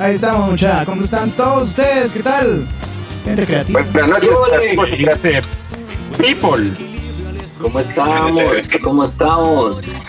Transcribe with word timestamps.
Ahí 0.00 0.14
estamos, 0.14 0.52
muchachos. 0.52 0.86
¿Cómo 0.86 1.02
están 1.02 1.30
todos 1.32 1.68
ustedes? 1.68 2.14
¿Qué 2.14 2.22
tal? 2.22 2.64
Gente 3.22 3.44
creativa. 3.44 3.82
Buenas 3.92 4.08
noches, 4.08 5.68
people. 6.16 6.70
¿Cómo 7.60 7.80
estamos? 7.80 8.38
¿Cómo 8.82 9.04
estamos? 9.04 10.08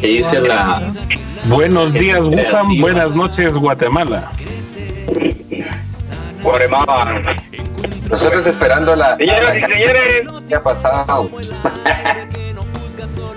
¿Qué 0.00 0.06
dice 0.06 0.40
la... 0.40 0.90
Buenos 1.44 1.92
días, 1.92 2.24
Wuhan. 2.24 2.80
Buenas 2.80 3.14
noches, 3.14 3.52
Guatemala. 3.52 4.32
Guatemala. 6.42 7.22
Nosotros 8.08 8.46
esperando 8.46 8.96
la. 8.96 9.18
Señoras 9.18 9.54
y 9.54 9.60
señores. 9.60 10.28
¿Qué 10.48 10.54
ha 10.54 10.62
pasado? 10.62 11.30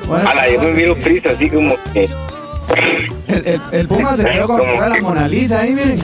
A 0.10 0.34
la 0.34 0.50
yo 0.50 0.62
me 0.62 0.72
miro 0.72 0.96
prisa, 0.96 1.28
así 1.32 1.50
como 1.50 1.76
que. 1.92 2.10
El, 3.28 3.48
el, 3.48 3.62
el 3.72 3.88
Puma 3.88 4.16
se 4.16 4.30
quedó 4.30 4.48
con 4.48 4.60
la 4.60 5.02
Mona 5.02 5.28
Lisa 5.28 5.62
ahí, 5.62 5.74
miren. 5.74 6.04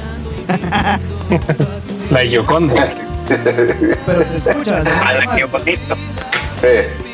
la 2.12 2.24
Yoconda. 2.24 2.90
Pero 3.28 4.26
se 4.26 4.38
escucha, 4.38 4.82
se 4.82 4.90
A 4.90 5.14
la 5.14 5.20
escucha. 5.20 5.96
Sí. 6.60 6.68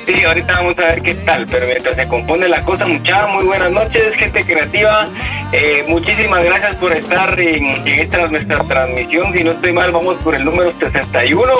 Sí, 0.06 0.24
ahorita 0.24 0.54
vamos 0.54 0.78
a 0.78 0.82
ver 0.82 1.02
qué 1.02 1.16
tal, 1.16 1.48
pero 1.48 1.66
mientras 1.66 1.96
se 1.96 2.08
compone 2.08 2.48
la 2.48 2.62
cosa, 2.62 2.86
muchachos, 2.86 3.30
muy 3.34 3.46
buenas 3.46 3.72
noches, 3.72 4.16
gente 4.16 4.44
creativa. 4.46 5.10
Eh, 5.52 5.84
muchísimas 5.88 6.44
gracias 6.44 6.76
por 6.76 6.92
estar 6.92 7.40
en, 7.40 7.66
en 7.66 8.00
esta 8.00 8.28
nuestra 8.28 8.60
transmisión. 8.60 9.34
Si 9.36 9.44
no 9.44 9.52
estoy 9.52 9.74
mal, 9.74 9.92
vamos 9.92 10.18
por 10.18 10.36
el 10.36 10.46
número 10.46 10.74
61. 10.80 11.52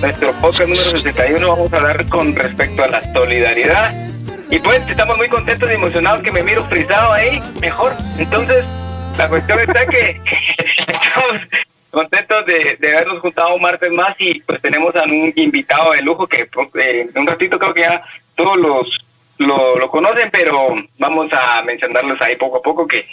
Nuestro 0.00 0.32
podcast 0.32 0.68
número 0.68 0.90
61 0.90 1.48
vamos 1.48 1.72
a 1.72 1.76
hablar 1.76 2.06
con 2.08 2.34
respecto 2.34 2.82
a 2.82 2.88
la 2.88 3.12
solidaridad. 3.12 4.11
Y 4.52 4.58
pues 4.58 4.86
estamos 4.86 5.16
muy 5.16 5.30
contentos 5.30 5.66
y 5.70 5.72
emocionados 5.72 6.20
que 6.20 6.30
me 6.30 6.42
miro 6.42 6.62
frisado 6.66 7.10
ahí, 7.10 7.40
mejor. 7.58 7.94
Entonces, 8.18 8.66
la 9.16 9.26
cuestión 9.26 9.58
está 9.60 9.86
que 9.86 10.20
estamos 10.76 11.40
contentos 11.90 12.44
de, 12.44 12.76
de 12.78 12.92
habernos 12.92 13.20
juntado 13.20 13.54
un 13.54 13.62
martes 13.62 13.90
más 13.90 14.14
y 14.18 14.42
pues 14.42 14.60
tenemos 14.60 14.94
a 14.94 15.04
un 15.04 15.32
invitado 15.36 15.92
de 15.92 16.02
lujo 16.02 16.26
que 16.26 16.42
eh, 16.42 17.08
en 17.14 17.18
un 17.18 17.26
ratito 17.26 17.58
creo 17.58 17.72
que 17.72 17.80
ya 17.80 18.04
todos 18.34 18.58
los 18.58 19.02
lo, 19.46 19.88
conocen, 19.90 20.30
pero 20.30 20.74
vamos 20.98 21.32
a 21.32 21.62
mencionarlos 21.62 22.20
ahí 22.20 22.36
poco 22.36 22.58
a 22.58 22.62
poco 22.62 22.86
que 22.86 23.04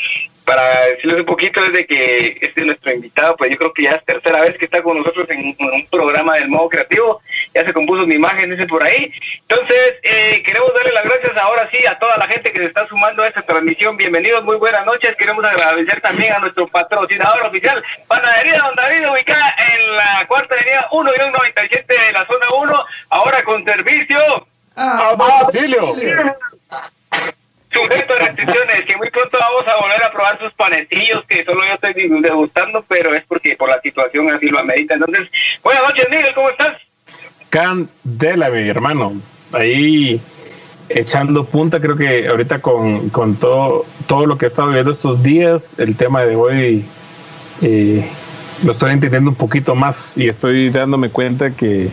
para 0.50 0.86
decirles 0.86 1.20
un 1.20 1.26
poquito 1.28 1.62
desde 1.62 1.86
que 1.86 2.40
este 2.42 2.62
es 2.62 2.66
nuestro 2.66 2.92
invitado, 2.92 3.38
pues 3.38 3.52
yo 3.52 3.58
creo 3.58 3.72
que 3.72 3.84
ya 3.84 3.92
es 3.92 4.04
tercera 4.04 4.42
vez 4.42 4.58
que 4.58 4.66
está 4.66 4.82
con 4.82 4.98
nosotros 4.98 5.30
en, 5.30 5.56
un 5.60 5.88
programa 5.92 6.36
del 6.36 6.48
modo 6.48 6.70
creativo, 6.70 7.22
ya 7.54 7.64
se 7.64 7.72
compuso 7.72 8.08
mi 8.08 8.16
imagen 8.16 8.52
ese 8.52 8.66
por 8.66 8.84
ahí. 8.84 9.12
Entonces, 9.48 9.94
eh, 10.02 10.42
queremos 10.44 10.74
darle 10.74 10.92
las 10.94 11.04
gracias 11.04 11.38
ahora 11.38 11.70
sí 11.70 11.86
a 11.86 12.00
toda 12.00 12.18
la 12.18 12.28
gente 12.28 12.52
que 12.52 12.58
se 12.58 12.66
está 12.66 12.88
sumando 12.88 13.22
a 13.22 13.28
esta 13.28 13.44
transmisión. 13.44 13.96
Bienvenidos, 13.96 14.44
muy 14.44 14.56
buenas 14.56 14.84
noches. 14.88 15.16
Queremos 15.18 15.46
agradecer 15.46 16.02
también 16.02 16.34
a 16.34 16.40
nuestro 16.40 16.68
patrocinador 16.68 17.44
oficial, 17.44 17.84
Panadería 18.08 18.58
Don 18.58 18.76
David, 18.76 19.08
ubicada 19.08 19.56
en 19.72 19.96
la 19.98 20.26
cuarta 20.28 20.56
avenida 20.56 20.88
1 20.92 21.12
y 21.14 21.32
97 21.32 21.94
de 21.94 22.12
la 22.12 22.26
zona 22.26 22.48
1, 22.58 22.86
ahora 23.12 23.44
con 23.44 23.64
servicio. 23.64 24.48
Ah, 24.82 25.14
auxilio. 25.42 25.94
Sujeto 27.70 28.14
a 28.14 28.18
restricciones, 28.18 28.86
que 28.86 28.96
muy 28.96 29.10
pronto 29.12 29.38
vamos 29.38 29.68
a 29.68 29.76
volver 29.80 30.04
a 30.04 30.12
probar 30.12 30.40
sus 30.40 30.54
panecillos, 30.54 31.24
que 31.26 31.44
solo 31.44 31.62
yo 31.66 31.74
estoy 31.74 31.94
degustando, 32.22 32.84
pero 32.88 33.14
es 33.14 33.24
porque 33.28 33.58
por 33.58 33.70
la 33.70 33.80
situación 33.82 34.32
así 34.32 34.48
lo 34.48 34.58
amerita. 34.60 34.96
Entonces, 34.96 35.30
buenas 35.62 35.84
noches, 35.84 36.08
Miguel, 36.10 36.34
¿cómo 36.34 36.50
estás? 36.50 36.78
Candela, 37.50 38.50
mi 38.50 38.70
hermano. 38.70 39.22
Ahí 39.52 40.20
echando 40.88 41.44
punta, 41.46 41.80
creo 41.80 41.98
que 41.98 42.28
ahorita 42.28 42.60
con, 42.60 43.10
con 43.10 43.36
todo, 43.36 43.86
todo 44.08 44.26
lo 44.26 44.38
que 44.38 44.46
he 44.46 44.48
estado 44.48 44.72
viendo 44.72 44.92
estos 44.92 45.22
días, 45.22 45.78
el 45.78 45.96
tema 45.96 46.24
de 46.24 46.36
hoy 46.36 46.86
eh, 47.62 48.10
lo 48.64 48.72
estoy 48.72 48.94
entendiendo 48.94 49.30
un 49.30 49.36
poquito 49.36 49.76
más 49.76 50.18
y 50.18 50.30
estoy 50.30 50.70
dándome 50.70 51.10
cuenta 51.10 51.52
que, 51.52 51.90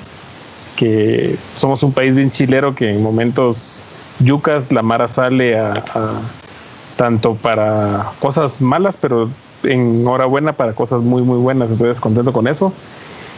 que 0.77 1.37
somos 1.57 1.83
un 1.83 1.93
país 1.93 2.15
bien 2.15 2.31
chilero 2.31 2.75
que 2.75 2.91
en 2.91 3.03
momentos 3.03 3.83
yucas 4.21 4.73
la 4.73 4.83
mara 4.83 5.09
sale 5.09 5.59
a, 5.59 5.83
tanto 6.97 7.35
para 7.35 8.13
cosas 8.21 8.61
malas, 8.61 8.97
pero 8.97 9.29
enhorabuena 9.63 10.53
para 10.53 10.73
cosas 10.73 11.01
muy 11.03 11.23
muy 11.23 11.39
buenas. 11.39 11.71
Entonces 11.71 12.01
contento 12.01 12.33
con 12.33 12.47
eso 12.47 12.73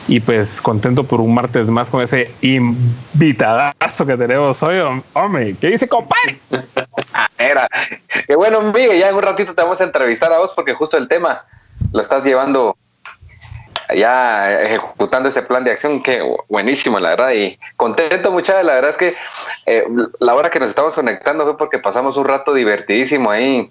y 0.09 0.21
pues 0.21 0.61
contento 0.63 1.05
por 1.05 1.21
un 1.21 1.35
martes 1.35 1.69
más 1.69 1.91
con 1.91 2.01
ese 2.01 2.31
invitadazo 2.41 4.07
que 4.07 4.17
tenemos 4.17 4.63
hoy, 4.63 4.79
hombre. 5.13 5.55
¿Qué 5.61 5.69
dice, 5.69 5.87
compadre? 5.87 6.39
Era. 7.39 7.69
Qué 8.27 8.35
bueno, 8.35 8.63
Miguel, 8.63 8.99
ya 8.99 9.11
en 9.11 9.15
un 9.15 9.23
ratito 9.23 9.55
te 9.55 9.63
vamos 9.63 9.81
a 9.81 9.85
entrevistar 9.85 10.33
a 10.33 10.39
vos 10.39 10.53
porque 10.57 10.75
justo 10.75 10.97
el 10.97 11.09
tema 11.09 11.45
lo 11.93 12.01
estás 12.01 12.25
llevando 12.25 12.77
ya 13.95 14.63
ejecutando 14.63 15.29
ese 15.29 15.43
plan 15.43 15.65
de 15.65 15.73
acción, 15.73 16.03
que 16.03 16.23
buenísimo, 16.49 17.01
la 17.01 17.11
verdad, 17.11 17.33
y 17.33 17.59
contento 17.77 18.31
mucha, 18.31 18.63
la 18.63 18.75
verdad 18.75 18.91
es 18.91 18.97
que 18.97 19.17
eh, 19.67 19.85
la 20.21 20.35
hora 20.35 20.51
que 20.51 20.61
nos 20.61 20.69
estamos 20.69 20.95
conectando 20.95 21.45
fue 21.45 21.57
porque 21.57 21.79
pasamos 21.79 22.17
un 22.17 22.25
rato 22.25 22.53
divertidísimo 22.53 23.31
ahí 23.31 23.71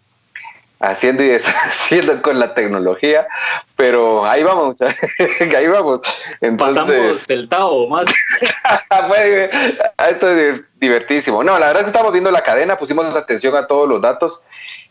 haciendo 0.80 1.24
y 1.24 1.28
deshaciendo 1.28 2.22
con 2.22 2.40
la 2.40 2.54
tecnología, 2.54 3.28
pero 3.76 4.26
ahí 4.26 4.44
vamos, 4.44 4.76
ahí 5.56 5.68
vamos. 5.68 6.02
Entonces, 6.42 6.78
Pasamos 6.78 7.28
del 7.28 7.50
Tao 7.50 7.88
más. 7.88 8.08
esto 10.10 10.30
es 10.30 10.80
divertidísimo. 10.80 11.44
No, 11.44 11.60
la 11.60 11.68
verdad 11.68 11.82
es 11.82 11.86
que 11.86 11.92
estamos 11.92 12.12
viendo 12.12 12.32
la 12.32 12.42
cadena, 12.42 12.78
pusimos 12.78 13.16
atención 13.16 13.56
a 13.56 13.68
todos 13.68 13.88
los 13.88 14.02
datos 14.02 14.44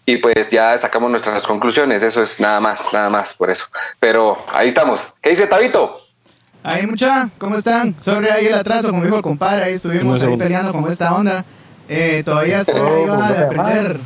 y 0.06 0.18
pues 0.18 0.50
ya 0.50 0.78
sacamos 0.78 1.10
nuestras 1.10 1.42
conclusiones. 1.42 2.02
Eso 2.04 2.22
es 2.22 2.40
nada 2.40 2.60
más, 2.60 2.86
nada 2.92 3.10
más 3.10 3.34
por 3.34 3.50
eso. 3.50 3.64
Pero 3.98 4.38
ahí 4.54 4.68
estamos. 4.68 5.14
¿Qué 5.20 5.30
dice 5.30 5.48
Tabito? 5.48 5.94
Ahí, 6.62 6.86
mucha, 6.86 7.28
¿cómo 7.38 7.56
están? 7.56 7.94
Sobre 8.00 8.30
ahí 8.30 8.46
el 8.46 8.54
atraso, 8.54 8.90
como 8.90 9.04
dijo 9.04 9.16
el 9.16 9.22
compadre, 9.22 9.64
ahí 9.64 9.74
estuvimos 9.74 10.22
ahí 10.22 10.36
peleando 10.36 10.72
con 10.72 10.90
esta 10.90 11.12
onda. 11.14 11.44
Eh, 11.88 12.22
todavía 12.24 12.60
estoy 12.60 12.80
ahí, 12.80 13.06
va, 13.06 13.32
de 13.32 13.44
aprender 13.44 14.00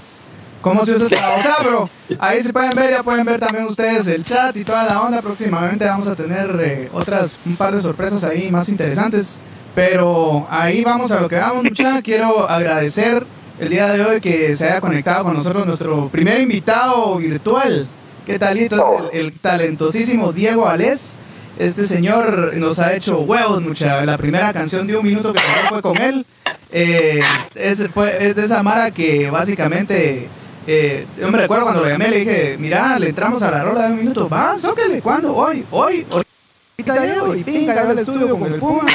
cómo 0.61 0.85
se 0.85 0.95
usa 0.95 1.07
esta 1.07 1.35
cosa, 1.37 1.57
bro. 1.63 1.91
Ahí 2.19 2.41
se 2.41 2.53
pueden 2.53 2.71
ver, 2.71 2.91
ya 2.91 3.03
pueden 3.03 3.25
ver 3.25 3.41
también 3.41 3.65
ustedes 3.65 4.09
el 4.09 4.25
chat 4.25 4.57
y 4.57 4.65
toda 4.65 4.85
la 4.85 5.01
onda. 5.03 5.23
Próximamente 5.23 5.85
vamos 5.85 6.09
a 6.09 6.15
tener 6.15 6.59
eh, 6.63 6.91
otras, 6.93 7.39
un 7.45 7.57
par 7.57 7.75
de 7.75 7.81
sorpresas 7.81 8.25
ahí 8.25 8.51
más 8.51 8.69
interesantes. 8.69 9.39
Pero 9.75 10.47
ahí 10.51 10.83
vamos 10.83 11.13
a 11.13 11.21
lo 11.21 11.29
que 11.29 11.37
vamos, 11.37 11.65
mucha. 11.65 12.03
Quiero 12.03 12.49
agradecer 12.49 13.25
el 13.61 13.69
día 13.69 13.89
de 13.93 14.03
hoy 14.03 14.21
que 14.23 14.55
se 14.57 14.65
haya 14.65 14.81
conectado 14.81 15.25
con 15.25 15.35
nosotros 15.35 15.67
nuestro 15.67 16.09
primer 16.09 16.41
invitado 16.41 17.17
virtual. 17.17 17.87
¿Qué 18.27 18.39
talito? 18.39 19.11
Es 19.13 19.15
el, 19.15 19.27
el 19.27 19.33
talentosísimo 19.39 20.33
Diego 20.33 20.67
Alés. 20.67 21.19
Este 21.59 21.85
señor 21.85 22.55
nos 22.57 22.79
ha 22.79 22.95
hecho 22.95 23.21
huevos, 23.21 23.63
mucha. 23.63 24.03
La 24.07 24.17
primera 24.17 24.51
canción 24.55 24.87
de 24.87 24.97
un 24.97 25.05
minuto 25.05 25.35
que 25.35 25.41
fue 25.69 25.83
con 25.83 25.99
él. 25.99 26.25
Eh, 26.73 27.21
es, 27.55 27.87
fue, 27.93 28.29
es 28.29 28.35
de 28.35 28.47
esa 28.47 28.63
mara 28.63 28.91
que 28.91 29.29
básicamente. 29.31 30.29
Eh, 30.67 31.07
yo 31.19 31.31
me 31.31 31.39
recuerdo 31.39 31.65
cuando 31.65 31.83
lo 31.83 31.89
llamé, 31.89 32.09
le 32.09 32.19
dije: 32.21 32.57
Mira, 32.59 32.99
le 32.99 33.11
entramos 33.11 33.43
a 33.43 33.51
la 33.51 33.63
rola 33.63 33.89
de 33.89 33.93
un 33.93 33.99
minuto. 33.99 34.27
Va, 34.27 34.57
zóquele, 34.57 35.03
¿cuándo? 35.03 35.37
Hoy, 35.37 35.67
hoy, 35.71 36.07
ahorita 36.11 37.05
llego. 37.05 37.35
Y 37.35 37.45
pinga, 37.45 37.79
al 37.83 37.99
estudio 37.99 38.39
con 38.39 38.51
el 38.51 38.59
Puma. 38.59 38.87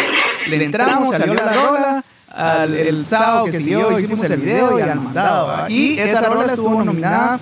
Le 0.47 0.63
entramos, 0.63 1.15
salió 1.15 1.35
la 1.35 1.53
rola. 1.53 2.03
Al, 2.35 2.75
el 2.75 2.99
sábado 3.01 3.45
que 3.45 3.59
siguió 3.59 3.97
hicimos 3.97 4.29
el 4.29 4.41
video 4.41 4.77
y 4.77 4.81
al 4.81 4.99
mandado. 4.99 5.69
Y 5.69 5.97
esa 5.99 6.21
rola 6.27 6.45
estuvo 6.45 6.83
nominada 6.83 7.39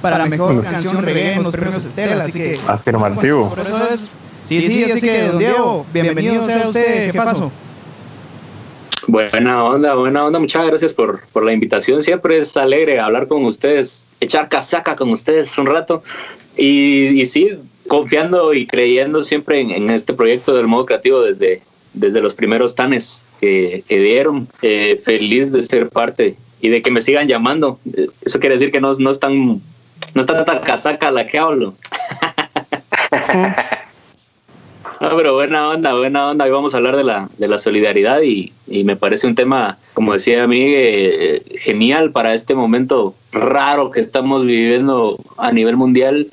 para 0.00 0.18
la 0.18 0.26
mejor 0.26 0.62
canción 0.62 1.02
reggae 1.02 1.34
en 1.34 1.42
los 1.42 1.54
premios 1.54 1.84
Estela. 1.84 2.24
Así 2.24 2.38
que. 2.38 2.56
Afirmativo. 2.66 3.48
Por 3.48 3.58
eso 3.60 3.88
es. 3.90 4.06
Sí, 4.44 4.62
sí, 4.62 4.84
así 4.84 5.00
que, 5.00 5.24
don 5.24 5.38
Diego, 5.38 5.86
bienvenido 5.92 6.42
sea 6.44 6.66
usted. 6.66 7.10
¿Qué 7.12 7.18
pasó? 7.18 7.52
Buena 9.06 9.64
onda, 9.64 9.94
buena 9.94 10.24
onda. 10.24 10.38
Muchas 10.38 10.66
gracias 10.66 10.94
por, 10.94 11.20
por 11.32 11.42
la 11.44 11.52
invitación. 11.52 12.02
Siempre 12.02 12.38
es 12.38 12.56
alegre 12.56 13.00
hablar 13.00 13.26
con 13.26 13.44
ustedes, 13.44 14.06
echar 14.20 14.48
casaca 14.48 14.96
con 14.96 15.10
ustedes 15.10 15.56
un 15.58 15.66
rato. 15.66 16.02
Y, 16.56 17.20
y 17.20 17.24
sí, 17.26 17.58
confiando 17.88 18.54
y 18.54 18.66
creyendo 18.66 19.22
siempre 19.22 19.60
en, 19.60 19.70
en, 19.70 19.90
este 19.90 20.12
proyecto 20.12 20.54
del 20.54 20.66
modo 20.66 20.86
creativo 20.86 21.22
desde, 21.22 21.62
desde 21.92 22.20
los 22.20 22.34
primeros 22.34 22.74
tanes 22.74 23.24
que, 23.40 23.84
que 23.86 24.00
dieron. 24.00 24.48
Eh, 24.62 25.00
feliz 25.04 25.52
de 25.52 25.60
ser 25.60 25.88
parte 25.88 26.36
y 26.60 26.68
de 26.68 26.82
que 26.82 26.90
me 26.90 27.00
sigan 27.00 27.28
llamando. 27.28 27.78
Eso 28.22 28.40
quiere 28.40 28.56
decir 28.56 28.70
que 28.70 28.80
no, 28.80 28.92
no, 28.98 29.10
están, 29.10 29.60
no 30.14 30.20
está 30.20 30.44
tan 30.44 30.60
casaca 30.60 31.10
la 31.10 31.26
que 31.26 31.38
hablo. 31.38 31.74
No, 35.00 35.16
pero 35.16 35.34
buena 35.34 35.68
onda, 35.70 35.94
buena 35.94 36.30
onda. 36.30 36.44
Hoy 36.44 36.50
vamos 36.50 36.74
a 36.74 36.78
hablar 36.78 36.96
de 36.96 37.04
la, 37.04 37.28
de 37.38 37.46
la 37.46 37.58
solidaridad 37.58 38.20
y, 38.22 38.52
y 38.66 38.82
me 38.82 38.96
parece 38.96 39.28
un 39.28 39.36
tema, 39.36 39.78
como 39.94 40.12
decía 40.12 40.42
a 40.42 40.48
mí, 40.48 40.60
eh, 40.60 41.40
genial 41.60 42.10
para 42.10 42.34
este 42.34 42.56
momento 42.56 43.14
raro 43.30 43.92
que 43.92 44.00
estamos 44.00 44.44
viviendo 44.44 45.16
a 45.36 45.52
nivel 45.52 45.76
mundial. 45.76 46.28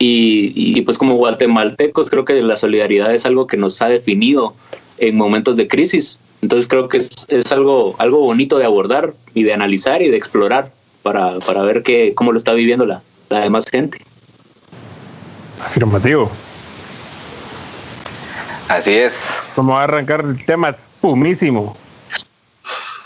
Y, 0.00 0.52
y, 0.54 0.80
pues 0.82 0.96
como 0.96 1.14
guatemaltecos 1.14 2.08
creo 2.08 2.24
que 2.24 2.40
la 2.40 2.56
solidaridad 2.56 3.12
es 3.14 3.26
algo 3.26 3.48
que 3.48 3.56
nos 3.56 3.82
ha 3.82 3.88
definido 3.88 4.54
en 4.98 5.16
momentos 5.16 5.56
de 5.56 5.68
crisis. 5.68 6.18
Entonces 6.42 6.68
creo 6.68 6.88
que 6.88 6.98
es, 6.98 7.26
es 7.28 7.50
algo, 7.52 7.96
algo 7.98 8.18
bonito 8.18 8.58
de 8.58 8.64
abordar 8.64 9.12
y 9.34 9.42
de 9.42 9.52
analizar 9.52 10.02
y 10.02 10.10
de 10.10 10.16
explorar 10.16 10.70
para, 11.02 11.38
para 11.40 11.62
ver 11.62 11.82
que, 11.82 12.14
cómo 12.14 12.32
lo 12.32 12.38
está 12.38 12.52
viviendo 12.52 12.86
la, 12.86 13.02
la 13.28 13.40
demás 13.40 13.64
gente. 13.70 13.98
Afirmativo. 15.60 16.30
Así 18.68 18.94
es. 18.94 19.52
Vamos 19.56 19.76
a 19.76 19.84
arrancar 19.84 20.20
el 20.20 20.44
tema 20.44 20.76
pumísimo. 21.00 21.76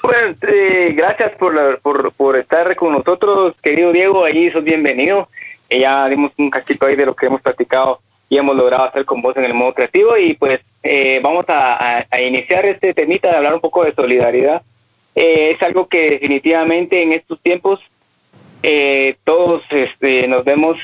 Pues 0.00 0.36
eh, 0.42 0.92
gracias 0.96 1.32
por, 1.38 1.78
por, 1.80 2.12
por, 2.12 2.36
estar 2.36 2.74
con 2.74 2.92
nosotros, 2.92 3.54
querido 3.62 3.92
Diego. 3.92 4.24
Allí 4.24 4.50
sos 4.50 4.64
bienvenido. 4.64 5.28
Eh, 5.70 5.80
ya 5.80 6.08
dimos 6.08 6.32
un 6.36 6.50
cachito 6.50 6.86
ahí 6.86 6.96
de 6.96 7.06
lo 7.06 7.14
que 7.14 7.26
hemos 7.26 7.40
platicado 7.40 8.00
y 8.28 8.36
hemos 8.36 8.56
logrado 8.56 8.84
hacer 8.84 9.04
con 9.04 9.22
vos 9.22 9.36
en 9.36 9.44
el 9.44 9.54
modo 9.54 9.72
creativo. 9.74 10.16
Y 10.18 10.34
pues 10.34 10.60
eh, 10.82 11.20
vamos 11.22 11.44
a, 11.48 12.06
iniciar 12.20 12.66
este 12.66 12.94
temita 12.94 13.28
de 13.28 13.36
hablar 13.36 13.54
un 13.54 13.60
poco 13.60 13.84
de 13.84 13.94
solidaridad. 13.94 14.62
es 15.14 15.60
algo 15.62 15.86
que 15.86 16.10
definitivamente 16.10 17.02
en 17.02 17.12
estos 17.12 17.40
tiempos 17.40 17.80
todos 19.24 19.62
este, 19.70 20.28
nos 20.28 20.44
vemos 20.44 20.78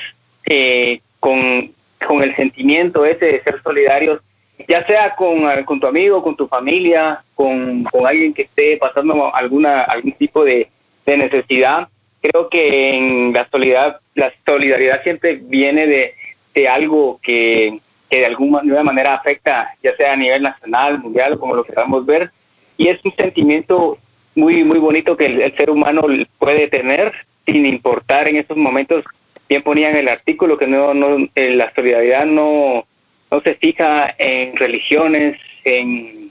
con, 1.20 1.72
con 2.06 2.22
el 2.22 2.34
sentimiento 2.36 3.04
ese 3.04 3.26
de 3.26 3.42
ser 3.42 3.62
solidarios 3.62 4.20
ya 4.66 4.84
sea 4.86 5.14
con, 5.14 5.44
con 5.64 5.78
tu 5.78 5.86
amigo, 5.86 6.22
con 6.22 6.36
tu 6.36 6.48
familia, 6.48 7.22
con, 7.34 7.84
con, 7.84 8.06
alguien 8.06 8.34
que 8.34 8.42
esté 8.42 8.76
pasando 8.76 9.34
alguna 9.34 9.82
algún 9.82 10.12
tipo 10.12 10.44
de, 10.44 10.68
de, 11.06 11.16
necesidad. 11.16 11.88
Creo 12.20 12.48
que 12.48 12.94
en 12.94 13.32
la 13.32 13.48
solidaridad, 13.50 14.00
la 14.14 14.32
solidaridad 14.44 15.02
siempre 15.02 15.38
viene 15.40 15.86
de, 15.86 16.14
de 16.54 16.68
algo 16.68 17.20
que, 17.22 17.78
que 18.10 18.18
de 18.18 18.26
alguna 18.26 18.82
manera 18.82 19.14
afecta, 19.14 19.74
ya 19.82 19.94
sea 19.96 20.12
a 20.12 20.16
nivel 20.16 20.42
nacional, 20.42 20.98
mundial, 20.98 21.38
como 21.38 21.54
lo 21.54 21.64
queramos 21.64 22.06
ver, 22.06 22.30
y 22.76 22.88
es 22.88 23.04
un 23.04 23.14
sentimiento 23.14 23.98
muy 24.34 24.64
muy 24.64 24.78
bonito 24.78 25.16
que 25.16 25.26
el, 25.26 25.56
ser 25.56 25.70
humano 25.70 26.02
puede 26.38 26.68
tener 26.68 27.12
sin 27.44 27.66
importar 27.66 28.28
en 28.28 28.36
estos 28.36 28.56
momentos. 28.56 29.04
Bien 29.48 29.62
ponían 29.62 29.96
el 29.96 30.08
artículo 30.08 30.58
que 30.58 30.66
no, 30.66 30.92
no 30.94 31.26
eh, 31.34 31.50
la 31.50 31.72
solidaridad 31.74 32.26
no 32.26 32.84
no 33.30 33.40
se 33.40 33.54
fija 33.54 34.14
en 34.18 34.56
religiones, 34.56 35.38
en, 35.64 36.30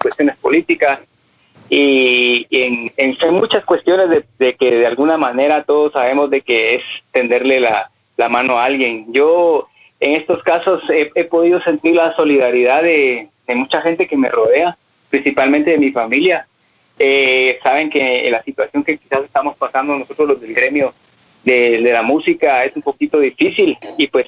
cuestiones 0.00 0.36
políticas 0.36 1.00
y, 1.70 2.46
en, 2.50 2.92
en, 2.96 3.34
muchas 3.34 3.64
cuestiones 3.64 4.24
de, 4.38 4.54
que 4.54 4.70
de 4.70 4.86
alguna 4.86 5.16
manera 5.16 5.64
todos 5.64 5.92
sabemos 5.92 6.30
de 6.30 6.42
que 6.42 6.74
es 6.74 6.82
tenderle 7.10 7.60
la, 7.60 7.90
mano 8.28 8.58
a 8.58 8.64
alguien. 8.64 9.12
Yo 9.12 9.68
en 10.00 10.12
estos 10.12 10.42
casos 10.42 10.82
he, 10.90 11.24
podido 11.24 11.60
sentir 11.60 11.94
la 11.94 12.14
solidaridad 12.16 12.82
de, 12.82 13.28
mucha 13.48 13.80
gente 13.82 14.06
que 14.06 14.16
me 14.16 14.28
rodea, 14.28 14.76
principalmente 15.10 15.70
de 15.70 15.78
mi 15.78 15.90
familia. 15.90 16.46
Eh, 16.98 17.58
saben 17.62 17.90
que 17.90 18.28
la 18.30 18.42
situación 18.42 18.84
que 18.84 18.98
quizás 18.98 19.24
estamos 19.24 19.56
pasando 19.56 19.96
nosotros 19.96 20.28
los 20.28 20.40
del 20.40 20.54
gremio 20.54 20.94
de, 21.42 21.82
de 21.82 21.92
la 21.92 22.02
música 22.02 22.64
es 22.64 22.76
un 22.76 22.82
poquito 22.82 23.18
difícil 23.18 23.76
y 23.98 24.06
pues 24.06 24.26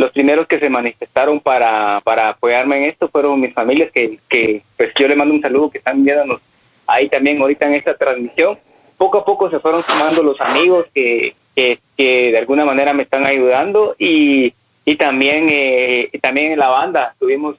los 0.00 0.12
primeros 0.12 0.46
que 0.46 0.58
se 0.58 0.70
manifestaron 0.70 1.40
para, 1.40 2.00
para 2.02 2.30
apoyarme 2.30 2.78
en 2.78 2.84
esto 2.84 3.08
fueron 3.08 3.40
mis 3.40 3.52
familias, 3.52 3.90
que, 3.92 4.18
que 4.28 4.62
pues 4.76 4.92
yo 4.98 5.06
le 5.06 5.14
mando 5.14 5.34
un 5.34 5.42
saludo, 5.42 5.70
que 5.70 5.78
están 5.78 6.02
viéndonos 6.02 6.40
ahí 6.86 7.08
también 7.08 7.40
ahorita 7.40 7.66
en 7.66 7.74
esta 7.74 7.94
transmisión. 7.94 8.58
Poco 8.96 9.18
a 9.18 9.24
poco 9.24 9.50
se 9.50 9.60
fueron 9.60 9.82
sumando 9.82 10.22
los 10.22 10.40
amigos 10.40 10.86
que, 10.94 11.34
que, 11.54 11.78
de 11.98 12.38
alguna 12.38 12.64
manera 12.64 12.94
me 12.94 13.02
están 13.02 13.26
ayudando 13.26 13.94
y, 13.98 14.54
y 14.84 14.96
también, 14.96 15.46
eh, 15.50 16.10
también 16.20 16.52
en 16.52 16.58
la 16.58 16.68
banda 16.68 17.14
tuvimos 17.18 17.56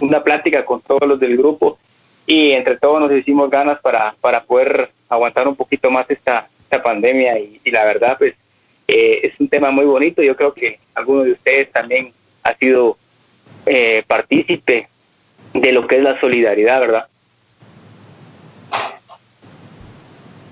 una 0.00 0.22
plática 0.22 0.64
con 0.64 0.80
todos 0.80 1.06
los 1.06 1.18
del 1.20 1.36
grupo 1.36 1.78
y 2.26 2.52
entre 2.52 2.76
todos 2.76 3.00
nos 3.00 3.12
hicimos 3.12 3.50
ganas 3.50 3.80
para, 3.80 4.14
para 4.20 4.42
poder 4.42 4.90
aguantar 5.08 5.48
un 5.48 5.56
poquito 5.56 5.90
más 5.90 6.08
esta, 6.10 6.46
esta 6.62 6.82
pandemia 6.82 7.38
y, 7.38 7.70
la 7.70 7.84
verdad 7.84 8.16
pues 8.18 8.34
eh, 8.86 9.20
es 9.24 9.40
un 9.40 9.48
tema 9.48 9.70
muy 9.70 9.84
bonito. 9.84 10.22
Yo 10.22 10.36
creo 10.36 10.52
que 10.52 10.78
alguno 10.94 11.24
de 11.24 11.32
ustedes 11.32 11.70
también 11.72 12.12
ha 12.42 12.54
sido 12.54 12.96
eh, 13.66 14.02
partícipe 14.06 14.88
de 15.52 15.72
lo 15.72 15.86
que 15.86 15.96
es 15.96 16.02
la 16.02 16.18
solidaridad, 16.20 16.80
¿verdad? 16.80 17.06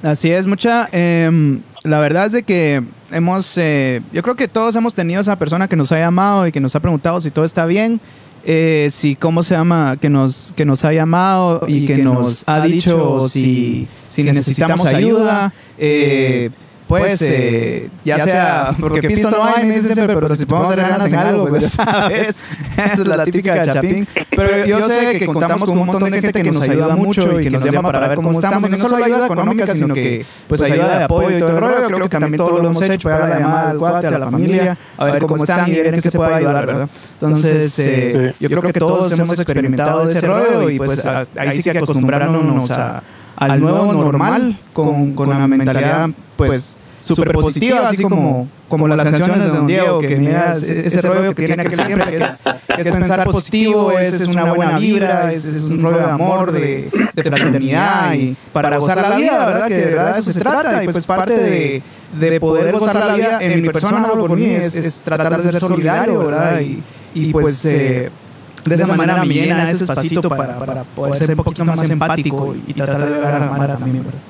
Así 0.02 0.30
es, 0.30 0.46
mucha. 0.46 0.88
Em, 0.92 1.62
la 1.84 1.98
verdad 2.00 2.26
es 2.26 2.32
de 2.32 2.42
que 2.42 2.82
hemos, 3.10 3.56
eh, 3.58 4.02
yo 4.12 4.22
creo 4.22 4.36
que 4.36 4.48
todos 4.48 4.74
hemos 4.76 4.94
tenido 4.94 5.20
esa 5.20 5.36
persona 5.36 5.68
que 5.68 5.76
nos 5.76 5.92
ha 5.92 5.98
llamado 5.98 6.46
y 6.46 6.52
que 6.52 6.60
nos 6.60 6.74
ha 6.74 6.80
preguntado 6.80 7.20
si 7.20 7.30
todo 7.30 7.44
está 7.44 7.66
bien, 7.66 8.00
si 8.90 9.16
cómo 9.18 9.42
se 9.42 9.54
llama, 9.54 9.96
que 10.00 10.08
nos, 10.08 10.52
que 10.56 10.64
nos 10.64 10.84
ha 10.84 10.92
llamado 10.92 11.64
y, 11.66 11.86
que, 11.86 11.98
nos, 11.98 12.44
ha 12.46 12.60
dicho 12.60 13.28
si, 13.28 13.88
si 14.08 14.22
necesitamos 14.22 14.84
ayuda. 14.86 15.52
Eh, 15.78 16.50
pues, 16.88 17.18
pues 17.18 17.22
eh, 17.22 17.90
ya, 18.04 18.18
sea, 18.20 18.74
porque 18.78 19.02
pisto 19.02 19.28
no 19.28 19.44
hay, 19.44 19.66
me 19.66 19.74
dicen 19.74 19.94
siempre, 19.94 20.14
pero 20.14 20.36
si 20.36 20.46
podemos 20.46 20.70
hacer 20.70 20.88
ganas 20.88 21.12
en 21.12 21.18
algo, 21.18 21.48
pues 21.48 21.76
ya 21.76 21.84
sabes, 21.84 22.28
esa 22.76 22.92
es 22.92 23.06
la 23.06 23.24
típica 23.24 23.54
de 23.54 23.72
Chapín. 23.72 24.06
Pero 24.30 24.66
yo 24.66 24.80
sé 24.88 25.18
que 25.18 25.26
contamos 25.26 25.68
con 25.68 25.78
un 25.78 25.86
montón 25.86 26.10
de 26.10 26.20
gente 26.20 26.42
que 26.42 26.50
nos 26.52 26.68
ayuda 26.68 26.94
mucho 26.94 27.40
y 27.40 27.44
que 27.44 27.50
nos 27.50 27.64
llama 27.64 27.90
para 27.90 28.06
ver 28.06 28.16
cómo 28.16 28.30
estamos, 28.32 28.68
y 28.68 28.72
no 28.72 28.78
solo 28.78 29.04
ayuda 29.04 29.26
económica, 29.26 29.66
sino 29.74 29.94
que 29.94 30.24
pues 30.48 30.62
ayuda 30.62 30.98
de 30.98 31.04
apoyo 31.04 31.36
y 31.36 31.40
todo 31.40 31.50
el 31.50 31.56
rollo, 31.56 31.86
creo 31.86 32.00
que 32.00 32.08
también 32.08 32.36
todo 32.36 32.58
lo 32.62 32.70
hemos 32.70 32.82
hecho, 32.82 33.08
para 33.08 33.28
la 33.28 33.38
llamada 33.40 33.70
al 33.70 33.78
cuate, 33.78 34.06
a 34.06 34.18
la 34.18 34.30
familia, 34.30 34.76
a 34.96 35.04
ver 35.04 35.22
cómo 35.22 35.36
están 35.36 35.70
y 35.70 35.76
ver 35.76 35.94
en 35.94 36.00
qué 36.00 36.10
se 36.10 36.16
puede 36.16 36.34
ayudar, 36.34 36.66
¿verdad? 36.66 36.88
Entonces, 37.14 37.78
eh, 37.80 38.34
yo 38.38 38.48
creo 38.48 38.62
que 38.62 38.72
todos 38.72 39.10
hemos 39.18 39.38
experimentado 39.38 40.04
ese 40.04 40.20
rollo 40.20 40.70
y 40.70 40.78
pues 40.78 41.04
ahí 41.04 41.60
sí 41.60 41.62
que 41.62 41.78
acostumbrarnos 41.78 42.70
a 42.70 43.02
al 43.36 43.60
nuevo 43.60 43.92
normal 43.92 44.58
con, 44.72 45.14
con 45.14 45.28
una 45.28 45.46
mentalidad 45.46 46.10
pues 46.36 46.78
súper 47.06 47.32
positiva, 47.32 47.88
así 47.88 48.02
como, 48.02 48.48
como 48.68 48.88
las 48.88 49.00
canciones 49.02 49.38
de 49.38 49.48
Don 49.48 49.66
Diego, 49.66 50.00
que 50.00 50.16
mira 50.16 50.52
ese 50.52 51.00
rollo 51.02 51.34
que 51.34 51.46
tiene 51.46 51.64
que 51.64 51.76
siempre, 51.76 52.16
que 52.16 52.24
es, 52.24 52.42
es 52.78 52.92
pensar 52.92 53.24
positivo, 53.24 53.92
es, 53.98 54.20
es, 54.20 54.28
una 54.28 54.52
buena 54.52 54.78
vibra, 54.78 55.32
es, 55.32 55.44
es 55.44 55.62
un 55.68 55.82
rollo 55.82 55.98
de 55.98 56.04
amor, 56.04 56.52
de, 56.52 56.90
de 57.14 57.22
fraternidad 57.22 58.14
y 58.14 58.36
para 58.52 58.76
gozar 58.78 59.08
la 59.08 59.16
vida, 59.16 59.46
¿verdad? 59.46 59.68
Que 59.68 59.76
de 59.76 59.86
verdad 59.86 60.18
eso 60.18 60.32
se 60.32 60.40
trata 60.40 60.82
y 60.82 60.88
pues 60.88 61.06
parte 61.06 61.34
de, 61.34 61.82
de 62.18 62.40
poder 62.40 62.72
gozar 62.72 62.96
la 62.96 63.14
vida 63.14 63.38
en 63.40 63.62
mi 63.62 63.68
persona, 63.68 64.00
no 64.00 64.14
por 64.14 64.36
mí, 64.36 64.44
es, 64.44 64.74
es 64.74 65.02
tratar 65.02 65.40
de 65.40 65.50
ser 65.50 65.60
solidario, 65.60 66.24
¿verdad? 66.24 66.60
Y, 66.60 66.82
y 67.14 67.32
pues... 67.32 67.64
Eh, 67.66 68.10
de 68.68 68.74
esa 68.74 68.86
manera 68.86 69.24
me 69.24 69.34
llena 69.34 69.70
ese 69.70 69.84
espacito 69.84 70.28
para, 70.28 70.58
para 70.58 70.84
poder 70.84 71.16
ser 71.16 71.30
un 71.30 71.36
poquito 71.36 71.64
más 71.64 71.88
empático 71.88 72.54
y 72.66 72.74
tratar 72.74 73.04
de 73.04 73.20
dar 73.20 73.42
a 73.42 73.76
también, 73.78 74.04
¿verdad? 74.04 74.20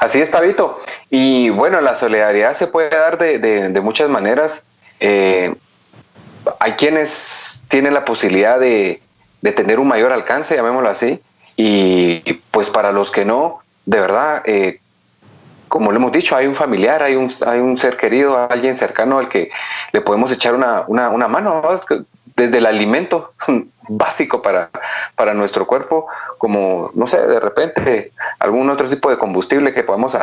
Así 0.00 0.20
es, 0.20 0.30
Tabito. 0.30 0.80
Y 1.10 1.50
bueno, 1.50 1.80
la 1.80 1.94
solidaridad 1.94 2.54
se 2.54 2.66
puede 2.66 2.90
dar 2.90 3.18
de, 3.18 3.38
de, 3.38 3.80
muchas 3.80 4.08
maneras. 4.08 4.64
Eh, 4.98 5.54
hay 6.58 6.72
quienes 6.72 7.64
tienen 7.68 7.94
la 7.94 8.04
posibilidad 8.04 8.58
de, 8.58 9.00
de, 9.42 9.52
tener 9.52 9.78
un 9.78 9.88
mayor 9.88 10.10
alcance, 10.10 10.56
llamémoslo 10.56 10.88
así, 10.88 11.20
y 11.56 12.20
pues 12.50 12.68
para 12.68 12.90
los 12.90 13.10
que 13.10 13.24
no, 13.24 13.60
de 13.86 14.00
verdad, 14.00 14.42
eh, 14.44 14.80
como 15.68 15.90
lo 15.92 15.98
hemos 15.98 16.12
dicho, 16.12 16.36
hay 16.36 16.46
un 16.46 16.56
familiar, 16.56 17.02
hay 17.02 17.14
un, 17.14 17.32
hay 17.46 17.60
un 17.60 17.78
ser 17.78 17.96
querido, 17.96 18.36
alguien 18.50 18.74
cercano 18.74 19.18
al 19.18 19.28
que 19.28 19.50
le 19.92 20.00
podemos 20.00 20.32
echar 20.32 20.54
una, 20.54 20.84
una, 20.86 21.10
una 21.10 21.28
mano 21.28 21.62
desde 22.42 22.58
el 22.58 22.66
alimento 22.66 23.32
básico 23.88 24.42
para, 24.42 24.70
para 25.16 25.34
nuestro 25.34 25.66
cuerpo, 25.66 26.06
como, 26.38 26.90
no 26.94 27.06
sé, 27.06 27.26
de 27.26 27.40
repente 27.40 28.12
algún 28.38 28.70
otro 28.70 28.88
tipo 28.88 29.10
de 29.10 29.18
combustible 29.18 29.72
que 29.72 29.82
podemos 29.82 30.16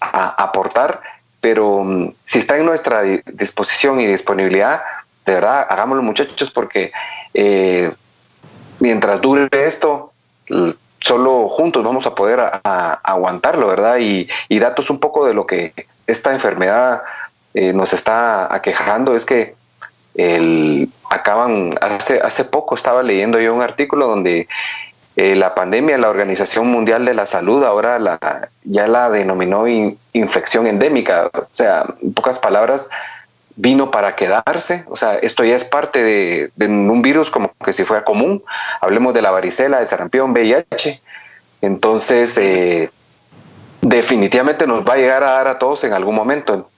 aportar, 0.00 1.00
pero 1.40 1.82
mm, 1.84 2.14
si 2.24 2.38
está 2.38 2.56
en 2.56 2.66
nuestra 2.66 3.02
disposición 3.02 4.00
y 4.00 4.06
disponibilidad, 4.06 4.82
de 5.26 5.34
verdad, 5.34 5.66
hagámoslo 5.68 6.02
muchachos, 6.02 6.50
porque 6.50 6.90
eh, 7.34 7.90
mientras 8.80 9.20
dure 9.20 9.48
esto, 9.52 10.12
solo 11.00 11.48
juntos 11.48 11.84
vamos 11.84 12.06
a 12.06 12.14
poder 12.14 12.40
aguantarlo, 12.64 13.66
¿verdad? 13.68 13.98
Y, 13.98 14.28
datos 14.58 14.90
un 14.90 14.98
poco 14.98 15.26
de 15.26 15.34
lo 15.34 15.46
que 15.46 15.72
esta 16.06 16.32
enfermedad 16.32 17.02
eh, 17.54 17.72
nos 17.72 17.92
está 17.92 18.52
aquejando 18.52 19.14
es 19.14 19.24
que 19.24 19.54
el, 20.18 20.90
acaban, 21.08 21.74
hace, 21.80 22.20
hace 22.20 22.44
poco 22.44 22.74
estaba 22.74 23.02
leyendo 23.02 23.40
yo 23.40 23.54
un 23.54 23.62
artículo 23.62 24.06
donde 24.08 24.48
eh, 25.16 25.36
la 25.36 25.54
pandemia, 25.54 25.96
la 25.96 26.10
Organización 26.10 26.66
Mundial 26.66 27.04
de 27.04 27.14
la 27.14 27.26
Salud 27.26 27.64
ahora 27.64 27.98
la, 27.98 28.50
ya 28.64 28.86
la 28.86 29.10
denominó 29.10 29.66
infección 30.12 30.66
endémica, 30.66 31.30
o 31.32 31.46
sea, 31.50 31.86
en 32.02 32.12
pocas 32.12 32.38
palabras, 32.38 32.88
vino 33.56 33.90
para 33.90 34.14
quedarse, 34.14 34.84
o 34.88 34.96
sea, 34.96 35.14
esto 35.16 35.44
ya 35.44 35.56
es 35.56 35.64
parte 35.64 36.02
de, 36.02 36.50
un 36.66 37.02
virus 37.02 37.30
como 37.30 37.52
que 37.64 37.72
si 37.72 37.84
fuera 37.84 38.04
común, 38.04 38.42
hablemos 38.80 39.14
de 39.14 39.22
la 39.22 39.30
varicela, 39.30 39.80
de 39.80 39.86
sarampión, 39.86 40.30
VIH, 40.30 41.00
entonces 41.62 42.38
eh, 42.38 42.90
definitivamente 43.80 44.66
nos 44.66 44.86
va 44.86 44.94
a 44.94 44.96
llegar 44.98 45.24
a 45.24 45.32
dar 45.32 45.48
a 45.48 45.58
todos 45.58 45.82
en 45.84 45.92
algún 45.92 46.14
momento. 46.14 46.68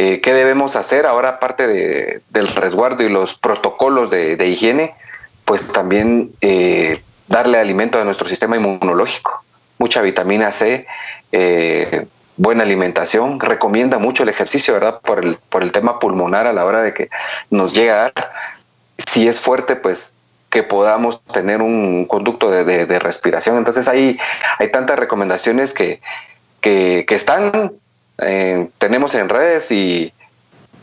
Eh, 0.00 0.20
¿Qué 0.20 0.32
debemos 0.32 0.76
hacer 0.76 1.06
ahora, 1.06 1.30
aparte 1.30 1.66
de, 1.66 2.20
del 2.30 2.54
resguardo 2.54 3.02
y 3.02 3.08
los 3.08 3.34
protocolos 3.34 4.10
de, 4.10 4.46
higiene? 4.46 4.94
Pues 5.44 5.66
también 5.72 6.30
eh, 6.40 7.02
darle 7.26 7.58
alimento 7.58 8.00
a 8.00 8.04
nuestro 8.04 8.28
sistema 8.28 8.56
inmunológico, 8.56 9.42
mucha 9.76 10.00
vitamina 10.00 10.52
C, 10.52 10.86
eh, 11.32 12.06
buena 12.36 12.62
alimentación, 12.62 13.40
recomienda 13.40 13.98
mucho 13.98 14.22
el 14.22 14.28
ejercicio, 14.28 14.72
¿verdad? 14.72 15.00
Por 15.00 15.24
el, 15.24 15.36
por 15.48 15.64
el 15.64 15.72
tema 15.72 15.98
pulmonar 15.98 16.46
a 16.46 16.52
la 16.52 16.64
hora 16.64 16.80
de 16.80 16.94
que 16.94 17.10
nos 17.50 17.74
llega 17.74 17.94
a 17.94 18.02
dar. 18.14 18.32
Si 19.04 19.26
es 19.26 19.40
fuerte, 19.40 19.74
pues 19.74 20.14
que 20.48 20.62
podamos 20.62 21.24
tener 21.24 21.60
un 21.60 22.04
conducto 22.04 22.52
de, 22.52 22.98
respiración. 23.00 23.56
Entonces 23.56 23.88
hay, 23.88 24.16
hay 24.60 24.70
tantas 24.70 24.96
recomendaciones 24.96 25.74
que, 25.74 26.00
que, 26.60 27.04
están, 27.08 27.72
eh, 28.18 28.68
tenemos 28.78 29.14
en 29.14 29.28
redes 29.28 29.70
y 29.70 30.12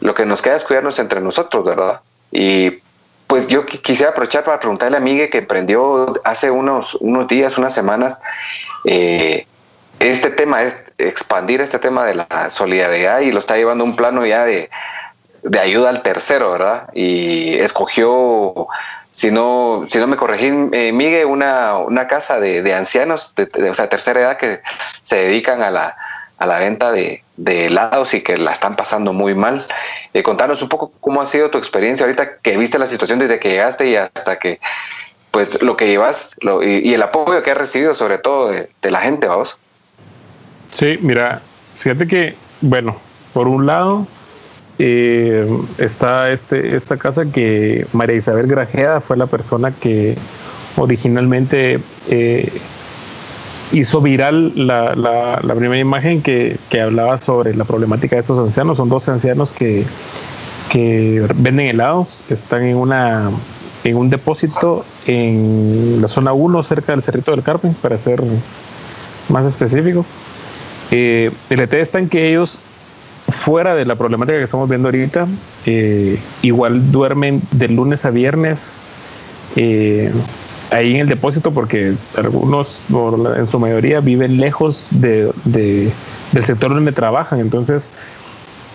lo 0.01 0.13
que 0.13 0.25
nos 0.25 0.41
queda 0.41 0.55
es 0.55 0.63
cuidarnos 0.63 0.99
entre 0.99 1.21
nosotros, 1.21 1.65
¿verdad? 1.65 2.01
Y 2.31 2.79
pues 3.27 3.47
yo 3.47 3.65
quisiera 3.65 4.11
aprovechar 4.11 4.43
para 4.43 4.59
preguntarle 4.59 4.97
a 4.97 4.99
Miguel 4.99 5.29
que 5.29 5.39
emprendió 5.39 6.13
hace 6.23 6.51
unos, 6.51 6.95
unos 6.95 7.27
días, 7.27 7.57
unas 7.57 7.73
semanas, 7.73 8.21
eh, 8.85 9.47
este 9.99 10.29
tema, 10.29 10.63
es 10.63 10.83
expandir 10.97 11.61
este 11.61 11.79
tema 11.79 12.05
de 12.05 12.15
la 12.15 12.49
solidaridad 12.49 13.21
y 13.21 13.31
lo 13.31 13.39
está 13.39 13.55
llevando 13.55 13.83
un 13.83 13.95
plano 13.95 14.25
ya 14.25 14.45
de, 14.45 14.69
de 15.43 15.59
ayuda 15.59 15.89
al 15.89 16.03
tercero, 16.03 16.51
¿verdad? 16.51 16.89
Y 16.93 17.55
escogió 17.55 18.67
si 19.11 19.31
no, 19.31 19.85
si 19.89 19.97
no 19.97 20.07
me 20.07 20.17
corregí, 20.17 20.51
eh, 20.73 20.91
Miguel, 20.91 21.25
una, 21.27 21.77
una 21.77 22.05
casa 22.05 22.37
de, 22.39 22.61
de 22.61 22.73
ancianos, 22.73 23.33
de, 23.35 23.69
o 23.69 23.73
sea, 23.73 23.87
tercera 23.87 24.19
edad, 24.19 24.37
que 24.37 24.61
se 25.03 25.15
dedican 25.15 25.61
a 25.63 25.71
la, 25.71 25.97
a 26.37 26.45
la 26.45 26.59
venta 26.59 26.91
de, 26.91 27.23
de, 27.37 27.67
helados 27.67 28.13
y 28.13 28.21
que 28.21 28.37
la 28.37 28.51
están 28.51 28.75
pasando 28.75 29.13
muy 29.13 29.33
mal. 29.33 29.63
Eh, 30.13 30.23
contanos 30.23 30.61
un 30.61 30.69
poco 30.69 30.91
cómo 30.99 31.21
ha 31.21 31.25
sido 31.25 31.49
tu 31.49 31.57
experiencia 31.57 32.05
ahorita 32.05 32.37
que 32.37 32.57
viste 32.57 32.79
la 32.79 32.85
situación 32.85 33.19
desde 33.19 33.39
que 33.39 33.49
llegaste 33.49 33.89
y 33.89 33.95
hasta 33.95 34.37
que, 34.39 34.59
pues, 35.31 35.61
lo 35.61 35.77
que 35.77 35.87
llevas 35.87 36.35
lo, 36.41 36.63
y, 36.63 36.93
el 36.93 37.01
apoyo 37.01 37.41
que 37.41 37.51
has 37.51 37.57
recibido, 37.57 37.93
sobre 37.93 38.17
todo 38.17 38.51
de, 38.51 38.91
la 38.91 39.01
gente, 39.01 39.27
vamos. 39.27 39.57
Sí, 40.71 40.97
mira, 41.01 41.41
fíjate 41.79 42.07
que, 42.07 42.35
bueno, 42.61 42.97
por 43.33 43.47
un 43.47 43.65
lado, 43.65 44.07
eh, 44.77 45.47
está 45.77 46.31
este, 46.31 46.75
esta 46.75 46.97
casa 46.97 47.25
que 47.25 47.87
María 47.93 48.17
Isabel 48.17 48.47
Grajeda 48.47 48.99
fue 48.99 49.15
la 49.15 49.27
persona 49.27 49.71
que 49.71 50.17
originalmente 50.77 51.79
eh, 52.09 52.51
hizo 53.71 54.01
viral 54.01 54.53
la, 54.55 54.95
la, 54.95 55.55
primera 55.55 55.79
imagen 55.79 56.21
que, 56.21 56.57
que, 56.69 56.81
hablaba 56.81 57.17
sobre 57.17 57.55
la 57.55 57.65
problemática 57.65 58.15
de 58.15 58.21
estos 58.21 58.47
ancianos. 58.47 58.77
Son 58.77 58.89
dos 58.89 59.07
ancianos 59.09 59.51
que, 59.51 59.85
que 60.69 61.25
venden 61.35 61.67
helados, 61.67 62.21
están 62.29 62.63
en 62.63 62.77
una 62.77 63.31
en 63.83 63.97
un 63.97 64.09
depósito 64.09 64.83
en 65.05 65.99
la 66.01 66.07
zona 66.07 66.33
1 66.33 66.63
cerca 66.63 66.91
del 66.93 67.03
Cerrito 67.03 67.31
del 67.31 67.43
Carmen, 67.43 67.75
para 67.75 67.97
ser 67.99 68.21
más 69.29 69.45
específico. 69.45 70.05
Eh, 70.89 71.31
el 71.51 71.59
ET 71.59 71.73
está 71.75 71.99
en 71.99 72.09
que 72.09 72.31
ellos 72.31 72.57
fuera 73.43 73.75
de 73.75 73.85
la 73.85 73.95
problemática 73.95 74.37
que 74.37 74.43
estamos 74.43 74.67
viendo 74.67 74.87
ahorita, 74.87 75.27
eh, 75.67 76.19
igual 76.41 76.91
duermen 76.91 77.41
de 77.51 77.67
lunes 77.67 78.05
a 78.05 78.09
viernes 78.09 78.77
eh, 79.55 80.11
ahí 80.71 80.95
en 80.95 81.01
el 81.01 81.07
depósito 81.07 81.51
porque 81.51 81.93
algunos, 82.17 82.79
en 83.37 83.47
su 83.47 83.59
mayoría, 83.59 83.99
viven 83.99 84.37
lejos 84.37 84.87
de, 84.91 85.31
del 85.45 86.45
sector 86.45 86.73
donde 86.73 86.91
trabajan. 86.91 87.39
Entonces, 87.39 87.89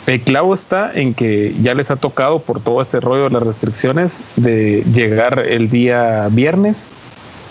el 0.06 0.20
clavo 0.22 0.54
está 0.54 0.92
en 0.92 1.14
que 1.14 1.54
ya 1.62 1.74
les 1.74 1.90
ha 1.90 1.96
tocado 1.96 2.40
por 2.40 2.60
todo 2.60 2.82
este 2.82 3.00
rollo 3.00 3.24
de 3.24 3.30
las 3.30 3.42
restricciones 3.42 4.22
de 4.36 4.84
llegar 4.92 5.44
el 5.46 5.70
día 5.70 6.28
viernes. 6.30 6.88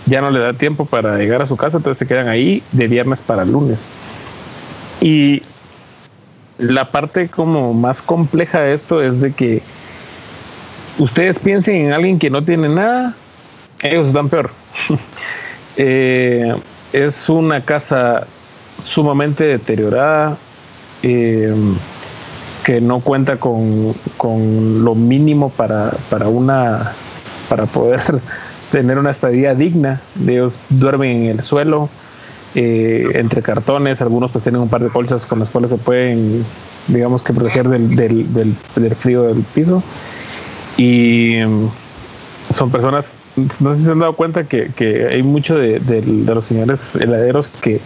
Ya 0.05 0.21
no 0.21 0.31
le 0.31 0.39
da 0.39 0.53
tiempo 0.53 0.85
para 0.85 1.17
llegar 1.17 1.41
a 1.41 1.45
su 1.45 1.55
casa, 1.55 1.77
entonces 1.77 1.99
se 1.99 2.07
quedan 2.07 2.27
ahí 2.27 2.63
de 2.71 2.87
viernes 2.87 3.21
para 3.21 3.45
lunes. 3.45 3.85
Y 5.01 5.41
la 6.57 6.85
parte 6.85 7.29
como 7.29 7.73
más 7.73 8.01
compleja 8.01 8.61
de 8.61 8.73
esto 8.73 9.01
es 9.01 9.21
de 9.21 9.31
que 9.31 9.61
ustedes 10.97 11.39
piensen 11.39 11.75
en 11.75 11.93
alguien 11.93 12.19
que 12.19 12.29
no 12.29 12.43
tiene 12.43 12.67
nada, 12.67 13.15
ellos 13.83 14.07
están 14.07 14.29
peor. 14.29 14.51
Eh, 15.81 16.53
es 16.91 17.29
una 17.29 17.63
casa 17.63 18.27
sumamente 18.83 19.45
deteriorada, 19.45 20.35
eh, 21.03 21.53
que 22.65 22.81
no 22.81 22.99
cuenta 22.99 23.37
con, 23.37 23.93
con 24.17 24.83
lo 24.83 24.93
mínimo 24.93 25.49
para, 25.49 25.91
para, 26.09 26.27
una 26.27 26.91
para 27.47 27.65
poder 27.65 28.01
tener 28.71 28.97
una 28.97 29.11
estadía 29.11 29.55
digna. 29.55 30.01
Ellos 30.27 30.65
duermen 30.69 31.23
en 31.23 31.39
el 31.39 31.43
suelo, 31.43 31.89
eh, 32.55 33.11
entre 33.13 33.41
cartones, 33.41 34.01
algunos 34.01 34.31
pues 34.31 34.43
tienen 34.43 34.61
un 34.61 34.69
par 34.69 34.83
de 34.83 34.89
colchas 34.89 35.25
con 35.25 35.39
las 35.39 35.49
cuales 35.49 35.69
se 35.71 35.77
pueden, 35.77 36.43
digamos 36.87 37.23
que 37.23 37.31
proteger 37.31 37.69
del, 37.69 37.95
del, 37.95 38.33
del, 38.75 38.95
frío 38.95 39.23
del 39.23 39.43
piso. 39.43 39.81
Y 40.77 41.37
mm, 41.45 41.69
son 42.53 42.71
personas, 42.71 43.05
no 43.59 43.73
sé 43.73 43.79
si 43.79 43.85
se 43.85 43.91
han 43.91 43.99
dado 43.99 44.13
cuenta 44.13 44.43
que, 44.43 44.71
que 44.75 45.07
hay 45.07 45.23
mucho 45.23 45.57
de, 45.57 45.79
de, 45.79 46.01
los 46.01 46.45
señores 46.45 46.95
heladeros 46.95 47.47
que 47.47 47.79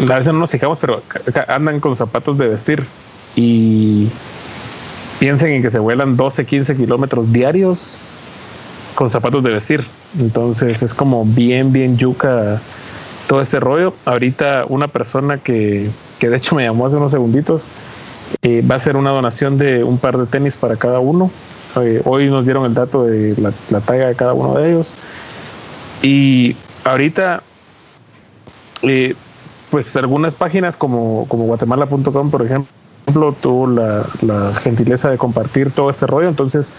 a 0.00 0.14
veces 0.16 0.32
no 0.32 0.40
nos 0.40 0.50
fijamos, 0.50 0.78
pero 0.78 1.02
andan 1.48 1.80
con 1.80 1.96
zapatos 1.96 2.36
de 2.36 2.48
vestir 2.48 2.84
y 3.36 4.08
piensen 5.18 5.52
en 5.52 5.62
que 5.62 5.70
se 5.70 5.78
vuelan 5.78 6.16
12, 6.16 6.44
15 6.44 6.76
kilómetros 6.76 7.32
diarios 7.32 7.96
con 8.94 9.10
zapatos 9.10 9.42
de 9.42 9.50
vestir. 9.50 9.84
Entonces 10.18 10.82
es 10.82 10.94
como 10.94 11.24
bien, 11.24 11.72
bien 11.72 11.96
yuca 11.96 12.60
todo 13.28 13.40
este 13.40 13.60
rollo. 13.60 13.94
Ahorita 14.04 14.64
una 14.68 14.88
persona 14.88 15.38
que, 15.38 15.90
que 16.18 16.28
de 16.28 16.36
hecho 16.36 16.54
me 16.54 16.64
llamó 16.64 16.86
hace 16.86 16.96
unos 16.96 17.12
segunditos 17.12 17.68
eh, 18.42 18.62
va 18.68 18.74
a 18.74 18.78
hacer 18.78 18.96
una 18.96 19.10
donación 19.10 19.58
de 19.58 19.84
un 19.84 19.98
par 19.98 20.18
de 20.18 20.26
tenis 20.26 20.56
para 20.56 20.76
cada 20.76 21.00
uno. 21.00 21.30
Eh, 21.76 22.02
hoy 22.04 22.28
nos 22.28 22.44
dieron 22.44 22.64
el 22.64 22.74
dato 22.74 23.04
de 23.04 23.34
la, 23.36 23.80
talla 23.80 24.08
de 24.08 24.14
cada 24.14 24.34
uno 24.34 24.54
de 24.54 24.70
ellos. 24.70 24.94
Y 26.02 26.56
ahorita, 26.84 27.42
eh, 28.82 29.14
pues 29.70 29.94
algunas 29.96 30.34
páginas 30.34 30.76
como, 30.76 31.26
como 31.28 31.44
guatemala.com, 31.44 32.30
por 32.30 32.42
ejemplo, 32.44 33.34
tuvo 33.40 33.66
la, 33.66 34.06
la, 34.22 34.54
gentileza 34.56 35.10
de 35.10 35.18
compartir 35.18 35.70
todo 35.70 35.90
este 35.90 36.06
rollo. 36.06 36.28
Entonces, 36.28 36.72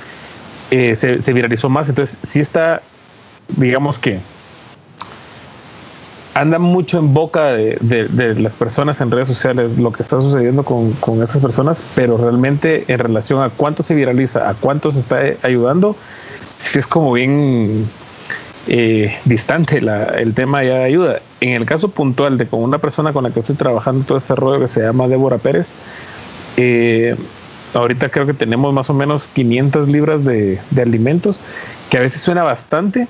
se, 0.70 0.96
se 1.22 1.34
viralizó 1.34 1.70
más. 1.70 1.90
Entonces, 1.90 2.18
sí 2.24 2.40
está, 2.40 2.82
digamos 3.58 4.00
que 4.00 4.20
anda 6.36 6.60
mucho 6.60 7.00
en 7.00 7.14
boca 7.14 7.54
de, 7.54 8.36
las 8.38 8.54
personas 8.54 9.00
en 9.00 9.10
redes 9.10 9.30
sociales 9.30 9.78
lo 9.78 9.92
que 9.92 10.04
está 10.04 10.20
sucediendo 10.20 10.64
con, 10.64 10.92
con, 10.94 11.24
estas 11.24 11.42
personas, 11.42 11.82
pero 11.96 12.18
realmente 12.18 12.84
en 12.90 13.00
relación 13.00 13.42
a 13.42 13.50
cuánto 13.50 13.84
se 13.84 13.96
viraliza, 13.96 14.50
a 14.50 14.54
cuánto 14.54 14.92
se 14.92 15.00
está 15.00 15.22
ayudando, 15.44 15.96
sí 16.60 16.80
es 16.80 16.88
como 16.88 17.14
bien 17.14 17.88
eh, 18.68 19.18
distante 19.24 19.78
el 19.78 20.34
tema 20.34 20.60
de 20.60 20.74
ayuda. 20.84 21.22
En 21.40 21.54
el 21.54 21.66
caso 21.66 21.88
puntual 21.88 22.38
de 22.38 22.48
con 22.48 22.62
una 22.62 22.80
persona 22.80 23.14
con 23.14 23.24
la 23.24 23.30
que 23.30 23.40
estoy 23.40 23.56
trabajando 23.56 24.04
todo 24.04 24.18
este 24.18 24.36
rollo 24.36 24.60
que 24.60 24.68
se 24.68 24.82
llama 24.82 25.08
Débora 25.08 25.38
Pérez, 25.38 25.74
eh, 26.58 27.16
ahorita 27.74 28.10
creo 28.10 28.26
que 28.26 28.34
tenemos 28.34 28.74
más 28.74 28.90
o 28.90 28.94
menos 28.94 29.30
500 29.34 29.88
libras 29.88 30.26
de, 30.26 30.60
de 30.70 30.82
alimentos, 30.82 31.40
que 31.90 31.98
a 31.98 32.02
veces 32.02 32.22
suena 32.22 32.44
bastante, 32.44 33.08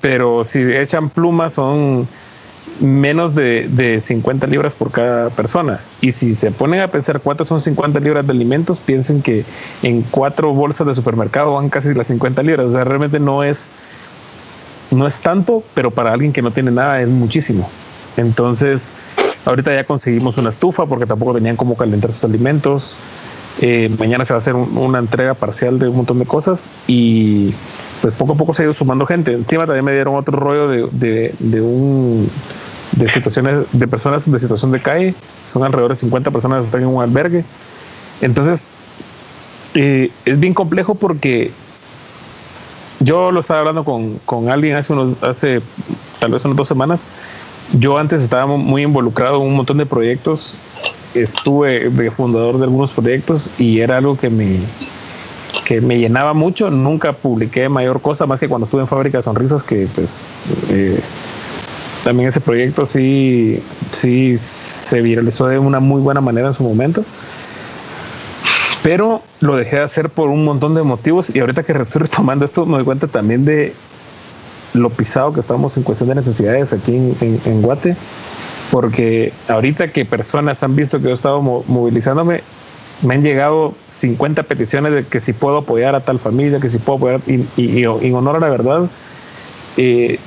pero 0.00 0.44
si 0.44 0.58
echan 0.58 1.08
plumas 1.08 1.52
son 1.52 2.08
menos 2.80 3.34
de, 3.34 3.68
de, 3.68 4.00
50 4.00 4.46
libras 4.46 4.74
por 4.74 4.90
cada 4.90 5.30
persona. 5.30 5.80
Y 6.00 6.12
si 6.12 6.34
se 6.34 6.50
ponen 6.50 6.80
a 6.80 6.88
pensar 6.88 7.20
cuántos 7.20 7.48
son 7.48 7.60
50 7.60 8.00
libras 8.00 8.26
de 8.26 8.32
alimentos, 8.32 8.80
piensen 8.80 9.22
que 9.22 9.44
en 9.82 10.02
cuatro 10.02 10.52
bolsas 10.52 10.86
de 10.86 10.94
supermercado 10.94 11.54
van 11.54 11.68
casi 11.70 11.94
las 11.94 12.08
50 12.08 12.42
libras. 12.42 12.66
O 12.66 12.72
sea, 12.72 12.84
realmente 12.84 13.20
no 13.20 13.42
es, 13.42 13.64
no 14.90 15.06
es 15.06 15.18
tanto, 15.18 15.62
pero 15.74 15.90
para 15.90 16.12
alguien 16.12 16.32
que 16.32 16.42
no 16.42 16.50
tiene 16.50 16.70
nada 16.70 17.00
es 17.00 17.08
muchísimo. 17.08 17.68
Entonces, 18.16 18.88
ahorita 19.44 19.74
ya 19.74 19.84
conseguimos 19.84 20.36
una 20.38 20.50
estufa 20.50 20.86
porque 20.86 21.06
tampoco 21.06 21.34
tenían 21.34 21.56
cómo 21.56 21.76
calentar 21.76 22.12
sus 22.12 22.24
alimentos. 22.24 22.96
Eh, 23.60 23.94
mañana 23.98 24.24
se 24.24 24.32
va 24.32 24.38
a 24.38 24.40
hacer 24.40 24.54
una 24.54 24.98
entrega 24.98 25.34
parcial 25.34 25.78
de 25.78 25.88
un 25.88 25.96
montón 25.96 26.18
de 26.18 26.24
cosas 26.24 26.64
y 26.86 27.52
pues 28.00 28.14
poco 28.14 28.32
a 28.32 28.36
poco 28.36 28.54
se 28.54 28.62
ha 28.62 28.64
ido 28.64 28.74
sumando 28.74 29.06
gente. 29.06 29.32
Encima 29.32 29.66
también 29.66 29.84
me 29.84 29.92
dieron 29.92 30.14
otro 30.14 30.38
rollo 30.38 30.68
de, 30.68 30.88
de, 30.90 31.34
de 31.38 31.60
un 31.60 32.28
de 32.92 33.08
situaciones 33.08 33.66
de 33.72 33.88
personas 33.88 34.30
de 34.30 34.38
situación 34.38 34.70
de 34.70 34.80
calle, 34.80 35.14
son 35.50 35.64
alrededor 35.64 35.92
de 35.92 35.98
50 35.98 36.30
personas 36.30 36.60
que 36.60 36.66
están 36.66 36.82
en 36.82 36.88
un 36.88 37.02
albergue. 37.02 37.44
Entonces, 38.20 38.68
eh, 39.74 40.10
es 40.24 40.38
bien 40.38 40.54
complejo 40.54 40.94
porque 40.94 41.50
yo 43.00 43.32
lo 43.32 43.40
estaba 43.40 43.60
hablando 43.60 43.84
con, 43.84 44.18
con, 44.26 44.50
alguien 44.50 44.76
hace 44.76 44.92
unos, 44.92 45.22
hace 45.22 45.60
tal 46.20 46.32
vez 46.32 46.44
unas 46.44 46.56
dos 46.56 46.68
semanas. 46.68 47.04
Yo 47.78 47.96
antes 47.96 48.22
estaba 48.22 48.46
muy 48.46 48.82
involucrado 48.82 49.36
en 49.36 49.48
un 49.48 49.56
montón 49.56 49.78
de 49.78 49.86
proyectos, 49.86 50.56
estuve 51.14 51.90
fundador 52.10 52.58
de 52.58 52.64
algunos 52.64 52.90
proyectos 52.90 53.50
y 53.58 53.80
era 53.80 53.98
algo 53.98 54.16
que 54.16 54.30
me, 54.30 54.58
que 55.66 55.80
me 55.80 55.98
llenaba 55.98 56.34
mucho. 56.34 56.70
Nunca 56.70 57.12
publiqué 57.12 57.68
mayor 57.68 58.00
cosa 58.00 58.26
más 58.26 58.40
que 58.40 58.48
cuando 58.48 58.64
estuve 58.64 58.82
en 58.82 58.88
Fábrica 58.88 59.18
de 59.18 59.22
Sonrisas, 59.22 59.62
que 59.62 59.88
pues 59.94 60.28
eh, 60.70 61.00
también 62.04 62.28
ese 62.28 62.40
proyecto 62.40 62.86
sí, 62.86 63.62
sí, 63.92 64.38
se 64.86 65.00
viralizó 65.00 65.46
de 65.46 65.58
una 65.58 65.80
muy 65.80 66.00
buena 66.00 66.20
manera 66.20 66.48
en 66.48 66.54
su 66.54 66.64
momento. 66.64 67.04
Pero 68.82 69.22
lo 69.40 69.56
dejé 69.56 69.76
de 69.76 69.82
hacer 69.82 70.10
por 70.10 70.28
un 70.28 70.44
montón 70.44 70.74
de 70.74 70.82
motivos 70.82 71.34
y 71.34 71.38
ahorita 71.38 71.62
que 71.62 71.72
estoy 71.72 72.02
retomando 72.02 72.44
esto 72.44 72.66
me 72.66 72.74
doy 72.74 72.84
cuenta 72.84 73.06
también 73.06 73.44
de 73.44 73.74
lo 74.74 74.90
pisado 74.90 75.32
que 75.32 75.40
estamos 75.40 75.76
en 75.76 75.82
cuestión 75.82 76.08
de 76.08 76.16
necesidades 76.16 76.72
aquí 76.72 76.96
en, 76.96 77.62
Guate, 77.62 77.96
porque 78.72 79.34
ahorita 79.48 79.88
que 79.88 80.06
personas 80.06 80.62
han 80.62 80.74
visto 80.74 80.96
que 80.96 81.04
yo 81.04 81.10
he 81.10 81.12
estado 81.12 81.42
movilizándome, 81.42 82.42
me 83.02 83.14
han 83.14 83.22
llegado 83.22 83.74
50 83.90 84.44
peticiones 84.44 84.94
de 84.94 85.04
que 85.04 85.20
si 85.20 85.34
puedo 85.34 85.58
apoyar 85.58 85.94
a 85.94 86.00
tal 86.00 86.18
familia, 86.18 86.58
que 86.58 86.70
si 86.70 86.78
puedo 86.78 86.96
apoyar, 86.96 87.20
y, 87.28 87.84
en 87.84 88.14
honor 88.14 88.36
a 88.36 88.40
la 88.40 88.48
verdad, 88.48 88.88
eh, 89.76 90.18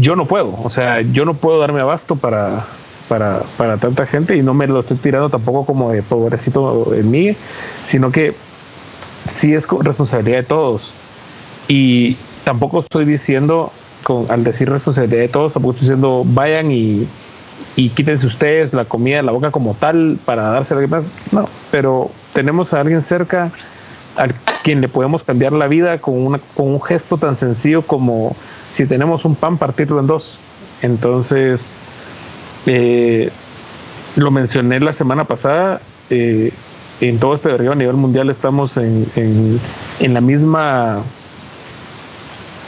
yo 0.00 0.16
no 0.16 0.24
puedo, 0.24 0.58
o 0.62 0.70
sea, 0.70 1.02
yo 1.02 1.26
no 1.26 1.34
puedo 1.34 1.58
darme 1.58 1.80
abasto 1.80 2.16
para, 2.16 2.64
para, 3.10 3.42
para, 3.58 3.76
tanta 3.76 4.06
gente 4.06 4.34
y 4.34 4.42
no 4.42 4.54
me 4.54 4.66
lo 4.66 4.80
estoy 4.80 4.96
tirando 4.96 5.28
tampoco 5.28 5.66
como 5.66 5.92
de 5.92 6.02
pobrecito 6.02 6.94
en 6.94 7.10
mí, 7.10 7.36
sino 7.84 8.10
que 8.10 8.34
sí 9.30 9.52
es 9.52 9.68
responsabilidad 9.68 10.38
de 10.38 10.44
todos. 10.44 10.94
Y 11.68 12.16
tampoco 12.44 12.80
estoy 12.80 13.04
diciendo, 13.04 13.70
con, 14.02 14.30
al 14.30 14.44
decir 14.44 14.70
responsabilidad 14.70 15.22
de 15.22 15.28
todos, 15.28 15.52
tampoco 15.52 15.74
estoy 15.74 15.88
diciendo 15.88 16.22
vayan 16.26 16.70
y, 16.70 17.06
y 17.76 17.90
quítense 17.90 18.26
ustedes 18.26 18.72
la 18.72 18.84
comida 18.84 19.16
de 19.16 19.22
la 19.22 19.32
boca 19.32 19.50
como 19.50 19.74
tal 19.74 20.18
para 20.24 20.50
darse 20.50 20.74
a 20.74 20.86
más. 20.86 21.32
No, 21.32 21.44
pero 21.70 22.10
tenemos 22.32 22.74
a 22.74 22.80
alguien 22.80 23.02
cerca 23.02 23.50
a 24.16 24.28
quien 24.62 24.80
le 24.80 24.88
podemos 24.88 25.24
cambiar 25.24 25.52
la 25.52 25.68
vida 25.68 25.98
con, 25.98 26.14
una, 26.26 26.38
con 26.54 26.68
un 26.68 26.82
gesto 26.82 27.16
tan 27.16 27.36
sencillo 27.36 27.82
como 27.82 28.36
si 28.74 28.86
tenemos 28.86 29.24
un 29.24 29.34
pan, 29.34 29.58
partirlo 29.58 30.00
en 30.00 30.06
dos. 30.06 30.38
Entonces, 30.82 31.76
eh, 32.66 33.30
lo 34.16 34.30
mencioné 34.30 34.80
la 34.80 34.92
semana 34.92 35.24
pasada. 35.24 35.80
Eh, 36.10 36.52
en 37.00 37.18
todo 37.18 37.34
este 37.34 37.56
río 37.56 37.72
a 37.72 37.74
nivel 37.74 37.96
mundial 37.96 38.30
estamos 38.30 38.76
en, 38.76 39.06
en 39.16 40.14
la 40.14 40.20
misma 40.20 41.02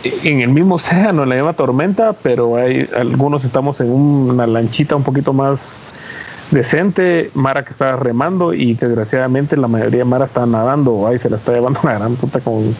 en 0.04 0.40
el 0.40 0.50
mismo 0.50 0.76
océano, 0.76 1.22
en 1.22 1.28
la 1.30 1.34
misma 1.36 1.54
tormenta, 1.54 2.12
pero 2.12 2.56
hay 2.56 2.88
algunos 2.96 3.44
estamos 3.44 3.80
en 3.80 3.90
una 3.90 4.46
lanchita 4.46 4.96
un 4.96 5.02
poquito 5.02 5.32
más 5.32 5.78
decente, 6.50 7.30
Mara 7.34 7.64
que 7.64 7.70
está 7.70 7.96
remando 7.96 8.52
y 8.52 8.74
desgraciadamente 8.74 9.56
la 9.56 9.66
mayoría 9.66 10.00
de 10.00 10.04
Mara 10.04 10.26
está 10.26 10.44
nadando, 10.46 11.06
ahí 11.06 11.18
se 11.18 11.30
la 11.30 11.36
está 11.36 11.52
llevando 11.52 11.80
una 11.82 11.94
gran 11.94 12.16
puta 12.16 12.40
con, 12.40 12.74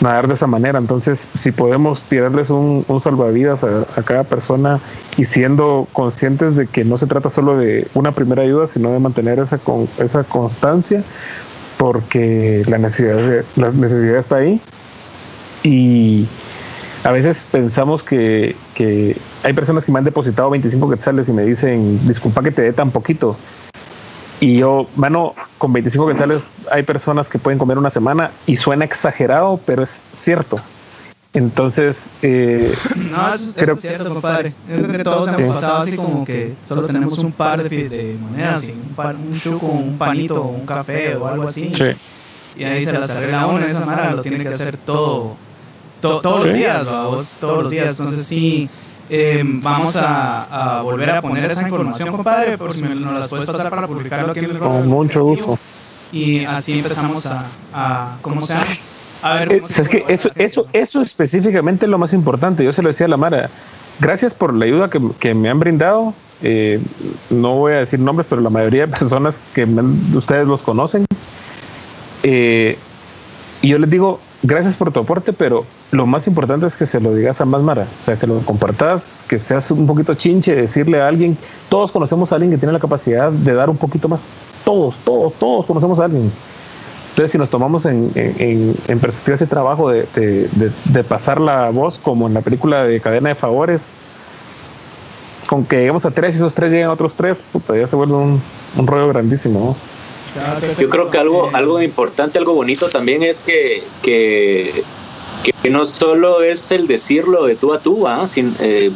nadar 0.00 0.26
de 0.28 0.34
esa 0.34 0.46
manera. 0.46 0.78
Entonces, 0.78 1.26
si 1.34 1.52
podemos 1.52 2.02
tirarles 2.02 2.50
un, 2.50 2.84
salvavidas 3.02 3.62
a, 3.62 4.02
cada 4.02 4.24
persona 4.24 4.80
y 5.16 5.26
siendo 5.26 5.86
conscientes 5.92 6.56
de 6.56 6.66
que 6.66 6.84
no 6.84 6.98
se 6.98 7.06
trata 7.06 7.30
solo 7.30 7.56
de 7.58 7.86
una 7.94 8.10
primera 8.10 8.42
ayuda, 8.42 8.66
sino 8.66 8.90
de 8.90 8.98
mantener 8.98 9.38
esa, 9.38 9.58
con, 9.58 9.88
esa 9.98 10.24
constancia, 10.24 11.02
porque 11.76 12.62
la 12.66 12.78
necesidad, 12.78 13.44
la 13.56 13.70
necesidad 13.70 14.16
está 14.16 14.36
ahí 14.36 14.60
y 15.66 16.26
a 17.02 17.10
veces 17.10 17.42
pensamos 17.50 18.02
que, 18.02 18.56
hay 19.42 19.52
personas 19.52 19.84
que 19.84 19.92
me 19.92 19.98
han 19.98 20.04
depositado 20.04 20.50
25 20.50 20.90
quetzales 20.90 21.28
y 21.28 21.32
me 21.32 21.44
dicen, 21.44 22.06
disculpa 22.06 22.42
que 22.42 22.50
te 22.50 22.62
dé 22.62 22.72
tan 22.72 22.90
poquito. 22.90 23.36
Y 24.40 24.58
yo, 24.58 24.86
bueno, 24.96 25.34
con 25.58 25.72
25 25.72 26.08
quetzales 26.08 26.42
hay 26.70 26.82
personas 26.82 27.28
que 27.28 27.38
pueden 27.38 27.58
comer 27.58 27.78
una 27.78 27.90
semana 27.90 28.30
y 28.46 28.56
suena 28.56 28.84
exagerado, 28.84 29.58
pero 29.64 29.82
es 29.82 30.02
cierto. 30.16 30.56
Entonces, 31.32 32.06
eh, 32.22 32.72
no, 33.10 33.34
eso, 33.34 33.52
creo, 33.56 33.74
es 33.74 33.80
cierto, 33.80 34.08
compadre. 34.08 34.52
Yo 34.68 34.82
creo 34.82 34.92
que 34.92 35.04
todos 35.04 35.32
hemos 35.32 35.54
pasado 35.54 35.82
así 35.82 35.96
como 35.96 36.24
que 36.24 36.54
solo 36.66 36.82
tenemos 36.82 37.18
un 37.18 37.32
par 37.32 37.68
de, 37.68 38.16
monedas, 38.20 38.64
un, 38.68 38.94
par, 38.94 39.16
un 39.16 39.40
chuco, 39.40 39.66
un 39.66 39.98
panito, 39.98 40.42
un 40.42 40.64
café 40.64 41.16
o 41.16 41.26
algo 41.26 41.44
así. 41.44 41.72
Y 42.56 42.64
ahí 42.64 42.84
se 42.84 42.92
las 42.92 43.10
arregla 43.10 43.46
uno, 43.46 43.64
esa 43.64 43.84
mara 43.84 44.12
lo 44.12 44.22
tiene 44.22 44.42
que 44.42 44.48
hacer 44.48 44.76
todo 44.76 45.45
todos 46.22 46.46
los 46.46 46.54
días, 46.54 46.84
todos 47.40 47.62
los 47.62 47.70
días. 47.70 47.90
Entonces 47.90 48.26
sí, 48.26 48.68
eh, 49.08 49.42
vamos 49.44 49.94
a, 49.96 50.80
volver 50.82 51.10
a 51.10 51.22
poner 51.22 51.50
esa 51.50 51.62
información, 51.62 52.10
compadre, 52.10 52.58
por 52.58 52.72
si 52.72 52.82
me, 52.82 52.94
nos 52.94 53.14
las 53.14 53.28
puedes 53.28 53.44
pasar 53.44 53.70
para 53.70 53.86
publicarlo 53.86 54.32
aquí 54.32 54.40
en 54.40 54.50
el 54.50 54.58
Con 54.58 54.88
mucho 54.88 55.24
gusto. 55.24 55.58
Y 56.12 56.44
así 56.44 56.78
empezamos 56.78 57.26
a, 57.26 57.44
a 57.72 58.16
¿cómo 58.22 58.42
se 58.42 58.54
llama? 58.54 58.66
A 59.22 59.34
ver, 59.34 59.52
eh, 59.52 59.62
es 59.68 59.88
que 59.88 60.04
eso, 60.08 60.30
eso, 60.34 60.66
eso 60.72 61.02
específicamente 61.02 61.86
es 61.86 61.90
lo 61.90 61.98
más 61.98 62.12
importante. 62.12 62.64
Yo 62.64 62.72
se 62.72 62.82
lo 62.82 62.88
decía 62.88 63.06
a 63.06 63.08
la 63.08 63.16
Mara. 63.16 63.50
Gracias 63.98 64.34
por 64.34 64.54
la 64.54 64.66
ayuda 64.66 64.90
que, 64.90 65.00
que 65.18 65.34
me 65.34 65.48
han 65.48 65.58
brindado. 65.58 66.14
Eh, 66.42 66.80
no 67.30 67.54
voy 67.54 67.72
a 67.72 67.76
decir 67.76 67.98
nombres, 67.98 68.26
pero 68.28 68.42
la 68.42 68.50
mayoría 68.50 68.86
de 68.86 68.92
personas 68.98 69.38
que 69.54 69.64
ustedes 70.14 70.46
los 70.46 70.62
conocen. 70.62 71.06
y 72.22 72.76
yo 73.62 73.78
les 73.78 73.90
digo, 73.90 74.20
gracias 74.42 74.76
por 74.76 74.92
tu 74.92 75.00
aporte, 75.00 75.32
pero 75.32 75.64
lo 75.92 76.06
más 76.06 76.26
importante 76.26 76.66
es 76.66 76.76
que 76.76 76.86
se 76.86 77.00
lo 77.00 77.14
digas 77.14 77.40
a 77.40 77.44
más 77.44 77.62
Mara, 77.62 77.86
o 78.00 78.04
sea, 78.04 78.16
que 78.16 78.26
lo 78.26 78.40
compartas, 78.40 79.24
que 79.28 79.38
seas 79.38 79.70
un 79.70 79.86
poquito 79.86 80.14
chinche, 80.14 80.54
decirle 80.54 81.00
a 81.00 81.08
alguien, 81.08 81.36
todos 81.68 81.92
conocemos 81.92 82.32
a 82.32 82.36
alguien 82.36 82.50
que 82.50 82.58
tiene 82.58 82.72
la 82.72 82.80
capacidad 82.80 83.30
de 83.30 83.54
dar 83.54 83.70
un 83.70 83.76
poquito 83.76 84.08
más, 84.08 84.22
todos, 84.64 84.96
todos, 85.04 85.34
todos 85.34 85.66
conocemos 85.66 86.00
a 86.00 86.04
alguien. 86.04 86.30
Entonces, 87.10 87.32
si 87.32 87.38
nos 87.38 87.48
tomamos 87.48 87.86
en, 87.86 88.10
en, 88.14 88.98
perspectiva 88.98 89.36
ese 89.36 89.46
trabajo 89.46 89.88
de, 89.88 90.06
de, 90.12 91.04
pasar 91.04 91.40
la 91.40 91.70
voz, 91.70 91.96
como 91.96 92.26
en 92.26 92.34
la 92.34 92.42
película 92.42 92.84
de 92.84 93.00
Cadena 93.00 93.30
de 93.30 93.34
Favores, 93.34 93.88
con 95.46 95.64
que 95.64 95.76
lleguemos 95.76 96.04
a 96.04 96.10
tres 96.10 96.34
y 96.34 96.36
esos 96.36 96.52
tres 96.52 96.70
lleguen 96.70 96.88
a 96.88 96.90
otros 96.90 97.14
tres, 97.14 97.42
puta, 97.52 97.74
ya 97.74 97.86
se 97.86 97.96
vuelve 97.96 98.16
un, 98.16 98.38
un 98.76 98.86
rollo 98.86 99.08
grandísimo. 99.08 99.74
Yo 100.78 100.90
creo 100.90 101.10
que 101.10 101.16
algo, 101.16 101.48
algo 101.54 101.80
importante, 101.80 102.38
algo 102.38 102.52
bonito 102.54 102.90
también 102.90 103.22
es 103.22 103.40
que, 103.40 103.82
que, 104.02 104.84
que 105.42 105.70
no 105.70 105.86
solo 105.86 106.42
es 106.42 106.70
el 106.70 106.86
decirlo 106.86 107.46
de 107.46 107.56
tú 107.56 107.72
a 107.72 107.78
tú, 107.78 108.06
¿ah? 108.06 108.26
Sin, 108.28 108.54
eh, 108.60 108.90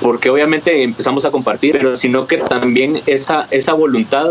porque 0.00 0.30
obviamente 0.30 0.82
empezamos 0.82 1.24
a 1.24 1.30
compartir, 1.30 1.72
pero 1.72 1.96
sino 1.96 2.26
que 2.26 2.38
también 2.38 3.00
esa, 3.06 3.46
esa 3.50 3.74
voluntad 3.74 4.30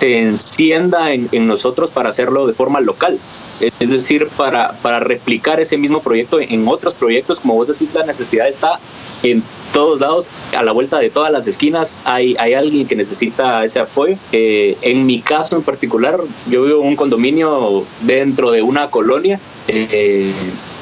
te 0.00 0.20
encienda 0.20 1.12
en, 1.12 1.28
en 1.32 1.46
nosotros 1.46 1.90
para 1.90 2.10
hacerlo 2.10 2.46
de 2.46 2.52
forma 2.54 2.80
local. 2.80 3.18
Es 3.60 3.90
decir, 3.90 4.28
para, 4.36 4.72
para 4.82 5.00
replicar 5.00 5.60
ese 5.60 5.78
mismo 5.78 6.00
proyecto 6.00 6.40
en 6.40 6.68
otros 6.68 6.94
proyectos, 6.94 7.40
como 7.40 7.54
vos 7.54 7.68
decís, 7.68 7.94
la 7.94 8.04
necesidad 8.04 8.48
está 8.48 8.78
en 9.22 9.42
todos 9.72 10.00
lados, 10.00 10.28
a 10.56 10.62
la 10.62 10.72
vuelta 10.72 10.98
de 10.98 11.10
todas 11.10 11.32
las 11.32 11.46
esquinas 11.46 12.00
hay, 12.04 12.36
hay 12.38 12.54
alguien 12.54 12.86
que 12.86 12.96
necesita 12.96 13.64
ese 13.64 13.78
apoyo. 13.78 14.16
Eh, 14.32 14.76
en 14.82 15.06
mi 15.06 15.20
caso 15.20 15.56
en 15.56 15.62
particular, 15.62 16.18
yo 16.50 16.64
vivo 16.64 16.82
en 16.82 16.88
un 16.88 16.96
condominio 16.96 17.84
dentro 18.02 18.50
de 18.50 18.62
una 18.62 18.88
colonia 18.88 19.38
eh, 19.68 20.32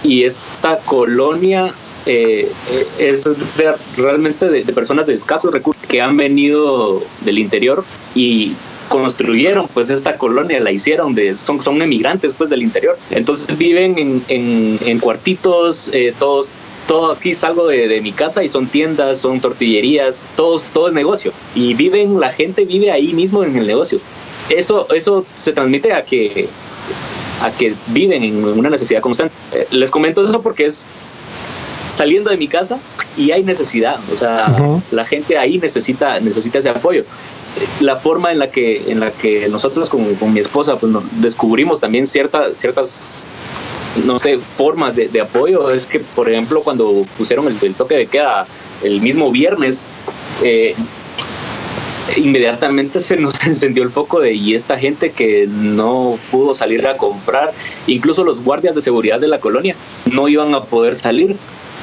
y 0.03 0.25
esta 0.25 0.79
colonia 0.79 1.73
eh, 2.07 2.51
es 2.99 3.29
realmente 3.97 4.49
de, 4.49 4.63
personas 4.73 5.07
de 5.07 5.15
escasos 5.15 5.53
recursos 5.53 5.85
que 5.87 6.03
han 6.03 6.17
venido 6.17 7.03
del 7.25 7.39
interior 7.39 7.85
y 8.15 8.53
construyeron 8.95 9.69
pues 9.75 9.91
esta 9.91 10.17
colonia, 10.17 10.61
la 10.61 10.71
hicieron, 10.71 11.15
de, 11.15 11.37
son, 11.37 11.63
son 11.63 11.83
emigrantes 11.83 12.35
pues 12.35 12.51
del 12.51 12.63
interior. 12.63 12.97
Entonces 13.11 13.59
viven 13.59 13.99
en, 13.99 14.23
en, 14.29 14.79
en 14.85 14.99
cuartitos, 15.01 15.91
todos 16.19 16.51
todo 16.87 17.13
aquí 17.13 17.35
salgo 17.35 17.67
de, 17.67 18.01
mi 18.01 18.13
casa 18.13 18.45
y 18.45 18.49
son 18.49 18.67
tiendas, 18.67 19.19
son 19.19 19.41
tortillerías, 19.41 20.25
todo, 20.37 20.61
todo 20.73 20.89
es 20.89 20.95
negocio. 20.95 21.33
Y 21.55 21.75
viven, 21.75 22.21
la 22.21 22.31
gente 22.31 22.65
vive 22.65 22.91
ahí 22.91 23.13
mismo 23.15 23.45
en 23.45 23.57
el 23.57 23.67
negocio. 23.67 23.99
Eso, 24.51 24.93
eso 24.95 25.25
se 25.37 25.53
transmite 25.53 25.93
a 25.93 26.03
que, 26.03 26.49
a 27.43 27.51
que 27.51 27.75
viven 27.89 28.23
en 28.23 28.45
una 28.45 28.71
necesidad 28.71 29.01
constante. 29.01 29.35
Eh, 29.53 29.67
les 29.71 29.91
comento 29.91 30.27
eso 30.27 30.43
porque 30.43 30.67
es 30.67 30.87
saliendo 31.93 32.31
de 32.31 32.37
mi 32.37 32.49
casa 32.49 32.79
y 33.17 33.31
hay 33.31 33.43
necesidad. 33.43 33.97
O 34.13 34.17
sea, 34.17 34.55
la 34.91 35.05
gente 35.05 35.39
ahí 35.39 35.59
necesita, 35.59 36.21
necesita 36.21 36.59
ese 36.59 36.69
apoyo. 36.69 37.05
La 37.81 37.97
forma 37.97 38.33
en 38.33 38.39
la 38.39 38.51
que, 38.51 38.91
en 38.91 39.01
la 39.01 39.11
que 39.11 39.49
nosotros 39.49 39.89
con, 39.91 40.15
con 40.17 40.33
mi 40.33 40.41
esposa 40.41 40.77
pues, 40.77 40.93
descubrimos 41.21 41.81
también 41.81 42.07
cierta, 42.07 42.53
ciertas 42.57 43.29
no 44.05 44.19
sé, 44.19 44.39
formas 44.39 44.97
de, 44.97 45.21
apoyo. 45.21 45.71
Es 45.71 45.87
que, 45.87 46.01
por 46.01 46.29
ejemplo, 46.29 46.63
cuando 46.63 47.05
pusieron 47.17 47.47
el, 47.47 47.75
toque 47.75 47.97
de 47.97 48.07
queda 48.07 48.47
el 48.83 49.01
mismo 49.01 49.31
viernes, 49.31 49.87
eh, 50.43 50.75
inmediatamente 52.17 53.01
se 53.01 53.17
nos 53.17 53.35
encendió 53.47 53.83
el 53.83 53.91
foco 53.91 54.21
de 54.21 54.33
y 54.35 54.55
esta 54.55 54.79
gente 54.79 55.13
que 55.13 55.47
no 55.49 56.19
pudo 56.31 56.55
salir 56.55 56.87
a 56.87 56.97
comprar, 56.97 57.53
incluso 57.87 58.25
los 58.25 58.43
guardias 58.43 58.75
de 58.75 58.83
seguridad 58.83 59.21
de 59.21 59.29
la 59.29 59.39
colonia 59.39 59.77
no 60.13 60.29
iban 60.29 60.55
a 60.55 60.63
poder 60.63 60.97
salir 60.97 61.37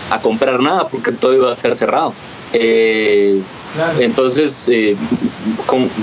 a 0.10 0.20
comprar 0.20 0.60
nada 0.60 0.88
porque 0.88 1.12
todo 1.12 1.34
iba 1.34 1.50
a 1.50 1.54
estar 1.54 1.76
cerrado. 1.76 2.14
Eh, 2.54 3.40
entonces, 4.00 4.70
eh, 4.70 4.96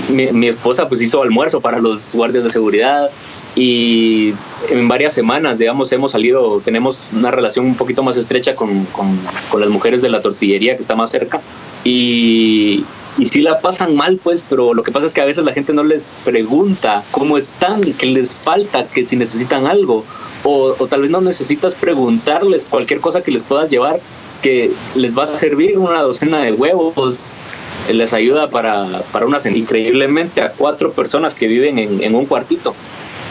mi, 0.09 0.47
esposa 0.47 0.87
pues 0.87 1.01
hizo 1.01 1.21
almuerzo 1.21 1.61
para 1.61 1.79
los 1.79 2.13
guardias 2.13 2.43
de 2.43 2.49
seguridad, 2.49 3.09
y 3.55 4.33
en 4.69 4.87
varias 4.87 5.13
semanas, 5.13 5.57
digamos, 5.57 5.91
hemos 5.91 6.11
salido, 6.11 6.61
tenemos 6.63 7.03
una 7.11 7.31
relación 7.31 7.65
un 7.65 7.75
poquito 7.75 8.03
más 8.03 8.15
estrecha 8.15 8.55
con, 8.55 8.85
con, 8.85 9.59
las 9.59 9.69
mujeres 9.69 10.01
de 10.01 10.09
la 10.09 10.21
tortillería 10.21 10.75
que 10.75 10.81
está 10.81 10.95
más 10.95 11.11
cerca 11.11 11.41
y, 11.83 12.85
sí 13.25 13.41
la 13.41 13.59
pasan 13.59 13.95
mal, 13.95 14.17
pues, 14.23 14.45
pero 14.47 14.73
lo 14.73 14.81
que 14.83 14.91
pasa 14.91 15.07
es 15.07 15.13
que 15.13 15.19
a 15.19 15.25
veces 15.25 15.43
la 15.43 15.51
gente 15.51 15.73
no 15.73 15.83
les 15.83 16.15
pregunta 16.23 17.03
cómo 17.11 17.37
están, 17.37 17.81
qué 17.81 18.05
les 18.05 18.33
falta, 18.33 18.85
que 18.85 19.05
si 19.05 19.17
necesitan 19.17 19.67
algo, 19.67 20.05
o 20.45 20.73
tal 20.87 21.01
vez 21.01 21.11
no 21.11 21.19
necesitas 21.19 21.75
preguntarles 21.75 22.65
cualquier 22.69 23.01
cosa 23.01 23.21
que 23.21 23.31
les 23.31 23.43
puedas 23.43 23.69
llevar 23.69 23.99
que 24.41 24.71
les 24.95 25.17
va 25.17 25.23
a 25.23 25.27
servir 25.27 25.77
una 25.77 26.01
docena 26.01 26.43
de 26.43 26.53
huevos, 26.53 27.19
les 27.93 28.13
ayuda 28.13 28.49
para, 28.49 29.01
para 29.11 29.25
una 29.25 29.39
increíblemente 29.53 30.41
a 30.41 30.51
cuatro 30.51 30.91
personas 30.91 31.35
que 31.35 31.47
viven 31.47 31.79
en, 31.79 32.03
en 32.03 32.15
un 32.15 32.25
cuartito. 32.25 32.75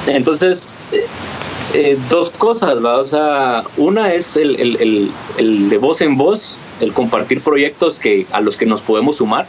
Entonces, 0.06 0.74
eh, 0.92 1.06
eh, 1.74 1.98
dos 2.08 2.30
cosas, 2.30 2.82
¿va? 2.82 2.98
o 2.98 3.04
sea, 3.04 3.62
una 3.76 4.14
es 4.14 4.36
el, 4.36 4.58
el, 4.58 4.76
el, 4.76 5.10
el, 5.36 5.68
de 5.68 5.78
voz 5.78 6.00
en 6.00 6.16
voz, 6.16 6.56
el 6.80 6.92
compartir 6.92 7.42
proyectos 7.42 7.98
que, 7.98 8.26
a 8.32 8.40
los 8.40 8.56
que 8.56 8.64
nos 8.64 8.80
podemos 8.80 9.16
sumar. 9.16 9.46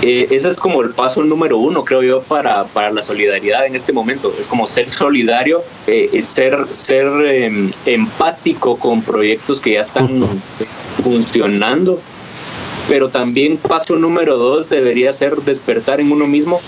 Eh, 0.00 0.28
ese 0.30 0.48
es 0.48 0.56
como 0.56 0.80
el 0.82 0.90
paso 0.90 1.22
número 1.24 1.58
uno, 1.58 1.84
creo 1.84 2.02
yo, 2.02 2.22
para, 2.22 2.64
para 2.64 2.90
la 2.92 3.02
solidaridad 3.02 3.66
en 3.66 3.74
este 3.74 3.92
momento. 3.92 4.32
Es 4.40 4.46
como 4.46 4.66
ser 4.66 4.90
solidario, 4.90 5.62
eh, 5.86 6.22
ser, 6.22 6.66
ser 6.70 7.06
em, 7.26 7.70
empático 7.84 8.76
con 8.76 9.02
proyectos 9.02 9.60
que 9.60 9.72
ya 9.72 9.80
están 9.80 10.08
funcionando. 11.02 11.98
Pero 12.88 13.08
también 13.08 13.58
paso 13.58 13.96
número 13.96 14.38
dos 14.38 14.68
debería 14.70 15.12
ser 15.12 15.36
despertar 15.36 16.00
en 16.00 16.10
uno 16.10 16.26
mismo 16.26 16.60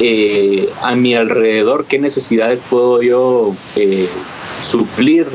eh, 0.00 0.68
a 0.82 0.94
mi 0.96 1.14
alrededor 1.14 1.84
qué 1.84 1.98
necesidades 1.98 2.62
puedo 2.68 3.02
yo 3.02 3.54
eh, 3.76 4.08
suplir 4.62 5.26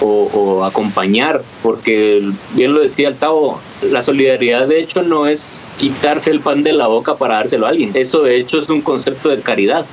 o, 0.00 0.64
acompañar, 0.64 1.42
porque 1.62 2.22
bien 2.54 2.74
lo 2.74 2.80
decía 2.80 3.08
el 3.08 3.16
Tavo, 3.16 3.60
la 3.90 4.02
solidaridad 4.02 4.66
de 4.66 4.80
hecho 4.80 5.02
no 5.02 5.26
es 5.26 5.62
quitarse 5.78 6.30
el 6.30 6.40
pan 6.40 6.62
de 6.62 6.72
la 6.72 6.86
boca 6.86 7.16
para 7.16 7.34
dárselo 7.34 7.66
a 7.66 7.70
alguien, 7.70 7.90
eso 7.94 8.20
de 8.20 8.36
hecho 8.36 8.58
es 8.58 8.68
un 8.68 8.80
concepto 8.80 9.28
de 9.28 9.40
caridad. 9.40 9.84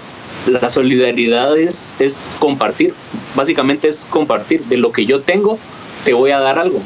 La 0.48 0.70
solidaridad 0.70 1.58
es, 1.58 1.96
es 2.00 2.32
compartir, 2.38 2.94
básicamente 3.36 3.88
es 3.88 4.06
compartir, 4.06 4.62
de 4.66 4.78
lo 4.78 4.92
que 4.92 5.06
yo 5.06 5.22
tengo, 5.22 5.58
te 6.04 6.14
voy 6.14 6.32
a 6.32 6.40
dar 6.40 6.60
algo. 6.60 6.78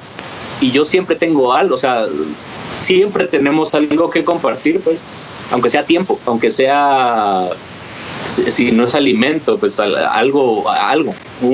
Y 0.62 0.72
yo 0.72 0.86
siempre 0.86 1.18
tengo 1.18 1.54
algo, 1.54 1.76
o 1.76 1.80
sea, 1.80 2.06
siempre 2.80 3.28
tenemos 3.28 3.74
algo 3.74 4.10
que 4.10 4.24
compartir, 4.24 4.80
pues 4.82 5.04
aunque 5.52 5.70
sea 5.70 5.84
tiempo, 5.84 6.20
aunque 6.26 6.52
sea 6.52 7.50
si 8.28 8.72
no 8.72 8.86
es 8.86 8.94
alimento, 8.94 9.58
pues 9.58 9.80
algo, 9.80 10.70
algo, 10.70 11.12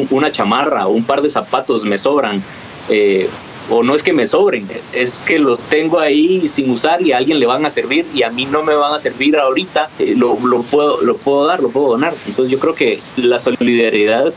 una 0.09 0.31
chamarra, 0.31 0.87
un 0.87 1.03
par 1.03 1.21
de 1.21 1.29
zapatos 1.29 1.83
me 1.85 1.97
sobran, 1.97 2.41
eh, 2.89 3.29
o 3.69 3.81
no 3.81 3.95
es 3.95 4.03
que 4.03 4.13
me 4.13 4.27
sobren, 4.27 4.67
es 4.93 5.19
que 5.19 5.39
los 5.39 5.59
tengo 5.63 5.99
ahí 5.99 6.47
sin 6.47 6.69
usar 6.69 7.01
y 7.01 7.13
a 7.13 7.17
alguien 7.17 7.39
le 7.39 7.45
van 7.45 7.65
a 7.65 7.69
servir 7.69 8.05
y 8.13 8.23
a 8.23 8.29
mí 8.29 8.45
no 8.45 8.63
me 8.63 8.75
van 8.75 8.93
a 8.93 8.99
servir 8.99 9.37
ahorita, 9.37 9.89
eh, 9.99 10.13
lo, 10.15 10.37
lo, 10.39 10.61
puedo, 10.61 11.01
lo 11.01 11.17
puedo 11.17 11.47
dar, 11.47 11.61
lo 11.61 11.69
puedo 11.69 11.89
donar. 11.89 12.13
Entonces 12.27 12.51
yo 12.51 12.59
creo 12.59 12.75
que 12.75 12.99
la 13.17 13.39
solidaridad, 13.39 14.33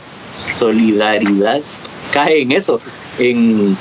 solidaridad 0.57 1.61
cae 2.11 2.41
en 2.41 2.51
eso, 2.53 2.79
en 3.19 3.77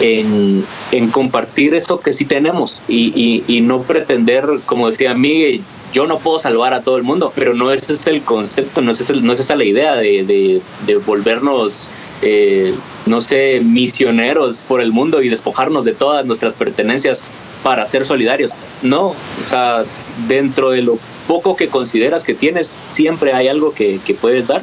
en, 0.00 0.64
compartir 1.12 1.74
eso 1.74 2.00
que 2.00 2.12
sí 2.12 2.24
tenemos 2.24 2.80
y, 2.88 3.44
y, 3.46 3.60
no 3.60 3.82
pretender, 3.82 4.46
como 4.66 4.90
decía 4.90 5.14
Miguel, 5.14 5.62
yo 5.92 6.06
no 6.06 6.18
puedo 6.18 6.38
salvar 6.38 6.72
a 6.72 6.82
todo 6.82 6.96
el 6.96 7.02
mundo, 7.02 7.32
pero 7.34 7.54
no 7.54 7.72
ese 7.72 7.92
es 7.92 8.06
el 8.06 8.22
concepto, 8.22 8.80
no 8.80 8.92
es, 8.92 9.10
no 9.10 9.32
es 9.32 9.40
esa 9.40 9.56
la 9.56 9.64
idea 9.64 9.96
de, 9.96 10.62
de, 10.86 10.96
volvernos, 10.98 11.88
eh, 12.22 12.72
no 13.06 13.20
sé, 13.20 13.60
misioneros 13.62 14.62
por 14.66 14.80
el 14.80 14.92
mundo 14.92 15.22
y 15.22 15.28
despojarnos 15.28 15.84
de 15.84 15.92
todas 15.92 16.24
nuestras 16.26 16.54
pertenencias 16.54 17.24
para 17.62 17.86
ser 17.86 18.06
solidarios. 18.06 18.52
No, 18.82 19.08
o 19.08 19.48
sea, 19.48 19.84
dentro 20.28 20.70
de 20.70 20.82
lo 20.82 20.98
poco 21.26 21.56
que 21.56 21.68
consideras 21.68 22.24
que 22.24 22.34
tienes, 22.34 22.76
siempre 22.84 23.32
hay 23.32 23.48
algo 23.48 23.72
que, 23.72 23.98
que 24.04 24.14
puedes 24.14 24.46
dar 24.46 24.62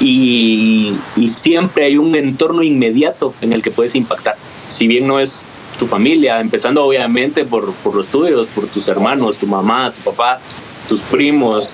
y, 0.00 0.94
y 1.16 1.28
siempre 1.28 1.84
hay 1.84 1.96
un 1.96 2.14
entorno 2.14 2.62
inmediato 2.62 3.34
en 3.40 3.52
el 3.52 3.62
que 3.62 3.70
puedes 3.70 3.94
impactar 3.94 4.36
si 4.72 4.86
bien 4.86 5.06
no 5.06 5.20
es 5.20 5.46
tu 5.78 5.86
familia, 5.86 6.40
empezando 6.40 6.84
obviamente 6.84 7.44
por, 7.44 7.72
por 7.74 7.94
los 7.94 8.06
tuyos, 8.08 8.48
por 8.48 8.66
tus 8.66 8.88
hermanos, 8.88 9.38
tu 9.38 9.46
mamá, 9.46 9.92
tu 9.92 10.10
papá, 10.10 10.40
tus 10.88 11.00
primos, 11.00 11.68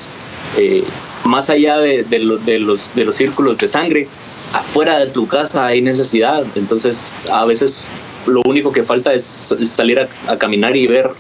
eh, 0.57 0.85
más 1.25 1.51
allá 1.51 1.79
de, 1.79 2.05
de, 2.05 2.19
los, 2.21 2.45
de 2.47 3.05
los 3.05 3.15
círculos 3.15 3.59
de 3.59 3.69
sangre, 3.69 4.09
afuera 4.53 4.99
de 4.99 5.07
tu 5.09 5.27
casa 5.27 5.67
hay 5.67 5.83
necesidad, 5.83 6.45
entonces 6.55 7.15
a 7.31 7.45
veces 7.45 7.83
lo 8.27 8.43
único 8.47 8.73
que 8.73 8.83
falta 8.83 9.13
es 9.13 9.55
salir 9.65 10.01
a, 10.27 10.39
caminar 10.39 10.77
y 10.77 10.87
ver 10.87 11.11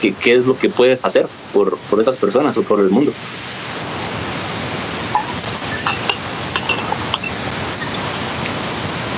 qué, 0.00 0.34
es 0.34 0.46
lo 0.46 0.58
que 0.58 0.68
puedes 0.68 1.04
hacer 1.04 1.26
por, 1.52 1.76
por 1.90 2.04
personas 2.16 2.56
o 2.56 2.62
por 2.62 2.80
el 2.80 2.90
mundo. 2.90 3.12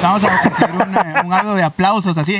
Vamos 0.05 0.23
a 0.23 0.43
conseguir 0.43 0.75
un, 0.75 0.95
eh, 0.95 1.23
un 1.25 1.33
audio 1.33 1.55
de 1.55 1.63
aplausos 1.63 2.19
así. 2.19 2.37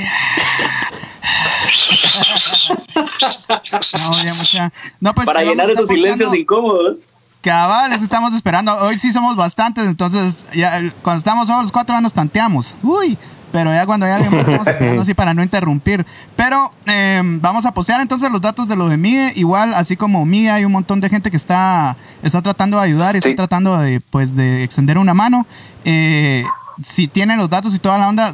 No, 3.99 4.23
ya 4.23 4.33
mucha... 4.35 4.71
no, 4.99 5.15
pues, 5.15 5.25
Para 5.25 5.41
llenar 5.43 5.69
esos 5.71 5.89
silencios 5.89 6.35
incómodos. 6.35 6.97
Cabales, 7.41 8.03
estamos 8.03 8.35
esperando. 8.35 8.75
Hoy 8.77 8.99
sí 8.99 9.11
somos 9.11 9.35
bastantes, 9.35 9.85
entonces 9.87 10.45
ya, 10.53 10.79
cuando 11.01 11.17
estamos 11.17 11.47
solos 11.47 11.63
los 11.63 11.71
cuatro 11.71 11.99
nos 12.01 12.13
tanteamos. 12.13 12.75
Uy, 12.83 13.17
pero 13.51 13.73
ya 13.73 13.85
cuando 13.87 14.05
ya 14.05 14.19
estamos 14.19 14.67
esperando 14.67 15.01
así 15.01 15.15
para 15.15 15.33
no 15.33 15.41
interrumpir. 15.41 16.05
Pero 16.35 16.71
eh, 16.85 17.21
vamos 17.23 17.65
a 17.65 17.71
postear 17.71 17.99
entonces 17.99 18.29
los 18.29 18.41
datos 18.41 18.67
de 18.67 18.75
lo 18.75 18.89
de 18.89 18.97
Mie. 18.97 19.33
Igual, 19.35 19.73
así 19.73 19.97
como 19.97 20.23
Mie, 20.25 20.51
hay 20.51 20.65
un 20.65 20.71
montón 20.71 21.01
de 21.01 21.09
gente 21.09 21.31
que 21.31 21.37
está, 21.37 21.97
está 22.21 22.43
tratando 22.43 22.77
de 22.77 22.83
ayudar 22.83 23.15
y 23.15 23.19
está 23.19 23.35
tratando 23.35 23.77
de, 23.79 24.01
pues, 24.01 24.35
de 24.35 24.63
extender 24.63 24.99
una 24.99 25.15
mano. 25.15 25.47
Eh, 25.83 26.43
si 26.83 27.07
tienen 27.07 27.37
los 27.37 27.49
datos 27.49 27.75
y 27.75 27.79
toda 27.79 27.97
la 27.97 28.09
onda, 28.09 28.33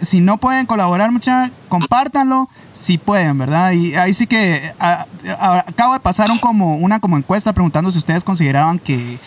si 0.00 0.20
no 0.20 0.38
pueden 0.38 0.66
colaborar, 0.66 1.10
mucha, 1.10 1.50
compártanlo, 1.68 2.48
si 2.72 2.98
pueden, 2.98 3.38
¿verdad? 3.38 3.72
Y 3.72 3.94
ahí 3.94 4.14
sí 4.14 4.26
que 4.26 4.72
acabo 4.78 5.94
de 5.94 6.00
pasar 6.00 6.30
un 6.30 6.38
como, 6.38 6.76
una 6.76 7.00
como 7.00 7.16
encuesta 7.16 7.52
preguntando 7.52 7.90
si 7.90 7.98
ustedes 7.98 8.24
consideraban 8.24 8.78
que, 8.78 9.18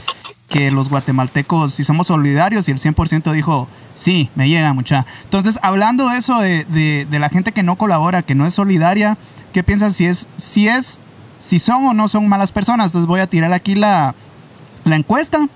que 0.47 0.71
los 0.71 0.89
guatemaltecos, 0.89 1.73
si 1.73 1.83
somos 1.83 2.07
solidarios, 2.07 2.67
y 2.67 2.71
el 2.71 2.79
100% 2.79 3.31
dijo, 3.31 3.67
sí, 3.93 4.29
me 4.35 4.49
llega 4.49 4.73
mucha. 4.73 5.05
Entonces, 5.23 5.59
hablando 5.61 6.09
de 6.09 6.17
eso, 6.17 6.39
de, 6.39 6.65
de, 6.65 7.19
la 7.19 7.29
gente 7.29 7.51
que 7.51 7.63
no 7.63 7.75
colabora, 7.75 8.23
que 8.23 8.35
no 8.35 8.45
es 8.45 8.53
solidaria, 8.53 9.17
¿qué 9.53 9.63
piensan 9.63 9.91
si 9.91 10.05
es, 10.05 10.27
si 10.37 10.67
es, 10.67 10.99
si 11.39 11.59
son 11.59 11.85
o 11.85 11.93
no 11.93 12.07
son 12.07 12.27
malas 12.27 12.51
personas? 12.51 12.87
Entonces 12.87 13.07
voy 13.07 13.19
a 13.19 13.27
tirar 13.27 13.53
aquí 13.53 13.75
la, 13.75 14.15
la 14.85 14.95
encuesta. 14.95 15.47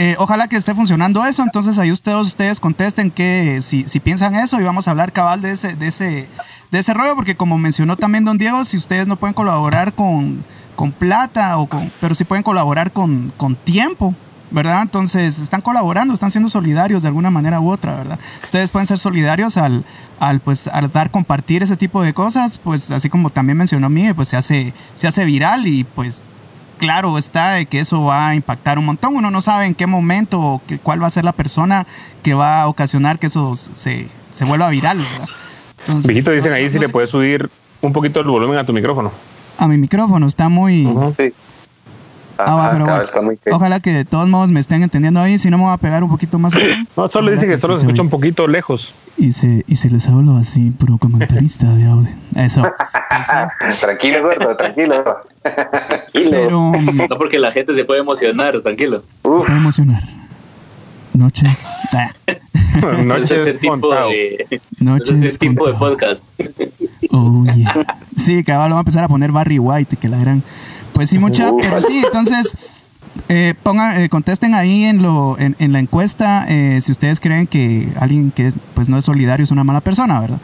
Eh, 0.00 0.14
ojalá 0.18 0.46
que 0.46 0.56
esté 0.56 0.74
funcionando 0.76 1.26
eso. 1.26 1.42
Entonces 1.42 1.76
ahí 1.78 1.90
ustedes, 1.90 2.18
ustedes 2.18 2.60
contesten 2.60 3.10
que 3.10 3.60
si, 3.62 3.88
si, 3.88 3.98
piensan 3.98 4.36
eso 4.36 4.60
y 4.60 4.62
vamos 4.62 4.86
a 4.86 4.92
hablar 4.92 5.12
cabal 5.12 5.42
de 5.42 5.50
ese, 5.50 5.74
de 5.74 5.88
ese, 5.88 6.28
de 6.70 6.78
ese 6.78 6.94
rollo, 6.94 7.16
porque 7.16 7.34
como 7.34 7.58
mencionó 7.58 7.96
también 7.96 8.24
don 8.24 8.38
Diego, 8.38 8.64
si 8.64 8.76
ustedes 8.76 9.08
no 9.08 9.16
pueden 9.16 9.34
colaborar 9.34 9.92
con, 9.92 10.44
con 10.76 10.92
plata, 10.92 11.58
o 11.58 11.66
con, 11.66 11.90
pero 12.00 12.14
si 12.14 12.22
pueden 12.22 12.44
colaborar 12.44 12.92
con, 12.92 13.32
con 13.36 13.56
tiempo, 13.56 14.14
¿verdad? 14.52 14.82
Entonces 14.82 15.40
están 15.40 15.62
colaborando, 15.62 16.14
están 16.14 16.30
siendo 16.30 16.48
solidarios 16.48 17.02
de 17.02 17.08
alguna 17.08 17.30
manera 17.30 17.58
u 17.58 17.68
otra, 17.68 17.96
¿verdad? 17.96 18.20
Ustedes 18.44 18.70
pueden 18.70 18.86
ser 18.86 18.98
solidarios 18.98 19.56
al, 19.56 19.84
al, 20.20 20.38
pues, 20.38 20.68
al 20.68 20.92
dar, 20.92 21.10
compartir 21.10 21.64
ese 21.64 21.76
tipo 21.76 22.02
de 22.02 22.14
cosas, 22.14 22.58
pues 22.58 22.92
así 22.92 23.10
como 23.10 23.30
también 23.30 23.58
mencionó 23.58 23.88
Miguel, 23.88 24.14
pues 24.14 24.28
se 24.28 24.36
hace, 24.36 24.72
se 24.94 25.08
hace 25.08 25.24
viral 25.24 25.66
y 25.66 25.82
pues 25.82 26.22
claro 26.78 27.18
está 27.18 27.52
de 27.52 27.66
que 27.66 27.80
eso 27.80 28.02
va 28.04 28.28
a 28.28 28.34
impactar 28.34 28.78
un 28.78 28.86
montón. 28.86 29.16
Uno 29.16 29.30
no 29.30 29.40
sabe 29.40 29.66
en 29.66 29.74
qué 29.74 29.86
momento 29.86 30.40
o 30.40 30.62
que, 30.66 30.78
cuál 30.78 31.02
va 31.02 31.06
a 31.06 31.10
ser 31.10 31.24
la 31.24 31.32
persona 31.32 31.86
que 32.22 32.34
va 32.34 32.62
a 32.62 32.68
ocasionar 32.68 33.18
que 33.18 33.26
eso 33.26 33.54
se, 33.56 34.06
se 34.32 34.44
vuelva 34.44 34.70
viral. 34.70 34.98
¿verdad? 34.98 36.02
Viejito, 36.04 36.30
dicen 36.30 36.52
ahí 36.52 36.70
si 36.70 36.78
le 36.78 36.88
puedes 36.88 37.10
subir 37.10 37.50
un 37.80 37.92
poquito 37.92 38.20
el 38.20 38.26
volumen 38.26 38.58
a 38.58 38.64
tu 38.64 38.72
micrófono. 38.72 39.12
A 39.58 39.68
mi 39.68 39.76
micrófono, 39.76 40.26
está 40.26 40.48
muy... 40.48 40.88
sí. 41.16 41.32
Ah, 42.40 42.70
pero 42.72 43.56
ojalá 43.56 43.80
que 43.80 43.92
de 43.92 44.04
todos 44.04 44.28
modos 44.28 44.48
me 44.48 44.60
estén 44.60 44.84
entendiendo 44.84 45.18
ahí, 45.20 45.40
si 45.40 45.50
no 45.50 45.58
me 45.58 45.64
va 45.64 45.72
a 45.72 45.78
pegar 45.78 46.04
un 46.04 46.10
poquito 46.10 46.38
más. 46.38 46.54
no, 46.96 47.08
solo 47.08 47.32
dice 47.32 47.48
que, 47.48 47.58
solo 47.58 47.76
se 47.76 47.82
escucha 47.82 48.00
un 48.00 48.10
poquito 48.10 48.46
lejos. 48.46 48.94
Y 49.18 49.32
se, 49.32 49.64
y 49.66 49.74
se 49.74 49.90
les 49.90 50.06
hablo 50.08 50.36
así, 50.36 50.70
puro 50.70 50.96
comentarista 50.96 51.66
de 51.74 51.86
audio. 51.86 52.10
Eso. 52.36 52.62
tranquilo, 53.80 54.22
gordo, 54.22 54.56
tranquilo. 54.56 55.04
Pero, 56.12 56.72
no 56.72 57.18
porque 57.18 57.40
la 57.40 57.50
gente 57.50 57.74
se 57.74 57.84
puede 57.84 58.00
emocionar, 58.00 58.60
tranquilo. 58.60 59.00
Se 59.00 59.28
puede 59.28 59.56
emocionar. 59.56 60.04
Noches. 61.14 61.66
Ah. 61.92 62.12
Noches 63.04 63.32
este 63.32 63.54
tipo 63.54 63.76
de, 63.76 64.60
Noches 64.78 65.20
este 65.20 65.48
tipo 65.48 65.66
de 65.66 65.74
podcast. 65.74 66.24
Oh, 67.10 67.44
yeah. 67.56 67.98
Sí, 68.16 68.44
cabrón, 68.44 68.74
va 68.74 68.76
a 68.76 68.80
empezar 68.80 69.02
a 69.02 69.08
poner 69.08 69.32
Barry 69.32 69.58
White, 69.58 69.96
que 69.96 70.08
la 70.08 70.18
gran. 70.18 70.44
Pues 70.92 71.10
sí, 71.10 71.18
mucha, 71.18 71.50
pero 71.60 71.82
sí, 71.82 72.02
entonces 72.04 72.56
eh, 73.28 73.54
pongan, 73.62 74.02
eh, 74.02 74.08
contesten 74.08 74.54
ahí 74.54 74.84
en, 74.84 75.02
lo, 75.02 75.36
en, 75.38 75.72
la 75.72 75.78
encuesta 75.78 76.46
eh, 76.48 76.80
si 76.80 76.92
ustedes 76.92 77.20
creen 77.20 77.46
que 77.46 77.88
alguien 78.00 78.30
que 78.30 78.52
pues 78.74 78.88
no 78.88 78.98
es 78.98 79.04
solidario 79.04 79.44
es 79.44 79.50
una 79.50 79.64
mala 79.64 79.80
persona, 79.80 80.20
¿verdad? 80.20 80.38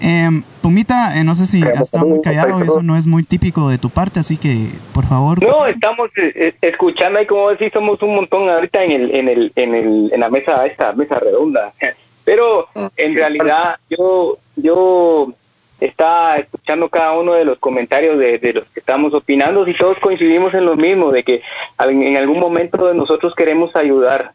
Eh, 0.00 0.28
Pumita, 0.62 1.18
eh, 1.18 1.24
no 1.24 1.34
sé 1.34 1.46
si 1.46 1.62
has 1.62 1.82
estado 1.82 2.06
muy 2.06 2.22
callado, 2.22 2.62
eso 2.62 2.82
no 2.82 2.96
es 2.96 3.06
muy 3.06 3.22
típico 3.22 3.68
de 3.68 3.78
tu 3.78 3.90
parte, 3.90 4.20
así 4.20 4.36
que 4.36 4.68
por 4.94 5.06
favor. 5.06 5.42
No, 5.42 5.66
estamos 5.66 6.10
eh, 6.16 6.32
eh, 6.34 6.54
escuchando 6.62 7.18
ahí 7.18 7.26
como 7.26 7.50
decís, 7.50 7.70
somos 7.72 8.00
un 8.02 8.14
montón 8.14 8.48
ahorita 8.48 8.82
en 8.84 8.92
el, 8.92 9.14
en 9.14 9.28
el, 9.28 9.52
en 9.56 9.74
el, 9.74 10.10
en 10.12 10.20
la 10.20 10.30
mesa, 10.30 10.64
esta 10.66 10.92
mesa 10.92 11.18
redonda. 11.18 11.72
Pero 12.24 12.68
en 12.96 13.14
realidad 13.14 13.76
yo, 13.88 14.36
yo 14.56 15.32
está 15.80 16.36
escuchando 16.36 16.88
cada 16.88 17.12
uno 17.12 17.32
de 17.32 17.44
los 17.44 17.58
comentarios 17.58 18.18
de, 18.18 18.52
los 18.52 18.68
que 18.68 18.80
estamos 18.80 19.14
opinando 19.14 19.66
y 19.66 19.74
todos 19.74 19.98
coincidimos 19.98 20.52
en 20.54 20.66
lo 20.66 20.76
mismo, 20.76 21.10
de 21.10 21.22
que 21.22 21.42
en 21.78 22.16
algún 22.16 22.38
momento 22.38 22.92
nosotros 22.92 23.34
queremos 23.34 23.74
ayudar, 23.74 24.32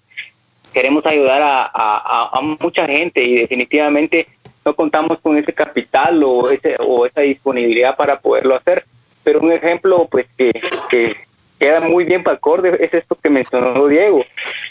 queremos 0.74 1.06
ayudar 1.06 1.42
a, 1.44 2.40
mucha 2.60 2.88
gente 2.88 3.24
y 3.24 3.36
definitivamente 3.36 4.28
no 4.66 4.76
contamos 4.76 5.20
con 5.22 5.38
ese 5.38 5.54
capital 5.54 6.24
o, 6.24 6.50
ese, 6.50 6.76
o 6.80 7.06
esa 7.06 7.22
disponibilidad 7.22 7.96
para 7.96 8.20
poderlo 8.20 8.56
hacer. 8.56 8.84
Pero 9.24 9.40
un 9.40 9.52
ejemplo 9.52 10.08
pues 10.10 10.26
que, 10.38 10.52
que 10.90 11.16
queda 11.60 11.80
muy 11.82 12.04
bien 12.04 12.24
para 12.24 12.38
acorde 12.38 12.76
es 12.84 12.94
esto 12.94 13.16
que 13.22 13.30
mencionó 13.30 13.88
Diego, 13.88 14.26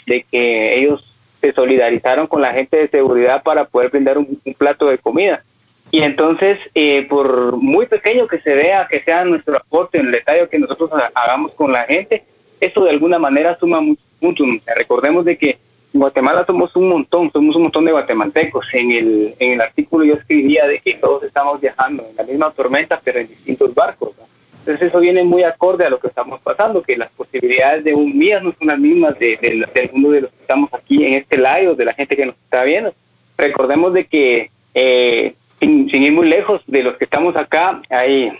de 0.05 0.25
que 0.29 0.79
ellos 0.79 1.13
se 1.39 1.53
solidarizaron 1.53 2.27
con 2.27 2.41
la 2.41 2.53
gente 2.53 2.77
de 2.77 2.87
seguridad 2.89 3.43
para 3.43 3.65
poder 3.65 3.91
brindar 3.91 4.17
un 4.17 4.39
plato 4.57 4.87
de 4.87 4.97
comida. 4.97 5.43
Y 5.91 6.01
entonces, 6.01 6.59
eh, 6.73 7.05
por 7.07 7.57
muy 7.57 7.85
pequeño 7.85 8.27
que 8.27 8.39
se 8.41 8.53
vea, 8.53 8.87
que 8.89 9.01
sea 9.03 9.23
nuestro 9.23 9.57
aporte 9.57 9.99
en 9.99 10.07
el 10.07 10.11
detalle 10.11 10.49
que 10.49 10.59
nosotros 10.59 10.91
hagamos 11.13 11.53
con 11.53 11.71
la 11.71 11.83
gente, 11.83 12.23
eso 12.59 12.83
de 12.83 12.89
alguna 12.89 13.19
manera 13.19 13.57
suma 13.59 13.81
mucho. 13.81 14.01
mucho. 14.19 14.43
Recordemos 14.75 15.25
de 15.25 15.37
que 15.37 15.57
en 15.93 15.99
Guatemala 16.01 16.45
somos 16.45 16.75
un 16.75 16.89
montón, 16.89 17.31
somos 17.31 17.55
un 17.55 17.63
montón 17.63 17.85
de 17.85 17.91
guatemaltecos. 17.91 18.67
En 18.73 18.91
el, 18.91 19.35
en 19.39 19.53
el 19.53 19.61
artículo 19.61 20.03
yo 20.03 20.15
escribía 20.15 20.67
de 20.67 20.79
que 20.79 20.95
todos 20.95 21.23
estamos 21.23 21.61
viajando 21.61 22.05
en 22.09 22.15
la 22.15 22.23
misma 22.23 22.51
tormenta, 22.51 22.99
pero 23.03 23.19
en 23.19 23.27
distintos 23.27 23.73
barcos. 23.73 24.11
Entonces 24.59 24.89
eso 24.89 24.99
viene 24.99 25.23
muy 25.23 25.43
acorde 25.43 25.85
a 25.85 25.89
lo 25.91 25.99
que 25.99 26.07
estamos 26.07 26.41
pasando, 26.41 26.81
que 26.81 26.97
las 26.97 27.11
posibilidades 27.11 27.83
de 27.83 27.93
un 27.93 28.17
mías 28.17 28.41
no 28.41 28.51
son 28.57 28.67
las 28.67 28.79
mismas 28.79 29.17
de, 29.19 29.37
de, 29.37 29.63
de 29.71 29.81
alguno 29.81 30.09
de 30.09 30.21
los 30.21 30.31
que 30.31 30.41
estamos 30.41 30.73
aquí 30.73 31.05
en 31.05 31.13
este 31.13 31.37
live, 31.37 31.75
de 31.75 31.85
la 31.85 31.93
gente 31.93 32.15
que 32.15 32.25
nos 32.25 32.35
está 32.35 32.63
viendo. 32.63 32.91
Recordemos 33.37 33.93
de 33.93 34.05
que 34.05 34.49
eh, 34.73 35.35
sin, 35.65 35.89
sin, 35.89 36.03
ir 36.03 36.11
muy 36.11 36.27
lejos 36.27 36.61
de 36.67 36.83
los 36.83 36.95
que 36.97 37.05
estamos 37.05 37.35
acá, 37.35 37.81
hay, 37.89 38.31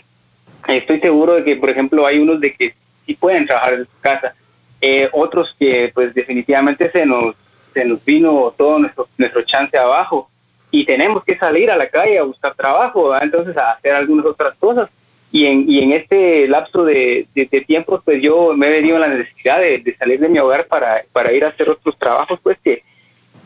estoy 0.68 1.00
seguro 1.00 1.34
de 1.34 1.44
que, 1.44 1.56
por 1.56 1.70
ejemplo, 1.70 2.06
hay 2.06 2.18
unos 2.18 2.40
de 2.40 2.54
que 2.54 2.74
sí 3.04 3.14
pueden 3.14 3.46
trabajar 3.46 3.74
en 3.74 3.84
su 3.84 4.00
casa, 4.00 4.34
eh, 4.80 5.08
otros 5.12 5.54
que 5.58 5.90
pues 5.94 6.14
definitivamente 6.14 6.90
se 6.90 7.04
nos, 7.06 7.34
se 7.72 7.84
nos 7.84 8.04
vino 8.04 8.54
todo 8.56 8.78
nuestro, 8.78 9.08
nuestro 9.18 9.42
chance 9.42 9.76
abajo 9.76 10.28
y 10.70 10.84
tenemos 10.84 11.24
que 11.24 11.36
salir 11.36 11.70
a 11.70 11.76
la 11.76 11.88
calle 11.88 12.18
a 12.18 12.24
buscar 12.24 12.54
trabajo, 12.54 13.08
¿verdad? 13.08 13.24
entonces 13.24 13.56
a 13.56 13.72
hacer 13.72 13.92
algunas 13.92 14.26
otras 14.26 14.56
cosas. 14.58 14.88
Y 15.32 15.46
en, 15.46 15.68
y 15.68 15.80
en 15.80 15.92
este 15.92 16.46
lapso 16.46 16.84
de, 16.84 17.26
de, 17.34 17.46
de 17.46 17.60
tiempo, 17.62 18.00
pues 18.04 18.22
yo 18.22 18.54
me 18.56 18.68
he 18.68 18.70
venido 18.70 18.98
la 18.98 19.08
necesidad 19.08 19.58
de, 19.58 19.78
de, 19.78 19.96
salir 19.96 20.20
de 20.20 20.28
mi 20.28 20.38
hogar 20.38 20.66
para, 20.66 21.04
para 21.12 21.32
ir 21.32 21.44
a 21.44 21.48
hacer 21.48 21.68
otros 21.68 21.98
trabajos, 21.98 22.38
pues 22.42 22.56
que, 22.62 22.82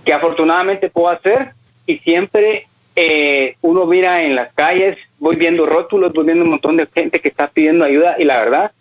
que 0.04 0.12
afortunadamente 0.12 0.90
puedo 0.90 1.08
hacer 1.08 1.52
y 1.86 1.98
siempre 1.98 2.66
eh, 2.96 3.57
uno 3.62 3.87
mira 3.87 4.22
en 4.22 4.37
las 4.37 4.53
calles, 4.53 4.98
voy 5.18 5.37
viendo 5.37 5.66
rótulos, 5.66 6.12
voy 6.12 6.24
viendo 6.24 6.44
un 6.44 6.50
montón 6.50 6.76
de 6.76 6.87
gente 6.87 7.20
que 7.20 7.29
está 7.29 7.48
pidiendo 7.48 7.85
ayuda 7.85 8.16
y 8.18 8.24
la 8.24 8.38
verdad 8.38 8.72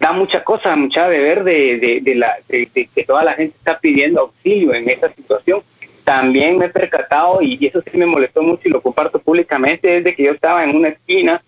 da 0.00 0.12
mucha 0.12 0.44
cosa, 0.44 0.76
mucha 0.76 1.08
de 1.08 1.18
ver 1.18 1.44
de, 1.44 1.78
de, 1.78 2.00
de 2.00 2.14
la, 2.14 2.36
de, 2.48 2.68
que 2.94 3.04
toda 3.04 3.24
la 3.24 3.34
gente 3.34 3.56
está 3.56 3.78
pidiendo 3.78 4.20
auxilio 4.20 4.74
en 4.74 4.88
esta 4.88 5.12
situación. 5.12 5.60
También 6.04 6.56
me 6.56 6.66
he 6.66 6.70
percatado, 6.70 7.42
y 7.42 7.58
eso 7.66 7.82
sí 7.82 7.98
me 7.98 8.06
molestó 8.06 8.42
mucho 8.42 8.62
y 8.64 8.70
lo 8.70 8.80
comparto 8.80 9.18
públicamente, 9.18 9.88
desde 9.88 10.14
que 10.14 10.22
yo 10.24 10.32
estaba 10.32 10.64
en 10.64 10.74
una 10.74 10.88
esquina 10.88 11.42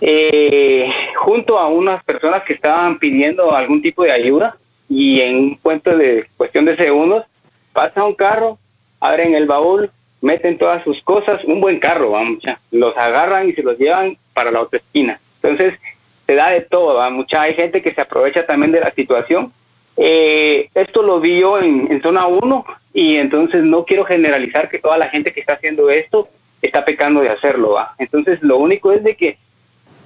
eh, 0.00 0.90
junto 1.16 1.58
a 1.58 1.68
unas 1.68 2.02
personas 2.02 2.42
que 2.42 2.54
estaban 2.54 2.98
pidiendo 2.98 3.54
algún 3.54 3.80
tipo 3.80 4.02
de 4.02 4.12
ayuda 4.12 4.56
y 4.88 5.20
en 5.20 5.36
un 5.36 5.54
cuento 5.54 5.96
de 5.96 6.26
cuestión 6.36 6.64
de 6.64 6.76
segundos 6.76 7.24
pasa 7.72 8.04
un 8.04 8.14
carro, 8.14 8.58
abren 9.00 9.34
el 9.34 9.46
baúl, 9.46 9.90
meten 10.24 10.56
todas 10.56 10.82
sus 10.82 11.02
cosas, 11.02 11.44
un 11.44 11.60
buen 11.60 11.78
carro, 11.78 12.12
vamos, 12.12 12.42
ya, 12.42 12.58
los 12.70 12.96
agarran 12.96 13.48
y 13.48 13.52
se 13.52 13.62
los 13.62 13.78
llevan 13.78 14.16
para 14.32 14.50
la 14.50 14.62
otra 14.62 14.78
esquina. 14.78 15.20
Entonces, 15.42 15.78
se 16.26 16.34
da 16.34 16.50
de 16.50 16.62
todo, 16.62 16.94
¿va? 16.94 17.10
mucha 17.10 17.42
hay 17.42 17.54
gente 17.54 17.82
que 17.82 17.92
se 17.92 18.00
aprovecha 18.00 18.46
también 18.46 18.72
de 18.72 18.80
la 18.80 18.90
situación. 18.90 19.52
Eh, 19.98 20.70
esto 20.74 21.02
lo 21.02 21.20
vi 21.20 21.40
yo 21.40 21.60
en, 21.60 22.00
zona 22.00 22.26
1 22.26 22.64
y 22.94 23.16
entonces 23.16 23.62
no 23.62 23.84
quiero 23.84 24.04
generalizar 24.06 24.70
que 24.70 24.78
toda 24.78 24.96
la 24.96 25.10
gente 25.10 25.32
que 25.32 25.40
está 25.40 25.52
haciendo 25.52 25.90
esto 25.90 26.26
está 26.62 26.86
pecando 26.86 27.20
de 27.20 27.28
hacerlo. 27.28 27.72
¿va? 27.72 27.94
Entonces, 27.98 28.42
lo 28.42 28.56
único 28.56 28.92
es 28.92 29.04
de 29.04 29.16
que 29.16 29.36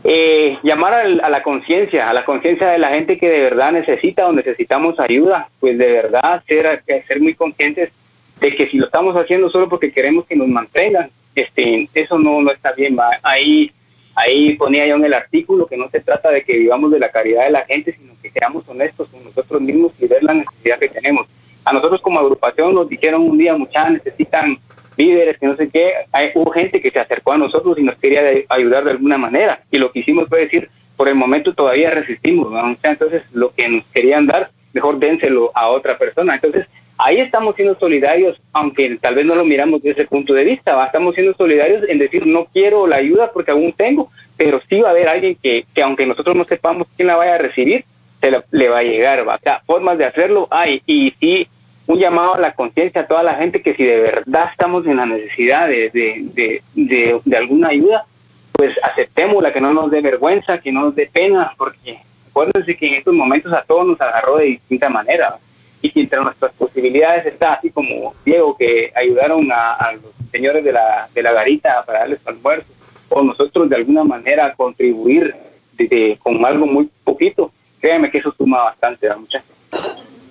eh, 0.03 0.59
llamar 0.65 0.95
a 0.95 1.29
la 1.29 1.43
conciencia, 1.45 2.11
a 2.11 2.13
la 2.13 2.25
conciencia 2.25 2.69
de 2.71 2.79
la 2.79 2.91
gente 2.91 3.19
que 3.19 3.29
de 3.29 3.41
verdad 3.41 3.71
necesita 3.71 4.27
o 4.27 4.33
necesitamos 4.33 4.99
ayuda, 4.99 5.49
pues 5.61 5.79
de 5.79 5.93
verdad 5.93 6.43
ser, 6.49 6.83
ser 7.07 7.21
muy 7.21 7.35
conscientes 7.35 7.93
de 8.41 8.55
que 8.55 8.69
si 8.69 8.79
lo 8.79 8.87
estamos 8.87 9.17
haciendo 9.17 9.51
solo 9.51 9.69
porque 9.69 9.93
queremos 9.93 10.27
que 10.27 10.37
nos 10.37 10.49
mantengan, 10.49 11.11
este, 11.35 11.89
eso 11.95 12.19
no, 12.19 12.41
no 12.41 12.51
está 12.51 12.73
bien. 12.73 12.97
Ahí, 13.23 13.73
ahí 14.15 14.55
ponía 14.55 14.87
yo 14.87 14.97
en 14.97 15.05
el 15.05 15.15
artículo 15.15 15.67
que 15.67 15.77
no 15.77 15.89
se 15.89 16.01
trata 16.01 16.31
de 16.31 16.43
que 16.43 16.57
vivamos 16.59 16.91
de 16.91 16.99
la 16.99 17.11
caridad 17.11 17.45
de 17.45 17.51
la 17.51 17.65
gente, 17.65 17.93
sino 17.93 18.13
que 18.21 18.31
seamos 18.31 18.69
honestos 18.69 19.09
con 19.09 19.25
nosotros 19.25 19.61
mismos 19.61 19.93
y 20.01 20.07
ver 20.07 20.23
la 20.23 20.35
necesidad 20.35 20.79
que 20.79 20.89
tenemos. 20.89 21.27
A 21.65 21.73
nosotros 21.73 22.01
como 22.01 22.21
agrupación 22.21 22.75
nos 22.75 22.89
dijeron 22.89 23.23
un 23.23 23.39
día, 23.39 23.57
muchas 23.57 23.91
necesitan 23.93 24.59
líderes, 24.97 25.39
que 25.39 25.47
no 25.47 25.57
sé 25.57 25.69
qué, 25.69 25.93
hay, 26.11 26.33
hubo 26.35 26.51
gente 26.51 26.81
que 26.81 26.91
se 26.91 26.99
acercó 26.99 27.33
a 27.33 27.39
nosotros 27.39 27.79
y 27.79 27.83
nos 27.83 27.97
quería 27.97 28.23
ayudar 28.49 28.85
de 28.85 28.91
alguna 28.93 29.17
manera. 29.17 29.63
Y 29.71 29.79
lo 29.79 29.93
que 29.93 30.01
hicimos 30.01 30.29
fue 30.29 30.41
decir, 30.41 30.69
por 30.97 31.09
el 31.09 31.15
momento 31.15 31.55
todavía 31.55 31.93
resistimos, 31.93 32.51
¿no? 32.51 32.77
entonces 32.83 33.23
lo 33.33 33.53
que 33.53 33.69
nos 33.69 33.85
querían 33.87 34.27
dar, 34.27 34.51
mejor 34.73 34.99
dénselo 34.99 35.53
a 35.55 35.69
otra 35.69 35.97
persona. 35.97 36.35
Entonces, 36.35 36.67
ahí 36.99 37.19
estamos 37.19 37.55
siendo 37.55 37.79
solidarios, 37.79 38.41
aunque 38.53 38.99
tal 39.01 39.15
vez 39.15 39.27
no 39.27 39.35
lo 39.35 39.45
miramos 39.45 39.83
desde 39.83 40.03
ese 40.03 40.09
punto 40.09 40.35
de 40.35 40.45
vista, 40.45 40.85
estamos 40.85 41.15
siendo 41.15 41.35
solidarios 41.35 41.89
en 41.89 41.99
decir, 41.99 42.27
no 42.27 42.47
quiero 42.53 42.87
la 42.87 42.97
ayuda 42.97 43.31
porque 43.33 43.53
aún 43.53 43.73
tengo, 43.73 44.11
pero 44.37 44.61
sí 44.69 44.81
va 44.81 44.89
a 44.89 44.91
haber 44.91 45.09
alguien 45.09 45.37
que, 45.41 45.65
que 45.75 45.83
aunque 45.83 46.07
nosotros 46.07 46.35
no 46.35 46.45
sepamos 46.45 46.89
quién 46.97 47.09
la 47.09 47.17
vaya 47.17 47.37
a 47.37 47.39
recibir, 47.39 47.85
se 48.21 48.31
la, 48.31 48.45
le 48.51 48.69
va 48.69 48.79
a 48.79 48.83
llegar, 48.83 49.27
¿va? 49.27 49.37
O 49.37 49.41
sea, 49.41 49.63
formas 49.65 49.97
de 49.97 50.07
hacerlo 50.07 50.49
hay, 50.51 50.83
y 50.87 51.15
sí 51.21 51.49
un 51.87 51.99
llamado 51.99 52.35
a 52.35 52.41
la 52.41 52.53
conciencia 52.53 53.03
a 53.03 53.07
toda 53.07 53.23
la 53.23 53.37
gente 53.37 53.63
que 53.63 53.75
si 53.75 53.85
de 53.85 54.01
verdad 54.01 54.49
estamos 54.51 54.87
en 54.87 54.97
la 54.97 55.07
necesidad 55.07 55.69
de, 55.69 55.89
de, 55.91 56.25
de, 56.35 56.63
de, 56.75 57.21
de 57.25 57.37
alguna 57.37 57.69
ayuda, 57.69 58.05
pues 58.53 58.77
aceptémosla, 58.83 59.53
que 59.53 59.61
no 59.61 59.73
nos 59.73 59.91
dé 59.91 60.01
vergüenza, 60.01 60.59
que 60.59 60.73
no 60.73 60.83
nos 60.83 60.97
dé 60.97 61.09
pena, 61.11 61.53
porque 61.57 61.99
acuérdense 62.29 62.77
que 62.77 62.89
en 62.89 62.95
estos 62.95 63.15
momentos 63.15 63.53
a 63.53 63.63
todos 63.63 63.87
nos 63.87 64.01
agarró 64.01 64.37
de 64.39 64.47
distinta 64.47 64.89
manera. 64.89 65.39
Y 65.81 66.01
entre 66.01 66.21
nuestras 66.21 66.53
posibilidades 66.55 67.27
está, 67.27 67.55
así 67.55 67.71
como 67.71 68.15
Diego, 68.25 68.57
que 68.57 68.93
ayudaron 68.95 69.51
a, 69.53 69.75
a 69.75 69.93
los 69.93 70.03
señores 70.31 70.65
de 70.65 70.73
la, 70.73 71.09
de 71.15 71.23
la 71.23 71.33
garita 71.33 71.85
para 71.85 72.01
darles 72.01 72.27
almuerzo, 72.27 72.73
o 73.09 73.23
nosotros 73.23 73.69
de 73.69 73.77
alguna 73.77 74.05
manera 74.05 74.55
contribuir 74.55 75.35
de, 75.77 76.19
con 76.23 76.45
algo 76.45 76.67
muy 76.67 76.91
poquito, 77.05 77.53
créanme 77.81 78.11
que 78.11 78.19
eso 78.19 78.35
suma 78.37 78.65
bastante, 78.65 79.09
muchachos. 79.15 79.51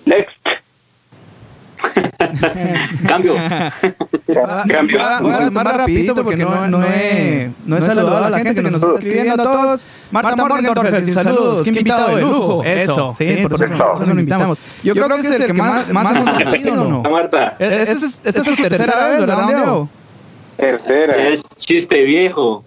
Next. 0.04 0.37
Cambio. 3.06 3.34
Cambio. 4.68 4.98
Voy 5.20 5.32
a 5.32 5.50
más 5.50 5.76
rapidito 5.76 6.14
porque 6.14 6.36
no, 6.36 6.66
no, 6.66 6.84
he, 6.84 7.50
no 7.64 7.76
he 7.76 7.82
saludado 7.82 8.24
a 8.24 8.30
la 8.30 8.38
gente 8.38 8.54
que 8.56 8.62
nos 8.62 8.74
está 8.74 8.98
escribiendo 8.98 9.34
a 9.34 9.36
todos. 9.36 9.86
Marta 10.10 10.36
Morgendorfer, 10.36 11.08
saludos. 11.10 11.62
Qué 11.62 11.68
invitado 11.70 12.16
de 12.16 12.22
lujo. 12.22 12.64
Eso, 12.64 13.14
sí, 13.16 13.46
por 13.48 13.62
eso 13.62 13.94
nos 13.98 14.08
invitamos. 14.08 14.58
Yo 14.82 14.94
creo 14.94 15.08
que 15.08 15.20
es 15.20 15.40
el 15.40 15.46
que 15.46 15.52
más, 15.52 15.88
más 15.92 16.16
hemos 16.16 16.38
repetido, 16.38 16.84
¿no? 16.84 17.02
Marta. 17.02 17.56
Esta 17.58 18.28
es 18.28 18.44
su 18.44 18.56
tercera 18.56 19.08
vez, 19.08 19.20
¿verdad, 19.20 19.46
Diego? 19.46 19.88
Tercera. 20.56 21.28
Es 21.28 21.42
chiste 21.56 22.02
viejo. 22.02 22.64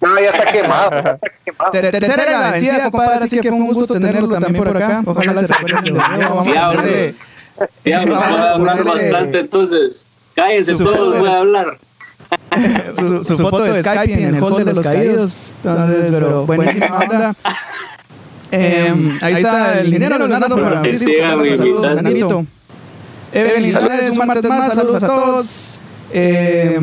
No, 0.00 0.18
ya 0.20 0.30
está 0.30 0.52
quemado. 0.52 0.90
Ya 0.90 1.10
está 1.10 1.30
quemado. 1.44 1.70
Ter 1.72 1.90
tercera 1.90 2.30
la 2.30 2.50
vencida, 2.52 2.90
compadre, 2.90 3.24
así 3.24 3.40
que 3.40 3.48
fue 3.48 3.58
un 3.58 3.66
gusto 3.66 3.92
tenerlo 3.92 4.28
también 4.28 4.64
por 4.64 4.74
acá. 4.76 5.02
Ojalá 5.04 5.34
se 5.44 5.52
recuerden 5.52 5.94
de 5.94 6.00
Vamos 6.00 6.46
a 6.46 6.70
ponerle... 6.70 7.14
Ya, 7.84 7.98
vamos 8.06 8.40
a 8.40 8.54
hablar 8.54 8.84
bastante, 8.84 9.40
entonces. 9.40 10.06
Cállense 10.34 10.76
todos, 10.76 11.18
voy 11.18 11.28
a 11.28 11.36
hablar. 11.38 11.78
su, 12.94 13.22
su, 13.22 13.36
foto 13.36 13.62
de 13.62 13.82
Skype 13.82 14.12
en 14.12 14.34
el 14.34 14.42
hall 14.42 14.64
de 14.64 14.74
los 14.74 14.80
caídos. 14.80 15.34
Entonces, 15.62 16.06
pero 16.10 16.46
buenísima 16.46 16.98
onda. 16.98 17.34
Eh, 18.56 19.12
ahí 19.22 19.34
está 19.34 19.80
el 19.80 19.90
dinero 19.90 20.16
Leonardo 20.16 20.56
Francisco. 20.56 21.10
Saludos, 21.56 21.86
Janito. 21.86 22.46
Evelyn 23.32 23.62
Linares, 23.64 24.10
un 24.10 24.26
martes 24.26 24.44
más. 24.44 24.74
Saludos 24.74 25.02
a 25.02 25.06
todos. 25.08 25.80
Eh, 26.12 26.78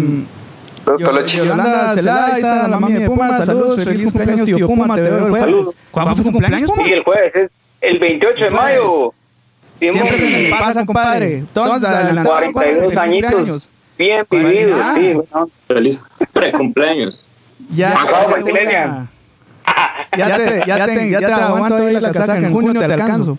Yolanda 0.98 1.94
Celada, 1.94 2.26
ahí 2.34 2.42
está 2.42 2.68
la 2.68 2.80
mami 2.80 2.94
de 2.94 3.06
Puma. 3.08 3.46
Saludos, 3.46 3.82
feliz 3.84 4.04
cumpleaños, 4.04 4.44
tío 4.44 4.68
Puma. 4.68 4.96
Te 4.96 5.02
veo 5.02 5.18
el 5.18 5.30
jueves. 5.30 5.76
¿Cuándo 5.92 6.12
es 6.12 6.18
tu 6.18 6.32
cumpleaños, 6.32 6.70
Puma? 6.70 6.84
Sí, 6.84 6.92
el 6.92 7.04
jueves, 7.04 7.36
es 7.36 7.52
el 7.80 8.00
28 8.00 8.44
de 8.44 8.50
mayo. 8.50 9.14
Siempre 9.90 10.18
se 10.18 10.44
me 10.44 10.50
pasa, 10.50 10.86
compadre. 10.86 11.40
Entonces, 11.40 11.90
42 12.24 12.98
añitos. 12.98 13.70
Bien 13.98 14.26
vivido, 14.30 14.78
sí. 14.96 15.14
Feliz 15.68 16.00
pre-cumpleaños. 16.34 17.26
Ya, 17.72 17.96
ya, 20.18 20.38
te, 20.38 20.64
ya, 20.68 20.86
te, 20.86 21.10
ya 21.10 21.20
te 21.20 21.32
aguanto 21.32 21.76
ahí 21.76 21.94
la 21.94 22.12
casaca, 22.12 22.38
en 22.38 22.52
junio 22.52 22.74
te 22.74 22.86
alcanzo. 22.86 23.38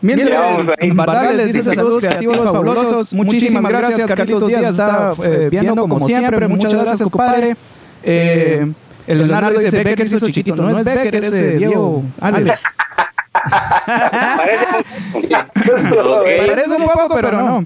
Mientras, 0.00 0.78
en 0.78 0.96
Barral 0.96 1.36
les 1.36 1.46
dice 1.54 1.74
saludos 1.74 2.04
creativos 2.04 2.38
fabulosos. 2.38 3.14
Muchísimas 3.14 3.64
gracias, 3.64 4.14
Carlitos 4.14 4.46
Díaz. 4.46 4.64
Está 4.64 5.14
eh, 5.22 5.48
viendo 5.50 5.76
como 5.76 5.98
siempre. 6.00 6.46
Muchas 6.48 6.74
gracias, 6.74 7.10
compadre. 7.10 7.56
Eh, 8.02 8.70
el 9.06 9.18
Leonardo 9.18 9.58
dice 9.58 9.82
Becker 9.82 10.06
hizo 10.06 10.30
chiquito. 10.30 10.56
No 10.56 10.78
es 10.78 10.84
Becker, 10.84 11.14
es 11.14 11.32
eh, 11.32 11.56
Diego 11.56 12.02
Alex. 12.20 12.60
Parece 16.46 16.74
un 16.76 16.84
poco, 16.84 17.14
pero 17.14 17.32
no. 17.32 17.64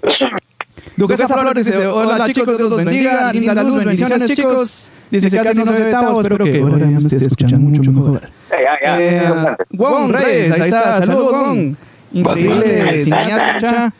Duquesa 0.96 1.28
Flores 1.28 1.66
dice, 1.66 1.86
hola 1.86 2.26
chicos, 2.26 2.46
Dios 2.46 2.70
los 2.70 2.84
bendiga, 2.84 3.32
linda 3.32 3.62
luz, 3.62 3.84
bendiciones 3.84 4.24
chicos. 4.26 4.90
Dice, 5.10 5.30
casi 5.30 5.58
no 5.58 5.74
se 5.74 5.84
ve 5.84 5.90
Tavo, 5.90 6.20
espero 6.20 6.44
que 6.44 6.60
ahora 6.60 6.78
ya 6.78 6.86
me 6.86 6.98
esté 6.98 7.16
escuchando 7.16 7.68
mucho 7.70 7.92
mejor. 7.92 8.30
Eh, 8.50 9.30
Gon 9.70 10.12
Reyes, 10.12 10.52
ahí 10.52 10.60
está, 10.62 11.02
saludos 11.02 11.32
Gon. 11.32 11.76
Increíble 12.12 12.98
cineasta, 13.04 13.92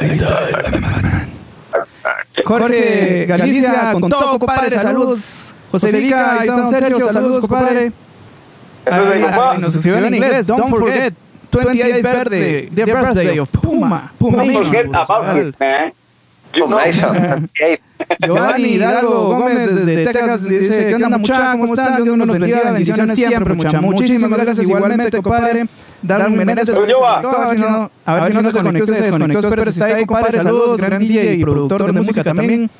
Ahí 0.00 0.08
está. 0.08 0.38
Jorge 2.44 3.26
Galicia, 3.26 3.92
con 3.92 4.08
todo, 4.08 4.38
compadre, 4.38 4.70
saludos. 4.78 5.54
José 5.70 6.00
Vica, 6.00 6.40
ahí 6.40 6.48
está 6.48 6.66
Sergio, 6.66 7.10
saludos, 7.10 7.40
compadre. 7.40 7.92
Nos 9.60 9.74
escribió 9.74 10.04
en 10.06 10.14
inglés, 10.14 10.46
don't 10.46 10.68
forget, 10.68 11.14
28 11.52 12.02
birthday, 12.02 12.70
the 12.70 12.84
birthday 12.84 13.38
of 13.38 13.50
Puma. 13.50 14.12
Puma. 14.18 14.44
Don't 14.44 14.64
forget 14.64 14.86
about 14.94 15.36
it, 15.36 15.58
man. 15.58 15.92
Giovanni 18.20 18.68
Hidalgo 18.70 19.28
Gómez 19.28 19.84
desde 19.84 20.04
Texas 20.04 20.48
dice, 20.48 20.86
¿qué 20.88 20.94
onda 20.96 21.16
mucha? 21.16 21.52
¿Cómo 21.52 21.64
están? 21.66 22.02
Dios 22.02 22.18
nos 22.18 22.26
bendiga, 22.26 22.72
bendiciones 22.72 23.14
siempre 23.14 23.54
mucha. 23.54 23.80
Muchísimas 23.80 24.30
gracias 24.30 24.60
igualmente, 24.60 25.22
compadre. 25.22 25.66
Darwin 26.02 26.36
Menéndez. 26.36 26.68
A 26.70 28.14
ver 28.14 28.32
si 28.32 28.32
no 28.34 28.50
se 28.50 28.62
conectó, 28.62 28.86
se 28.86 29.02
desconectó, 29.02 29.50
pero 29.50 29.64
si 29.64 29.70
está 29.70 29.86
ahí, 29.86 30.04
compadre, 30.06 30.38
saludos, 30.38 30.80
gran 30.80 31.00
DJ 31.00 31.34
y 31.34 31.42
productor 31.42 31.86
de 31.86 31.92
música 31.92 32.24
también. 32.24 32.70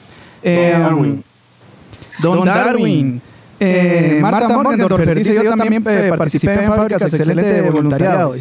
Don 2.23 2.45
Darwin. 2.45 3.23
Eh, 3.63 4.19
Marta 4.23 4.49
Morgendorfer 4.49 5.17
dice, 5.19 5.35
yo 5.35 5.55
también 5.55 5.85
participé 5.85 6.65
en 6.65 6.69
fábricas 6.69 7.03
excelente 7.13 7.61
voluntariado. 7.71 8.33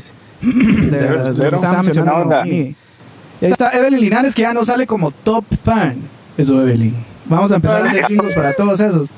De 0.41 0.97
verdad, 0.97 2.45
Está 3.41 3.71
Evelyn 3.71 4.01
Linares 4.01 4.35
que 4.35 4.41
ya 4.41 4.53
no 4.53 4.65
sale 4.65 4.85
como 4.85 5.11
top 5.11 5.45
fan. 5.63 5.95
Eso, 6.37 6.61
Evelyn. 6.61 6.93
Vamos 7.25 7.51
a 7.51 7.55
empezar 7.55 7.83
a 7.83 7.89
hacer 7.89 8.05
jingles 8.05 8.33
para 8.33 8.53
todos 8.53 8.79
esos. 8.79 9.09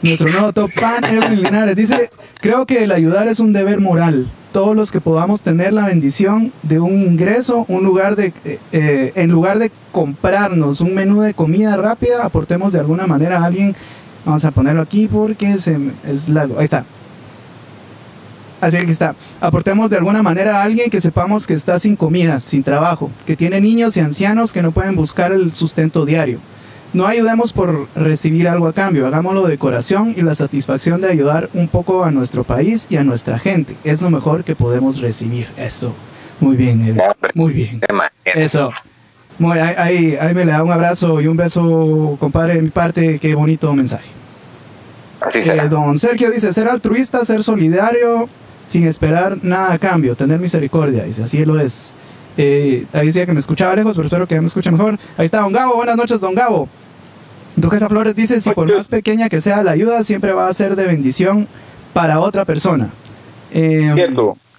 Nuestro 0.00 0.30
nuevo 0.30 0.52
top 0.52 0.70
fan, 0.70 1.04
Evelyn 1.04 1.42
Linares, 1.42 1.76
dice, 1.76 2.10
creo 2.40 2.64
que 2.66 2.84
el 2.84 2.92
ayudar 2.92 3.28
es 3.28 3.40
un 3.40 3.52
deber 3.52 3.80
moral. 3.80 4.26
Todos 4.52 4.74
los 4.74 4.90
que 4.90 5.00
podamos 5.00 5.42
tener 5.42 5.74
la 5.74 5.84
bendición 5.84 6.52
de 6.62 6.80
un 6.80 7.02
ingreso, 7.02 7.66
un 7.68 7.84
lugar 7.84 8.16
de, 8.16 8.32
eh, 8.44 8.58
eh, 8.72 9.12
en 9.16 9.30
lugar 9.30 9.58
de 9.58 9.70
comprarnos 9.92 10.80
un 10.80 10.94
menú 10.94 11.20
de 11.20 11.34
comida 11.34 11.76
rápida, 11.76 12.24
aportemos 12.24 12.72
de 12.72 12.80
alguna 12.80 13.06
manera 13.06 13.38
a 13.38 13.44
alguien. 13.44 13.74
Vamos 14.24 14.44
a 14.44 14.50
ponerlo 14.50 14.82
aquí 14.82 15.08
porque 15.08 15.58
se, 15.58 15.78
es 16.06 16.28
largo. 16.28 16.58
Ahí 16.58 16.64
está. 16.64 16.84
Así 18.60 18.76
que 18.78 18.90
está. 18.90 19.14
Aportemos 19.40 19.88
de 19.88 19.96
alguna 19.96 20.22
manera 20.22 20.60
a 20.60 20.62
alguien 20.64 20.90
que 20.90 21.00
sepamos 21.00 21.46
que 21.46 21.54
está 21.54 21.78
sin 21.78 21.96
comida, 21.96 22.40
sin 22.40 22.62
trabajo, 22.62 23.10
que 23.26 23.36
tiene 23.36 23.60
niños 23.60 23.96
y 23.96 24.00
ancianos 24.00 24.52
que 24.52 24.62
no 24.62 24.72
pueden 24.72 24.96
buscar 24.96 25.32
el 25.32 25.52
sustento 25.52 26.04
diario. 26.04 26.40
No 26.92 27.06
ayudemos 27.06 27.52
por 27.52 27.86
recibir 27.94 28.48
algo 28.48 28.66
a 28.66 28.72
cambio, 28.72 29.06
hagámoslo 29.06 29.46
de 29.46 29.58
corazón 29.58 30.14
y 30.16 30.22
la 30.22 30.34
satisfacción 30.34 31.02
de 31.02 31.08
ayudar 31.08 31.50
un 31.52 31.68
poco 31.68 32.02
a 32.04 32.10
nuestro 32.10 32.44
país 32.44 32.86
y 32.88 32.96
a 32.96 33.04
nuestra 33.04 33.38
gente. 33.38 33.76
Es 33.84 34.00
lo 34.00 34.10
mejor 34.10 34.42
que 34.42 34.56
podemos 34.56 35.00
recibir. 35.00 35.46
Eso. 35.58 35.94
Muy 36.40 36.56
bien, 36.56 36.96
Muy 37.34 37.52
bien. 37.52 37.80
Eso. 38.24 38.72
Muy, 39.38 39.58
ahí, 39.58 40.16
ahí 40.20 40.34
me 40.34 40.44
le 40.44 40.52
da 40.52 40.62
un 40.64 40.72
abrazo 40.72 41.20
y 41.20 41.28
un 41.28 41.36
beso, 41.36 42.16
compadre, 42.18 42.54
de 42.54 42.62
mi 42.62 42.70
parte. 42.70 43.18
Qué 43.18 43.34
bonito 43.34 43.72
mensaje. 43.72 44.08
Así 45.20 45.44
será. 45.44 45.64
Eh, 45.64 45.68
don 45.68 45.98
Sergio 45.98 46.30
dice, 46.30 46.52
ser 46.52 46.68
altruista, 46.68 47.24
ser 47.24 47.42
solidario, 47.42 48.28
sin 48.64 48.86
esperar 48.86 49.38
nada 49.42 49.74
a 49.74 49.78
cambio, 49.78 50.16
tener 50.16 50.40
misericordia. 50.40 51.04
Dice, 51.04 51.22
así 51.22 51.44
lo 51.44 51.58
es. 51.58 51.94
Eh, 52.36 52.86
ahí 52.92 53.06
decía 53.06 53.26
que 53.26 53.32
me 53.32 53.40
escuchaba 53.40 53.74
lejos, 53.74 53.96
pero 53.96 54.06
espero 54.06 54.26
que 54.26 54.40
me 54.40 54.46
escuche 54.46 54.70
mejor. 54.70 54.98
Ahí 55.16 55.26
está 55.26 55.40
Don 55.40 55.52
Gabo, 55.52 55.76
buenas 55.76 55.96
noches 55.96 56.20
Don 56.20 56.34
Gabo. 56.34 56.68
Duquesa 57.56 57.88
Flores 57.88 58.14
dice, 58.14 58.40
si 58.40 58.50
por 58.50 58.72
más 58.72 58.86
pequeña 58.86 59.28
que 59.28 59.40
sea 59.40 59.62
la 59.64 59.72
ayuda, 59.72 60.02
siempre 60.04 60.32
va 60.32 60.46
a 60.46 60.52
ser 60.52 60.76
de 60.76 60.84
bendición 60.84 61.48
para 61.92 62.20
otra 62.20 62.44
persona. 62.44 62.90
Eh, 63.50 63.92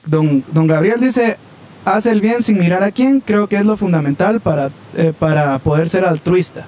don, 0.05 0.43
don 0.51 0.67
Gabriel 0.67 0.99
dice, 0.99 1.37
hace 1.85 2.11
el 2.11 2.21
bien 2.21 2.41
sin 2.41 2.59
mirar 2.59 2.83
a 2.83 2.91
quién, 2.91 3.21
creo 3.21 3.47
que 3.47 3.57
es 3.57 3.65
lo 3.65 3.77
fundamental 3.77 4.39
para, 4.41 4.69
eh, 4.95 5.13
para 5.17 5.59
poder 5.59 5.89
ser 5.89 6.05
altruista. 6.05 6.65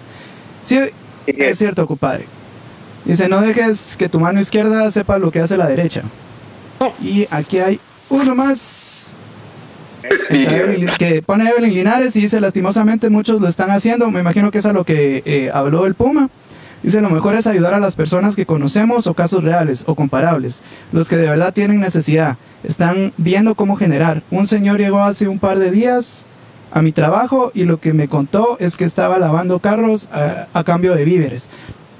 Sí, 0.63 0.79
es 1.25 1.57
cierto, 1.57 1.87
compadre. 1.87 2.25
Dice, 3.05 3.27
no 3.27 3.41
dejes 3.41 3.95
que 3.97 4.09
tu 4.09 4.19
mano 4.19 4.39
izquierda 4.39 4.89
sepa 4.91 5.17
lo 5.17 5.31
que 5.31 5.39
hace 5.39 5.57
la 5.57 5.67
derecha. 5.67 6.03
Y 7.01 7.27
aquí 7.31 7.59
hay 7.59 7.79
uno 8.09 8.35
más. 8.35 9.15
que 10.97 11.21
pone 11.21 11.49
Evelyn 11.49 11.73
Linares 11.73 12.15
y 12.15 12.21
dice, 12.21 12.41
lastimosamente 12.41 13.09
muchos 13.09 13.41
lo 13.41 13.47
están 13.47 13.71
haciendo. 13.71 14.09
Me 14.11 14.19
imagino 14.19 14.51
que 14.51 14.59
es 14.59 14.65
a 14.65 14.73
lo 14.73 14.83
que 14.83 15.23
eh, 15.25 15.51
habló 15.53 15.85
el 15.85 15.95
Puma. 15.95 16.29
Dice, 16.83 17.01
lo 17.01 17.09
mejor 17.09 17.35
es 17.35 17.47
ayudar 17.47 17.73
a 17.73 17.79
las 17.79 17.95
personas 17.95 18.35
que 18.35 18.45
conocemos 18.45 19.07
o 19.07 19.13
casos 19.13 19.43
reales 19.43 19.83
o 19.85 19.95
comparables, 19.95 20.61
los 20.91 21.09
que 21.09 21.17
de 21.17 21.29
verdad 21.29 21.53
tienen 21.53 21.79
necesidad. 21.79 22.37
Están 22.63 23.13
viendo 23.17 23.55
cómo 23.55 23.75
generar. 23.75 24.23
Un 24.31 24.47
señor 24.47 24.79
llegó 24.79 25.01
hace 25.01 25.27
un 25.27 25.39
par 25.39 25.59
de 25.59 25.71
días 25.71 26.25
a 26.71 26.81
mi 26.81 26.91
trabajo 26.91 27.51
y 27.53 27.65
lo 27.65 27.79
que 27.79 27.93
me 27.93 28.07
contó 28.07 28.57
es 28.59 28.77
que 28.77 28.85
estaba 28.85 29.19
lavando 29.19 29.59
carros 29.59 30.09
a, 30.11 30.47
a 30.53 30.63
cambio 30.63 30.95
de 30.95 31.05
víveres. 31.05 31.49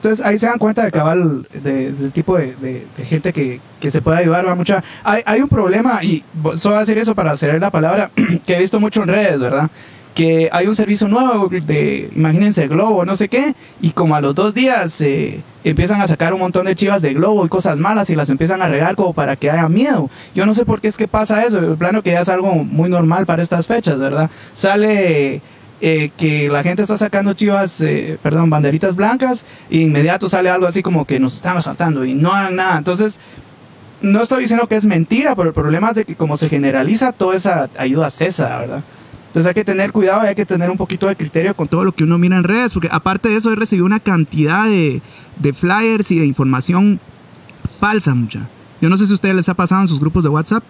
Entonces 0.01 0.25
ahí 0.25 0.39
se 0.39 0.47
dan 0.47 0.57
cuenta 0.57 0.83
de 0.83 0.91
cabal 0.91 1.45
del 1.61 2.11
tipo 2.11 2.35
de, 2.35 2.87
gente 3.05 3.31
que, 3.31 3.61
se 3.87 4.01
puede 4.01 4.17
ayudar. 4.17 4.47
Va 4.47 4.55
mucha, 4.55 4.83
hay, 5.03 5.21
hay 5.27 5.41
un 5.41 5.47
problema, 5.47 6.03
y 6.03 6.23
solo 6.55 6.79
decir 6.79 6.97
eso 6.97 7.13
para 7.13 7.31
hacer 7.31 7.61
la 7.61 7.69
palabra, 7.69 8.09
que 8.47 8.55
he 8.55 8.59
visto 8.59 8.79
mucho 8.79 9.03
en 9.03 9.09
redes, 9.09 9.39
¿verdad? 9.39 9.69
Que 10.13 10.49
hay 10.51 10.67
un 10.67 10.75
servicio 10.75 11.07
nuevo 11.07 11.47
de, 11.47 12.09
imagínense, 12.15 12.67
Globo, 12.67 13.05
no 13.05 13.15
sé 13.15 13.29
qué, 13.29 13.55
y 13.81 13.91
como 13.91 14.15
a 14.15 14.21
los 14.21 14.35
dos 14.35 14.53
días 14.53 14.99
eh, 15.01 15.41
empiezan 15.63 16.01
a 16.01 16.07
sacar 16.07 16.33
un 16.33 16.41
montón 16.41 16.65
de 16.65 16.75
chivas 16.75 17.01
de 17.01 17.13
Globo 17.13 17.45
y 17.45 17.49
cosas 17.49 17.79
malas 17.79 18.09
y 18.09 18.15
las 18.15 18.29
empiezan 18.29 18.61
a 18.61 18.67
regar 18.67 18.95
como 18.95 19.13
para 19.13 19.37
que 19.37 19.49
haya 19.49 19.69
miedo. 19.69 20.09
Yo 20.35 20.45
no 20.45 20.53
sé 20.53 20.65
por 20.65 20.81
qué 20.81 20.89
es 20.89 20.97
que 20.97 21.07
pasa 21.07 21.45
eso, 21.45 21.59
el 21.59 21.77
plano 21.77 22.01
que 22.01 22.11
ya 22.11 22.21
es 22.21 22.29
algo 22.29 22.53
muy 22.55 22.89
normal 22.89 23.25
para 23.25 23.41
estas 23.41 23.67
fechas, 23.67 23.99
¿verdad? 23.99 24.29
Sale 24.53 25.41
eh, 25.83 26.11
que 26.15 26.47
la 26.49 26.61
gente 26.61 26.83
está 26.83 26.95
sacando 26.95 27.33
chivas, 27.33 27.81
eh, 27.81 28.19
perdón, 28.21 28.49
banderitas 28.49 28.95
blancas, 28.95 29.45
e 29.69 29.77
inmediato 29.77 30.29
sale 30.29 30.49
algo 30.49 30.67
así 30.67 30.83
como 30.83 31.05
que 31.05 31.19
nos 31.19 31.35
están 31.35 31.57
asaltando 31.57 32.05
y 32.05 32.13
no 32.13 32.31
hagan 32.31 32.55
nada. 32.57 32.77
Entonces, 32.77 33.19
no 34.01 34.21
estoy 34.21 34.41
diciendo 34.41 34.67
que 34.67 34.75
es 34.75 34.85
mentira, 34.85 35.35
pero 35.35 35.49
el 35.49 35.55
problema 35.55 35.89
es 35.89 35.95
de 35.95 36.05
que 36.05 36.15
como 36.15 36.37
se 36.37 36.49
generaliza, 36.49 37.13
toda 37.13 37.35
esa 37.35 37.69
ayuda 37.77 38.09
cesa, 38.09 38.59
¿verdad? 38.59 38.83
Entonces 39.31 39.47
hay 39.47 39.53
que 39.53 39.63
tener 39.63 39.93
cuidado 39.93 40.25
y 40.25 40.27
hay 40.27 40.35
que 40.35 40.45
tener 40.45 40.69
un 40.69 40.75
poquito 40.75 41.07
de 41.07 41.15
criterio 41.15 41.55
con 41.55 41.65
todo 41.65 41.85
lo 41.85 41.93
que 41.93 42.03
uno 42.03 42.17
mira 42.17 42.35
en 42.35 42.43
redes, 42.43 42.73
porque 42.73 42.89
aparte 42.91 43.29
de 43.29 43.37
eso 43.37 43.49
he 43.53 43.55
recibido 43.55 43.85
una 43.85 44.01
cantidad 44.01 44.65
de, 44.65 45.01
de 45.37 45.53
flyers 45.53 46.11
y 46.11 46.19
de 46.19 46.25
información 46.25 46.99
falsa, 47.79 48.13
mucha. 48.13 48.49
Yo 48.81 48.89
no 48.89 48.97
sé 48.97 49.05
si 49.05 49.13
a 49.13 49.15
ustedes 49.15 49.33
les 49.33 49.47
ha 49.47 49.53
pasado 49.53 49.83
en 49.83 49.87
sus 49.87 50.01
grupos 50.01 50.23
de 50.23 50.29
WhatsApp. 50.29 50.65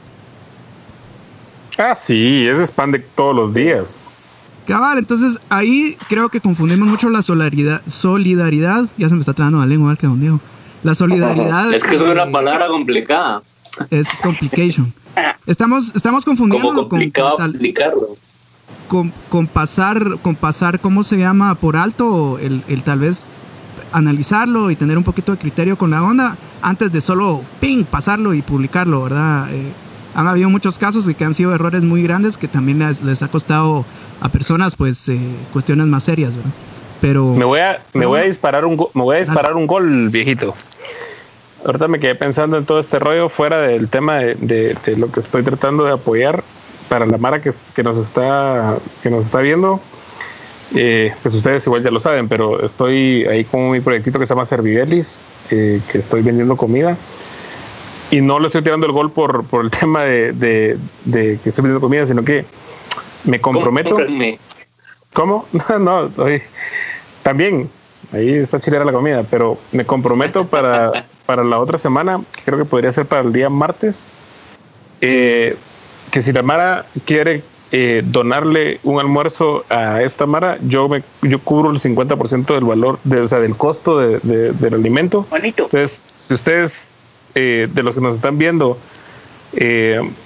Ah, 1.80 1.95
sí, 1.95 2.47
ese 2.47 2.62
spam 2.67 2.91
de 2.91 3.00
todos 3.00 3.36
los 3.36 3.52
días. 3.52 4.00
Cabal, 4.67 5.00
entonces 5.00 5.39
ahí 5.50 5.97
creo 6.08 6.30
que 6.30 6.39
confundimos 6.39 6.88
mucho 6.88 7.10
la 7.10 7.24
solidaridad, 7.24 7.82
solidaridad 7.88 8.86
ya 8.95 9.10
se 9.10 9.15
me 9.15 9.21
está 9.21 9.34
trabando 9.34 9.58
la 9.58 9.65
lengua, 9.65 9.95
que 9.95 10.06
don 10.06 10.19
Diego. 10.19 10.39
La 10.84 10.93
solidaridad. 10.93 11.74
Es 11.74 11.84
que 11.84 11.95
es 11.95 12.01
una 12.01 12.30
palabra 12.30 12.68
complicada. 12.68 13.41
Es 13.89 14.07
complication. 14.22 14.93
Estamos, 15.47 15.93
estamos 15.95 16.24
confundiendo 16.24 16.88
con, 16.88 17.09
con, 17.09 17.53
con, 19.30 19.48
pasar, 19.48 20.18
con 20.22 20.36
pasar, 20.36 20.82
¿cómo 20.82 21.04
se 21.04 21.18
llama? 21.18 21.56
Por 21.56 21.78
alto, 21.78 22.38
el, 22.39 22.62
el 22.68 22.84
tal 22.84 23.00
vez 23.00 23.28
analizarlo 23.94 24.70
y 24.70 24.76
tener 24.76 24.98
un 24.98 25.04
poquito 25.06 25.32
de 25.32 25.38
criterio 25.38 25.78
con 25.78 25.92
la 25.92 26.04
onda 26.04 26.36
antes 26.62 26.92
de 26.92 27.00
solo 27.00 27.42
ping, 27.62 27.86
pasarlo 27.86 28.34
y 28.34 28.42
publicarlo, 28.42 29.04
¿verdad? 29.04 29.48
Eh, 29.54 29.72
han 30.14 30.28
habido 30.28 30.50
muchos 30.50 30.78
casos 30.78 31.08
y 31.08 31.14
que 31.14 31.24
han 31.24 31.34
sido 31.34 31.56
errores 31.56 31.86
muy 31.86 32.04
grandes 32.04 32.36
que 32.36 32.50
también 32.50 32.80
les, 32.80 33.24
ha 33.24 33.30
costado 33.30 33.86
a 34.20 34.28
personas 34.28 34.76
pues 34.76 35.08
eh, 35.08 35.18
cuestiones 35.54 35.88
más 35.88 36.04
serias, 36.04 36.36
¿verdad? 36.36 36.52
Pero 37.00 37.34
me 37.34 37.46
voy 37.46 37.62
a 37.62 37.82
me 37.94 38.06
voy 38.06 38.20
a 38.20 38.24
disparar 38.24 38.66
un 38.66 38.76
me 38.94 39.04
voy 39.04 39.16
a 39.16 39.20
disparar 39.20 39.56
un 39.56 39.68
gol, 39.68 40.10
viejito. 40.10 40.54
Ahorita 41.66 41.88
me 41.88 42.00
quedé 42.00 42.16
pensando 42.16 42.58
en 42.58 42.66
todo 42.66 42.80
este 42.80 43.00
rollo 43.00 43.30
fuera 43.30 43.62
del 43.62 43.88
tema 43.88 44.18
de, 44.18 44.76
lo 44.98 45.12
que 45.12 45.22
estoy 45.22 45.44
tratando 45.44 45.86
de 45.86 45.94
apoyar 45.94 46.44
para 46.92 47.06
la 47.06 47.18
Mara 47.18 47.42
que, 47.42 47.54
nos 47.84 47.96
está 47.96 48.78
que 49.02 49.10
nos 49.10 49.24
está 49.24 49.39
viendo. 49.39 49.80
eh, 50.76 51.14
pues 51.24 51.34
ustedes 51.34 51.66
igual 51.66 51.84
ya 51.84 51.89
lo 51.89 52.02
saben, 52.02 52.28
pero 52.28 52.66
estoy 52.66 53.24
ahí 53.28 53.46
con 53.46 53.72
mi 53.72 53.80
proyectito 53.80 54.20
que 54.20 54.28
se 54.28 54.34
llama 54.34 54.46
Servidelis, 54.46 55.22
eh, 55.52 55.80
que 55.89 56.00
estoy 56.00 56.22
vendiendo 56.22 56.58
comida. 56.58 56.98
Y 58.10 58.20
no 58.20 58.39
lo 58.39 58.48
estoy 58.48 58.62
tirando 58.62 58.88
el 58.88 58.92
gol 58.92 59.10
por, 59.10 59.46
por 59.46 59.64
el 59.64 59.72
tema 59.80 60.04
de, 60.04 60.34
de, 60.34 60.78
de, 61.06 61.39
que 61.42 61.50
estoy 61.50 61.62
vendiendo 61.64 61.80
comida, 61.80 62.06
sino 62.06 62.26
que 62.26 62.46
me 63.24 63.39
comprometo. 63.39 63.96
¿Cómo? 65.14 65.48
No, 65.70 65.80
no, 65.80 66.12
también, 67.24 67.70
ahí 68.12 68.34
está 68.34 68.60
chilera 68.60 68.84
la 68.84 68.92
comida, 68.92 69.24
pero 69.32 69.58
me 69.72 69.86
comprometo 69.86 70.46
para, 70.50 71.06
para 71.26 71.46
la 71.46 71.58
otra 71.58 71.78
semana, 71.78 72.22
creo 72.44 72.58
que 72.60 72.66
podría 72.66 72.92
ser 72.92 73.06
para 73.06 73.22
el 73.22 73.32
día 73.32 73.50
martes, 73.50 74.10
eh, 75.00 75.56
que 76.12 76.22
si 76.22 76.32
la 76.34 76.43
Mara 76.43 76.86
quiere 77.05 77.43
eh, 77.72 78.01
donarle 78.05 78.80
un 78.84 78.99
almuerzo 78.99 79.64
a 79.70 80.01
esta 80.01 80.26
Mara, 80.26 80.57
yo 80.62 80.89
me 80.89 81.03
yo 81.22 81.39
cubro 81.39 81.72
el 81.72 81.80
50% 81.80 82.53
del 82.53 82.66
valor, 82.66 82.99
de, 83.03 83.22
o 83.22 83.28
sea, 83.28 83.39
del 83.39 83.55
costo 83.55 83.97
de, 83.97 84.20
del 84.20 84.74
alimento. 84.74 85.26
Entonces, 85.32 85.91
si 85.91 86.34
ustedes, 86.34 86.86
eh, 87.36 87.70
de 87.74 87.84
los 87.84 87.95
que 87.95 88.01
nos 88.01 88.16
están 88.16 88.38
viendo, 88.38 88.78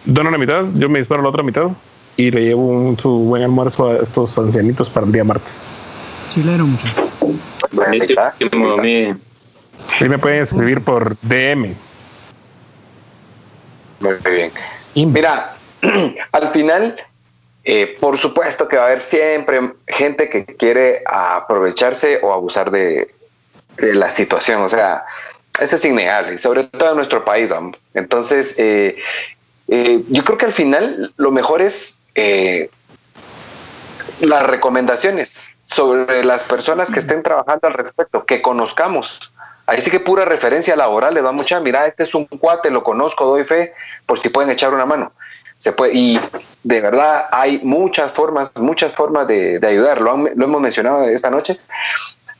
donan 0.05 0.31
la 0.31 0.37
mitad, 0.37 0.65
yo 0.75 0.89
me 0.89 0.99
disparo 0.99 1.21
la 1.21 1.29
otra 1.29 1.43
mitad 1.43 1.67
y 2.17 2.31
le 2.31 2.41
llevo 2.41 2.67
un, 2.67 2.97
su 2.97 3.09
buen 3.09 3.43
almuerzo 3.43 3.89
a 3.89 3.97
estos 3.97 4.37
ancianitos 4.37 4.89
para 4.89 5.05
el 5.05 5.11
día 5.11 5.23
martes. 5.23 5.63
Chilero, 6.33 6.65
mucho. 6.65 6.87
Ahí 9.99 10.09
me 10.09 10.17
pueden 10.17 10.43
escribir 10.43 10.81
por 10.81 11.15
DM. 11.21 11.73
Muy 13.99 14.13
bien. 14.25 14.51
Mira, 15.11 15.54
al 16.31 16.47
final, 16.51 16.95
eh, 17.63 17.97
por 17.99 18.17
supuesto 18.17 18.67
que 18.67 18.77
va 18.77 18.83
a 18.83 18.85
haber 18.87 19.01
siempre 19.01 19.73
gente 19.87 20.29
que 20.29 20.45
quiere 20.45 21.01
aprovecharse 21.05 22.19
o 22.21 22.33
abusar 22.33 22.71
de, 22.71 23.13
la 23.77 24.09
situación. 24.09 24.61
O 24.61 24.69
sea, 24.69 25.03
eso 25.59 25.75
es 25.75 25.85
innegable, 25.85 26.37
sobre 26.37 26.65
todo 26.65 26.91
en 26.91 26.95
nuestro 26.95 27.25
país. 27.25 27.51
Entonces, 27.93 28.55
eh, 28.57 28.95
eh, 29.67 30.01
yo 30.09 30.23
creo 30.23 30.37
que 30.37 30.45
al 30.45 30.53
final 30.53 31.13
lo 31.17 31.31
mejor 31.31 31.61
es 31.61 31.99
las 34.21 34.43
recomendaciones 34.47 35.57
sobre 35.65 36.23
las 36.23 36.43
personas 36.43 36.89
que 36.91 36.99
estén 36.99 37.23
trabajando 37.23 37.67
al 37.67 37.73
respecto, 37.73 38.25
que 38.25 38.41
conozcamos. 38.41 39.31
Ahí 39.67 39.81
sí 39.81 39.89
que 39.89 39.99
pura 39.99 40.25
referencia 40.25 40.75
laboral 40.75 41.15
le 41.15 41.21
da 41.21 41.31
mucha, 41.31 41.59
mira, 41.59 41.87
este 41.87 42.03
es 42.03 42.13
un 42.13 42.25
cuate, 42.25 42.69
lo 42.69 42.83
conozco, 42.83 43.25
doy 43.25 43.43
fe, 43.43 43.73
por 44.05 44.19
si 44.19 44.29
pueden 44.29 44.51
echar 44.51 44.73
una 44.73 44.85
mano. 44.85 45.11
Y 45.93 46.19
de 46.63 46.81
verdad 46.81 47.25
hay 47.31 47.59
muchas 47.63 48.11
formas, 48.11 48.49
muchas 48.55 48.93
formas 48.93 49.27
de, 49.27 49.59
ayudar, 49.65 50.01
lo, 50.01 50.17
lo, 50.17 50.45
hemos 50.45 50.61
mencionado 50.61 51.03
esta 51.05 51.29
noche, 51.29 51.59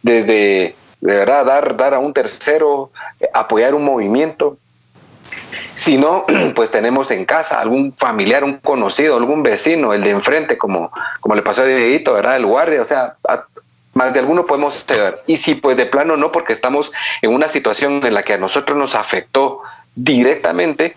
desde 0.02 0.76
de 1.02 1.16
verdad 1.16 1.46
dar, 1.46 1.78
dar 1.78 1.94
a 1.94 2.00
un 2.00 2.14
tercero, 2.14 2.92
apoyar 3.34 3.76
un 3.76 3.84
movimiento, 3.84 4.58
si 5.76 5.98
no, 5.98 6.26
pues 6.56 6.72
tenemos 6.72 7.12
en 7.12 7.26
casa 7.26 7.60
algún 7.60 7.94
familiar, 7.94 8.44
un 8.44 8.58
conocido, 8.58 9.18
algún 9.18 9.44
vecino, 9.44 9.94
el 9.94 10.04
de 10.04 10.12
enfrente, 10.12 10.58
como, 10.58 10.92
como 11.20 11.36
le 11.36 11.42
pasó 11.42 11.64
a 11.64 11.66
Dieguito, 11.66 12.14
¿verdad? 12.14 12.38
El 12.38 12.46
guardia, 12.46 12.82
o 12.82 12.86
sea, 12.86 13.16
más 13.94 14.14
de 14.14 14.20
alguno 14.20 14.46
podemos 14.46 14.86
ayudar. 14.90 15.22
Y 15.28 15.38
si 15.38 15.56
pues 15.56 15.78
de 15.78 15.86
plano 15.86 16.18
no, 16.18 16.32
porque 16.32 16.54
estamos 16.54 16.92
en 17.22 17.34
una 17.34 17.48
situación 17.48 18.06
en 18.06 18.14
la 18.14 18.24
que 18.24 18.34
a 18.34 18.38
nosotros 18.38 18.78
nos 18.78 18.96
afectó 18.96 19.62
directamente 19.96 20.96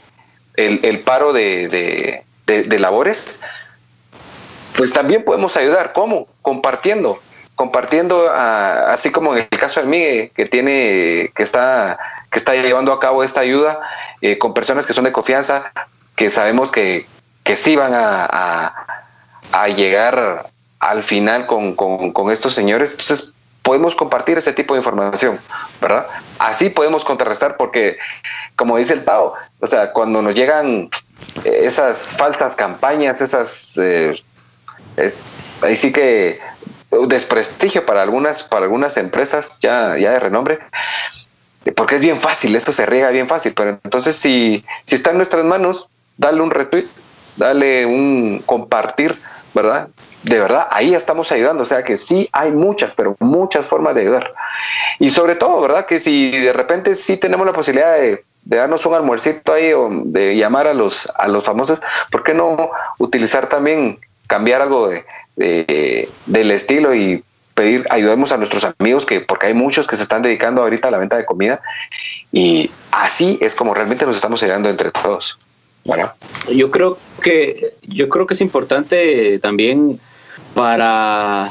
el, 0.58 1.00
paro 1.00 1.32
de, 1.32 2.22
labores, 2.78 3.40
pues 4.76 4.92
también 4.92 5.24
podemos 5.24 5.56
ayudar. 5.56 5.92
¿Cómo? 5.92 6.28
Compartiendo. 6.42 7.20
Compartiendo, 7.54 8.30
así 8.30 9.10
como 9.10 9.34
en 9.34 9.48
el 9.50 9.58
caso 9.58 9.80
de 9.80 9.86
Miguel, 9.86 10.30
que 10.34 10.46
tiene, 10.46 11.32
que 11.34 11.42
está 11.42 11.98
que 12.30 12.38
está 12.38 12.54
llevando 12.54 12.92
a 12.92 13.00
cabo 13.00 13.24
esta 13.24 13.40
ayuda 13.40 13.80
eh, 14.20 14.38
con 14.38 14.54
personas 14.54 14.86
que 14.86 14.92
son 14.92 15.04
de 15.04 15.12
confianza, 15.12 15.72
que 16.14 16.30
sabemos 16.30 16.70
que, 16.70 17.06
que 17.42 17.56
sí 17.56 17.76
van 17.76 17.94
a, 17.94 18.74
a, 19.52 19.68
llegar 19.68 20.46
al 20.80 21.02
final 21.02 21.46
con, 21.46 21.74
con, 21.74 22.30
estos 22.30 22.54
señores. 22.54 22.92
Entonces, 22.92 23.32
podemos 23.68 23.94
compartir 23.94 24.38
ese 24.38 24.54
tipo 24.54 24.72
de 24.72 24.78
información, 24.78 25.38
¿verdad? 25.78 26.06
Así 26.38 26.70
podemos 26.70 27.04
contrarrestar 27.04 27.58
porque, 27.58 27.98
como 28.56 28.78
dice 28.78 28.94
el 28.94 29.04
Tao, 29.04 29.34
o 29.60 29.66
sea, 29.66 29.92
cuando 29.92 30.22
nos 30.22 30.34
llegan 30.34 30.88
esas 31.44 31.98
falsas 31.98 32.56
campañas, 32.56 33.20
esas... 33.20 33.76
Eh, 33.76 34.22
ahí 35.60 35.76
sí 35.76 35.92
que 35.92 36.40
desprestigio 37.08 37.84
para 37.84 38.00
algunas, 38.00 38.42
para 38.42 38.62
algunas 38.62 38.96
empresas 38.96 39.58
ya, 39.60 39.98
ya 39.98 40.12
de 40.12 40.20
renombre, 40.20 40.60
porque 41.76 41.96
es 41.96 42.00
bien 42.00 42.18
fácil, 42.18 42.56
esto 42.56 42.72
se 42.72 42.86
riega 42.86 43.10
bien 43.10 43.28
fácil, 43.28 43.52
pero 43.52 43.78
entonces 43.84 44.16
si, 44.16 44.64
si 44.84 44.94
está 44.94 45.10
en 45.10 45.18
nuestras 45.18 45.44
manos, 45.44 45.90
dale 46.16 46.40
un 46.40 46.50
retweet, 46.50 46.86
dale 47.36 47.84
un 47.84 48.42
compartir, 48.46 49.18
¿verdad? 49.54 49.88
De 50.22 50.38
verdad, 50.40 50.66
ahí 50.70 50.94
estamos 50.94 51.30
ayudando, 51.32 51.62
o 51.62 51.66
sea 51.66 51.84
que 51.84 51.96
sí 51.96 52.28
hay 52.32 52.50
muchas, 52.50 52.94
pero 52.94 53.16
muchas 53.20 53.66
formas 53.66 53.94
de 53.94 54.02
ayudar. 54.02 54.34
Y 54.98 55.10
sobre 55.10 55.36
todo, 55.36 55.60
¿verdad? 55.60 55.86
Que 55.86 56.00
si 56.00 56.30
de 56.30 56.52
repente 56.52 56.94
sí 56.94 57.16
tenemos 57.16 57.46
la 57.46 57.52
posibilidad 57.52 57.96
de, 57.96 58.24
darnos 58.42 58.86
un 58.86 58.94
almuercito 58.94 59.52
ahí 59.52 59.72
o 59.74 59.90
de 59.90 60.34
llamar 60.34 60.66
a 60.66 60.74
los, 60.74 61.06
a 61.16 61.28
los 61.28 61.44
famosos, 61.44 61.78
¿por 62.10 62.22
qué 62.22 62.32
no 62.32 62.70
utilizar 62.98 63.48
también, 63.48 63.98
cambiar 64.26 64.62
algo 64.62 64.88
de, 64.88 66.08
del 66.26 66.50
estilo 66.50 66.94
y 66.94 67.22
pedir, 67.54 67.86
ayudemos 67.90 68.32
a 68.32 68.38
nuestros 68.38 68.64
amigos, 68.78 69.04
que 69.04 69.20
porque 69.20 69.48
hay 69.48 69.54
muchos 69.54 69.86
que 69.86 69.96
se 69.96 70.02
están 70.02 70.22
dedicando 70.22 70.62
ahorita 70.62 70.88
a 70.88 70.90
la 70.90 70.98
venta 70.98 71.16
de 71.16 71.26
comida 71.26 71.60
y 72.32 72.70
así 72.90 73.38
es 73.42 73.54
como 73.54 73.74
realmente 73.74 74.06
nos 74.06 74.16
estamos 74.16 74.42
ayudando 74.42 74.70
entre 74.70 74.92
todos. 74.92 75.38
Bueno. 75.84 76.04
Yo 76.54 76.70
creo 76.70 76.98
que, 77.22 77.74
yo 77.86 78.08
creo 78.08 78.26
que 78.26 78.34
es 78.34 78.40
importante 78.40 79.38
también 79.38 80.00
para 80.54 81.50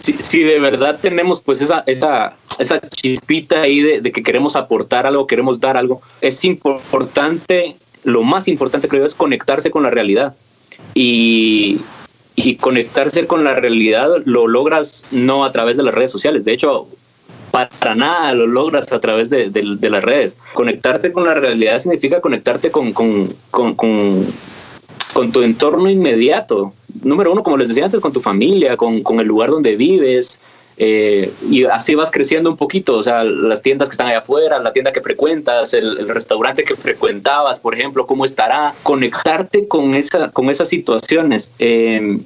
si, 0.00 0.42
de 0.42 0.58
verdad 0.58 0.98
tenemos 1.00 1.40
pues 1.40 1.60
esa, 1.60 1.82
esa, 1.86 2.36
esa 2.58 2.80
chispita 2.88 3.62
ahí 3.62 3.80
de, 3.80 4.12
que 4.12 4.22
queremos 4.22 4.56
aportar 4.56 5.06
algo, 5.06 5.26
queremos 5.26 5.60
dar 5.60 5.76
algo, 5.76 6.00
es 6.20 6.44
importante, 6.44 7.76
lo 8.04 8.22
más 8.22 8.48
importante 8.48 8.88
creo 8.88 9.04
es 9.04 9.14
conectarse 9.14 9.70
con 9.70 9.82
la 9.82 9.90
realidad. 9.90 10.34
Y 10.94 11.80
conectarse 12.58 13.26
con 13.26 13.44
la 13.44 13.54
realidad 13.54 14.08
lo 14.24 14.48
logras 14.48 15.04
no 15.12 15.44
a 15.44 15.52
través 15.52 15.76
de 15.76 15.82
las 15.82 15.94
redes 15.94 16.10
sociales. 16.10 16.44
De 16.44 16.52
hecho, 16.52 16.88
para 17.50 17.94
nada 17.94 18.32
lo 18.34 18.46
logras 18.46 18.92
a 18.92 19.00
través 19.00 19.30
de, 19.30 19.50
las 19.80 20.04
redes. 20.04 20.36
Conectarte 20.52 21.12
con 21.12 21.24
la 21.24 21.34
realidad 21.34 21.78
significa 21.78 22.20
conectarte 22.20 22.70
con, 22.70 22.92
tu 25.32 25.42
entorno 25.42 25.90
inmediato. 25.90 26.72
Número 27.02 27.32
uno, 27.32 27.42
como 27.42 27.56
les 27.56 27.68
decía 27.68 27.84
antes, 27.84 28.00
con 28.00 28.12
tu 28.12 28.20
familia, 28.20 28.76
con, 28.76 29.20
el 29.20 29.26
lugar 29.26 29.50
donde 29.50 29.76
vives. 29.76 30.40
Eh, 30.82 31.30
y 31.50 31.64
así 31.64 31.94
vas 31.94 32.10
creciendo 32.10 32.48
un 32.48 32.56
poquito, 32.56 32.96
o 32.96 33.02
sea, 33.02 33.22
las 33.22 33.60
tiendas 33.60 33.90
que 33.90 33.92
están 33.92 34.06
allá 34.06 34.20
afuera, 34.20 34.58
la 34.60 34.72
tienda 34.72 34.92
que 34.92 35.02
frecuentas, 35.02 35.74
el, 35.74 36.08
restaurante 36.08 36.64
que 36.64 36.74
frecuentabas, 36.74 37.60
por 37.60 37.74
ejemplo, 37.74 38.06
cómo 38.06 38.24
estará, 38.24 38.72
conectarte 38.82 39.68
con, 39.68 39.94
esa, 39.94 40.30
con 40.30 40.48
esas 40.48 40.70
situaciones. 40.70 41.52
Eh, 41.58 42.18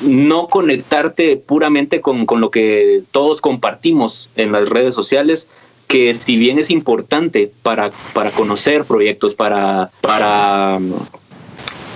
no 0.00 0.46
conectarte 0.48 1.36
puramente 1.36 2.00
con, 2.00 2.26
lo 2.40 2.50
que 2.50 3.02
todos 3.10 3.40
compartimos 3.40 4.28
en 4.36 4.52
las 4.52 4.68
redes 4.68 4.94
sociales, 4.94 5.50
que 5.86 6.12
si 6.14 6.36
bien 6.36 6.58
es 6.58 6.70
importante 6.70 7.50
para, 7.62 7.90
para 8.12 8.30
conocer 8.30 8.84
proyectos, 8.84 9.34
para, 9.34 9.90
para, 10.00 10.78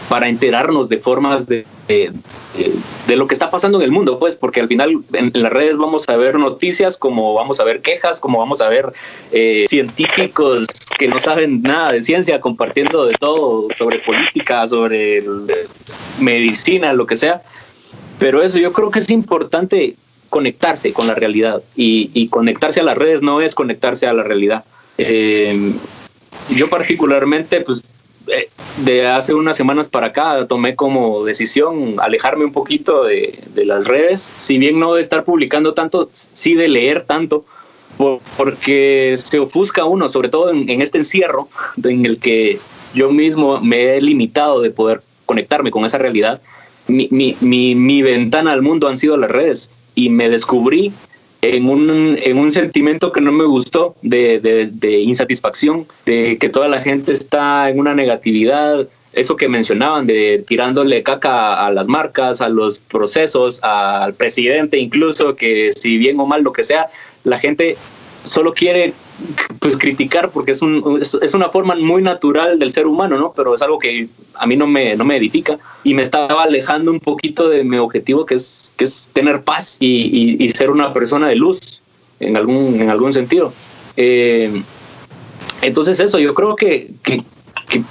para 0.08 0.28
enterarnos 0.28 0.88
de 0.88 0.98
formas 0.98 1.46
de, 1.46 1.66
de, 1.88 3.16
lo 3.16 3.26
que 3.26 3.34
está 3.34 3.50
pasando 3.50 3.78
en 3.78 3.84
el 3.84 3.90
mundo, 3.90 4.18
pues, 4.18 4.36
porque 4.36 4.60
al 4.60 4.68
final 4.68 5.02
en, 5.12 5.30
las 5.34 5.52
redes 5.52 5.76
vamos 5.76 6.08
a 6.08 6.16
ver 6.16 6.38
noticias, 6.38 6.96
como 6.96 7.34
vamos 7.34 7.60
a 7.60 7.64
ver 7.64 7.82
quejas, 7.82 8.20
como 8.20 8.38
vamos 8.38 8.62
a 8.62 8.68
ver 8.68 8.92
eh, 9.32 9.66
científicos 9.68 10.66
que 10.98 11.08
no 11.08 11.18
saben 11.18 11.62
nada 11.62 11.92
de 11.92 12.02
ciencia 12.02 12.40
compartiendo 12.40 13.04
de 13.04 13.14
todo 13.14 13.68
sobre 13.76 13.98
política, 13.98 14.66
sobre 14.66 15.22
medicina, 16.18 16.92
lo 16.94 17.06
que 17.06 17.16
sea. 17.16 17.42
Pero 18.18 18.42
eso 18.42 18.58
yo 18.58 18.72
creo 18.72 18.90
que 18.90 19.00
es 19.00 19.10
importante 19.10 19.96
conectarse 20.32 20.92
con 20.92 21.06
la 21.06 21.14
realidad. 21.14 21.62
Y, 21.76 22.28
conectarse 22.28 22.80
a 22.80 22.84
las 22.84 22.96
redes 22.96 23.20
no 23.20 23.42
es 23.42 23.54
conectarse 23.54 24.06
a 24.06 24.14
la 24.14 24.22
realidad. 24.22 24.64
Eh, 24.96 25.72
yo 26.48 26.68
particularmente, 26.68 27.60
pues 27.60 27.82
eh, 28.28 28.48
de 28.78 29.06
hace 29.06 29.34
unas 29.34 29.56
semanas 29.56 29.88
para 29.88 30.06
acá 30.08 30.46
tomé 30.46 30.74
como 30.74 31.24
decisión 31.24 31.96
alejarme 31.98 32.44
un 32.46 32.52
poquito 32.52 33.04
de, 33.04 33.38
las 33.56 33.86
redes, 33.86 34.32
si 34.38 34.56
bien 34.56 34.78
no 34.78 34.94
de 34.94 35.02
estar 35.02 35.24
publicando 35.24 35.74
tanto, 35.74 36.08
sí 36.12 36.54
de 36.54 36.68
leer 36.68 37.02
tanto, 37.02 37.44
porque 38.36 39.18
se 39.22 39.38
ofusca 39.38 39.84
uno, 39.84 40.08
sobre 40.08 40.30
todo 40.30 40.50
en, 40.50 40.68
en 40.70 40.80
este 40.80 40.98
encierro 40.98 41.48
en 41.84 42.06
el 42.06 42.18
que 42.18 42.58
yo 42.94 43.10
mismo 43.10 43.60
me 43.60 43.96
he 43.96 44.00
limitado 44.00 44.62
de 44.62 44.70
poder 44.70 45.02
conectarme 45.26 45.70
con 45.70 45.84
esa 45.84 45.98
realidad 45.98 46.40
mi, 46.88 47.08
mi, 47.10 47.36
mi, 47.40 47.74
mi 47.74 48.02
ventana 48.02 48.52
al 48.52 48.62
mundo 48.62 48.88
han 48.88 48.96
sido 48.96 49.16
las 49.16 49.30
redes. 49.30 49.70
Y 49.94 50.08
me 50.08 50.28
descubrí 50.28 50.92
en 51.42 51.68
un, 51.68 52.16
en 52.22 52.38
un 52.38 52.52
sentimiento 52.52 53.12
que 53.12 53.20
no 53.20 53.32
me 53.32 53.44
gustó 53.44 53.94
de, 54.02 54.38
de, 54.40 54.66
de, 54.66 55.00
insatisfacción, 55.00 55.86
de 56.06 56.38
que 56.40 56.48
toda 56.48 56.68
la 56.68 56.80
gente 56.80 57.12
está 57.12 57.68
en 57.68 57.80
una 57.80 57.94
negatividad, 57.94 58.86
eso 59.12 59.36
que 59.36 59.48
mencionaban, 59.48 60.06
de 60.06 60.44
tirándole 60.46 61.02
caca 61.02 61.66
a 61.66 61.70
las 61.72 61.88
marcas, 61.88 62.40
a 62.40 62.48
los 62.48 62.78
procesos, 62.78 63.60
al 63.62 64.14
presidente 64.14 64.78
incluso, 64.78 65.34
que 65.34 65.70
si 65.74 65.98
bien 65.98 66.18
o 66.20 66.26
mal 66.26 66.42
lo 66.42 66.52
que 66.52 66.62
sea, 66.62 66.86
la 67.24 67.38
gente 67.38 67.76
solo 68.24 68.54
quiere 68.54 68.94
pues 69.58 69.76
criticar 69.76 70.30
porque 70.30 70.52
es, 70.52 70.62
un, 70.62 71.00
es, 71.00 71.34
una 71.34 71.48
forma 71.48 71.74
muy 71.76 72.02
natural 72.02 72.58
del 72.58 72.72
ser 72.72 72.86
humano, 72.86 73.16
¿no? 73.18 73.32
Pero 73.34 73.54
es 73.54 73.62
algo 73.62 73.78
que 73.78 74.08
a 74.34 74.46
mí 74.46 74.56
no 74.56 74.66
me, 74.66 74.96
no 74.96 75.04
me 75.04 75.16
edifica 75.16 75.58
y 75.84 75.94
me 75.94 76.02
estaba 76.02 76.42
alejando 76.42 76.90
un 76.90 77.00
poquito 77.00 77.48
de 77.48 77.64
mi 77.64 77.76
objetivo 77.76 78.26
que 78.26 78.34
es, 78.34 78.72
que 78.76 78.84
es 78.84 79.10
tener 79.12 79.42
paz 79.42 79.76
y, 79.80 80.36
y, 80.42 80.50
ser 80.50 80.70
una 80.70 80.92
persona 80.92 81.28
de 81.28 81.36
luz 81.36 81.80
en 82.20 82.36
algún, 82.36 82.80
en 82.80 82.90
algún 82.90 83.12
sentido. 83.12 83.52
Eh, 83.96 84.62
entonces 85.62 86.00
eso, 86.00 86.18
yo 86.18 86.34
creo 86.34 86.56
que, 86.56 86.90
que, 87.02 87.22
que 87.72 87.82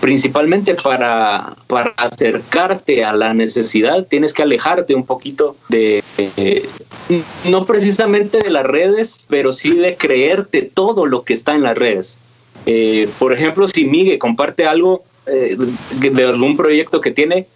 principalmente 0.00 0.74
para, 0.74 1.56
para, 1.66 1.92
acercarte 1.96 3.04
a 3.04 3.12
la 3.12 3.34
necesidad, 3.34 4.06
tienes 4.06 4.32
que 4.32 4.42
alejarte 4.42 4.94
un 4.94 5.04
poquito 5.04 5.56
de, 5.68 6.02
eh, 6.16 6.66
no 7.44 7.66
precisamente 7.66 8.38
de 8.38 8.50
las 8.50 8.64
redes, 8.64 9.26
pero 9.28 9.52
sí 9.52 9.70
de 9.70 9.96
creerte 9.96 10.62
todo 10.62 11.06
lo 11.06 11.22
que 11.22 11.34
está 11.34 11.54
en 11.54 11.62
las 11.62 11.76
redes. 11.76 12.18
Eh, 12.64 13.08
por 13.18 13.32
ejemplo, 13.32 13.68
si 13.68 13.84
Miguel 13.84 14.18
comparte 14.18 14.66
algo 14.66 15.04
eh, 15.26 15.56
de 16.00 16.24
algún 16.24 16.56
proyecto 16.56 17.00
que 17.00 17.10
tiene, 17.10 17.46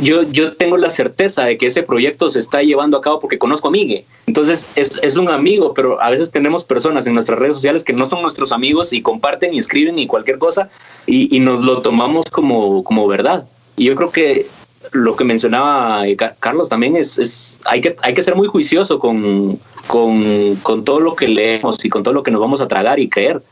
yo, 0.00 0.22
yo 0.22 0.52
tengo 0.54 0.76
la 0.76 0.90
certeza 0.90 1.44
de 1.44 1.58
que 1.58 1.66
ese 1.66 1.82
proyecto 1.82 2.30
se 2.30 2.38
está 2.38 2.62
llevando 2.62 2.96
a 2.96 3.00
cabo 3.00 3.20
porque 3.20 3.38
conozco 3.38 3.68
a 3.68 3.70
Miguel. 3.70 4.04
Entonces 4.26 4.68
es, 4.74 4.98
es, 5.02 5.16
un 5.16 5.28
amigo, 5.28 5.74
pero 5.74 6.00
a 6.00 6.10
veces 6.10 6.30
tenemos 6.30 6.64
personas 6.64 7.06
en 7.06 7.14
nuestras 7.14 7.38
redes 7.38 7.56
sociales 7.56 7.84
que 7.84 7.92
no 7.92 8.06
son 8.06 8.22
nuestros 8.22 8.52
amigos 8.52 8.92
y 8.92 9.02
comparten 9.02 9.54
y 9.54 9.58
escriben 9.58 9.98
y 9.98 10.06
cualquier 10.06 10.38
cosa 10.38 10.70
y, 11.06 11.34
y 11.34 11.40
nos 11.40 11.64
lo 11.64 11.82
tomamos 11.82 12.26
como, 12.30 12.84
como 12.84 13.06
verdad. 13.06 13.46
Y 13.76 13.84
yo 13.84 13.94
creo 13.94 14.10
que 14.10 14.46
lo 14.92 15.16
que 15.16 15.24
mencionaba 15.24 16.02
Carlos 16.40 16.68
también 16.68 16.96
es, 16.96 17.18
es 17.18 17.60
hay, 17.64 17.80
que, 17.80 17.96
hay 18.02 18.14
que 18.14 18.22
ser 18.22 18.34
muy 18.36 18.48
juicioso 18.48 18.98
con, 18.98 19.58
con, 19.86 20.56
con 20.62 20.84
todo 20.84 21.00
lo 21.00 21.14
que 21.14 21.28
leemos 21.28 21.84
y 21.84 21.88
con 21.88 22.02
todo 22.02 22.14
lo 22.14 22.22
que 22.22 22.30
nos 22.30 22.40
vamos 22.40 22.60
a 22.60 22.68
tragar 22.68 22.98
y 22.98 23.08
creer. 23.08 23.42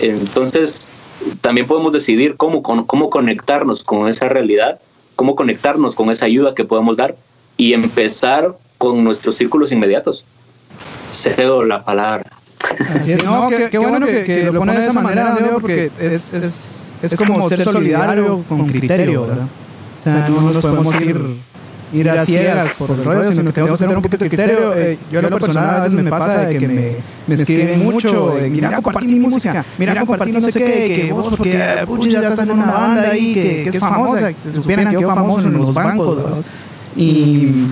Entonces, 0.00 0.92
también 1.40 1.66
podemos 1.66 1.92
decidir 1.92 2.36
cómo, 2.36 2.62
cómo 2.62 3.10
conectarnos 3.10 3.84
con 3.84 4.08
esa 4.08 4.28
realidad 4.28 4.80
cómo 5.22 5.36
conectarnos 5.36 5.94
con 5.94 6.10
esa 6.10 6.26
ayuda 6.26 6.52
que 6.52 6.64
podemos 6.64 6.96
dar 6.96 7.14
y 7.56 7.74
empezar 7.74 8.56
con 8.76 9.04
nuestros 9.04 9.36
círculos 9.36 9.70
inmediatos. 9.70 10.24
Cedo 11.12 11.62
la 11.62 11.84
palabra. 11.84 12.24
Así 12.92 13.12
es, 13.12 13.22
no, 13.22 13.48
qué, 13.48 13.68
qué 13.70 13.78
bueno 13.78 14.04
que, 14.04 14.24
que, 14.24 14.50
lo 14.50 14.58
pones 14.58 14.78
de 14.78 14.90
esa 14.90 15.00
manera, 15.00 15.36
Diego, 15.36 15.60
porque 15.60 15.92
es, 16.00 16.34
es, 16.34 16.90
es, 17.02 17.14
como 17.14 17.48
ser 17.48 17.62
solidario 17.62 18.42
con 18.48 18.66
criterio, 18.66 19.28
¿verdad? 19.28 19.46
O 19.46 20.02
sea, 20.02 20.28
no 20.28 20.40
nos 20.40 20.56
podemos 20.56 21.00
ir 21.00 21.20
ir 21.92 22.08
a 22.10 22.24
ciegas 22.24 22.76
por 22.76 22.90
el 22.90 23.04
rollo, 23.04 23.32
sino 23.32 23.44
que 23.44 23.52
tenemos 23.52 23.72
que 23.72 23.84
tener 23.84 23.96
un 23.96 24.02
poquito 24.02 24.24
de 24.24 24.30
criterio. 24.30 24.74
Eh, 24.74 24.98
yo 25.10 25.18
a 25.18 25.22
lo 25.22 25.38
personal 25.38 25.70
a 25.70 25.84
veces 25.84 25.94
me 25.94 26.10
pasa 26.10 26.46
de 26.46 26.58
que 26.58 26.68
me, 26.68 26.96
me 27.26 27.34
escriben 27.34 27.84
mucho, 27.84 28.34
de, 28.34 28.50
mira, 28.50 28.80
compartí 28.80 29.08
mi 29.08 29.20
música, 29.20 29.64
mira, 29.78 30.04
compartí 30.04 30.32
no 30.32 30.40
sé 30.40 30.52
qué, 30.52 31.02
que 31.06 31.12
vos 31.12 31.28
porque, 31.28 31.84
pucha, 31.86 32.20
ya 32.20 32.28
estás 32.28 32.48
en 32.48 32.54
una 32.58 32.72
banda 32.72 33.10
ahí 33.10 33.34
que, 33.34 33.62
que 33.62 33.68
es 33.68 33.78
famosa, 33.78 34.32
se 34.42 34.52
supieran 34.52 34.88
que 34.88 35.00
yo 35.00 35.08
famoso 35.14 35.48
en 35.48 35.58
los 35.58 35.74
bancos, 35.74 36.16
¿verdad? 36.16 36.44
Y, 36.94 37.68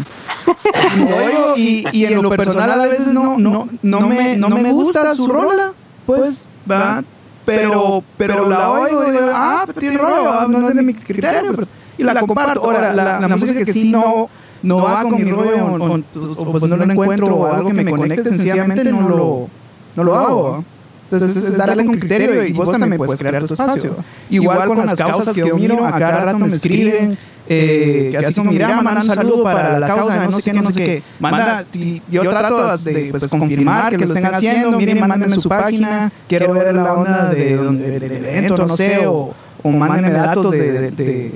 y, 1.57 1.85
y, 1.93 2.05
en 2.07 2.23
lo 2.23 2.31
personal 2.31 2.71
a 2.71 2.87
veces 2.87 3.09
no, 3.09 3.37
no, 3.39 3.69
no, 3.83 4.01
me, 4.09 4.37
no 4.37 4.49
me 4.49 4.73
gusta 4.73 5.15
su 5.15 5.27
rola, 5.27 5.73
pues, 6.07 6.49
va, 6.71 7.05
pero, 7.45 8.03
pero 8.17 8.49
la 8.49 8.71
oigo 8.71 9.07
y 9.07 9.11
digo, 9.11 9.31
ah, 9.33 9.67
tiene 9.79 9.99
rollo, 9.99 10.49
no 10.49 10.69
es 10.69 10.75
de 10.75 10.83
mi 10.83 10.95
criterio, 10.95 11.53
pero 11.55 11.67
y 12.01 12.05
la, 12.05 12.15
comparto. 12.21 12.65
Ahora, 12.65 12.93
la, 12.95 13.21
la, 13.21 13.29
música 13.29 13.55
que 13.55 13.73
sí 13.73 13.91
no, 13.91 14.29
no 14.63 14.77
va 14.83 15.03
con 15.03 15.17
mi 15.17 15.31
rollo 15.31 15.67
o, 15.67 16.43
o, 16.43 16.53
pues 16.53 16.65
no 16.65 16.77
lo 16.77 16.85
encuentro 16.85 17.35
o 17.37 17.47
algo 17.47 17.69
que 17.69 17.85
me 17.85 17.91
conecte, 17.91 18.25
sencillamente 18.25 18.85
no 18.85 19.09
lo, 19.09 19.49
no 19.97 20.05
lo 20.05 20.15
hago. 20.15 20.65
Entonces 21.11 21.43
es 21.43 21.57
darle 21.57 21.85
con 21.85 21.99
criterio 21.99 22.45
y 22.45 22.53
vos 22.53 22.71
también 22.71 22.97
puedes 22.97 23.19
crear 23.19 23.45
tu 23.45 23.55
espacio. 23.55 23.97
Igual 24.29 24.69
con 24.69 24.87
las 24.87 24.95
causas 24.95 25.35
que 25.35 25.41
yo 25.41 25.57
miro, 25.57 25.85
a 25.85 25.93
cada 25.93 26.25
rato 26.25 26.39
me 26.39 26.47
escriben, 26.47 27.19
eh, 27.49 28.09
que 28.13 28.19
así 28.19 28.35
como, 28.35 28.53
mira, 28.53 28.81
manda 28.81 29.01
un 29.01 29.07
saludo 29.07 29.43
para 29.43 29.81
la 29.81 29.87
causa 29.89 30.19
de 30.19 30.27
no 30.27 30.33
sé 30.33 30.51
qué, 30.51 30.53
no 30.61 30.71
sé 30.71 30.85
qué. 30.85 31.03
Manda, 31.19 31.65
yo 32.11 32.23
trato 32.31 32.77
de 32.79 33.09
pues, 33.11 33.27
confirmar 33.27 33.97
que 33.97 34.07
lo 34.07 34.15
estén 34.15 34.27
haciendo, 34.27 34.79
miren, 34.79 35.01
mándenme 35.01 35.37
su 35.37 35.49
página, 35.49 36.13
quiero 36.29 36.53
ver 36.53 36.75
la 36.75 36.95
onda 36.95 37.31
de, 37.31 37.57
del 37.57 38.03
evento, 38.13 38.67
no 38.67 38.77
sé, 38.77 39.07
o, 39.07 39.35
o 39.63 39.71
mándenme 39.71 40.11
datos 40.11 40.53
de, 40.53 40.91
de 40.91 40.91
de 40.93 41.33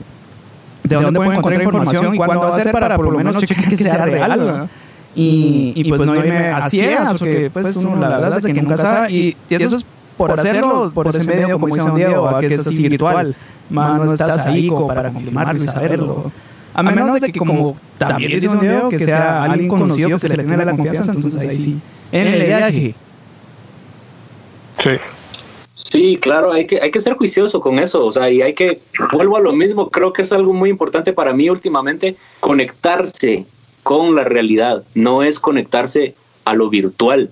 dónde 0.84 1.18
pueden 1.18 1.32
encontrar 1.32 1.62
información 1.62 2.14
y 2.14 2.18
cuándo 2.18 2.40
va 2.40 2.48
a 2.48 2.60
ser 2.60 2.72
para 2.72 2.96
por 2.96 3.10
lo 3.10 3.18
menos 3.18 3.36
checar 3.38 3.68
que 3.68 3.76
sea 3.76 4.04
real. 4.04 4.68
Y, 5.16 5.72
y, 5.76 5.88
pues, 5.88 6.00
no 6.02 6.16
irme 6.16 6.48
a 6.48 6.68
ciegas, 6.68 7.18
porque 7.18 7.48
pues 7.48 7.76
uno 7.76 7.96
la 7.96 8.18
verdad 8.18 8.38
es 8.38 8.44
que 8.44 8.52
nunca 8.52 8.76
sabe. 8.76 9.12
Y, 9.12 9.36
y 9.48 9.54
eso 9.54 9.76
es 9.76 9.86
por 10.16 10.32
hacerlo, 10.32 10.90
por 10.94 11.08
ese 11.08 11.24
medio, 11.24 11.58
como 11.58 11.74
dice 11.74 11.86
Don 11.86 11.96
Diego, 11.96 12.38
que 12.40 12.46
es 12.46 12.66
así 12.66 12.88
virtual. 12.88 13.36
Más 13.70 13.98
no 13.98 14.12
estás 14.12 14.46
ahí 14.46 14.68
como 14.68 14.86
para 14.86 15.10
confirmarlo 15.10 15.56
y 15.56 15.66
saberlo. 15.66 16.32
A 16.74 16.82
menos 16.82 17.20
de 17.20 17.30
que, 17.30 17.38
como 17.38 17.76
también 17.98 18.32
dice 18.32 18.48
Don 18.48 18.60
Diego, 18.60 18.88
que 18.88 18.98
sea 18.98 19.44
alguien 19.44 19.68
conocido 19.68 20.10
que 20.10 20.18
se 20.18 20.36
le 20.36 20.42
tenga 20.42 20.64
la 20.64 20.72
confianza, 20.72 21.12
entonces 21.12 21.42
ahí 21.42 21.58
sí. 21.58 21.80
En 22.12 22.26
el 22.26 22.46
viaje. 22.46 22.94
Sí. 24.78 24.90
Sí, 25.74 26.18
claro, 26.18 26.52
hay 26.52 26.66
que, 26.66 26.80
hay 26.80 26.90
que 26.92 27.00
ser 27.00 27.14
juicioso 27.14 27.60
con 27.60 27.80
eso, 27.80 28.06
o 28.06 28.12
sea, 28.12 28.30
y 28.30 28.42
hay 28.42 28.54
que, 28.54 28.78
vuelvo 29.12 29.36
a 29.36 29.40
lo 29.40 29.52
mismo, 29.52 29.90
creo 29.90 30.12
que 30.12 30.22
es 30.22 30.32
algo 30.32 30.52
muy 30.52 30.70
importante 30.70 31.12
para 31.12 31.32
mí 31.32 31.50
últimamente, 31.50 32.16
conectarse 32.38 33.44
con 33.82 34.14
la 34.14 34.22
realidad, 34.22 34.84
no 34.94 35.24
es 35.24 35.40
conectarse 35.40 36.14
a 36.44 36.54
lo 36.54 36.70
virtual. 36.70 37.30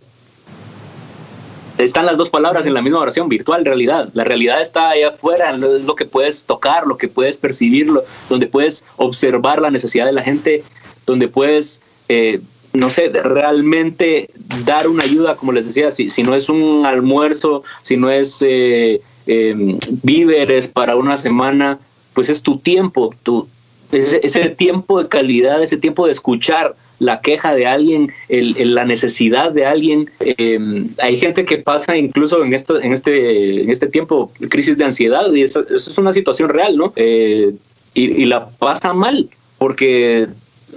Están 1.78 2.05
las 2.05 2.16
dos 2.16 2.30
palabras 2.30 2.66
en 2.66 2.74
la 2.74 2.82
misma 2.82 3.01
oración, 3.01 3.28
virtual, 3.28 3.64
realidad. 3.64 4.11
La 4.12 4.24
realidad 4.24 4.61
está 4.61 4.90
allá 4.90 5.09
afuera, 5.09 5.55
es 5.55 5.84
lo 5.84 5.95
que 5.95 6.05
puedes 6.05 6.45
tocar, 6.45 6.86
lo 6.86 6.99
que 6.99 7.09
puedes 7.09 7.38
percibirlo, 7.38 8.05
donde 8.28 8.47
puedes 8.47 8.84
observar 8.97 9.61
la 9.61 9.70
necesidad 9.70 10.07
de 10.07 10.12
la 10.12 10.22
gente, 10.22 10.62
donde 11.07 11.28
puedes 11.28 11.80
eh, 12.09 12.40
no 12.73 12.91
sé, 12.91 13.09
realmente 13.09 14.31
dar 14.64 14.89
una 14.89 15.05
ayuda, 15.05 15.37
como 15.37 15.53
les 15.53 15.66
decía, 15.66 15.93
si, 15.93 16.11
si 16.11 16.23
no 16.23 16.35
es 16.35 16.49
un 16.49 16.87
almuerzo, 16.87 17.64
si 17.83 17.97
no 17.97 18.11
es 18.11 18.43
eh, 18.43 19.01
eh, 19.27 19.79
víveres 20.03 20.68
para 20.68 20.97
una 20.97 21.16
semana, 21.16 21.79
pues 22.14 22.29
es 22.31 22.43
tu 22.43 22.59
tiempo, 22.59 23.14
tu, 23.23 23.47
ese, 23.93 24.49
tiempo 24.51 25.03
de 25.03 25.09
calidad, 25.09 25.62
ese 25.62 25.77
tiempo 25.77 26.07
de 26.07 26.12
escuchar 26.12 26.75
la 26.99 27.20
queja 27.20 27.55
de 27.55 27.66
alguien, 27.66 28.12
el, 28.29 28.75
la 28.75 28.85
necesidad 28.85 29.51
de 29.51 29.66
alguien. 29.66 30.09
Eh, 30.20 30.87
hay 31.03 31.18
gente 31.18 31.45
que 31.45 31.59
pasa 31.59 31.97
incluso 31.97 32.43
en, 32.45 32.55
esto, 32.55 32.81
en, 32.81 32.93
este, 32.93 33.62
en 33.62 33.70
este 33.70 33.89
tiempo 33.89 34.33
crisis 34.49 34.79
de 34.79 34.85
ansiedad 34.85 35.31
y 35.33 35.43
eso, 35.43 35.61
eso 35.62 35.91
es 35.91 35.99
una 35.99 36.12
situación 36.12 36.49
real, 36.49 36.77
¿no? 36.77 36.93
Eh, 36.97 37.53
y, 37.95 38.03
y 38.23 38.25
la 38.25 38.49
pasa 38.49 38.95
mal 38.95 39.29
porque 39.59 40.29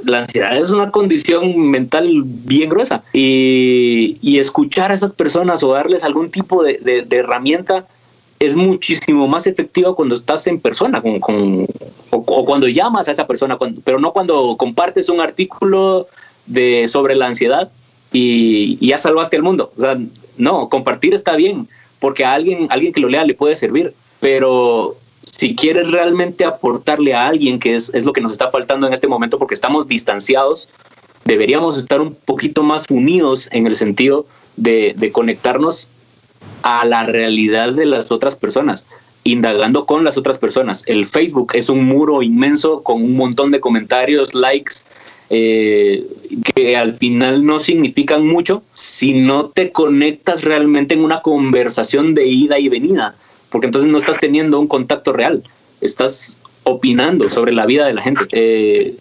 la 0.04 0.20
ansiedad 0.20 0.58
es 0.58 0.70
una 0.70 0.92
condición 0.92 1.70
mental 1.70 2.24
bien 2.26 2.70
gruesa 2.70 3.04
y, 3.14 4.38
escuchar 4.38 4.92
a 4.92 4.94
esas 4.94 5.14
personas 5.14 5.64
o 5.64 5.72
darles 5.72 6.04
algún 6.04 6.30
tipo 6.30 6.64
de, 6.64 7.08
herramienta 7.10 7.86
es 8.40 8.56
muchísimo 8.58 9.28
más 9.28 9.48
efectivo 9.48 9.96
cuando 9.96 10.16
estás 10.16 10.46
en 10.48 10.60
persona 10.60 11.02
con, 11.02 11.20
con 11.20 11.66
o, 12.12 12.18
o, 12.18 12.46
cuando 12.46 12.68
llamas 12.68 13.08
a 13.08 13.12
esa 13.12 13.26
persona, 13.26 13.58
pero 13.84 14.00
no 14.00 14.12
cuando 14.12 14.56
compartes 14.58 15.08
un 15.08 15.22
artículo 15.22 16.08
de, 16.46 16.88
sobre 16.90 17.16
la 17.16 17.28
ansiedad 17.28 17.72
y, 18.12 18.78
y 18.82 18.90
ya 18.90 18.98
salvaste 18.98 19.38
al 19.38 19.44
mundo. 19.44 19.72
O 19.78 19.82
sea, 19.82 19.98
no, 20.38 20.68
compartir 20.70 21.14
está 21.14 21.36
bien 21.36 21.68
porque 22.00 22.26
a 22.26 22.34
alguien, 22.34 22.68
alguien 22.70 22.94
que 22.94 23.00
lo 23.00 23.10
lea 23.10 23.24
le 23.24 23.34
puede 23.34 23.56
servir, 23.56 23.94
pero 24.20 24.96
si 25.26 25.56
quieres 25.56 25.92
realmente 25.92 26.46
aportarle 26.46 27.14
a 27.14 27.28
alguien, 27.28 27.60
que 27.60 27.76
es, 27.76 27.94
es, 27.94 28.06
lo 28.06 28.14
que 28.14 28.22
nos 28.22 28.32
está 28.32 28.52
faltando 28.52 28.88
en 28.88 28.94
este 28.94 29.08
momento 29.08 29.38
porque 29.40 29.54
estamos 29.54 29.88
distanciados, 29.88 30.70
deberíamos 31.26 31.78
estar 31.78 32.02
un 32.02 32.14
poquito 32.14 32.64
más 32.64 32.86
unidos 32.90 33.50
en 33.52 33.68
el 33.68 33.76
sentido 33.76 34.26
de, 34.56 34.94
de 34.98 35.12
conectarnos 35.12 35.88
a 36.64 36.86
la 36.86 37.06
realidad 37.06 37.74
de 37.74 37.86
las 37.86 38.12
otras 38.12 38.36
personas, 38.36 38.88
indagando 39.24 39.86
con 39.86 40.04
las 40.04 40.18
otras 40.18 40.38
personas. 40.38 40.84
El 40.86 41.06
Facebook 41.06 41.52
es 41.54 41.70
un 41.70 41.86
muro 41.86 42.22
inmenso 42.22 42.82
con 42.82 43.02
un 43.02 43.16
montón 43.16 43.52
de 43.52 43.60
comentarios, 43.60 44.34
likes, 44.34 44.74
eh, 45.32 46.06
que 46.54 46.78
al 46.78 46.98
final 46.98 47.44
no 47.44 47.60
significan 47.60 48.28
mucho 48.28 48.62
si 48.74 49.14
no 49.14 49.48
te 49.48 49.72
conectas 49.72 50.44
realmente 50.44 50.94
en 50.94 51.04
una 51.04 51.22
conversación 51.22 52.14
de 52.14 52.28
ida 52.28 52.60
y 52.60 52.70
venida 52.70 53.16
porque 53.56 53.68
entonces 53.68 53.90
no 53.90 53.98
estás 53.98 54.20
teniendo 54.20 54.60
un 54.60 54.68
contacto 54.68 55.14
real, 55.14 55.42
estás 55.80 56.36
opinando 56.64 57.30
sobre 57.30 57.54
la 57.54 57.66
vida 57.66 57.88
de 57.88 57.94
la 57.94 58.02
gente. 58.02 58.26
Eh, 58.34 58.96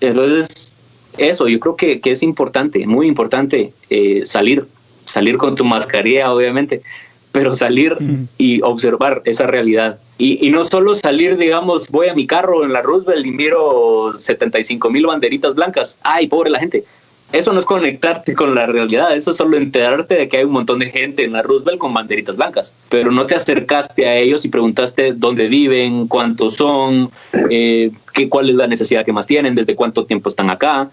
entonces, 0.00 0.72
eso, 1.16 1.46
yo 1.46 1.60
creo 1.60 1.76
que, 1.76 2.00
que 2.00 2.10
es 2.10 2.24
importante, 2.24 2.84
muy 2.88 3.06
importante 3.06 3.72
eh, 3.88 4.22
salir, 4.24 4.66
salir 5.04 5.36
con 5.36 5.54
tu 5.54 5.64
mascarilla, 5.64 6.34
obviamente, 6.34 6.82
pero 7.30 7.54
salir 7.54 7.96
y 8.36 8.60
observar 8.62 9.22
esa 9.26 9.46
realidad. 9.46 10.00
Y, 10.18 10.44
y, 10.44 10.50
no 10.50 10.64
solo 10.64 10.96
salir, 10.96 11.36
digamos, 11.36 11.88
voy 11.88 12.08
a 12.08 12.14
mi 12.14 12.26
carro 12.26 12.64
en 12.64 12.72
la 12.72 12.82
Roosevelt 12.82 13.24
y 13.24 13.30
miro 13.30 14.12
75 14.18 14.90
mil 14.90 15.06
banderitas 15.06 15.54
blancas, 15.54 16.00
ay, 16.02 16.26
pobre 16.26 16.50
la 16.50 16.58
gente. 16.58 16.82
Eso 17.32 17.52
no 17.52 17.60
es 17.60 17.64
conectarte 17.64 18.34
con 18.34 18.56
la 18.56 18.66
realidad, 18.66 19.16
eso 19.16 19.30
es 19.30 19.36
solo 19.36 19.56
enterarte 19.56 20.16
de 20.16 20.28
que 20.28 20.38
hay 20.38 20.44
un 20.44 20.52
montón 20.52 20.80
de 20.80 20.90
gente 20.90 21.24
en 21.24 21.32
la 21.32 21.42
Roosevelt 21.42 21.78
con 21.78 21.94
banderitas 21.94 22.36
blancas, 22.36 22.74
pero 22.88 23.12
no 23.12 23.24
te 23.24 23.36
acercaste 23.36 24.08
a 24.08 24.16
ellos 24.16 24.44
y 24.44 24.48
preguntaste 24.48 25.12
dónde 25.12 25.46
viven, 25.46 26.08
cuántos 26.08 26.56
son, 26.56 27.10
eh, 27.50 27.92
qué, 28.12 28.28
cuál 28.28 28.50
es 28.50 28.56
la 28.56 28.66
necesidad 28.66 29.04
que 29.04 29.12
más 29.12 29.28
tienen, 29.28 29.54
desde 29.54 29.76
cuánto 29.76 30.06
tiempo 30.06 30.28
están 30.28 30.50
acá. 30.50 30.90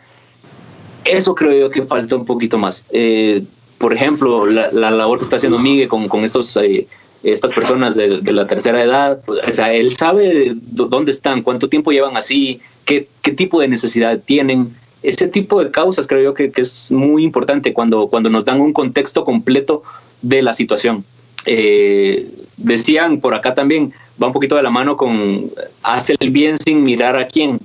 Eso 1.05 1.33
creo 1.33 1.59
yo 1.59 1.69
que 1.71 1.83
falta 1.83 2.15
un 2.15 2.25
poquito 2.25 2.59
más. 2.59 2.85
Eh, 2.91 3.43
por 3.79 3.93
ejemplo, 3.93 4.45
la, 4.45 4.69
labor 4.71 5.17
que 5.17 5.23
está 5.23 5.37
haciendo 5.37 5.57
Miguel 5.57 5.87
con, 5.87 6.07
con 6.07 6.23
estos, 6.23 6.55
eh, 6.57 6.85
estas 7.23 7.51
personas 7.51 7.95
de, 7.95 8.21
de, 8.21 8.31
la 8.31 8.45
tercera 8.45 8.83
edad, 8.83 9.19
o 9.27 9.53
sea, 9.53 9.73
él 9.73 9.95
sabe 9.95 10.53
dónde 10.55 11.09
están, 11.09 11.41
cuánto 11.41 11.67
tiempo 11.67 11.91
llevan 11.91 12.15
así, 12.15 12.61
qué, 12.85 13.07
qué 13.23 13.31
tipo 13.31 13.59
de 13.59 13.67
necesidad 13.67 14.19
tienen 14.23 14.75
ese 15.03 15.27
tipo 15.27 15.63
de 15.63 15.71
causas 15.71 16.07
creo 16.07 16.21
yo 16.21 16.33
que, 16.33 16.51
es 16.55 16.91
muy 16.91 17.23
importante 17.23 17.73
cuando, 17.73 18.07
cuando 18.07 18.29
nos 18.29 18.45
dan 18.45 18.61
un 18.61 18.73
contexto 18.73 19.23
completo 19.23 19.83
de 20.21 20.41
la 20.41 20.53
situación. 20.53 21.03
Eh, 21.45 22.27
decían 22.57 23.19
por 23.19 23.33
acá 23.33 23.53
también, 23.53 23.93
va 24.21 24.27
un 24.27 24.33
poquito 24.33 24.55
de 24.55 24.63
la 24.63 24.69
mano 24.69 24.97
con 24.97 25.49
hace 25.83 26.15
el 26.19 26.31
bien 26.31 26.57
sin 26.57 26.83
mirar 26.83 27.15
a 27.15 27.27
quién. 27.27 27.59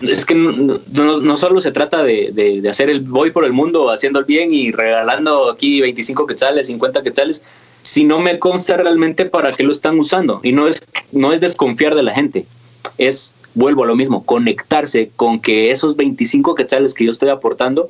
Es 0.00 0.24
que 0.24 0.34
no, 0.34 0.80
no, 0.92 1.36
solo 1.36 1.60
se 1.60 1.70
trata 1.70 2.02
de, 2.02 2.30
de, 2.32 2.68
hacer 2.68 2.90
el 2.90 3.00
voy 3.00 3.30
por 3.30 3.44
el 3.44 3.52
mundo 3.52 3.90
haciendo 3.90 4.18
el 4.18 4.24
bien 4.24 4.52
y 4.52 4.72
regalando 4.72 5.50
aquí 5.50 5.80
25 5.80 6.26
quetzales, 6.26 6.66
50 6.66 7.02
quetzales, 7.02 7.42
sino 7.82 8.18
me 8.18 8.38
consta 8.38 8.76
realmente 8.76 9.24
para 9.24 9.54
qué 9.54 9.62
lo 9.62 9.70
están 9.70 9.98
usando. 9.98 10.40
Y 10.42 10.52
no 10.52 10.66
es, 10.66 10.82
no 11.12 11.32
es 11.32 11.40
desconfiar 11.40 11.94
de 11.94 12.02
la 12.02 12.12
gente, 12.12 12.44
es 12.98 13.34
vuelvo 13.54 13.84
a 13.84 13.86
lo 13.86 13.96
mismo, 13.96 14.24
conectarse 14.24 15.10
con 15.16 15.40
que 15.40 15.70
esos 15.70 15.96
25 15.96 16.54
quetzales 16.54 16.92
que 16.92 17.04
yo 17.04 17.10
estoy 17.10 17.28
aportando 17.28 17.88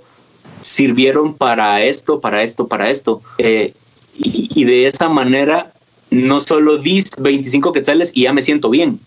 sirvieron 0.61 1.35
para 1.35 1.83
esto, 1.83 2.21
para 2.21 2.43
esto, 2.43 2.69
para 2.69 2.91
esto. 2.91 3.23
Eh, 3.39 3.73
y, 4.17 4.65
de 4.65 4.87
esa 4.87 5.09
manera 5.09 5.73
no 6.11 6.39
solo 6.39 6.79
dis 6.79 7.11
25 7.19 7.73
quetzales 7.73 8.13
y 8.15 8.23
ya 8.23 8.33
me 8.33 8.43
siento 8.43 8.71
bien, 8.71 9.01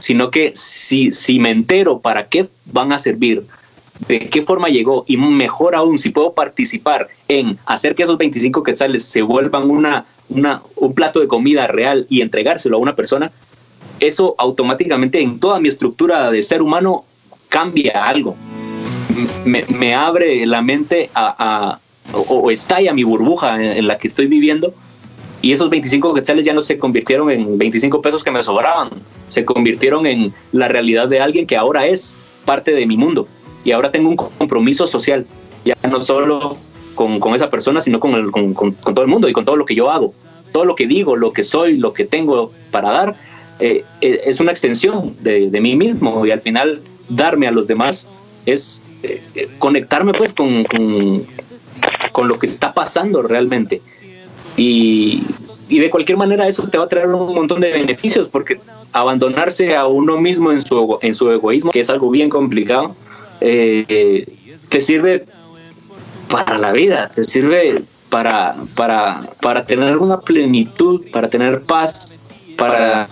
sino 0.00 0.30
que 0.30 0.52
si, 0.56 1.12
si 1.12 1.38
me 1.38 1.50
entero 1.50 2.00
para 2.00 2.26
qué 2.26 2.48
van 2.66 2.92
a 2.92 2.98
servir, 2.98 3.44
de 4.08 4.28
qué 4.28 4.42
forma 4.42 4.68
llegó 4.68 5.04
y 5.06 5.16
mejor 5.16 5.76
aún 5.76 5.98
si 5.98 6.10
puedo 6.10 6.32
participar 6.32 7.06
en 7.28 7.58
hacer 7.66 7.94
que 7.94 8.02
esos 8.02 8.18
25 8.18 8.64
quetzales 8.64 9.04
se 9.04 9.22
vuelvan 9.22 9.70
una, 9.70 10.06
una, 10.28 10.62
un 10.74 10.94
plato 10.94 11.20
de 11.20 11.28
comida 11.28 11.68
real 11.68 12.06
y 12.08 12.22
entregárselo 12.22 12.78
a 12.78 12.80
una 12.80 12.96
persona, 12.96 13.30
eso 14.00 14.34
automáticamente 14.38 15.20
en 15.20 15.38
toda 15.38 15.60
mi 15.60 15.68
estructura 15.68 16.30
de 16.30 16.42
ser 16.42 16.62
humano 16.62 17.04
cambia 17.48 18.04
algo. 18.06 18.34
Me, 19.44 19.94
abre 19.94 20.46
la 20.46 20.62
mente 20.62 21.10
a, 21.14 21.78
o, 22.28 22.50
estalla 22.50 22.94
mi 22.94 23.04
burbuja 23.04 23.62
en, 23.62 23.86
la 23.86 23.98
que 23.98 24.08
estoy 24.08 24.26
viviendo 24.26 24.72
y 25.42 25.52
esos 25.52 25.68
25 25.68 26.14
quetzales 26.14 26.44
ya 26.44 26.54
no 26.54 26.62
se 26.62 26.78
convirtieron 26.78 27.30
en 27.30 27.58
25 27.58 28.00
pesos 28.00 28.24
que 28.24 28.30
me 28.30 28.42
sobraban, 28.42 28.90
se 29.28 29.44
convirtieron 29.44 30.06
en 30.06 30.32
la 30.52 30.68
realidad 30.68 31.08
de 31.08 31.20
alguien 31.20 31.46
que 31.46 31.56
ahora 31.56 31.86
es 31.86 32.14
parte 32.44 32.72
de 32.72 32.86
mi 32.86 32.96
mundo 32.96 33.26
y 33.64 33.72
ahora 33.72 33.90
tengo 33.90 34.08
un 34.08 34.16
compromiso 34.16 34.86
social, 34.86 35.26
ya 35.64 35.76
no 35.90 36.00
solo 36.00 36.56
con, 36.94 37.20
con 37.20 37.34
esa 37.34 37.50
persona, 37.50 37.80
sino 37.80 38.00
con, 38.00 38.30
con, 38.30 38.54
con 38.54 38.94
todo 38.94 39.02
el 39.02 39.08
mundo 39.10 39.28
y 39.28 39.32
con 39.32 39.44
todo 39.44 39.56
lo 39.56 39.66
que 39.66 39.74
yo 39.74 39.90
hago, 39.90 40.14
todo 40.52 40.64
lo 40.64 40.74
que 40.76 40.86
digo, 40.86 41.16
lo 41.16 41.32
que 41.32 41.42
soy, 41.42 41.76
lo 41.76 41.92
que 41.92 42.04
tengo 42.04 42.52
para 42.70 42.90
dar 42.90 43.16
eh, 43.60 43.84
eh, 44.00 44.22
es 44.24 44.40
una 44.40 44.52
extensión 44.52 45.14
de, 45.20 45.50
de, 45.50 45.60
mí 45.60 45.76
mismo 45.76 46.24
y 46.24 46.30
al 46.30 46.40
final 46.40 46.80
darme 47.10 47.46
a 47.46 47.50
los 47.50 47.66
demás 47.66 48.08
es 48.46 48.82
eh, 49.02 49.20
conectarme 49.58 50.12
pues 50.12 50.32
con, 50.32 50.64
con, 50.64 52.28
lo 52.28 52.38
que 52.38 52.46
está 52.46 52.72
pasando 52.72 53.22
realmente. 53.22 53.82
Y, 54.56 55.22
y, 55.68 55.78
de 55.78 55.90
cualquier 55.90 56.16
manera 56.16 56.48
eso 56.48 56.68
te 56.68 56.78
va 56.78 56.84
a 56.84 56.88
traer 56.88 57.08
un 57.08 57.34
montón 57.34 57.60
de 57.60 57.70
beneficios 57.72 58.28
porque 58.28 58.60
abandonarse 58.92 59.76
a 59.76 59.86
uno 59.86 60.18
mismo 60.18 60.52
en 60.52 60.62
su, 60.62 60.98
en 61.02 61.14
su 61.14 61.30
egoísmo, 61.30 61.70
que 61.70 61.80
es 61.80 61.90
algo 61.90 62.10
bien 62.10 62.30
complicado, 62.30 62.94
te 63.40 64.80
sirve 64.80 65.24
para 66.30 66.58
la 66.58 66.72
vida, 66.72 67.10
te 67.14 67.24
sirve 67.24 67.82
para, 68.08 68.56
para, 68.74 69.22
para 69.40 69.64
tener 69.64 69.96
una 69.98 70.20
plenitud, 70.20 71.10
para 71.10 71.28
tener 71.28 71.62
paz, 71.62 72.19
para, 72.60 73.08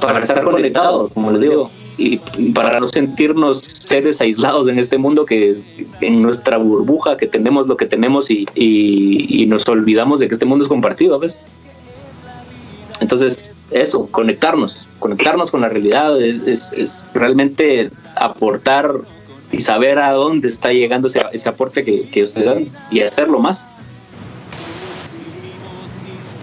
para 0.00 0.18
estar 0.20 0.40
conectados, 0.44 1.10
como 1.12 1.32
les 1.32 1.40
digo, 1.40 1.70
y 1.98 2.18
para 2.54 2.78
no 2.78 2.86
sentirnos 2.86 3.58
seres 3.58 4.20
aislados 4.20 4.68
en 4.68 4.78
este 4.78 4.98
mundo 4.98 5.26
que 5.26 5.60
en 6.00 6.22
nuestra 6.22 6.58
burbuja 6.58 7.16
que 7.16 7.26
tenemos 7.26 7.66
lo 7.66 7.76
que 7.76 7.86
tenemos 7.86 8.30
y, 8.30 8.46
y, 8.54 9.44
nos 9.46 9.68
olvidamos 9.68 10.20
de 10.20 10.28
que 10.28 10.34
este 10.34 10.46
mundo 10.46 10.62
es 10.62 10.68
compartido, 10.68 11.18
¿ves? 11.18 11.38
Entonces, 13.00 13.52
eso, 13.72 14.06
conectarnos, 14.12 14.88
conectarnos 15.00 15.50
con 15.50 15.62
la 15.62 15.68
realidad 15.68 16.20
es, 16.22 16.72
es, 16.72 17.06
realmente 17.14 17.90
aportar 18.16 18.92
y 19.50 19.60
saber 19.60 19.98
a 19.98 20.12
dónde 20.12 20.48
está 20.48 20.72
llegando 20.72 21.08
ese, 21.08 21.20
ese 21.32 21.48
aporte 21.48 21.84
que, 21.84 22.08
que 22.08 22.22
ustedes 22.22 22.46
dan 22.46 22.66
y 22.92 23.00
hacerlo 23.00 23.40
más. 23.40 23.66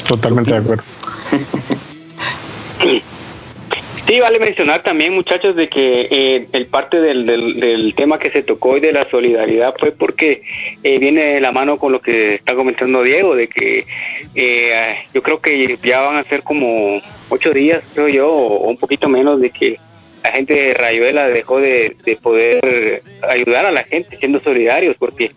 Totalmente 0.06 0.52
de 0.52 0.58
acuerdo. 0.58 0.84
Sí, 4.08 4.20
vale 4.20 4.40
mencionar 4.40 4.82
también, 4.82 5.14
muchachos, 5.14 5.56
de 5.56 5.70
que 5.70 6.08
eh, 6.10 6.48
el 6.54 6.66
parte 6.66 7.00
del, 7.00 7.28
del, 7.28 7.94
tema 7.96 8.18
que 8.18 8.32
se 8.32 8.42
tocó 8.42 8.70
hoy 8.70 8.80
de 8.80 8.92
la 8.92 9.08
solidaridad 9.10 9.76
fue 9.78 9.92
porque 9.92 10.42
eh, 10.84 10.98
viene 10.98 11.22
de 11.34 11.42
la 11.42 11.52
mano 11.52 11.78
con 11.78 11.92
lo 11.92 12.02
que 12.02 12.36
está 12.36 12.56
comentando 12.56 13.04
Diego, 13.04 13.36
de 13.36 13.48
que 13.48 13.86
eh, 14.34 14.96
yo 15.14 15.22
creo 15.22 15.40
que 15.40 15.78
ya 15.84 16.02
van 16.02 16.16
a 16.16 16.24
ser 16.24 16.42
como 16.42 17.00
ocho 17.30 17.52
días, 17.52 17.84
creo 17.94 18.08
yo, 18.08 18.32
o, 18.32 18.70
un 18.70 18.78
poquito 18.78 19.10
menos, 19.10 19.40
de 19.42 19.52
que 19.52 19.78
la 20.24 20.32
gente 20.32 20.54
de 20.56 20.74
Rayuela 20.74 21.28
dejó 21.28 21.60
de, 21.60 21.96
de 22.04 22.16
poder 22.16 23.04
ayudar 23.30 23.68
a 23.68 23.72
la 23.72 23.84
gente 23.84 24.18
siendo 24.18 24.40
solidarios, 24.40 24.96
porque 24.98 25.30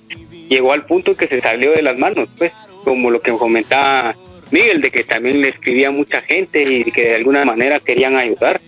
llegó 0.49 0.73
al 0.73 0.83
punto 0.83 1.15
que 1.15 1.27
se 1.27 1.43
salió 1.43 1.73
de 1.73 1.83
las 1.83 1.99
manos, 1.99 2.29
pues, 2.39 2.53
como 2.85 3.11
lo 3.11 3.21
que 3.21 3.33
comentaba 3.33 4.15
Miguel, 4.53 4.81
de 4.81 4.91
que 4.91 5.05
también 5.05 5.41
le 5.41 5.49
escribía 5.49 5.91
mucha 5.91 6.21
gente 6.23 6.63
y 6.63 6.85
que 6.93 7.05
de 7.05 7.15
alguna 7.17 7.45
manera 7.45 7.81
querían 7.81 8.17
ayudar. 8.17 8.61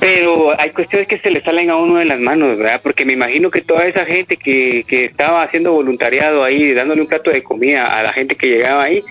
Pero 0.00 0.58
hay 0.60 0.70
cuestiones 0.70 1.08
que 1.08 1.18
se 1.18 1.30
le 1.30 1.42
salen 1.42 1.70
a 1.70 1.76
uno 1.76 1.96
de 1.96 2.04
las 2.04 2.20
manos, 2.20 2.56
¿verdad? 2.56 2.80
Porque 2.80 3.04
me 3.04 3.14
imagino 3.14 3.50
que 3.50 3.62
toda 3.62 3.84
esa 3.84 4.04
gente 4.04 4.36
que, 4.36 4.84
que 4.86 5.06
estaba 5.06 5.42
haciendo 5.42 5.72
voluntariado 5.72 6.44
ahí, 6.44 6.72
dándole 6.72 7.00
un 7.00 7.08
plato 7.08 7.30
de 7.30 7.42
comida 7.42 7.98
a 7.98 8.04
la 8.04 8.12
gente 8.12 8.36
que 8.36 8.48
llegaba 8.48 8.84
ahí, 8.84 9.02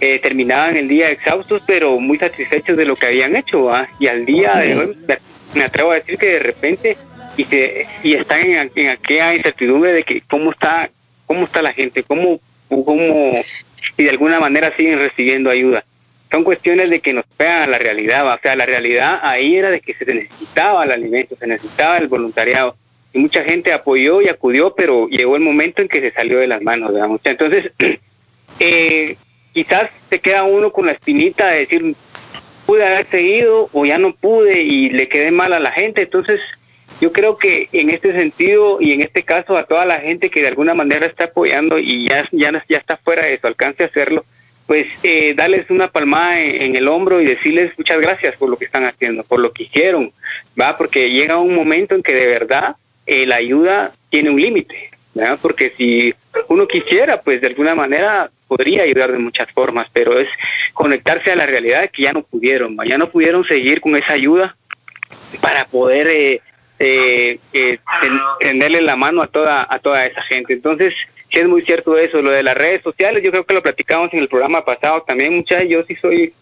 eh, 0.00 0.20
terminaban 0.20 0.76
el 0.76 0.86
día 0.86 1.10
exhaustos, 1.10 1.62
pero 1.66 1.98
muy 1.98 2.18
satisfechos 2.18 2.76
de 2.76 2.84
lo 2.84 2.94
que 2.94 3.06
habían 3.06 3.34
hecho, 3.34 3.66
¿verdad? 3.66 3.88
Y 3.98 4.06
al 4.06 4.24
día 4.24 4.54
de 4.58 4.78
hoy, 4.78 4.96
me 5.56 5.64
atrevo 5.64 5.90
a 5.90 5.96
decir 5.96 6.16
que 6.18 6.26
de 6.26 6.38
repente, 6.38 6.96
y, 7.36 7.44
se, 7.44 7.86
y 8.04 8.14
están 8.14 8.46
en, 8.46 8.70
en 8.76 8.88
aquella 8.90 9.34
incertidumbre 9.34 9.92
de 9.92 10.04
que 10.04 10.22
cómo 10.28 10.52
está, 10.52 10.88
cómo 11.26 11.44
está 11.46 11.62
la 11.62 11.72
gente, 11.72 12.04
cómo, 12.04 12.38
cómo 12.68 13.32
y 13.96 14.04
de 14.04 14.10
alguna 14.10 14.40
manera 14.40 14.74
siguen 14.76 14.98
recibiendo 14.98 15.50
ayuda. 15.50 15.84
Son 16.30 16.44
cuestiones 16.44 16.90
de 16.90 17.00
que 17.00 17.14
nos 17.14 17.24
pegan 17.36 17.62
a 17.62 17.66
la 17.66 17.78
realidad, 17.78 18.26
o 18.32 18.38
sea, 18.40 18.54
la 18.54 18.66
realidad 18.66 19.20
ahí 19.22 19.56
era 19.56 19.70
de 19.70 19.80
que 19.80 19.94
se 19.94 20.04
necesitaba 20.12 20.84
el 20.84 20.92
alimento, 20.92 21.36
se 21.36 21.46
necesitaba 21.46 21.96
el 21.98 22.08
voluntariado. 22.08 22.76
Y 23.14 23.18
mucha 23.18 23.42
gente 23.42 23.72
apoyó 23.72 24.20
y 24.20 24.28
acudió, 24.28 24.74
pero 24.74 25.08
llegó 25.08 25.36
el 25.36 25.42
momento 25.42 25.80
en 25.80 25.88
que 25.88 26.00
se 26.00 26.10
salió 26.10 26.38
de 26.38 26.46
las 26.46 26.60
manos, 26.60 26.92
digamos. 26.92 27.20
Entonces, 27.24 27.72
eh, 28.60 29.16
quizás 29.54 29.90
se 30.10 30.18
queda 30.18 30.44
uno 30.44 30.70
con 30.70 30.86
la 30.86 30.92
espinita 30.92 31.46
de 31.48 31.60
decir, 31.60 31.94
pude 32.66 32.86
haber 32.86 33.06
seguido 33.06 33.70
o 33.72 33.86
ya 33.86 33.96
no 33.96 34.12
pude 34.12 34.60
y 34.60 34.90
le 34.90 35.08
quedé 35.08 35.30
mal 35.30 35.54
a 35.54 35.60
la 35.60 35.72
gente. 35.72 36.02
Entonces, 36.02 36.40
yo 37.00 37.12
creo 37.12 37.36
que 37.36 37.68
en 37.72 37.90
este 37.90 38.12
sentido 38.12 38.78
y 38.80 38.92
en 38.92 39.02
este 39.02 39.22
caso 39.22 39.56
a 39.56 39.64
toda 39.64 39.84
la 39.84 40.00
gente 40.00 40.30
que 40.30 40.42
de 40.42 40.48
alguna 40.48 40.74
manera 40.74 41.06
está 41.06 41.24
apoyando 41.24 41.78
y 41.78 42.08
ya, 42.08 42.28
ya, 42.32 42.64
ya 42.68 42.78
está 42.78 42.96
fuera 42.96 43.26
de 43.26 43.38
su 43.38 43.46
alcance 43.46 43.84
hacerlo, 43.84 44.24
pues 44.66 44.86
eh, 45.02 45.34
darles 45.34 45.70
una 45.70 45.88
palmada 45.90 46.40
en, 46.40 46.76
el 46.76 46.88
hombro 46.88 47.20
y 47.20 47.24
decirles 47.24 47.72
muchas 47.78 48.00
gracias 48.00 48.36
por 48.36 48.50
lo 48.50 48.56
que 48.56 48.66
están 48.66 48.84
haciendo, 48.84 49.22
por 49.22 49.40
lo 49.40 49.52
que 49.52 49.62
hicieron, 49.62 50.12
¿va? 50.60 50.76
Porque 50.76 51.10
llega 51.10 51.38
un 51.38 51.54
momento 51.54 51.94
en 51.94 52.02
que 52.02 52.12
de 52.12 52.26
verdad 52.26 52.76
eh, 53.06 53.24
la 53.26 53.36
ayuda 53.36 53.92
tiene 54.10 54.30
un 54.30 54.40
límite. 54.40 54.90
Porque 55.42 55.70
si 55.76 56.14
uno 56.48 56.68
quisiera, 56.68 57.20
pues 57.20 57.40
de 57.40 57.48
alguna 57.48 57.74
manera 57.74 58.30
podría 58.46 58.82
ayudar 58.82 59.10
de 59.10 59.18
muchas 59.18 59.50
formas, 59.50 59.88
pero 59.92 60.18
es 60.18 60.28
conectarse 60.72 61.32
a 61.32 61.36
la 61.36 61.46
realidad 61.46 61.90
que 61.90 62.02
ya 62.02 62.12
no 62.12 62.22
pudieron, 62.22 62.76
ya 62.86 62.98
no 62.98 63.10
pudieron 63.10 63.44
seguir 63.44 63.80
con 63.80 63.96
esa 63.96 64.12
ayuda 64.12 64.56
para 65.40 65.64
poder 65.64 66.08
eh, 66.08 66.40
eh, 66.78 67.38
eh 67.52 67.78
tenderle 68.40 68.82
la 68.82 68.96
mano 68.96 69.22
a 69.22 69.26
toda, 69.26 69.66
a 69.68 69.78
toda 69.78 70.06
esa 70.06 70.22
gente. 70.22 70.52
Entonces, 70.52 70.94
sí 71.30 71.38
es 71.38 71.48
muy 71.48 71.62
cierto 71.62 71.98
eso, 71.98 72.22
lo 72.22 72.30
de 72.30 72.42
las 72.42 72.56
redes 72.56 72.82
sociales, 72.82 73.22
yo 73.22 73.30
creo 73.30 73.44
que 73.44 73.54
lo 73.54 73.62
platicamos 73.62 74.12
en 74.12 74.20
el 74.20 74.28
programa 74.28 74.64
pasado 74.64 75.02
también, 75.02 75.36
muchachos, 75.36 75.68
yo 75.68 75.82
sí 75.84 75.94
soy 75.96 76.32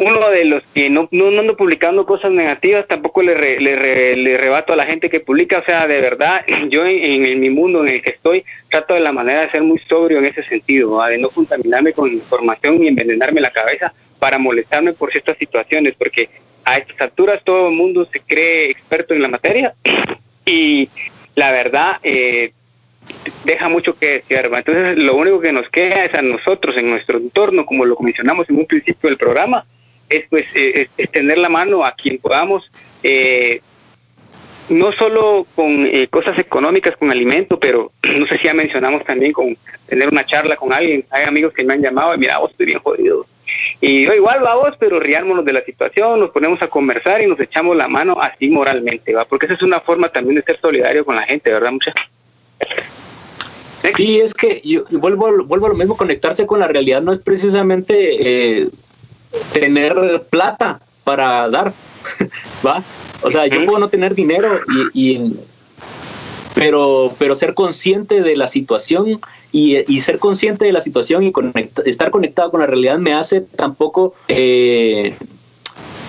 uno 0.00 0.30
de 0.30 0.44
los 0.44 0.62
que 0.74 0.88
no, 0.90 1.08
no, 1.10 1.26
ando 1.26 1.56
publicando 1.56 2.06
cosas 2.06 2.30
negativas, 2.30 2.86
tampoco 2.86 3.22
le, 3.22 3.58
le, 3.58 4.38
rebato 4.38 4.72
a 4.72 4.76
la 4.76 4.86
gente 4.86 5.10
que 5.10 5.20
publica, 5.20 5.58
o 5.58 5.64
sea, 5.64 5.86
de 5.86 6.00
verdad, 6.00 6.44
yo 6.68 6.86
en, 6.86 7.40
mi 7.40 7.50
mundo 7.50 7.82
en 7.82 7.94
el 7.94 8.02
que 8.02 8.10
estoy 8.10 8.44
trato 8.70 8.94
de 8.94 9.00
la 9.00 9.12
manera 9.12 9.42
de 9.42 9.50
ser 9.50 9.62
muy 9.62 9.78
sobrio 9.78 10.18
en 10.18 10.26
ese 10.26 10.42
sentido, 10.44 11.04
de 11.04 11.18
no 11.18 11.30
contaminarme 11.30 11.92
con 11.92 12.12
información 12.12 12.80
ni 12.80 12.88
envenenarme 12.88 13.40
la 13.40 13.50
cabeza 13.50 13.92
para 14.18 14.38
molestarme 14.38 14.92
por 14.92 15.10
ciertas 15.10 15.36
situaciones, 15.38 15.94
porque 15.96 16.28
a 16.68 16.76
estas 16.76 17.00
alturas 17.00 17.42
todo 17.44 17.68
el 17.68 17.74
mundo 17.74 18.06
se 18.12 18.20
cree 18.20 18.70
experto 18.70 19.14
en 19.14 19.22
la 19.22 19.28
materia 19.28 19.74
y 20.44 20.88
la 21.34 21.50
verdad 21.50 21.96
eh, 22.02 22.52
deja 23.44 23.70
mucho 23.70 23.98
que 23.98 24.14
decir. 24.14 24.38
Entonces, 24.38 24.98
lo 24.98 25.16
único 25.16 25.40
que 25.40 25.52
nos 25.52 25.68
queda 25.70 26.04
es 26.04 26.12
a 26.14 26.20
nosotros, 26.20 26.76
en 26.76 26.90
nuestro 26.90 27.16
entorno, 27.16 27.64
como 27.64 27.86
lo 27.86 27.96
mencionamos 28.00 28.50
en 28.50 28.56
un 28.56 28.66
principio 28.66 29.08
del 29.08 29.16
programa, 29.16 29.64
es 30.10 30.26
pues 30.28 30.44
eh, 30.54 30.88
extender 30.98 31.38
la 31.38 31.48
mano 31.48 31.86
a 31.86 31.92
quien 31.92 32.18
podamos, 32.18 32.70
eh, 33.02 33.60
no 34.68 34.92
solo 34.92 35.46
con 35.54 35.86
eh, 35.86 36.08
cosas 36.08 36.38
económicas, 36.38 36.98
con 36.98 37.10
alimento, 37.10 37.58
pero 37.58 37.92
no 38.02 38.26
sé 38.26 38.36
si 38.36 38.44
ya 38.44 38.52
mencionamos 38.52 39.04
también 39.04 39.32
con 39.32 39.56
tener 39.86 40.08
una 40.08 40.26
charla 40.26 40.56
con 40.56 40.72
alguien. 40.74 41.04
Hay 41.10 41.24
amigos 41.24 41.54
que 41.54 41.64
me 41.64 41.72
han 41.72 41.82
llamado 41.82 42.14
y 42.14 42.18
mira, 42.18 42.38
vos 42.38 42.50
estoy 42.50 42.66
bien 42.66 42.80
jodido. 42.80 43.24
Y 43.80 44.04
yo 44.04 44.14
igual 44.14 44.44
va 44.44 44.56
vos, 44.56 44.74
pero 44.78 45.00
riámonos 45.00 45.44
de 45.44 45.52
la 45.52 45.64
situación, 45.64 46.20
nos 46.20 46.30
ponemos 46.30 46.60
a 46.62 46.68
conversar 46.68 47.22
y 47.22 47.26
nos 47.26 47.40
echamos 47.40 47.76
la 47.76 47.88
mano 47.88 48.20
así 48.20 48.50
moralmente, 48.50 49.14
¿va? 49.14 49.24
Porque 49.24 49.46
esa 49.46 49.54
es 49.54 49.62
una 49.62 49.80
forma 49.80 50.08
también 50.08 50.36
de 50.36 50.42
ser 50.42 50.60
solidario 50.60 51.04
con 51.04 51.16
la 51.16 51.22
gente, 51.22 51.50
¿verdad? 51.50 51.72
Muchas 51.72 51.94
Sí, 53.96 54.20
es 54.20 54.34
que 54.34 54.60
yo, 54.64 54.84
vuelvo, 54.90 55.44
vuelvo 55.44 55.66
a 55.66 55.68
lo 55.70 55.74
mismo, 55.74 55.96
conectarse 55.96 56.46
con 56.46 56.60
la 56.60 56.68
realidad 56.68 57.00
no 57.00 57.12
es 57.12 57.18
precisamente 57.18 58.60
eh, 58.60 58.68
tener 59.52 59.94
plata 60.30 60.80
para 61.04 61.48
dar, 61.48 61.72
¿va? 62.66 62.82
O 63.22 63.30
sea, 63.30 63.46
yo 63.46 63.64
puedo 63.64 63.78
no 63.78 63.88
tener 63.88 64.14
dinero 64.14 64.60
y, 64.94 65.34
pero, 66.54 67.12
pero 67.18 67.34
ser 67.34 67.54
consciente 67.54 68.20
de 68.20 68.36
la 68.36 68.46
situación 68.46 69.20
y, 69.52 70.00
ser 70.00 70.18
consciente 70.18 70.64
de 70.64 70.72
la 70.72 70.80
situación 70.80 71.22
y 71.24 71.32
estar 71.86 72.10
conectado 72.10 72.50
con 72.50 72.60
la 72.60 72.66
realidad 72.66 72.98
me 72.98 73.14
hace 73.14 73.40
tampoco, 73.40 74.14
eh, 74.28 75.14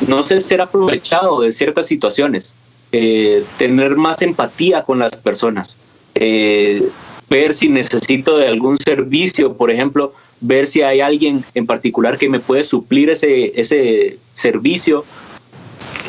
no 0.07 0.23
sé, 0.23 0.41
ser 0.41 0.61
aprovechado 0.61 1.41
de 1.41 1.51
ciertas 1.51 1.87
situaciones, 1.87 2.53
eh, 2.91 3.43
tener 3.57 3.95
más 3.95 4.21
empatía 4.21 4.83
con 4.83 4.99
las 4.99 5.15
personas, 5.15 5.77
eh, 6.15 6.83
ver 7.29 7.53
si 7.53 7.69
necesito 7.69 8.37
de 8.37 8.47
algún 8.47 8.77
servicio, 8.77 9.53
por 9.53 9.71
ejemplo, 9.71 10.13
ver 10.41 10.67
si 10.67 10.81
hay 10.81 11.01
alguien 11.01 11.43
en 11.53 11.65
particular 11.65 12.17
que 12.17 12.29
me 12.29 12.39
puede 12.39 12.63
suplir 12.63 13.09
ese, 13.09 13.59
ese 13.59 14.17
servicio, 14.33 15.05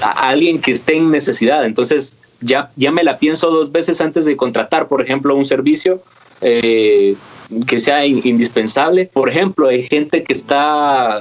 a 0.03 0.29
alguien 0.29 0.61
que 0.61 0.73
esté 0.73 0.97
en 0.97 1.11
necesidad. 1.11 1.65
Entonces, 1.65 2.17
ya, 2.41 2.71
ya 2.77 2.91
me 2.91 3.05
la 3.05 3.19
pienso 3.19 3.51
dos 3.51 3.73
veces 3.73 4.01
antes 4.01 4.25
de 4.25 4.37
contratar, 4.37 4.89
por 4.89 5.03
ejemplo, 5.03 5.35
un 5.35 5.45
servicio 5.45 6.03
eh, 6.41 7.15
que 7.67 7.79
sea 7.79 8.07
indispensable. 8.07 9.11
Por 9.13 9.29
ejemplo, 9.29 9.69
hay 9.69 9.83
gente 9.85 10.23
que 10.23 10.33
está 10.33 11.21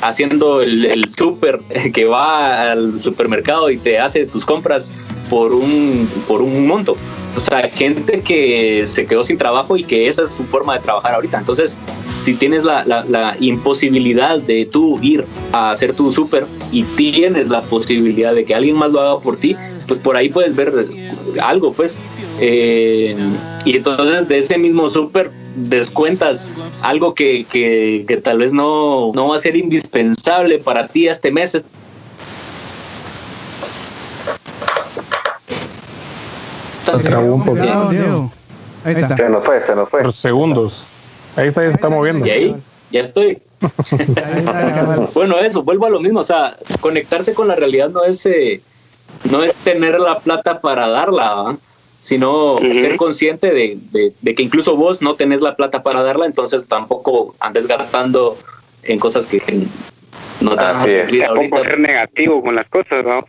haciendo 0.00 0.62
el, 0.62 0.86
el 0.86 1.08
súper, 1.08 1.60
que 1.94 2.04
va 2.04 2.72
al 2.72 2.98
supermercado 2.98 3.70
y 3.70 3.76
te 3.76 3.98
hace 3.98 4.26
tus 4.26 4.44
compras 4.44 4.92
por 5.28 5.52
un, 5.52 6.08
por 6.26 6.42
un 6.42 6.66
monto. 6.66 6.96
O 7.36 7.40
sea, 7.40 7.70
gente 7.70 8.20
que 8.20 8.84
se 8.86 9.06
quedó 9.06 9.22
sin 9.22 9.38
trabajo 9.38 9.76
y 9.76 9.84
que 9.84 10.08
esa 10.08 10.24
es 10.24 10.32
su 10.32 10.42
forma 10.44 10.74
de 10.74 10.80
trabajar 10.80 11.14
ahorita. 11.14 11.38
Entonces, 11.38 11.78
si 12.18 12.34
tienes 12.34 12.64
la, 12.64 12.84
la, 12.84 13.36
imposibilidad 13.38 14.38
de 14.38 14.66
tú 14.66 14.98
ir 15.00 15.24
a 15.52 15.70
hacer 15.70 15.94
tu 15.94 16.10
súper 16.10 16.44
y 16.72 16.82
tienes 16.82 17.48
la 17.48 17.62
posibilidad 17.62 18.34
de 18.34 18.44
que 18.44 18.54
alguien 18.54 18.76
más 18.76 18.90
lo 18.90 19.00
haga 19.00 19.20
por 19.20 19.36
ti, 19.36 19.56
pues 19.90 19.98
por 19.98 20.16
ahí 20.16 20.28
puedes 20.28 20.54
ver 20.54 20.72
algo, 21.42 21.72
pues. 21.72 21.98
Eh, 22.38 23.16
y 23.64 23.76
entonces 23.76 24.28
de 24.28 24.38
ese 24.38 24.56
mismo 24.56 24.88
súper 24.88 25.32
descuentas 25.56 26.64
algo 26.82 27.12
que, 27.12 27.44
que, 27.50 28.04
que, 28.06 28.18
tal 28.18 28.38
vez 28.38 28.52
no, 28.52 29.10
no 29.12 29.26
va 29.26 29.34
a 29.34 29.40
ser 29.40 29.56
indispensable 29.56 30.60
para 30.60 30.86
ti 30.86 31.08
este 31.08 31.32
mes, 31.32 31.60
Se 36.84 36.98
trabó 36.98 37.34
un 37.34 37.44
poquito. 37.44 38.30
Ahí 38.84 38.94
está. 38.94 39.16
Se 39.16 39.28
nos 39.28 39.44
fue, 39.44 39.60
se 39.60 39.74
nos 39.74 39.90
fue. 39.90 40.02
Por 40.02 40.12
segundos. 40.12 40.84
Ahí 41.34 41.48
está, 41.48 41.62
ya 41.62 41.70
se 41.70 41.74
está 41.74 41.88
moviendo. 41.88 42.24
Y 42.24 42.30
ahí, 42.30 42.56
ya 42.92 43.00
estoy. 43.00 43.42
bueno, 45.14 45.40
eso, 45.40 45.64
vuelvo 45.64 45.86
a 45.86 45.90
lo 45.90 45.98
mismo. 45.98 46.20
O 46.20 46.24
sea, 46.24 46.56
conectarse 46.80 47.34
con 47.34 47.48
la 47.48 47.56
realidad 47.56 47.90
no 47.90 48.04
es, 48.04 48.24
eh, 48.26 48.60
no 49.30 49.42
es 49.42 49.56
tener 49.56 50.00
la 50.00 50.18
plata 50.18 50.60
para 50.60 50.88
darla, 50.88 51.56
sino 52.02 52.58
ser 52.58 52.96
consciente 52.96 53.52
de, 53.52 53.78
de, 54.20 54.34
que 54.34 54.42
incluso 54.42 54.76
vos 54.76 55.02
no 55.02 55.14
tenés 55.14 55.42
la 55.42 55.56
plata 55.56 55.82
para 55.82 56.02
darla, 56.02 56.26
entonces 56.26 56.66
tampoco 56.66 57.34
andes 57.40 57.66
gastando 57.66 58.38
en 58.82 58.98
cosas 58.98 59.26
que 59.26 59.42
no 60.40 60.50
te 60.50 60.56
van 60.56 60.76
a 60.76 60.80
servir 60.80 61.24
ahorita. 61.24 61.62
ser 61.62 61.78
negativo 61.80 62.42
con 62.42 62.54
las 62.54 62.68
cosas, 62.68 63.04
¿no? 63.04 63.24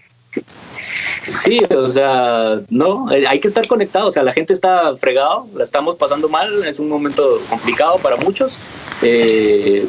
Sí, 1.21 1.61
o 1.69 1.87
sea, 1.87 2.61
no, 2.69 3.11
eh, 3.11 3.27
hay 3.27 3.39
que 3.39 3.47
estar 3.47 3.67
conectado, 3.67 4.07
o 4.07 4.11
sea, 4.11 4.23
la 4.23 4.33
gente 4.33 4.53
está 4.53 4.95
fregado, 4.97 5.47
la 5.53 5.63
estamos 5.63 5.95
pasando 5.95 6.29
mal, 6.29 6.65
es 6.65 6.79
un 6.79 6.89
momento 6.89 7.39
complicado 7.49 7.97
para 7.97 8.15
muchos, 8.17 8.57
eh, 9.01 9.85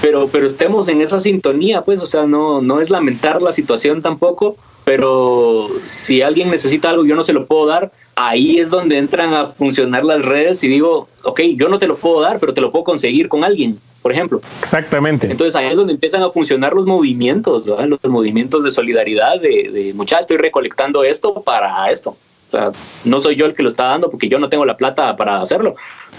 pero, 0.00 0.28
pero 0.28 0.46
estemos 0.46 0.88
en 0.88 1.00
esa 1.00 1.18
sintonía, 1.18 1.82
pues, 1.82 2.02
o 2.02 2.06
sea, 2.06 2.26
no, 2.26 2.62
no 2.62 2.80
es 2.80 2.90
lamentar 2.90 3.42
la 3.42 3.52
situación 3.52 4.02
tampoco, 4.02 4.56
pero 4.84 5.68
si 5.90 6.22
alguien 6.22 6.50
necesita 6.50 6.90
algo, 6.90 7.04
yo 7.04 7.14
no 7.14 7.22
se 7.22 7.32
lo 7.32 7.46
puedo 7.46 7.66
dar, 7.66 7.92
ahí 8.16 8.58
es 8.58 8.70
donde 8.70 8.98
entran 8.98 9.34
a 9.34 9.46
funcionar 9.46 10.04
las 10.04 10.22
redes 10.24 10.62
y 10.64 10.68
digo, 10.68 11.08
ok, 11.24 11.40
yo 11.56 11.68
no 11.68 11.78
te 11.78 11.86
lo 11.86 11.96
puedo 11.96 12.20
dar, 12.20 12.38
pero 12.38 12.54
te 12.54 12.60
lo 12.60 12.70
puedo 12.70 12.84
conseguir 12.84 13.28
con 13.28 13.44
alguien 13.44 13.78
por 14.02 14.12
ejemplo. 14.12 14.40
Exactamente. 14.60 15.30
Entonces 15.30 15.54
ahí 15.54 15.66
es 15.66 15.76
donde 15.76 15.92
empiezan 15.92 16.22
a 16.22 16.30
funcionar 16.30 16.72
los 16.72 16.86
movimientos, 16.86 17.66
los 17.66 18.04
movimientos 18.04 18.62
de 18.62 18.70
solidaridad, 18.70 19.40
de, 19.40 19.70
de 19.70 19.92
muchachos, 19.92 20.22
estoy 20.22 20.36
recolectando 20.38 21.04
esto 21.04 21.42
para 21.42 21.90
esto. 21.90 22.16
O 22.48 22.50
sea, 22.50 22.72
no 23.04 23.20
soy 23.20 23.36
yo 23.36 23.44
el 23.44 23.54
que 23.54 23.62
lo 23.62 23.68
está 23.68 23.84
dando 23.84 24.08
porque 24.08 24.28
yo 24.28 24.38
no 24.38 24.48
tengo 24.48 24.64
la 24.64 24.76
plata 24.76 25.14
para 25.16 25.42
hacerlo, 25.42 25.74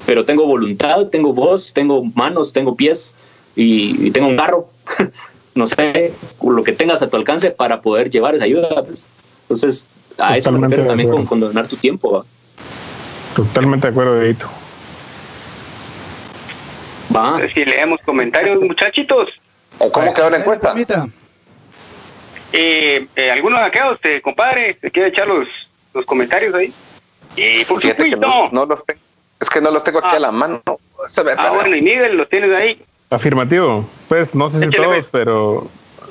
pero 0.05 0.25
tengo 0.25 0.45
voluntad, 0.45 1.07
tengo 1.07 1.33
voz, 1.33 1.73
tengo 1.73 2.03
manos, 2.03 2.53
tengo 2.53 2.75
pies 2.75 3.15
y, 3.59 4.11
tengo 4.11 4.27
un 4.27 4.37
carro. 4.37 4.69
no 5.55 5.67
sé, 5.67 6.13
lo 6.41 6.63
que 6.63 6.71
tengas 6.71 7.01
a 7.01 7.09
tu 7.09 7.17
alcance 7.17 7.51
para 7.51 7.81
poder 7.81 8.09
llevar 8.09 8.35
esa 8.35 8.45
ayuda. 8.45 8.69
Pues. 8.83 9.07
Entonces, 9.43 9.87
a 10.17 10.37
eso 10.37 10.51
me 10.51 10.67
refiero 10.67 10.87
también 10.87 11.09
con, 11.09 11.25
con, 11.25 11.39
donar 11.39 11.67
tu 11.67 11.75
tiempo. 11.75 12.25
Totalmente 13.35 13.87
de 13.87 13.91
acuerdo, 13.91 14.21
Edito. 14.21 14.49
Va. 17.15 17.39
Si 17.53 17.65
leemos 17.65 17.99
comentarios, 18.05 18.61
muchachitos. 18.61 19.29
¿Cómo 19.91 20.13
quedó 20.13 20.29
la 20.29 20.37
encuesta? 20.37 20.73
Eh, 22.51 23.07
eh, 23.15 23.31
¿Alguno 23.31 23.57
de 23.57 23.63
acá, 23.63 23.91
usted, 23.91 24.21
compadre, 24.21 24.75
te 24.75 24.89
quiere 24.89 25.09
echar 25.09 25.27
los, 25.27 25.47
los 25.93 26.05
comentarios 26.05 26.53
ahí? 26.53 26.73
Y 27.35 27.63
por 27.65 27.81
supuesto. 27.81 28.17
No, 28.17 28.49
no, 28.51 28.65
los 28.65 28.85
tengo. 28.85 28.99
Es 29.39 29.49
que 29.49 29.61
no 29.61 29.71
los 29.71 29.83
tengo 29.83 29.99
aquí 29.99 30.15
a 30.15 30.19
la 30.19 30.31
mano. 30.31 30.61
ah, 30.65 31.51
bueno, 31.53 31.75
y 31.75 31.81
Miguel, 31.81 32.17
los 32.17 32.27
tienes 32.27 32.53
ahí. 32.53 32.83
Afirmativo. 33.09 33.85
Pues 34.07 34.35
no 34.35 34.49
sé 34.49 34.59
si 34.59 34.69
todos, 34.69 34.87
pues. 34.87 35.07
pero 35.11 35.67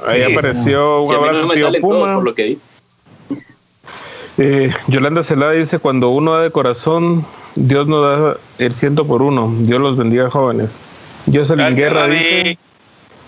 ahí 0.06 0.22
apareció 0.22 1.02
un 1.02 1.14
abrazo 1.14 1.46
no 1.46 1.54
tío 1.54 1.70
Puma. 1.80 2.14
por 2.14 2.24
lo 2.24 2.34
que 2.34 2.44
vi. 2.44 2.58
Eh, 4.38 4.72
Yolanda 4.86 5.22
Celada 5.22 5.52
dice, 5.52 5.78
cuando 5.78 6.10
uno 6.10 6.34
da 6.34 6.42
de 6.42 6.50
corazón, 6.50 7.24
Dios 7.56 7.88
nos 7.88 8.02
da 8.02 8.36
el 8.58 8.72
ciento 8.72 9.06
por 9.06 9.22
uno. 9.22 9.52
Dios 9.60 9.80
los 9.80 9.96
bendiga, 9.96 10.30
jóvenes. 10.30 10.84
Jocelyn 11.32 11.74
Guerra 11.74 12.06
dice, 12.06 12.58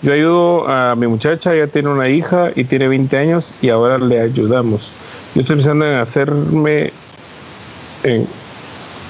yo 0.03 0.13
ayudo 0.13 0.69
a 0.69 0.95
mi 0.95 1.07
muchacha, 1.09 1.55
ella 1.55 1.67
tiene 1.67 1.89
una 1.89 2.09
hija 2.09 2.51
y 2.55 2.65
tiene 2.65 2.89
20 2.89 3.17
años 3.19 3.55
y 3.61 3.71
ahora 3.71 3.99
le 3.99 4.21
ayudamos. 4.21 4.93
Yo 5.35 5.43
estoy 5.43 5.57
pensando 5.57 5.85
en 5.85 5.95
hacerme, 5.97 6.93
en 8.05 8.27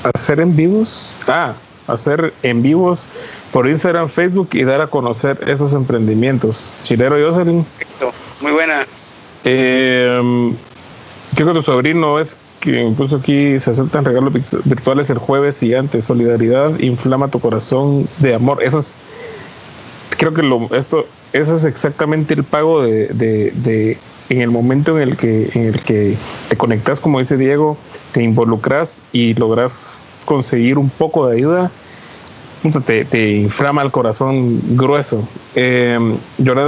hacer 0.03 0.41
en 0.41 0.57
vivos, 0.57 1.15
ah, 1.29 1.55
hacer 1.87 2.33
en 2.43 2.63
vivos 2.63 3.09
por 3.53 3.69
Instagram, 3.69 4.09
Facebook 4.09 4.51
y 4.53 4.65
dar 4.65 4.81
a 4.81 4.87
conocer 4.87 5.39
esos 5.47 5.75
emprendimientos. 5.75 6.75
Chilero 6.85 7.17
Jocelyn. 7.19 7.65
Muy 8.41 8.53
buena. 8.53 8.87
Eh, 9.45 10.53
creo 11.35 11.49
que 11.49 11.55
tu 11.55 11.63
sobrino 11.63 12.19
es 12.19 12.37
que 12.61 12.83
incluso 12.83 13.17
aquí 13.17 13.59
se 13.59 13.71
aceptan 13.71 14.05
regalos 14.05 14.35
virtuales 14.65 15.11
el 15.11 15.19
jueves 15.19 15.63
y 15.63 15.75
antes. 15.75 16.05
Solidaridad 16.05 16.79
inflama 16.79 17.29
tu 17.29 17.41
corazón 17.41 18.07
de 18.19 18.35
amor. 18.35 18.63
Eso 18.63 18.79
es, 18.79 18.97
creo 20.17 20.35
que 20.35 20.43
lo, 20.43 20.69
esto, 20.75 21.07
eso 21.33 21.57
es 21.57 21.65
exactamente 21.65 22.35
el 22.35 22.45
pago 22.45 22.83
de, 22.83 23.09
de, 23.09 23.99
en 24.29 24.43
el 24.43 24.51
momento 24.51 24.99
en 24.99 25.09
el 25.09 25.17
que, 25.17 25.51
en 25.55 25.67
el 25.67 25.81
que 25.81 26.17
te 26.49 26.57
conectas, 26.57 27.01
como 27.01 27.19
dice 27.19 27.37
Diego, 27.37 27.77
te 28.13 28.23
involucras 28.23 29.03
y 29.13 29.35
logras 29.35 30.09
conseguir 30.25 30.79
un 30.79 30.91
poco 30.91 31.27
de 31.27 31.39
ayuda, 31.39 31.71
te, 32.85 33.31
inflama 33.37 33.83
el 33.83 33.91
corazón 33.91 34.61
grueso. 34.77 35.27
Eh, 35.55 35.99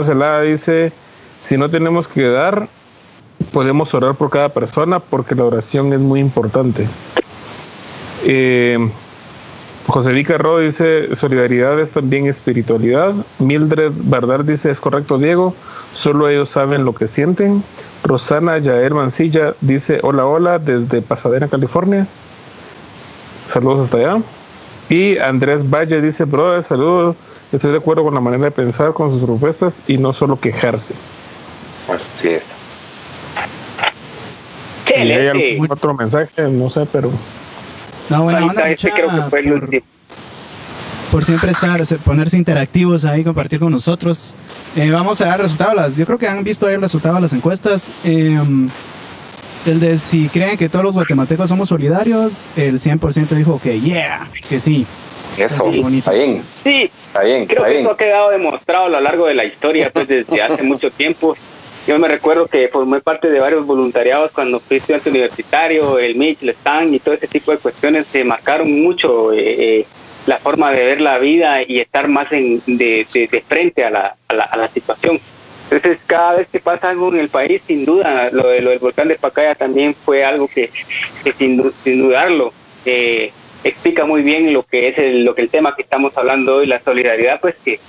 Celada 0.03 0.43
dice, 0.43 0.93
si 1.43 1.57
no 1.57 1.71
tenemos 1.71 2.09
que 2.09 2.29
dar, 2.29 2.69
podemos 3.53 3.93
orar 3.95 4.15
por 4.15 4.31
cada 4.31 4.49
persona 4.49 5.01
porque 5.01 5.35
la 5.35 5.45
oración 5.45 5.93
es 5.93 6.01
muy 6.01 6.21
importante. 6.21 6.89
Eh, 8.25 8.79
José 9.87 10.13
Vicarro 10.13 10.59
dice, 10.59 11.15
solidaridad 11.15 11.79
es 11.81 11.91
también 11.91 12.27
espiritualidad. 12.27 13.15
Mildred 13.39 13.93
Bardar 13.95 14.45
dice, 14.45 14.71
es 14.71 14.81
correcto 14.81 15.19
Diego, 15.19 15.55
solo 15.95 16.29
ellos 16.29 16.49
saben 16.49 16.85
lo 16.85 16.95
que 16.95 17.09
sienten. 17.09 17.63
Rosana 18.05 18.59
Yael 18.59 18.95
Mancilla 18.95 19.55
dice, 19.61 19.99
hola, 20.03 20.25
hola, 20.27 20.59
desde 20.59 21.03
Pasadena, 21.03 21.49
California. 21.49 22.07
Saludos 23.49 23.81
hasta 23.81 23.99
allá. 23.99 24.23
Y 24.93 25.17
Andrés 25.17 25.63
Valle 25.71 26.03
dice, 26.03 26.25
brother, 26.25 26.63
saludos, 26.63 27.17
estoy 27.51 27.71
de 27.71 27.79
acuerdo 27.79 28.05
con 28.05 28.13
la 28.13 28.21
manera 28.21 28.45
de 28.45 28.51
pensar, 28.51 28.93
con 28.93 29.11
sus 29.11 29.23
propuestas 29.23 29.73
y 29.89 29.97
no 29.97 30.13
solo 30.13 30.39
quejarse. 30.39 30.93
Así 31.89 32.29
es. 32.29 32.53
Si 34.85 34.93
hay 34.93 35.29
algún 35.29 35.73
otro 35.73 35.95
mensaje, 35.95 36.43
no 36.51 36.69
sé, 36.69 36.87
pero... 36.93 37.11
No, 38.11 38.25
bueno, 38.25 38.49
onda, 38.49 38.65
creo 38.65 38.95
que 39.09 39.23
fue 39.31 39.41
el 39.41 39.53
último 39.55 39.83
por 41.11 41.25
siempre 41.25 41.51
estar, 41.51 41.79
ponerse 42.05 42.37
interactivos 42.37 43.05
ahí, 43.07 43.25
compartir 43.25 43.61
con 43.61 43.73
nosotros. 43.73 44.35
Eh, 44.77 44.91
vamos 44.91 45.21
a 45.21 45.27
dar 45.27 45.41
resultados. 45.41 45.97
Yo 45.97 46.07
creo 46.07 46.19
que 46.19 46.27
han 46.27 46.43
visto 46.43 46.67
ahí 46.67 46.75
el 46.75 46.81
resultado 46.81 47.17
de 47.17 47.21
las 47.21 47.35
encuestas. 47.35 47.93
Em, 48.03 48.71
el 49.67 49.81
de 49.81 49.99
si 49.99 50.29
creen 50.29 50.57
que 50.57 50.69
todos 50.69 50.85
los 50.85 50.95
guatemaltecos 50.95 51.49
somos 51.49 51.69
solidarios, 51.69 52.49
el 52.57 52.79
100% 52.79 53.29
dijo 53.31 53.61
que 53.63 53.81
yeah, 53.81 54.29
que 54.49 54.61
sí. 54.61 54.87
Eso, 55.39 55.71
está 55.71 56.13
bien. 56.13 56.43
Sí, 56.63 56.91
está 57.07 57.23
bien. 57.23 57.47
Creo 57.47 57.65
que 57.65 57.81
eso 57.81 57.91
ha 57.91 57.97
quedado 57.97 58.31
demostrado 58.31 58.87
a 58.87 58.89
lo 58.89 59.01
largo 59.01 59.27
de 59.27 59.35
la 59.35 59.45
historia, 59.45 59.91
pues 59.91 60.09
desde 60.09 60.43
hace 60.43 60.63
mucho 60.63 60.91
tiempo. 60.91 61.37
Yo 61.87 61.99
me 61.99 62.07
recuerdo 62.07 62.47
que 62.47 62.69
formé 62.69 63.01
parte 63.01 63.29
de 63.29 63.41
varios 63.41 63.67
voluntariados 63.67 64.31
cuando 64.33 64.61
fui 64.61 64.77
estudiante 64.77 65.11
universitario, 65.11 65.99
el 65.99 66.17
MIT, 66.17 66.43
el 66.43 66.55
STAN 66.55 66.95
y 66.95 66.99
todo 67.01 67.15
ese 67.15 67.27
tipo 67.27 67.51
de 67.51 67.59
cuestiones 67.59 68.07
se 68.07 68.23
marcaron 68.25 68.71
mucho 68.83 69.33
eh, 69.33 69.79
eh 69.81 69.87
la 70.27 70.39
forma 70.39 70.71
de 70.71 70.85
ver 70.85 71.01
la 71.01 71.19
vida 71.19 71.63
y 71.67 71.81
estar 71.81 72.09
más 72.09 72.31
en, 72.33 72.63
de, 72.67 73.07
de, 73.13 73.45
frente 73.47 73.85
a 73.85 73.91
la, 73.91 74.17
a, 74.29 74.35
la, 74.35 74.45
a 74.45 74.57
la, 74.57 74.69
situación. 74.69 75.19
Entonces, 75.73 76.05
cada 76.07 76.35
vez 76.35 76.49
que 76.49 76.61
pasa 76.61 76.91
algo 76.91 77.09
en 77.13 77.21
el 77.21 77.29
país, 77.29 77.63
sin 77.67 77.85
duda, 77.85 78.29
lo, 78.31 78.49
de, 78.49 78.61
lo 78.61 78.71
del 78.71 78.79
volcán 78.79 79.09
de 79.09 79.17
Pacaya 79.17 79.55
también 79.55 79.95
fue 79.95 80.25
algo 80.25 80.47
que, 80.47 80.71
que 81.25 81.33
sin, 81.33 81.73
sin, 81.83 82.03
dudarlo, 82.03 82.53
eh, 82.85 83.33
explica 83.65 84.05
muy 84.05 84.23
bien 84.23 84.53
lo 84.53 84.65
que 84.65 84.89
es 84.89 84.99
el, 84.99 85.25
lo 85.25 85.35
que 85.35 85.43
el 85.43 85.49
tema 85.49 85.75
que 85.75 85.83
estamos 85.83 86.17
hablando 86.19 86.57
hoy, 86.57 86.67
la 86.67 86.81
solidaridad, 86.83 87.41
pues 87.41 87.57
que 87.65 87.81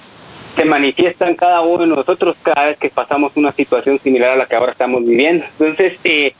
se 0.55 0.65
manifiesta 0.65 1.27
en 1.27 1.35
cada 1.35 1.61
uno 1.61 1.83
de 1.83 1.87
nosotros 1.87 2.37
cada 2.41 2.67
vez 2.67 2.77
que 2.77 2.89
pasamos 2.89 3.33
una 3.35 3.51
situación 3.51 3.99
similar 3.99 4.31
a 4.31 4.35
la 4.35 4.45
que 4.45 4.55
ahora 4.55 4.71
estamos 4.71 5.03
viviendo. 5.03 5.45
Entonces, 5.59 5.99
eh, 6.03 6.33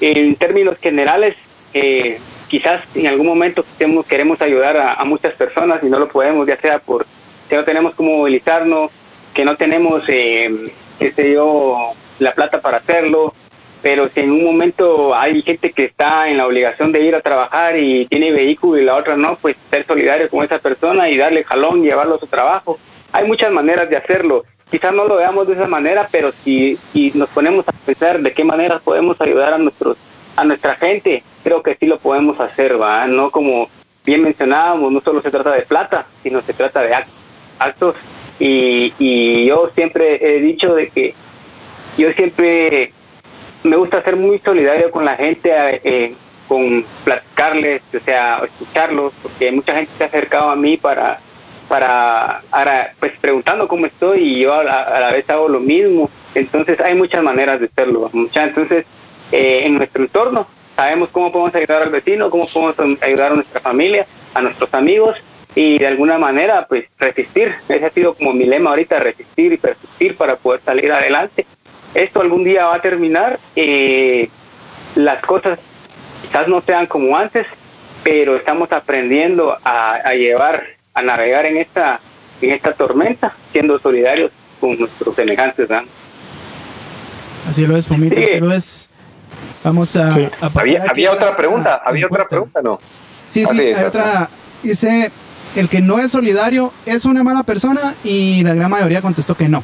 en 0.00 0.36
términos 0.36 0.78
generales, 0.78 1.70
eh, 1.74 2.18
quizás 2.48 2.82
en 2.94 3.06
algún 3.06 3.26
momento 3.26 3.64
queremos 4.08 4.40
ayudar 4.42 4.76
a, 4.76 5.04
muchas 5.04 5.34
personas 5.34 5.82
y 5.82 5.86
no 5.86 5.98
lo 5.98 6.08
podemos, 6.08 6.46
ya 6.46 6.56
sea 6.56 6.78
por 6.78 7.06
que 7.48 7.56
no 7.56 7.64
tenemos 7.64 7.94
cómo 7.94 8.18
movilizarnos, 8.18 8.90
que 9.34 9.44
no 9.44 9.56
tenemos, 9.56 10.04
eh, 10.08 10.50
qué 10.98 11.12
sé 11.12 11.32
yo, 11.32 11.92
la 12.18 12.32
plata 12.32 12.60
para 12.60 12.78
hacerlo, 12.78 13.32
pero 13.82 14.08
si 14.08 14.20
en 14.20 14.30
un 14.30 14.44
momento 14.44 15.14
hay 15.14 15.42
gente 15.42 15.70
que 15.70 15.84
está 15.84 16.28
en 16.28 16.38
la 16.38 16.46
obligación 16.46 16.90
de 16.90 17.02
ir 17.02 17.14
a 17.14 17.20
trabajar 17.20 17.76
y 17.76 18.06
tiene 18.06 18.32
vehículo 18.32 18.80
y 18.80 18.84
la 18.84 18.96
otra 18.96 19.16
no, 19.16 19.36
pues 19.36 19.56
ser 19.68 19.84
solidario 19.84 20.30
con 20.30 20.42
esa 20.42 20.58
persona 20.58 21.10
y 21.10 21.18
darle 21.18 21.44
jalón, 21.44 21.80
y 21.80 21.88
llevarlo 21.88 22.14
a 22.14 22.18
su 22.18 22.26
trabajo. 22.26 22.78
Hay 23.12 23.26
muchas 23.26 23.52
maneras 23.52 23.90
de 23.90 23.98
hacerlo. 23.98 24.44
Quizás 24.70 24.94
no 24.94 25.06
lo 25.06 25.16
veamos 25.16 25.46
de 25.46 25.54
esa 25.54 25.66
manera, 25.66 26.08
pero 26.10 26.32
si, 26.32 26.76
si 26.76 27.12
nos 27.14 27.28
ponemos 27.28 27.68
a 27.68 27.72
pensar 27.72 28.20
de 28.20 28.32
qué 28.32 28.42
maneras 28.42 28.80
podemos 28.82 29.20
ayudar 29.20 29.52
a 29.52 29.58
nuestros 29.58 29.98
a 30.36 30.44
nuestra 30.44 30.76
gente, 30.76 31.22
creo 31.42 31.62
que 31.62 31.76
sí 31.76 31.86
lo 31.86 31.98
podemos 31.98 32.40
hacer, 32.40 32.80
¿va? 32.80 33.06
No 33.06 33.30
como 33.30 33.68
bien 34.04 34.22
mencionábamos, 34.22 34.90
no 34.90 35.00
solo 35.00 35.22
se 35.22 35.30
trata 35.30 35.52
de 35.52 35.62
plata, 35.62 36.06
sino 36.22 36.40
se 36.40 36.54
trata 36.54 36.80
de 36.80 36.94
actos. 37.58 37.96
Y, 38.38 38.92
y 38.98 39.46
yo 39.46 39.68
siempre 39.74 40.18
he 40.20 40.40
dicho 40.40 40.74
de 40.74 40.88
que 40.88 41.14
yo 41.96 42.12
siempre 42.12 42.92
me 43.62 43.76
gusta 43.76 44.02
ser 44.02 44.16
muy 44.16 44.38
solidario 44.38 44.90
con 44.90 45.04
la 45.04 45.16
gente, 45.16 45.50
eh, 45.84 46.14
con 46.48 46.84
platicarles, 47.04 47.82
o 47.94 48.00
sea, 48.00 48.42
escucharlos, 48.44 49.12
porque 49.22 49.50
mucha 49.52 49.74
gente 49.74 49.92
se 49.96 50.04
ha 50.04 50.06
acercado 50.08 50.50
a 50.50 50.56
mí 50.56 50.76
para, 50.76 51.18
para, 51.68 52.42
pues 53.00 53.12
preguntando 53.20 53.68
cómo 53.68 53.86
estoy 53.86 54.20
y 54.20 54.40
yo 54.40 54.54
a 54.54 54.64
la, 54.64 54.82
a 54.82 55.00
la 55.00 55.10
vez 55.12 55.28
hago 55.30 55.48
lo 55.48 55.60
mismo. 55.60 56.10
Entonces 56.34 56.80
hay 56.80 56.94
muchas 56.94 57.22
maneras 57.22 57.60
de 57.60 57.66
hacerlo. 57.66 58.10
Muchas, 58.12 58.48
entonces 58.48 58.84
eh, 59.32 59.62
en 59.64 59.76
nuestro 59.76 60.02
entorno. 60.02 60.46
Sabemos 60.76 61.08
cómo 61.10 61.30
podemos 61.30 61.54
ayudar 61.54 61.82
al 61.82 61.90
vecino, 61.90 62.30
cómo 62.30 62.48
podemos 62.48 63.00
ayudar 63.00 63.30
a 63.30 63.34
nuestra 63.36 63.60
familia, 63.60 64.06
a 64.34 64.42
nuestros 64.42 64.74
amigos 64.74 65.16
y 65.54 65.78
de 65.78 65.86
alguna 65.86 66.18
manera 66.18 66.66
pues 66.66 66.86
resistir. 66.98 67.54
Ese 67.68 67.86
ha 67.86 67.90
sido 67.90 68.14
como 68.14 68.32
mi 68.32 68.44
lema 68.44 68.70
ahorita, 68.70 68.98
resistir 68.98 69.52
y 69.52 69.56
persistir 69.56 70.16
para 70.16 70.36
poder 70.36 70.60
salir 70.60 70.92
adelante. 70.92 71.46
Esto 71.94 72.20
algún 72.20 72.44
día 72.44 72.66
va 72.66 72.76
a 72.76 72.80
terminar. 72.80 73.38
Eh, 73.54 74.28
las 74.96 75.22
cosas 75.22 75.58
quizás 76.22 76.48
no 76.48 76.60
sean 76.60 76.86
como 76.86 77.16
antes, 77.16 77.46
pero 78.02 78.36
estamos 78.36 78.72
aprendiendo 78.72 79.56
a, 79.64 80.14
llevar, 80.14 80.64
a 80.94 81.02
navegar 81.02 81.46
en 81.46 81.56
esta, 81.56 82.00
en 82.40 82.50
esta 82.50 82.72
tormenta, 82.72 83.32
siendo 83.52 83.78
solidarios 83.78 84.32
con 84.60 84.78
nuestros 84.78 85.14
semejantes. 85.14 85.68
Así 87.48 87.66
lo 87.66 87.76
es, 87.76 87.86
Pomito, 87.86 88.16
así 88.16 88.40
lo 88.40 88.52
es. 88.52 88.90
Vamos 89.62 89.96
a, 89.96 90.08
pasar 90.40 90.90
había, 90.90 91.12
otra 91.12 91.36
pregunta, 91.36 91.80
había 91.84 92.06
otra 92.06 92.26
pregunta, 92.26 92.60
¿no? 92.60 92.78
Sí, 93.24 93.46
sí, 93.46 93.60
hay 93.60 93.84
otra. 93.84 94.28
Dice, 94.62 95.10
el 95.54 95.68
que 95.68 95.80
no 95.80 95.98
es 95.98 96.10
solidario 96.10 96.72
es 96.86 97.04
una 97.04 97.22
mala 97.22 97.42
persona 97.42 97.94
y 98.02 98.42
la 98.42 98.54
gran 98.54 98.70
mayoría 98.70 99.00
contestó 99.00 99.36
que 99.36 99.48
no. 99.48 99.62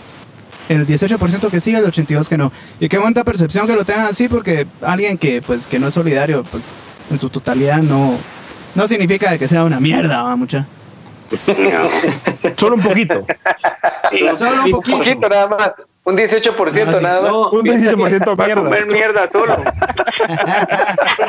El 0.68 0.86
18% 0.86 1.50
que 1.50 1.60
sí, 1.60 1.74
el 1.74 1.84
82% 1.84 2.28
que 2.28 2.38
no. 2.38 2.52
Y 2.78 2.88
qué 2.88 2.98
buena 2.98 3.24
percepción 3.24 3.66
que 3.66 3.74
lo 3.74 3.84
tengan 3.84 4.06
así 4.06 4.28
porque 4.28 4.66
alguien 4.82 5.18
que 5.18 5.42
pues 5.42 5.66
que 5.66 5.78
no 5.78 5.88
es 5.88 5.94
solidario, 5.94 6.44
pues 6.44 6.72
en 7.10 7.18
su 7.18 7.28
totalidad 7.28 7.82
no, 7.82 8.16
no 8.74 8.88
significa 8.88 9.36
que 9.36 9.48
sea 9.48 9.64
una 9.64 9.80
mierda, 9.80 10.22
va 10.22 10.36
mucha. 10.36 10.66
Solo 12.56 12.76
un 12.76 12.82
poquito. 12.82 13.26
Solo 14.36 14.64
un 14.64 14.70
poquito 14.70 15.28
nada 15.28 15.48
más. 15.48 15.70
Un 16.02 16.16
18% 16.16 17.02
nada 17.02 17.20
más. 17.20 17.52
un 17.52 17.62
18% 17.62 18.36
mierda. 18.36 18.54
comer 18.54 18.86
mierda 18.86 19.28
solo. 19.30 19.56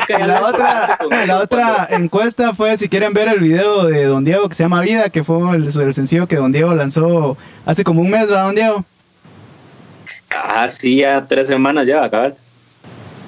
la, 0.08 0.46
otra, 0.46 0.98
la 1.26 1.38
otra 1.38 1.88
encuesta 1.90 2.54
fue 2.54 2.76
si 2.78 2.88
quieren 2.88 3.12
ver 3.12 3.28
el 3.28 3.38
video 3.38 3.84
de 3.84 4.04
Don 4.06 4.24
Diego 4.24 4.48
que 4.48 4.54
se 4.54 4.62
llama 4.62 4.80
Vida, 4.80 5.10
que 5.10 5.22
fue 5.22 5.56
el, 5.56 5.66
el 5.66 5.94
sencillo 5.94 6.26
que 6.26 6.36
Don 6.36 6.52
Diego 6.52 6.74
lanzó 6.74 7.36
hace 7.66 7.84
como 7.84 8.00
un 8.00 8.10
mes, 8.10 8.28
¿verdad, 8.28 8.46
Don 8.46 8.54
Diego? 8.54 8.84
Ah, 10.30 10.66
sí, 10.68 10.96
ya 10.96 11.22
tres 11.26 11.48
semanas 11.48 11.86
ya, 11.86 12.02
acabar. 12.02 12.34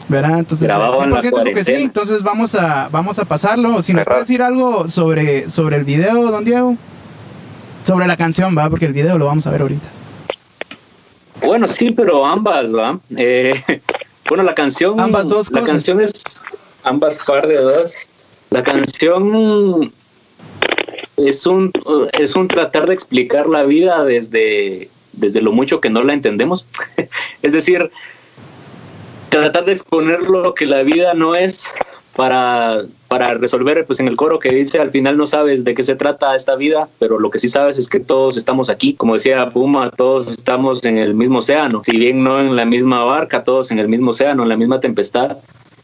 Verá, 0.08 0.38
entonces, 0.38 0.68
100% 0.70 1.54
que 1.54 1.64
sí, 1.64 1.74
entonces 1.74 2.22
vamos 2.22 2.54
a, 2.54 2.88
vamos 2.90 3.18
a 3.18 3.24
pasarlo. 3.24 3.82
Si 3.82 3.94
nos 3.94 4.04
puede 4.04 4.20
decir 4.20 4.42
algo 4.42 4.86
sobre, 4.88 5.48
sobre 5.48 5.76
el 5.76 5.84
video, 5.84 6.30
don 6.30 6.44
Diego. 6.44 6.76
Sobre 7.84 8.06
la 8.06 8.16
canción, 8.16 8.56
va, 8.56 8.68
porque 8.70 8.86
el 8.86 8.92
video 8.92 9.18
lo 9.18 9.26
vamos 9.26 9.46
a 9.46 9.50
ver 9.50 9.62
ahorita. 9.62 9.88
Bueno, 11.44 11.68
sí, 11.68 11.90
pero 11.90 12.24
ambas, 12.24 12.74
¿va? 12.74 12.98
Eh, 13.16 13.54
bueno, 14.28 14.44
la 14.44 14.54
canción. 14.54 14.98
Ambas 14.98 15.28
dos 15.28 15.50
La 15.50 15.62
canción 15.62 16.00
es. 16.00 16.42
Ambas 16.82 17.16
par 17.26 17.46
de 17.46 17.56
dos. 17.56 17.94
La 18.50 18.62
canción 18.62 19.92
es 21.16 21.46
un, 21.46 21.72
es 22.12 22.36
un 22.36 22.48
tratar 22.48 22.86
de 22.86 22.94
explicar 22.94 23.48
la 23.48 23.64
vida 23.64 24.04
desde, 24.04 24.90
desde 25.12 25.40
lo 25.40 25.52
mucho 25.52 25.80
que 25.80 25.90
no 25.90 26.02
la 26.02 26.12
entendemos. 26.12 26.66
es 27.42 27.52
decir, 27.52 27.90
tratar 29.28 29.64
de 29.64 29.72
exponer 29.72 30.20
lo 30.20 30.54
que 30.54 30.66
la 30.66 30.82
vida 30.82 31.14
no 31.14 31.34
es 31.34 31.68
para, 32.16 32.82
para 33.08 33.34
resolver, 33.34 33.84
pues 33.86 34.00
en 34.00 34.08
el 34.08 34.16
coro 34.16 34.38
que 34.38 34.50
dice, 34.50 34.78
al 34.78 34.90
final 34.90 35.16
no 35.16 35.26
sabes 35.26 35.64
de 35.64 35.74
qué 35.74 35.82
se 35.82 35.96
trata 35.96 36.36
esta 36.36 36.54
vida, 36.54 36.88
pero 36.98 37.18
lo 37.18 37.30
que 37.30 37.38
sí 37.38 37.48
sabes 37.48 37.78
es 37.78 37.88
que 37.88 38.00
todos 38.00 38.36
estamos 38.36 38.68
aquí. 38.68 38.94
Como 38.94 39.14
decía 39.14 39.48
Puma, 39.50 39.90
todos 39.90 40.28
estamos 40.28 40.84
en 40.84 40.98
el 40.98 41.14
mismo 41.14 41.38
océano. 41.38 41.82
Si 41.84 41.96
bien 41.96 42.22
no 42.22 42.40
en 42.40 42.54
la 42.56 42.64
misma 42.64 43.04
barca, 43.04 43.42
todos 43.44 43.70
en 43.70 43.78
el 43.78 43.88
mismo 43.88 44.12
océano, 44.12 44.44
en 44.44 44.48
la 44.48 44.56
misma 44.56 44.80
tempestad. 44.80 45.38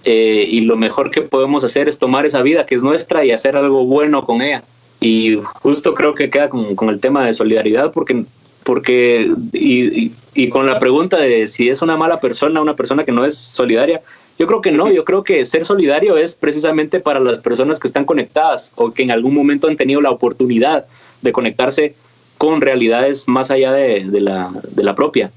Eh, 0.04 0.46
y 0.48 0.62
lo 0.62 0.76
mejor 0.76 1.10
que 1.10 1.22
podemos 1.22 1.62
hacer 1.64 1.88
es 1.88 1.98
tomar 1.98 2.24
esa 2.24 2.42
vida 2.42 2.64
que 2.64 2.74
es 2.74 2.82
nuestra 2.82 3.24
y 3.24 3.32
hacer 3.32 3.56
algo 3.56 3.84
bueno 3.84 4.24
con 4.24 4.40
ella. 4.40 4.62
Y 5.00 5.38
justo 5.62 5.94
creo 5.94 6.14
que 6.14 6.30
queda 6.30 6.48
con, 6.48 6.76
con 6.76 6.88
el 6.90 7.00
tema 7.00 7.26
de 7.26 7.34
solidaridad, 7.34 7.92
porque 7.92 8.24
porque, 8.62 9.32
y, 9.52 10.12
y, 10.34 10.48
con 10.50 10.66
la 10.66 10.78
pregunta 10.78 11.16
de 11.16 11.48
si 11.48 11.70
es 11.70 11.80
una 11.80 11.96
mala 11.96 12.20
persona, 12.20 12.60
una 12.60 12.76
persona 12.76 13.04
que 13.04 13.10
no 13.10 13.24
es 13.24 13.36
solidaria, 13.36 14.02
yo 14.40 14.46
creo 14.46 14.62
que 14.62 14.72
no, 14.72 14.90
yo 14.90 15.04
creo 15.04 15.22
que 15.22 15.44
ser 15.44 15.66
solidario 15.66 16.16
es 16.16 16.34
precisamente 16.34 16.98
para 16.98 17.20
las 17.20 17.40
personas 17.40 17.78
que 17.78 17.86
están 17.86 18.06
conectadas 18.06 18.72
o 18.74 18.90
que 18.90 19.02
en 19.02 19.10
algún 19.10 19.34
momento 19.34 19.68
han 19.68 19.76
tenido 19.76 20.00
la 20.00 20.10
oportunidad 20.10 20.86
de 21.20 21.30
conectarse 21.30 21.94
con 22.38 22.62
realidades 22.62 23.28
más 23.28 23.50
allá 23.50 23.70
de, 23.72 24.06
de, 24.06 24.20
la, 24.22 24.50
de 24.70 24.82
la, 24.82 24.94
propia. 24.94 25.30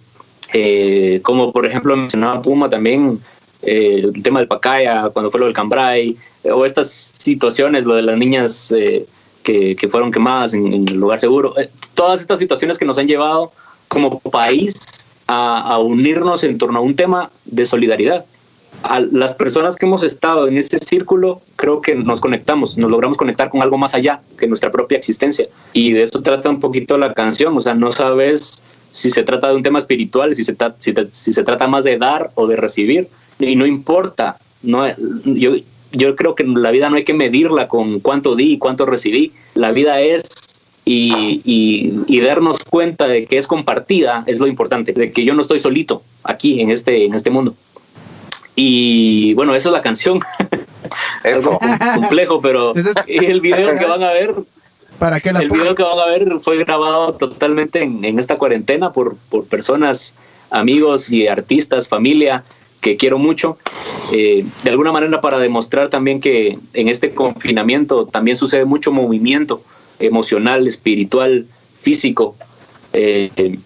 Eh, 0.54 1.20
como 1.22 1.52
por 1.52 1.66
ejemplo 1.66 1.98
mencionaba 1.98 2.42
Puma 2.42 2.70
también, 2.70 3.20
eh, 3.62 4.04
el 4.06 4.24
tema 4.24 4.40
del 4.40 4.48
Pacaya, 4.48 5.10
cuando 5.10 5.30
fue 5.30 5.42
lo 5.42 5.48
del 5.48 5.54
Cambrai, 5.54 6.16
o 6.46 6.66
estas 6.66 7.12
situaciones, 7.18 7.84
lo 7.84 7.96
de 7.96 8.04
las 8.04 8.18
niñas 8.18 8.72
eh, 8.72 9.06
que, 9.44 9.76
que, 9.76 9.90
fueron 9.90 10.12
quemadas 10.12 10.54
en, 10.54 10.74
en, 10.74 10.88
el 10.88 10.96
lugar 10.96 11.20
seguro, 11.20 11.60
eh, 11.60 11.70
todas 11.94 12.22
estas 12.22 12.40
situaciones 12.40 12.78
que 12.78 12.86
nos 12.86 12.98
han 12.98 13.10
llevado 13.10 13.52
como 13.90 14.22
país 14.22 14.74
a, 15.28 15.74
a, 15.74 15.80
unirnos 15.80 16.46
en 16.46 16.58
torno 16.58 16.80
a 16.80 16.82
un 16.82 16.96
tema 16.96 17.30
de 17.44 17.66
solidaridad. 17.66 18.24
A 18.82 19.00
las 19.00 19.36
personas 19.36 19.76
que 19.76 19.86
hemos 19.86 20.04
estado 20.04 20.48
en 20.48 20.58
ese 20.58 20.78
círculo, 20.80 21.42
creo 21.56 21.82
que 21.82 21.96
nos 21.96 22.20
conectamos, 22.20 22.78
nos 22.78 22.92
logramos 22.92 23.18
conectar 23.18 23.50
con 23.50 23.62
algo 23.62 23.78
más 23.78 23.94
allá 23.94 24.22
que 24.38 24.48
nuestra 24.48 24.72
propia 24.72 24.98
existencia. 24.98 25.48
Y 25.72 25.94
de 25.94 26.04
eso 26.04 26.22
trata 26.22 26.50
un 26.50 26.60
poquito 26.60 26.98
la 26.98 27.14
canción, 27.14 27.56
o 27.56 27.62
sea, 27.62 27.76
no 27.76 27.92
sabes 27.92 28.64
si 28.92 29.10
se 29.10 29.24
trata 29.24 29.50
de 29.50 29.56
un 29.56 29.64
tema 29.64 29.80
espiritual, 29.80 30.36
si 30.36 30.44
se, 30.44 30.56
si, 30.80 30.94
si 31.12 31.34
se 31.34 31.44
trata 31.44 31.68
más 31.68 31.84
de 31.84 31.98
dar 31.98 32.32
o 32.36 32.48
de 32.48 32.58
recibir, 32.58 33.08
y 33.40 33.56
no 33.56 33.66
importa, 33.66 34.38
no, 34.62 34.86
yo, 35.26 35.52
yo 35.92 36.16
creo 36.16 36.36
que 36.36 36.44
la 36.44 36.72
vida 36.72 36.90
no 36.90 36.98
hay 36.98 37.04
que 37.04 37.14
medirla 37.14 37.68
con 37.68 38.00
cuánto 38.00 38.36
di 38.36 38.54
y 38.54 38.58
cuánto 38.58 38.86
recibí. 38.86 39.32
La 39.54 39.72
vida 39.72 40.02
es 40.02 40.24
y, 40.86 41.42
y, 41.46 41.94
y, 42.08 42.20
darnos 42.20 42.60
cuenta 42.60 43.08
de 43.08 43.26
que 43.26 43.38
es 43.38 43.48
compartida 43.48 44.24
es 44.28 44.40
lo 44.40 44.48
importante, 44.48 44.92
de 44.92 45.12
que 45.14 45.24
yo 45.24 45.34
no 45.34 45.42
estoy 45.42 45.60
solito 45.60 46.04
aquí 46.24 46.60
en 46.60 46.72
este, 46.72 47.06
en 47.06 47.14
este 47.14 47.30
mundo. 47.30 47.56
Y 48.56 49.34
bueno, 49.34 49.56
esa 49.56 49.70
es 49.70 49.74
la 49.74 49.82
canción. 49.82 50.20
Eso. 51.24 51.58
complejo, 51.96 52.42
pero 52.42 52.74
el 53.08 53.42
video 53.42 53.78
que 53.78 53.86
van 53.86 54.04
a 54.04 54.12
ver, 54.12 54.36
¿Para 55.00 55.20
qué 55.20 55.34
la 55.34 55.42
el 55.42 55.50
video 55.50 55.74
que 55.74 55.84
van 55.84 56.00
a 56.00 56.06
ver 56.06 56.40
fue 56.42 56.58
grabado 56.58 57.14
totalmente 57.14 57.82
en, 57.82 58.04
en 58.04 58.20
esta 58.20 58.38
cuarentena 58.38 58.92
por, 58.92 59.16
por 59.30 59.46
personas, 59.46 60.14
amigos 60.52 61.10
y 61.12 61.28
artistas, 61.28 61.88
familia 61.88 62.44
que 62.84 62.98
quiero 62.98 63.18
mucho, 63.18 63.58
eh, 64.12 64.46
de 64.64 64.70
alguna 64.70 64.92
manera 64.92 65.22
para 65.22 65.40
demostrar 65.40 65.90
también 65.90 66.20
que 66.20 66.60
en 66.74 66.90
este 66.90 67.14
confinamiento 67.14 68.06
también 68.06 68.38
sucede 68.38 68.66
mucho 68.66 68.92
movimiento 68.92 69.64
emocional, 70.00 70.68
espiritual, 70.68 71.48
físico, 71.82 72.36
eh, 72.92 73.58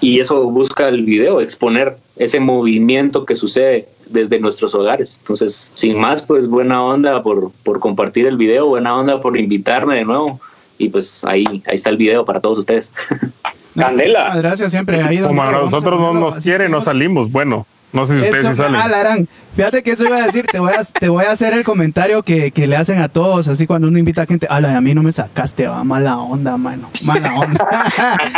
y 0.00 0.18
eso 0.18 0.42
busca 0.50 0.88
el 0.88 1.04
video, 1.04 1.40
exponer 1.40 1.96
ese 2.16 2.40
movimiento 2.40 3.24
que 3.24 3.36
sucede 3.36 3.88
desde 4.10 4.38
nuestros 4.40 4.74
hogares. 4.74 5.18
Entonces, 5.20 5.72
sin 5.74 5.98
más, 5.98 6.22
pues 6.22 6.48
buena 6.48 6.82
onda 6.82 7.22
por, 7.22 7.50
por 7.62 7.78
compartir 7.80 8.26
el 8.26 8.36
video, 8.36 8.66
buena 8.66 8.96
onda 8.96 9.20
por 9.20 9.36
invitarme 9.36 9.96
de 9.96 10.04
nuevo, 10.04 10.40
y 10.78 10.88
pues 10.88 11.24
ahí, 11.24 11.44
ahí 11.66 11.74
está 11.74 11.90
el 11.90 11.96
video 11.96 12.24
para 12.24 12.40
todos 12.40 12.58
ustedes. 12.58 12.92
Candela. 13.76 14.34
Gracias, 14.36 14.70
siempre 14.72 15.00
ido. 15.14 15.28
Como 15.28 15.42
a 15.42 15.52
nosotros 15.52 16.00
no 16.00 16.12
nos 16.14 16.36
quiere, 16.38 16.68
no 16.68 16.80
salimos. 16.80 17.30
Bueno, 17.30 17.66
no 17.92 18.06
sé 18.06 18.14
si 18.14 18.22
ustedes 18.22 18.44
Eso, 18.44 18.50
sí 18.50 18.56
salen. 18.58 18.80
ah, 18.80 18.88
Larán, 18.88 19.28
fíjate 19.56 19.82
que 19.82 19.92
eso 19.92 20.04
iba 20.04 20.18
a 20.18 20.26
decir, 20.26 20.46
te 20.46 20.58
voy 20.58 20.72
a, 20.72 20.84
te 20.84 21.08
voy 21.08 21.24
a 21.24 21.30
hacer 21.30 21.54
el 21.54 21.64
comentario 21.64 22.22
que, 22.22 22.50
que 22.50 22.66
le 22.66 22.76
hacen 22.76 23.00
a 23.00 23.08
todos, 23.08 23.48
así 23.48 23.66
cuando 23.66 23.88
uno 23.88 23.98
invita 23.98 24.22
a 24.22 24.26
gente, 24.26 24.46
ala, 24.50 24.76
a 24.76 24.80
mí 24.80 24.94
no 24.94 25.02
me 25.02 25.12
sacaste, 25.12 25.66
va, 25.68 25.82
mala 25.84 26.18
onda, 26.18 26.56
mano, 26.56 26.90
mala 27.04 27.34
onda. 27.34 27.66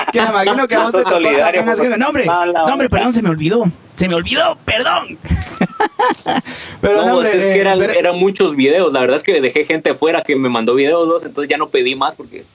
que 0.12 0.20
me 0.20 0.28
imagino 0.28 0.68
que 0.68 0.74
a 0.76 0.80
vos 0.80 0.92
te 0.92 1.02
tocó 1.02 1.10
también 1.10 1.68
así 1.68 1.82
que, 1.82 1.98
no, 1.98 2.08
hombre, 2.08 2.26
no, 2.26 2.64
hombre, 2.72 2.88
perdón, 2.88 3.12
se 3.12 3.22
me 3.22 3.30
olvidó, 3.30 3.64
se 4.00 4.08
me 4.08 4.14
olvidó, 4.14 4.56
perdón. 4.64 5.18
Pero 6.80 7.04
no, 7.04 7.16
hombre, 7.18 7.36
es 7.36 7.44
que 7.44 7.60
eran, 7.60 7.82
eran, 7.82 8.16
muchos 8.18 8.56
videos, 8.56 8.94
la 8.94 9.00
verdad 9.00 9.18
es 9.18 9.22
que 9.22 9.38
dejé 9.42 9.66
gente 9.66 9.90
afuera 9.90 10.22
que 10.22 10.34
me 10.36 10.48
mandó 10.48 10.74
videos, 10.74 11.06
dos, 11.06 11.22
entonces 11.22 11.50
ya 11.50 11.58
no 11.58 11.68
pedí 11.68 11.94
más 11.94 12.16
porque... 12.16 12.44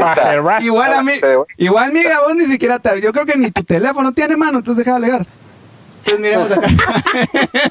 Ah, 0.00 0.60
igual 0.62 0.92
a 0.92 1.02
mí, 1.02 1.12
igual 1.56 1.92
miga, 1.92 2.20
vos 2.20 2.36
ni 2.36 2.44
siquiera 2.44 2.78
te, 2.78 3.00
yo 3.00 3.10
creo 3.10 3.24
que 3.24 3.38
ni 3.38 3.50
tu 3.50 3.64
teléfono 3.64 4.12
tiene 4.12 4.36
mano, 4.36 4.58
entonces 4.58 4.84
deja 4.84 4.98
de 4.98 5.06
alegar. 5.06 5.26
Entonces 6.04 6.20
miremos 6.20 6.52
acá. 6.52 6.68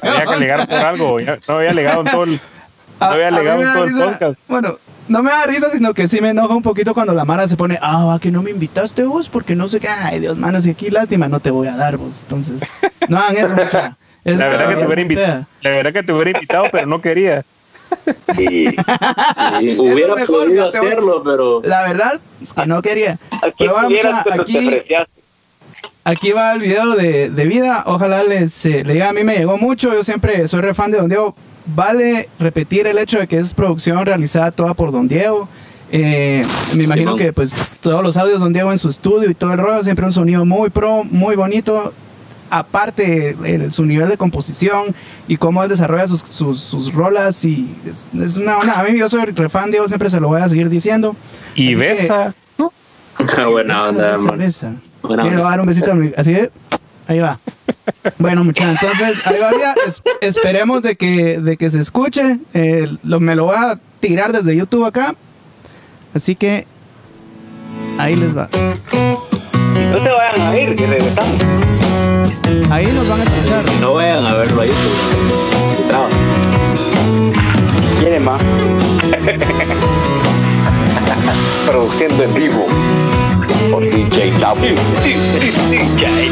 había 0.02 0.24
que 0.24 0.34
alegar 0.34 0.68
por 0.68 0.78
algo, 0.78 1.16
no 1.20 1.54
había 1.54 1.70
alegado 1.70 2.00
en 2.00 2.06
todo 2.08 2.24
el, 2.24 2.32
no 2.32 3.06
había 3.06 3.28
alegado 3.28 3.62
en 3.62 3.72
todo 3.72 3.84
el 3.84 3.92
podcast. 3.92 4.40
Bueno, 4.48 4.78
no 5.08 5.22
me 5.22 5.30
da 5.30 5.46
risa, 5.46 5.70
sino 5.70 5.94
que 5.94 6.06
sí 6.08 6.20
me 6.20 6.30
enoja 6.30 6.54
un 6.54 6.62
poquito 6.62 6.94
cuando 6.94 7.14
la 7.14 7.24
Mara 7.24 7.48
se 7.48 7.56
pone, 7.56 7.78
ah, 7.80 8.04
va 8.04 8.18
que 8.18 8.30
no 8.30 8.42
me 8.42 8.50
invitaste 8.50 9.02
vos, 9.04 9.28
porque 9.28 9.54
no 9.54 9.68
sé 9.68 9.80
qué, 9.80 9.88
ay 9.88 10.20
Dios, 10.20 10.36
mano, 10.36 10.60
si 10.60 10.70
aquí 10.70 10.90
lástima 10.90 11.28
no 11.28 11.40
te 11.40 11.50
voy 11.50 11.68
a 11.68 11.76
dar 11.76 11.96
vos. 11.96 12.22
Entonces, 12.22 12.62
no 13.08 13.18
hagan 13.18 13.36
eso, 13.36 13.54
mucha. 13.54 13.96
Es 14.24 14.40
la, 14.40 14.48
verdad 14.48 14.68
que 14.68 14.74
te 14.74 14.84
hubiera 14.84 15.00
invitado, 15.00 15.46
la 15.62 15.70
verdad 15.70 15.92
que 15.92 16.02
te 16.02 16.12
hubiera 16.12 16.30
invitado, 16.32 16.64
pero 16.70 16.86
no 16.86 17.00
quería. 17.00 17.44
Sí, 18.36 18.68
sí. 18.68 18.76
hubiera 19.78 20.14
mejor, 20.16 20.46
podido 20.46 20.68
hacerlo, 20.68 21.22
pero. 21.24 21.62
La 21.64 21.86
verdad 21.86 22.20
es 22.42 22.52
que 22.52 22.66
no 22.66 22.82
quería. 22.82 23.18
Pero 23.56 23.78
aquí, 23.78 23.96
aquí 26.04 26.32
va 26.32 26.52
el 26.52 26.60
video 26.60 26.94
de, 26.94 27.30
de 27.30 27.44
vida. 27.46 27.84
Ojalá 27.86 28.22
les 28.24 28.66
eh, 28.66 28.84
le 28.84 28.94
diga, 28.94 29.08
a 29.08 29.12
mí 29.12 29.24
me 29.24 29.36
llegó 29.36 29.56
mucho. 29.56 29.94
Yo 29.94 30.02
siempre 30.02 30.46
soy 30.48 30.60
re 30.60 30.74
fan 30.74 30.90
de 30.90 30.98
Don 30.98 31.08
Diego. 31.08 31.34
Vale 31.74 32.28
repetir 32.38 32.86
el 32.86 32.98
hecho 32.98 33.18
de 33.18 33.26
que 33.26 33.38
es 33.38 33.52
producción 33.52 34.04
realizada 34.04 34.50
toda 34.50 34.74
por 34.74 34.90
Don 34.90 35.06
Diego. 35.06 35.48
Eh, 35.90 36.42
me 36.76 36.84
imagino 36.84 37.16
que 37.16 37.32
pues 37.32 37.74
todos 37.82 38.02
los 38.02 38.16
audios 38.16 38.40
Don 38.40 38.52
Diego 38.52 38.72
en 38.72 38.78
su 38.78 38.88
estudio 38.88 39.30
y 39.30 39.34
todo 39.34 39.52
el 39.52 39.58
rollo, 39.58 39.82
siempre 39.82 40.04
un 40.04 40.12
sonido 40.12 40.44
muy 40.44 40.70
pro, 40.70 41.04
muy 41.04 41.36
bonito 41.36 41.92
aparte 42.50 43.36
el, 43.44 43.72
su 43.72 43.84
nivel 43.84 44.08
de 44.08 44.16
composición 44.16 44.94
y 45.26 45.36
cómo 45.36 45.62
él 45.62 45.68
desarrolla 45.68 46.08
sus, 46.08 46.20
sus, 46.20 46.60
sus 46.60 46.92
rolas 46.92 47.44
y 47.44 47.74
es, 47.86 48.06
es 48.20 48.36
una, 48.36 48.58
una, 48.58 48.72
a 48.72 48.84
mí 48.84 48.98
yo 48.98 49.08
soy 49.08 49.24
refan 49.26 49.70
Diego 49.70 49.86
siempre 49.88 50.10
se 50.10 50.20
lo 50.20 50.28
voy 50.28 50.40
a 50.40 50.48
seguir 50.48 50.68
diciendo 50.68 51.14
y 51.54 51.74
así 51.74 51.80
besa 51.80 52.34
que, 52.56 52.62
¿no? 52.62 52.72
buena 53.50 53.88
onda 53.88 54.16
besa, 54.16 54.30
besa. 54.32 54.72
Buena 55.02 55.22
quiero 55.24 55.42
dar 55.42 55.60
un 55.60 55.66
besito 55.66 55.92
así 56.16 56.32
que 56.32 56.50
ahí 57.08 57.18
va. 57.18 57.40
Bueno 58.18 58.44
muchachos 58.44 58.76
entonces 58.80 59.26
ahí 59.26 59.40
va 59.40 59.50
es, 59.86 60.02
esperemos 60.20 60.82
de 60.82 60.96
que 60.96 61.40
de 61.40 61.56
que 61.56 61.70
se 61.70 61.80
escuche. 61.80 62.38
Eh, 62.54 62.88
lo, 63.02 63.18
me 63.18 63.34
lo 63.34 63.46
voy 63.46 63.56
a 63.56 63.80
tirar 64.00 64.32
desde 64.32 64.54
YouTube 64.54 64.84
acá. 64.84 65.16
Así 66.14 66.36
que 66.36 66.66
ahí 67.98 68.14
les 68.14 68.36
va. 68.36 68.48
No 69.90 69.98
te 69.98 70.10
vayan 70.10 70.40
a 70.40 70.56
ir 70.58 70.80
y 70.80 70.86
regresamos. 70.86 71.42
Ahí 72.70 72.86
nos 72.86 73.08
van 73.08 73.20
a 73.20 73.24
escuchar. 73.24 73.64
No 73.80 73.94
vayan 73.94 74.24
a 74.24 74.34
verlo 74.34 74.62
ahí. 74.62 74.70
¿Quién 78.00 78.24
más? 78.24 78.40
Produciendo 81.66 82.24
en 82.24 82.34
vivo 82.34 82.66
por 83.70 83.82
DJ 83.82 84.30
W. 84.40 84.76
DJ. 85.04 86.28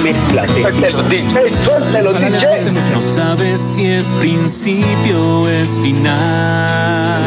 Suéltelo, 0.63 1.03
DJ, 1.05 1.53
suéltelo, 1.65 2.13
DJ. 2.13 2.73
No 2.93 3.01
sabes 3.01 3.61
si 3.61 3.87
es 3.87 4.13
principio 4.21 5.41
o 5.41 5.49
es 5.49 5.79
final. 5.81 7.23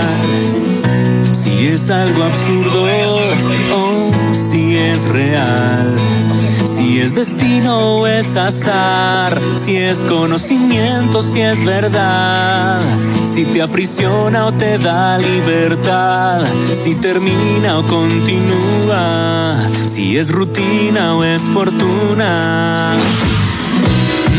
Si 1.34 1.68
es 1.68 1.90
algo 1.90 2.24
absurdo 2.24 2.86
o 3.74 4.34
si 4.34 4.78
es 4.78 5.06
real. 5.10 5.96
Si 6.70 7.00
es 7.00 7.16
destino 7.16 7.96
o 7.96 8.06
es 8.06 8.38
azar, 8.38 9.36
si 9.56 9.78
es 9.78 10.06
conocimiento, 10.06 11.24
si 11.24 11.42
es 11.42 11.66
verdad, 11.66 12.80
si 13.26 13.44
te 13.46 13.64
aprisiona 13.64 14.46
o 14.46 14.52
te 14.52 14.78
da 14.78 15.18
libertad, 15.18 16.46
si 16.72 16.94
termina 16.94 17.80
o 17.80 17.84
continúa, 17.88 19.58
si 19.88 20.16
es 20.18 20.32
rutina 20.32 21.16
o 21.16 21.24
es 21.24 21.42
fortuna. 21.42 22.94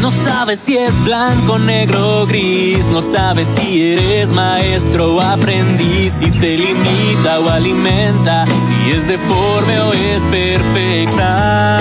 No 0.01 0.11
sabes 0.11 0.61
si 0.61 0.79
es 0.79 1.05
blanco, 1.05 1.59
negro, 1.59 2.27
gris. 2.27 2.89
No 2.89 3.03
sabes 3.03 3.49
si 3.49 3.93
eres 3.93 4.33
maestro 4.33 5.15
o 5.15 5.21
aprendiz. 5.21 6.13
Si 6.13 6.31
te 6.31 6.57
limita 6.57 7.41
o 7.41 7.51
alimenta. 7.51 8.47
Si 8.47 8.93
es 8.93 9.07
deforme 9.07 9.79
o 9.81 9.93
es 9.93 10.23
perfecta. 10.23 11.79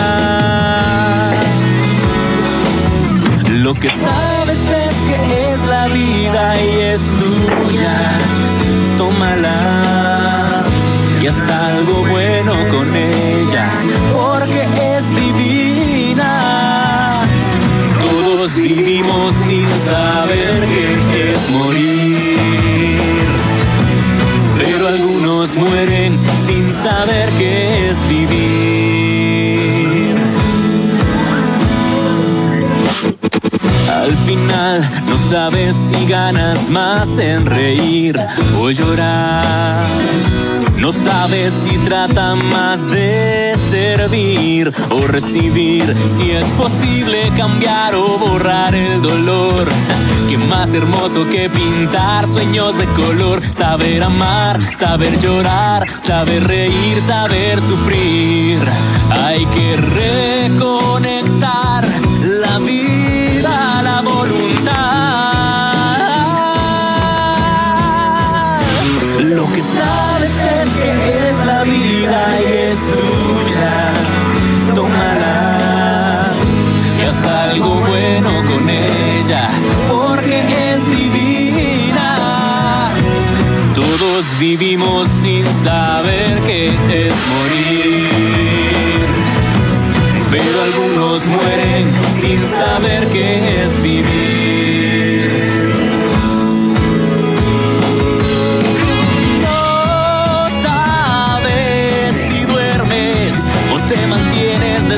Lo 3.49 3.73
que 3.73 3.89
sabes 3.89 4.69
es 4.69 4.95
que 5.07 5.53
es 5.53 5.65
la 5.67 5.87
vida 5.87 6.61
y 6.61 6.79
es 6.93 7.01
tuya. 7.19 7.97
Tómala 8.97 10.63
y 11.21 11.27
haz 11.27 11.47
algo 11.47 12.03
bueno 12.09 12.53
con 12.71 12.93
ella. 12.95 13.69
Porque 14.13 14.67
es 14.95 15.09
divina. 15.09 15.48
Vivimos 18.81 19.33
sin 19.45 19.67
saber 19.67 20.67
qué 20.67 21.31
es 21.31 21.49
morir. 21.49 22.27
Pero 24.57 24.87
algunos 24.87 25.55
mueren 25.55 26.17
sin 26.45 26.69
saber 26.69 27.29
qué 27.37 27.89
es 27.89 28.07
vivir. 28.07 28.39
Al 33.91 34.15
final 34.15 34.89
no 35.07 35.17
sabes 35.29 35.75
si 35.75 36.05
ganas 36.05 36.69
más 36.69 37.17
en 37.17 37.45
reír 37.45 38.17
o 38.59 38.69
llorar. 38.71 39.85
No 40.79 40.93
sabes 40.93 41.53
si 41.53 41.77
trata 41.79 42.35
más 42.35 42.89
de 42.89 43.53
servir 43.57 44.71
o 44.91 45.07
recibir, 45.07 45.83
si 46.07 46.31
es 46.31 46.45
posible 46.51 47.31
cambiar 47.35 47.95
o 47.95 48.17
borrar 48.17 48.73
el 48.73 49.01
dolor. 49.01 49.67
Que 50.29 50.37
más 50.37 50.73
hermoso 50.73 51.27
que 51.29 51.49
pintar 51.49 52.25
sueños 52.25 52.77
de 52.77 52.85
color, 52.93 53.41
saber 53.43 54.03
amar, 54.03 54.61
saber 54.73 55.19
llorar, 55.19 55.85
saber 55.99 56.47
reír, 56.47 57.01
saber 57.01 57.59
sufrir. 57.59 58.59
Hay 59.25 59.45
que 59.47 59.75
reconectar 60.47 61.83
la 62.41 62.59
vida, 62.59 63.08
Lo 69.35 69.45
que 69.53 69.61
sabes 69.61 70.31
es 70.59 70.69
que 70.77 71.29
es 71.29 71.45
la 71.45 71.63
vida 71.63 72.39
y 72.41 72.53
es 72.71 72.79
tuya. 72.79 73.93
Tómala 74.73 76.31
y 76.99 77.05
haz 77.05 77.25
algo 77.25 77.75
bueno 77.75 78.31
con 78.47 78.67
ella, 78.67 79.47
porque 79.87 80.39
es 80.73 80.83
divina. 80.89 82.09
Todos 83.75 84.25
vivimos 84.39 85.07
sin 85.21 85.43
saber 85.43 86.39
qué 86.47 86.69
es 86.69 87.13
morir. 87.33 88.09
Pero 90.31 90.63
algunos 90.63 91.25
mueren 91.27 91.91
sin 92.19 92.41
saber 92.41 93.07
qué 93.09 93.63
es 93.63 93.79
vivir. 93.79 95.08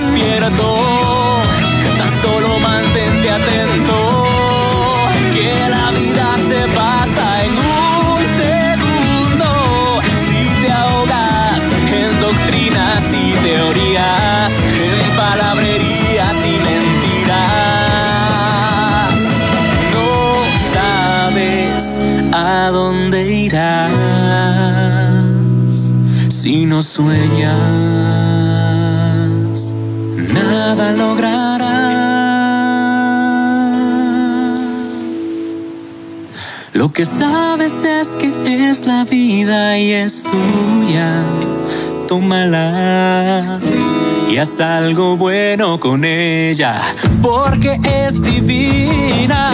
Despierto. 0.01 0.67
Tan 1.97 2.11
solo 2.21 2.59
mantente 2.59 3.29
atento. 3.29 4.25
Que 5.33 5.51
la 5.69 5.91
vida 5.91 6.37
se 6.37 6.67
pasa 6.75 7.45
en 7.45 7.51
un 7.51 8.25
segundo. 8.41 9.49
Si 10.25 10.41
te 10.61 10.69
ahogas 10.71 11.63
en 11.91 12.19
doctrinas 12.19 13.13
y 13.13 13.33
teorías, 13.43 14.51
en 14.87 14.99
palabrerías 15.15 16.37
y 16.45 16.57
mentiras. 16.69 17.39
No 19.93 20.09
sabes 20.73 21.83
a 22.33 22.69
dónde 22.71 23.19
irás 23.31 23.91
si 26.29 26.65
no 26.65 26.81
sueñas. 26.81 28.80
Lograrás. 30.89 31.71
Lo 36.73 36.91
que 36.91 37.05
sabes 37.05 37.83
es 37.83 38.15
que 38.15 38.69
es 38.69 38.87
la 38.87 39.05
vida 39.05 39.77
y 39.77 39.91
es 39.91 40.23
tuya. 40.23 41.23
Tómala 42.07 43.59
y 44.29 44.37
haz 44.37 44.59
algo 44.59 45.17
bueno 45.17 45.79
con 45.79 46.03
ella, 46.03 46.81
porque 47.21 47.79
es 47.83 48.21
divina. 48.21 49.49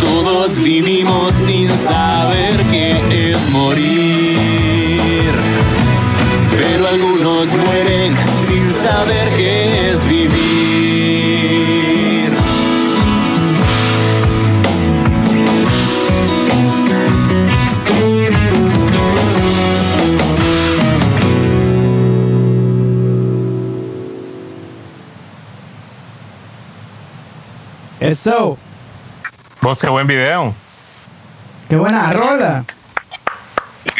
Todos 0.00 0.58
vivimos 0.62 1.32
sin 1.46 1.68
saber 1.68 2.64
qué 2.70 3.32
es 3.32 3.50
morir, 3.50 5.32
pero 6.50 6.88
algunos 6.88 7.48
mueren 7.64 8.29
saber 8.80 9.28
qué 9.36 9.90
es 9.90 10.08
vivir. 10.08 10.40
Eso. 28.00 28.56
Vos, 29.60 29.78
qué 29.78 29.88
buen 29.90 30.06
video. 30.06 30.54
Qué 31.68 31.76
buena 31.76 32.12
rola. 32.14 32.64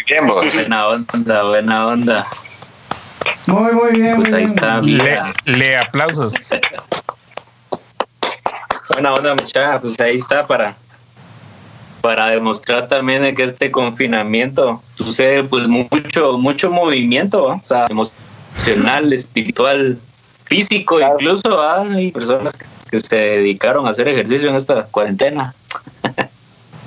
Bien, 0.07 0.26
vos. 0.26 0.55
Buena 0.55 0.89
onda, 0.89 1.43
buena 1.43 1.87
onda. 1.87 2.26
Muy, 3.47 3.73
muy 3.73 3.93
bien. 3.93 4.16
Pues 4.16 4.31
muy 4.31 4.39
ahí 4.41 4.45
bien. 4.47 4.57
está, 4.57 4.81
Le, 4.81 4.93
mira. 4.93 5.33
le 5.47 5.77
aplausos. 5.79 6.35
Buena 8.91 9.14
onda, 9.14 9.35
muchacha. 9.35 9.81
Pues 9.81 9.99
ahí 10.01 10.16
está 10.16 10.47
para, 10.47 10.77
para 12.01 12.27
demostrar 12.29 12.89
también 12.89 13.23
de 13.23 13.35
que 13.35 13.45
este 13.45 13.71
confinamiento 13.71 14.83
sucede 14.95 15.45
pues 15.45 15.68
mucho, 15.68 16.39
mucho 16.39 16.71
movimiento, 16.71 17.47
¿va? 17.47 17.55
o 17.57 17.62
sea, 17.64 17.87
emocional, 17.89 19.12
espiritual, 19.12 19.99
físico, 20.45 20.97
Claro. 20.97 21.14
incluso 21.18 21.62
hay 21.62 22.11
personas 22.11 22.53
que, 22.55 22.66
que 22.91 23.01
se 23.01 23.16
dedicaron 23.16 23.87
a 23.87 23.91
hacer 23.91 24.09
ejercicio 24.09 24.49
en 24.51 24.57
esta 24.57 24.83
cuarentena. 24.85 25.55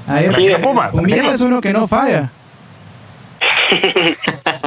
Ahí 0.08 0.26
es 1.32 1.42
uno 1.42 1.62
que 1.62 1.72
no 1.72 1.88
falla. 1.88 2.30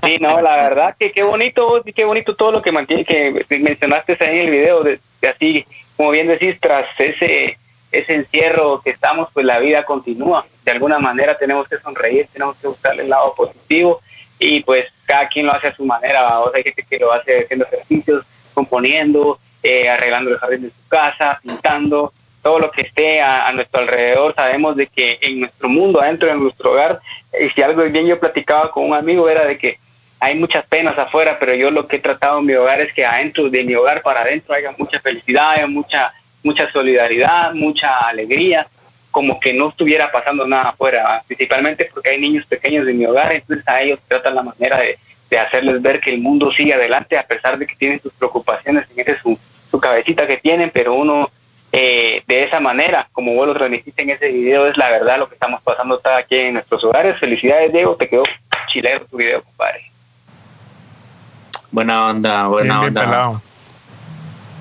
Sí, 0.05 0.19
no, 0.21 0.41
la 0.41 0.57
verdad 0.57 0.97
que 0.99 1.13
qué 1.13 1.23
bonito 1.23 1.83
qué 1.95 2.05
bonito 2.05 2.37
todo 2.37 2.53
lo 2.53 2.63
que 2.63 2.73
que 3.05 3.59
mencionaste 3.59 4.17
ahí 4.21 4.39
en 4.39 4.47
el 4.47 4.51
video, 4.51 4.83
de, 4.83 5.01
así, 5.29 5.67
como 5.97 6.11
bien 6.11 6.29
decís, 6.29 6.57
tras 6.61 6.87
ese 6.99 7.59
ese 7.93 8.15
encierro 8.15 8.81
que 8.83 8.91
estamos, 8.91 9.29
pues 9.33 9.47
la 9.47 9.59
vida 9.59 9.85
continúa. 9.85 10.47
De 10.65 10.73
alguna 10.73 10.99
manera 10.99 11.39
tenemos 11.39 11.69
que 11.69 11.79
sonreír, 11.79 12.27
tenemos 12.33 12.57
que 12.57 12.69
buscarle 12.69 13.05
el 13.05 13.11
lado 13.11 13.35
positivo 13.35 14.01
y 14.39 14.61
pues 14.63 14.87
cada 15.05 15.29
quien 15.29 15.47
lo 15.47 15.53
hace 15.53 15.69
a 15.69 15.75
su 15.75 15.85
manera. 15.85 16.41
O 16.41 16.51
sea, 16.51 16.59
hay 16.59 16.65
gente 16.65 16.85
que 16.89 16.99
lo 16.99 17.13
hace 17.13 17.45
haciendo 17.45 17.65
ejercicios, 17.67 18.25
componiendo, 18.55 19.39
eh, 19.63 19.89
arreglando 19.89 20.31
el 20.31 20.39
jardín 20.39 20.63
de 20.63 20.71
su 20.71 20.89
casa, 20.89 21.41
pintando, 21.43 22.13
todo 22.47 22.61
lo 22.61 22.71
que 22.71 22.83
esté 22.83 23.21
a, 23.21 23.49
a 23.49 23.53
nuestro 23.53 23.81
alrededor. 23.81 24.33
Sabemos 24.37 24.77
de 24.77 24.87
que 24.87 25.19
en 25.21 25.41
nuestro 25.41 25.69
mundo, 25.69 26.01
adentro 26.01 26.29
de 26.29 26.37
nuestro 26.37 26.71
hogar, 26.71 27.01
y 27.41 27.49
si 27.51 27.61
algo 27.61 27.83
bien 27.83 28.07
yo 28.07 28.21
platicaba 28.21 28.71
con 28.71 28.85
un 28.85 28.95
amigo 28.95 29.29
era 29.29 29.45
de 29.45 29.59
que 29.59 29.81
hay 30.21 30.37
muchas 30.37 30.65
penas 30.67 30.97
afuera, 30.97 31.41
pero 31.41 31.57
yo 31.57 31.73
lo 31.73 31.89
que 31.89 31.97
he 31.97 31.99
tratado 31.99 32.39
en 32.39 32.47
mi 32.47 32.55
hogar 32.55 32.81
es 32.81 32.93
que 32.93 33.05
adentro 33.05 33.51
de 33.51 33.65
mi 33.65 33.75
hogar 33.75 34.01
para 34.01 34.21
adentro 34.21 34.55
haya 34.55 34.71
mucha 34.79 35.01
felicidad, 35.01 35.51
haya 35.51 35.67
mucha 35.67 36.13
mucha 36.45 36.71
solidaridad, 36.71 37.53
mucha 37.53 37.99
alegría, 37.99 38.69
como 39.11 39.41
que 39.41 39.53
no 39.53 39.71
estuviera 39.71 40.13
pasando 40.13 40.47
nada 40.47 40.69
afuera, 40.69 41.25
principalmente 41.27 41.91
porque 41.93 42.11
hay 42.11 42.21
niños 42.21 42.47
pequeños 42.47 42.87
en 42.87 42.97
mi 42.97 43.07
hogar, 43.07 43.33
entonces 43.33 43.67
a 43.67 43.83
ellos 43.83 43.99
tratan 44.07 44.37
la 44.37 44.45
manera 44.45 44.79
de, 44.79 44.97
de 45.29 45.39
hacerles 45.41 45.83
ver 45.83 45.99
que 45.99 46.11
el 46.11 46.21
mundo 46.21 46.53
sigue 46.53 46.75
adelante 46.75 47.19
a 47.19 47.27
pesar 47.27 47.59
de 47.59 47.67
que 47.67 47.75
tienen 47.75 48.01
sus 48.01 48.13
preocupaciones 48.13 48.87
en 48.95 49.01
ese 49.01 49.19
su, 49.19 49.37
su 49.69 49.81
cabecita 49.81 50.29
que 50.29 50.37
tienen, 50.37 50.71
pero 50.71 50.95
uno 50.95 51.29
eh, 51.79 52.23
de 52.27 52.43
esa 52.43 52.59
manera, 52.59 53.07
como 53.13 53.35
vos 53.35 53.47
lo 53.47 53.55
transmitiste 53.55 54.01
en 54.01 54.11
ese 54.11 54.29
video, 54.29 54.67
es 54.67 54.79
la 54.79 54.89
verdad 54.89 55.19
lo 55.19 55.29
que 55.29 55.35
estamos 55.35 55.61
pasando 55.63 56.01
cada 56.01 56.23
quien 56.23 56.47
en 56.47 56.55
nuestros 56.55 56.83
hogares. 56.85 57.21
Felicidades, 57.21 57.71
Diego, 57.71 57.97
te 57.97 58.09
quedó 58.09 58.23
chilero 58.67 59.05
tu 59.05 59.19
video, 59.19 59.43
compadre. 59.43 59.83
Buena 61.71 62.07
onda, 62.07 62.47
buena 62.47 62.81
Bien, 62.81 62.81
bien 62.81 62.89
onda. 62.89 63.01
pelado. 63.05 63.43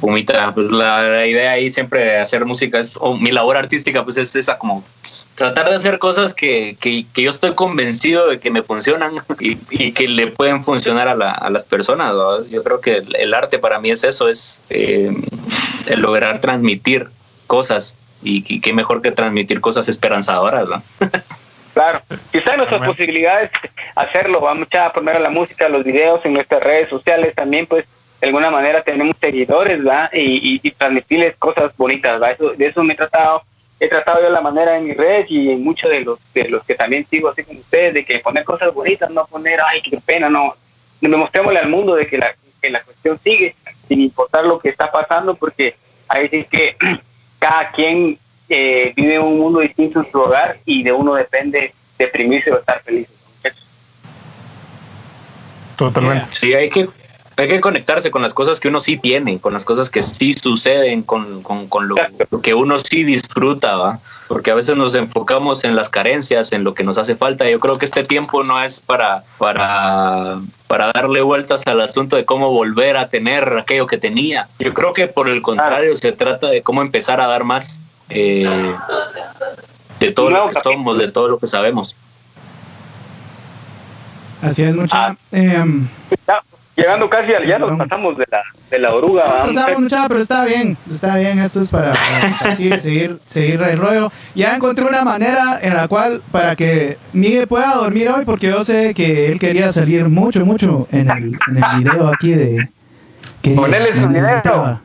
Pumita, 0.02 0.54
pues 0.54 0.70
la, 0.72 1.04
la 1.04 1.26
idea 1.26 1.52
ahí 1.52 1.70
siempre 1.70 2.04
de 2.04 2.18
hacer 2.18 2.44
música 2.44 2.80
es, 2.80 2.98
o 3.00 3.16
mi 3.16 3.32
labor 3.32 3.56
artística 3.56 4.04
pues 4.04 4.18
es 4.18 4.36
esa 4.36 4.58
como 4.58 4.84
tratar 5.36 5.70
de 5.70 5.76
hacer 5.76 5.99
cosas 5.99 6.34
que, 6.34 6.78
que, 6.80 7.06
que 7.14 7.22
yo 7.24 7.30
estoy 7.30 7.53
convencido 7.53 8.28
de 8.28 8.40
que 8.40 8.52
me 8.52 8.64
funcionan 8.64 9.12
y, 9.40 9.57
y 9.70 9.91
que 9.91 10.07
le 10.07 10.28
pueden 10.28 10.64
funcionar 10.64 11.07
a, 11.07 11.16
la- 11.16 11.32
a 11.32 11.49
las 11.49 11.64
personas. 11.66 12.14
¿no? 12.14 12.44
Yo 12.48 12.64
creo 12.64 12.80
que 12.82 12.98
el, 12.98 13.16
el 13.16 13.34
arte 13.34 13.60
para 13.60 13.80
mí 13.80 13.91
es 13.91 14.03
eso, 14.03 14.28
es 14.30 14.62
eh, 14.70 15.12
el 15.88 15.99
lograr 16.02 16.40
transmitir 16.41 17.07
cosas 17.48 17.98
y, 18.24 18.44
y 18.48 18.60
qué 18.62 18.74
mejor 18.74 19.02
que 19.02 19.12
transmitir 19.12 19.62
cosas 19.62 19.88
esperanzadoras. 19.88 20.68
¿no? 20.68 20.82
Claro, 21.74 22.02
en 22.10 22.41
nuestras 22.56 22.70
Bueno. 22.70 22.86
posibilidades 22.94 23.52
hacerlo, 23.98 24.40
vamos 24.40 24.70
a 24.74 24.94
poner 24.94 25.20
la 25.20 25.30
música, 25.30 25.68
los 25.68 25.84
videos 25.84 26.26
en 26.26 26.32
nuestras 26.32 26.64
redes 26.64 26.90
sociales 26.90 27.36
también, 27.36 27.66
pues 27.68 27.84
de 28.22 28.28
alguna 28.28 28.49
manera 28.49 28.82
tenemos 28.82 29.18
seguidores, 29.20 29.84
¿verdad? 29.84 30.10
Y, 30.14 30.20
y, 30.56 30.60
y 30.64 30.72
transmitirles 30.72 31.36
cosas 31.36 31.76
bonitas, 31.76 32.14
¿verdad? 32.14 32.32
Eso, 32.40 32.53
de 32.56 32.68
eso 32.68 32.82
me 32.82 32.94
he 32.94 32.95
tratado, 32.95 33.44
he 33.80 33.88
tratado 33.88 34.22
yo 34.22 34.30
la 34.30 34.42
manera 34.42 34.78
en 34.78 34.86
mis 34.86 34.98
redes 34.98 35.26
y 35.30 35.52
en 35.52 35.64
muchos 35.64 35.90
de 35.92 36.02
los 36.02 36.20
de 36.34 36.50
los 36.50 36.64
que 36.64 36.76
también 36.76 37.06
sigo 37.06 37.30
así 37.30 37.44
como 37.44 37.60
ustedes, 37.60 37.94
de 37.94 38.06
que 38.06 38.20
poner 38.20 38.44
cosas 38.44 38.74
bonitas, 38.74 39.10
no 39.12 39.26
poner, 39.26 39.60
ay, 39.70 39.82
qué 39.82 40.00
pena, 40.06 40.30
no, 40.30 40.56
demostrémosle 41.02 41.60
al 41.60 41.70
mundo 41.70 41.96
de 41.96 42.08
que 42.08 42.18
la, 42.18 42.36
que 42.62 42.70
la 42.70 42.82
cuestión 42.82 43.20
sigue, 43.24 43.56
sin 43.88 44.02
importar 44.02 44.46
lo 44.46 44.60
que 44.60 44.70
está 44.70 44.92
pasando, 44.92 45.36
porque 45.36 45.76
ahí 46.08 46.28
sí 46.30 46.46
que 46.50 46.76
cada 47.40 47.72
quien 47.72 48.18
eh, 48.50 48.94
vive 48.96 49.20
un 49.20 49.40
mundo 49.40 49.60
distinto 49.60 50.00
en 50.00 50.12
su 50.12 50.20
hogar 50.20 50.60
y 50.66 50.84
de 50.84 50.92
uno 50.92 51.16
depende 51.16 51.74
deprimirse 51.98 52.52
o 52.52 52.60
estar 52.60 52.82
feliz. 52.84 53.08
Totalmente. 55.76 56.28
Sí, 56.32 56.54
hay 56.54 56.70
que, 56.70 56.88
hay 57.38 57.48
que 57.48 57.62
conectarse 57.62 58.12
con 58.12 58.22
las 58.22 58.34
cosas 58.34 58.60
que 58.60 58.70
uno 58.70 58.80
sí 58.80 58.98
tiene, 58.98 59.40
con 59.40 59.53
las 59.53 59.66
cosas 59.66 59.90
que 59.90 60.02
sí 60.02 60.34
suceden, 60.34 61.03
con, 61.03 61.44
con, 61.44 61.68
con 61.68 61.88
lo, 61.88 61.95
lo, 62.30 62.41
que 62.41 62.53
uno 62.53 62.78
sí 62.78 63.03
disfruta, 63.03 63.76
¿va? 63.76 63.99
Porque 64.28 64.52
a 64.52 64.56
veces 64.56 64.76
nos 64.76 64.95
enfocamos 64.95 65.64
en 65.66 65.76
las 65.76 65.90
carencias, 65.90 66.52
en 66.52 66.64
lo 66.64 66.74
que 66.74 66.84
nos 66.84 66.98
hace 66.98 67.16
falta. 67.16 67.48
Yo 67.49 67.60
creo 67.60 67.78
que 67.78 67.86
este 67.86 68.03
tiempo 68.03 68.44
no 68.44 68.64
es 68.64 68.80
para, 68.80 69.24
para, 69.38 70.40
para 70.68 70.91
darle 70.94 71.22
vueltas 71.22 71.68
al 71.68 71.82
asunto 71.82 72.16
de 72.16 72.26
cómo 72.26 72.52
volver 72.52 72.98
a 72.98 73.10
tener 73.10 73.57
aquello 73.57 73.86
que 73.86 73.98
tenía. 73.98 74.48
Yo 74.57 74.74
creo 74.74 74.94
que 74.94 75.07
por 75.07 75.30
el 75.30 75.41
contrario 75.41 75.95
se 75.95 76.12
trata 76.12 76.48
de 76.48 76.64
cómo 76.64 76.82
empezar 76.82 77.22
a 77.22 77.28
dar 77.28 77.44
más 77.44 77.80
eh, 78.10 78.48
de 79.99 80.12
todo 80.12 80.32
lo 80.32 80.49
que 80.49 80.60
somos, 80.64 80.98
de 80.98 81.12
todo 81.12 81.28
lo 81.28 81.38
que 81.38 81.48
sabemos. 81.48 81.95
Así 84.41 84.64
es, 84.64 84.76
mucha. 84.76 85.07
Ah. 85.07 85.16
Eh, 85.32 85.64
llegando 86.76 87.10
casi 87.10 87.34
al 87.34 87.46
ya 87.46 87.58
nos 87.58 87.78
pasamos 87.78 88.18
de 88.18 88.26
la, 88.30 88.44
de 88.70 88.80
la 88.80 88.94
oruga. 88.94 89.44
Nos 89.46 89.54
pasamos 89.54 89.82
mucha, 89.82 90.08
pero 90.08 90.20
está 90.20 90.46
bien, 90.46 90.78
está 90.92 91.16
bien. 91.18 91.40
Esto 91.40 91.62
es 91.62 91.72
para, 91.72 91.94
para 92.40 92.54
aquí, 92.54 92.70
seguir, 92.80 93.20
seguir 93.26 93.62
el 93.62 93.78
rollo. 93.80 94.12
Ya 94.34 94.56
encontré 94.56 94.86
una 94.86 95.04
manera 95.04 95.60
en 95.62 95.74
la 95.74 95.88
cual, 95.88 96.22
para 96.32 96.56
que 96.56 96.98
Miguel 97.14 97.48
pueda 97.48 97.76
dormir 97.76 98.10
hoy, 98.10 98.26
porque 98.26 98.48
yo 98.48 98.64
sé 98.64 98.94
que 98.94 99.32
él 99.32 99.40
quería 99.40 99.72
salir 99.72 100.08
mucho, 100.10 100.46
mucho 100.46 100.88
en 100.92 101.10
el, 101.10 101.38
en 101.48 101.64
el 101.64 101.84
video 101.84 102.08
aquí 102.08 102.32
de. 102.32 102.70
Quería, 103.42 103.62
Ponele 103.62 103.94
su 103.94 104.08
video. 104.08 104.82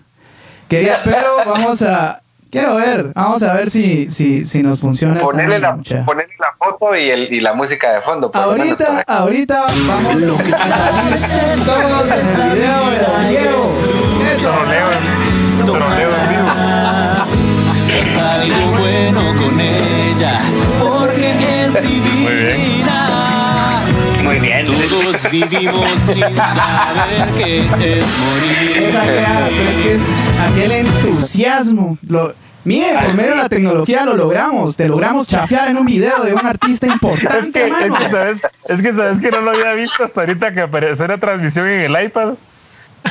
Quería, 0.69 0.99
pero 1.05 1.29
vamos 1.47 1.83
a. 1.83 2.23
Quiero 2.51 2.77
ver, 2.77 3.13
vamos 3.15 3.43
a 3.45 3.55
ver 3.55 3.71
si, 3.71 4.11
si, 4.11 4.45
si 4.45 4.63
nos 4.63 4.81
funciona. 4.81 5.21
Ponerle 5.21 5.61
la, 5.61 5.77
ponerle 5.77 6.35
la 6.39 6.53
foto 6.59 6.97
y, 6.97 7.09
el, 7.09 7.33
y 7.33 7.41
la 7.41 7.55
música 7.55 7.93
de 7.93 8.03
fondo. 8.03 8.29
Ahorita, 8.35 9.05
ahorita 9.07 9.67
vamos 9.67 10.07
a 10.07 10.13
todos 11.65 12.11
en 12.11 12.41
el 12.41 12.51
video 12.53 12.91
de 12.91 13.29
Diego. 13.29 13.65
Eso. 14.35 14.53
Es 17.89 18.17
algo 18.17 18.79
bueno 18.79 19.21
con 19.41 19.61
ella, 19.61 20.41
porque 20.81 21.65
es 21.65 21.75
divina. 21.75 22.21
Muy 22.21 22.35
bien. 22.35 23.00
Todos 24.35 25.31
vivimos 25.33 25.99
sin 26.07 26.21
saber 26.21 27.29
qué 27.37 27.59
es 27.59 28.07
morir. 28.19 28.79
Esa 28.79 29.03
pero 29.05 29.69
es 29.69 29.77
que 29.83 29.95
es 29.95 30.03
aquel 30.51 30.73
entusiasmo. 30.73 31.99
Lo, 32.07 32.33
Mire, 32.63 32.93
por 33.03 33.15
medio 33.15 33.31
de 33.31 33.37
la 33.37 33.49
tecnología 33.49 34.05
lo 34.05 34.15
logramos. 34.17 34.77
Te 34.77 34.87
logramos 34.87 35.27
chafear 35.27 35.69
en 35.69 35.79
un 35.79 35.87
video 35.87 36.23
de 36.23 36.35
un 36.35 36.47
artista 36.47 36.87
importante, 36.93 37.67
es 37.67 37.67
que, 37.67 37.71
mano. 37.71 37.97
Es 37.97 38.05
que, 38.05 38.11
sabes, 38.11 38.39
es 38.69 38.83
que 38.83 38.93
sabes 38.93 39.19
que 39.19 39.31
no 39.31 39.41
lo 39.41 39.51
había 39.51 39.73
visto 39.73 40.05
hasta 40.05 40.21
ahorita 40.21 40.53
que 40.53 40.61
apareció 40.61 41.07
la 41.09 41.19
transmisión 41.19 41.67
en 41.69 41.81
el 41.81 42.05
iPad. 42.05 42.35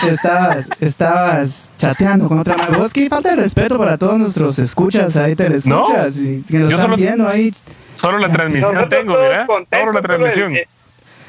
Estabas, 0.08 0.70
estabas 0.80 1.72
chateando 1.80 2.28
con 2.28 2.38
otra 2.40 2.56
mano. 2.56 2.78
Vos 2.78 2.94
que 2.94 3.10
falta 3.10 3.32
de 3.32 3.38
respeto 3.38 3.78
para 3.80 3.98
todos 3.98 4.20
nuestros 4.20 4.60
escuchas 4.60 5.18
ahí, 5.18 5.36
te 5.36 5.48
escuchas 5.54 6.16
No, 6.16 6.22
y 6.30 6.42
que 6.44 6.60
nos 6.60 6.70
yo 6.70 6.76
están 6.78 6.92
solo- 6.92 6.96
viendo 6.98 7.28
ahí. 7.28 7.54
Solo 7.96 8.20
la 8.20 8.30
transmisión 8.30 8.88
tengo, 8.88 9.18
mira. 9.20 9.48
Solo 9.70 9.92
la 9.92 10.02
transmisión. 10.02 10.56
El, 10.56 10.68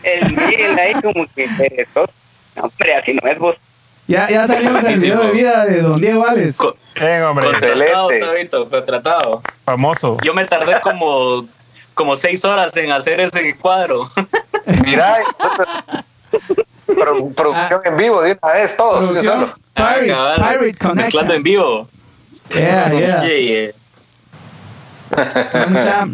el 0.02 0.36
Miguel 0.36 0.78
ahí 0.78 0.94
como 0.94 1.26
que 1.34 1.48
perezoso. 1.56 2.12
No, 2.56 2.62
hombre, 2.64 2.94
así 2.94 3.12
no 3.14 3.28
es 3.30 3.38
vos. 3.38 3.56
Ya, 4.06 4.28
ya 4.28 4.46
salimos 4.46 4.82
del 4.82 4.98
video 4.98 5.22
de 5.22 5.30
vida 5.30 5.64
de 5.66 5.82
Don 5.82 6.00
Diego 6.00 6.20
Vales. 6.22 6.58
Bien, 6.96 7.22
hombre. 7.22 7.46
Contratado, 7.46 8.10
Excelente. 8.10 8.26
Tabito, 8.26 8.68
contratado. 8.70 9.42
Famoso. 9.64 10.16
Yo 10.24 10.34
me 10.34 10.44
tardé 10.46 10.80
como, 10.80 11.46
como 11.94 12.16
seis 12.16 12.44
horas 12.44 12.76
en 12.76 12.90
hacer 12.90 13.20
ese 13.20 13.54
cuadro. 13.56 14.10
Mira, 14.84 15.18
pro- 16.86 17.28
producción 17.36 17.80
en 17.84 17.96
vivo 17.96 18.22
de 18.22 18.36
una 18.42 18.52
vez, 18.54 18.76
todos. 18.76 19.08
Pirate, 19.10 19.52
Ah, 19.76 20.34
cabal, 20.36 20.58
Pirate 20.74 20.94
Mezclando 20.94 21.34
en 21.34 21.42
vivo. 21.44 21.88
Yeah, 22.52 22.92
yeah. 22.92 23.20
Oye, 23.22 23.64
eh, 23.66 23.74
Mucha- 25.68 26.08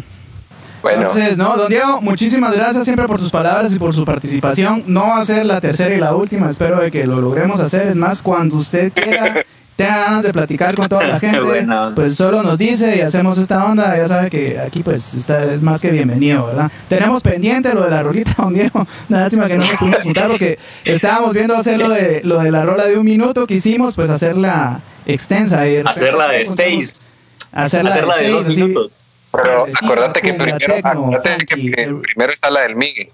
Bueno, 0.81 1.01
Entonces, 1.01 1.37
no, 1.37 1.57
don 1.57 1.69
Diego, 1.69 2.01
muchísimas 2.01 2.55
gracias 2.55 2.83
siempre 2.83 3.07
por 3.07 3.19
sus 3.19 3.31
palabras 3.31 3.73
y 3.73 3.79
por 3.79 3.93
su 3.93 4.05
participación. 4.05 4.83
No 4.87 5.01
va 5.01 5.17
a 5.17 5.25
ser 5.25 5.45
la 5.45 5.59
tercera 5.59 5.93
y 5.93 5.99
la 5.99 6.15
última, 6.15 6.49
espero 6.49 6.79
de 6.79 6.91
que 6.91 7.05
lo 7.05 7.19
logremos 7.19 7.59
hacer. 7.59 7.87
Es 7.87 7.95
más, 7.95 8.21
cuando 8.21 8.57
usted 8.57 8.91
quiera, 8.93 9.43
tenga 9.75 9.97
ganas 9.97 10.23
de 10.23 10.33
platicar 10.33 10.75
con 10.75 10.89
toda 10.89 11.05
la 11.05 11.19
gente, 11.19 11.65
pues 11.95 12.15
solo 12.15 12.43
nos 12.43 12.57
dice 12.57 12.97
y 12.97 13.01
hacemos 13.01 13.37
esta 13.37 13.65
onda. 13.65 13.95
Ya 13.95 14.07
sabe 14.07 14.29
que 14.29 14.59
aquí 14.59 14.83
pues 14.83 15.13
está, 15.13 15.43
es 15.45 15.61
más 15.61 15.79
que 15.79 15.91
bienvenido, 15.91 16.47
¿verdad? 16.47 16.71
Tenemos 16.89 17.21
pendiente 17.21 17.73
lo 17.73 17.83
de 17.83 17.91
la 17.91 18.03
rolita, 18.03 18.33
don 18.37 18.53
Diego. 18.53 18.85
Lástima 19.09 19.47
que 19.47 19.57
no 19.57 19.65
nos 19.65 19.75
pudimos 19.77 20.01
juntar 20.03 20.27
porque 20.29 20.57
estábamos 20.83 21.33
viendo 21.33 21.55
hacer 21.55 21.79
lo 21.79 21.89
de, 21.89 22.21
lo 22.23 22.39
de 22.39 22.51
la 22.51 22.65
rola 22.65 22.85
de 22.85 22.97
un 22.97 23.05
minuto 23.05 23.45
que 23.47 23.55
hicimos, 23.55 23.95
pues 23.95 24.09
hacerla 24.09 24.79
extensa. 25.05 25.67
y 25.67 25.77
hacerla 25.77 26.27
de 26.29 26.47
seis. 26.47 27.11
Hacerla, 27.51 27.91
Hacerla 27.91 28.15
de 28.17 28.23
seis, 28.23 28.73
dos 28.73 28.91
así. 28.91 29.06
Pero 29.43 29.65
acuérdate 29.81 30.21
que 30.21 30.33
primero, 30.33 30.57
tecno, 30.57 30.89
acuérdate 30.89 31.45
que 31.45 31.55
primero 31.55 32.33
está 32.33 32.49
la 32.51 32.61
del 32.61 32.75
Miguel. 32.75 33.09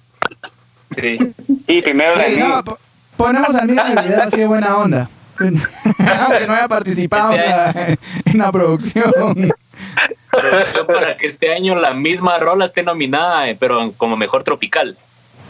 Sí. 0.99 1.17
Sí, 1.67 1.81
primero 1.81 2.15
la 2.15 2.23
Sí, 2.25 2.29
Miguel. 2.31 2.49
no, 2.49 2.63
po- 2.63 2.79
ponemos 3.17 3.55
al 3.55 3.67
mismo 3.67 3.83
video 4.01 4.21
así 4.23 4.37
de 4.37 4.47
buena 4.47 4.77
onda. 4.77 5.09
Aunque 5.39 6.47
no 6.47 6.53
haya 6.53 6.67
participado 6.67 7.33
en 7.33 7.39
la, 7.49 7.97
en 8.25 8.37
la 8.37 8.51
producción. 8.51 9.11
Pero 10.31 10.87
para 10.87 11.17
que 11.17 11.25
este 11.27 11.53
año 11.53 11.75
la 11.75 11.93
misma 11.93 12.37
rola 12.39 12.65
esté 12.65 12.83
nominada, 12.83 13.49
eh, 13.49 13.57
pero 13.59 13.91
como 13.97 14.15
mejor 14.15 14.43
tropical. 14.43 14.95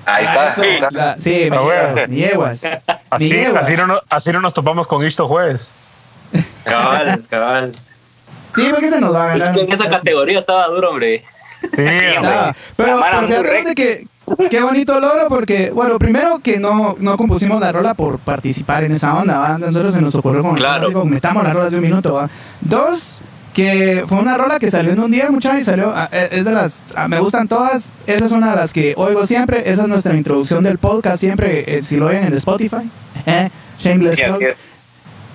Ahí 0.06 0.26
está. 0.26 0.50
Eso, 0.50 0.64
la- 0.92 1.18
sí, 1.20 1.48
me 1.50 1.58
Ah, 1.58 1.62
bueno. 1.62 1.96
llevo, 1.96 2.08
me 2.08 2.16
llevas. 2.16 2.64
Así, 3.10 3.46
así, 3.46 3.78
no, 3.78 3.88
nos- 3.88 4.02
así 4.10 4.32
no 4.32 4.42
nos 4.42 4.54
topamos 4.54 4.88
con 4.88 5.06
Isto 5.06 5.28
Jueves. 5.28 5.72
Cabal, 6.64 7.24
cabal. 7.30 7.74
Sí, 8.56 8.68
porque 8.72 8.90
se 8.90 9.02
nos 9.02 9.14
va 9.14 9.32
a 9.32 9.36
Es 9.36 9.42
ganar. 9.44 9.56
que 9.56 9.62
en 9.66 9.72
esa 9.72 9.90
categoría 9.90 10.40
estaba 10.40 10.68
duro, 10.68 10.90
hombre. 10.92 11.24
Sí. 11.62 11.82
Estaba. 11.82 12.56
Pero, 12.76 13.00
pero 13.28 13.44
fíjate 13.44 13.76
que 13.76 14.08
qué 14.50 14.62
bonito 14.62 15.00
logro 15.00 15.28
porque, 15.30 15.72
bueno, 15.72 15.98
primero 16.00 16.40
que 16.40 16.60
no, 16.60 16.96
no 17.00 17.18
compusimos 17.18 17.60
la 17.62 17.72
rola 17.72 17.94
por 17.94 18.20
participar 18.20 18.84
en 18.84 18.92
esa 18.94 19.16
onda, 19.16 19.38
¿va? 19.40 19.58
Nosotros 19.58 19.94
se 19.94 20.02
nos 20.02 20.14
ocurrió 20.16 20.42
como 20.42 20.56
Claro. 20.56 20.80
clásico, 20.82 21.06
metamos 21.06 21.44
las 21.44 21.54
rolas 21.54 21.72
de 21.72 21.78
un 21.78 21.84
minuto, 21.84 22.14
¿va? 22.14 22.30
Dos, 22.62 23.22
que 23.54 24.04
fue 24.08 24.18
una 24.20 24.36
rola 24.38 24.60
que 24.60 24.70
salió 24.72 24.92
en 24.94 25.00
un 25.00 25.12
día, 25.12 25.30
muchachos, 25.30 25.60
y 25.60 25.64
salió, 25.64 25.92
ah, 25.96 26.10
eh, 26.12 26.30
es 26.32 26.44
de 26.46 26.52
las, 26.52 26.84
ah, 26.96 27.08
me 27.08 27.20
gustan 27.20 27.48
todas, 27.48 27.92
esa 28.08 28.26
es 28.26 28.32
una 28.32 28.52
de 28.52 28.56
las 28.58 28.74
que 28.74 28.94
oigo 28.98 29.26
siempre, 29.28 29.70
esa 29.70 29.84
es 29.84 29.88
nuestra 29.88 30.16
introducción 30.16 30.64
del 30.64 30.78
podcast 30.80 31.20
siempre, 31.20 31.64
eh, 31.78 31.82
si 31.84 31.98
lo 31.98 32.08
oyen 32.08 32.24
en 32.24 32.34
Spotify, 32.34 32.90
eh, 33.26 33.50
Shameless 33.80 34.16
Sí, 34.16 34.22
es. 34.24 34.56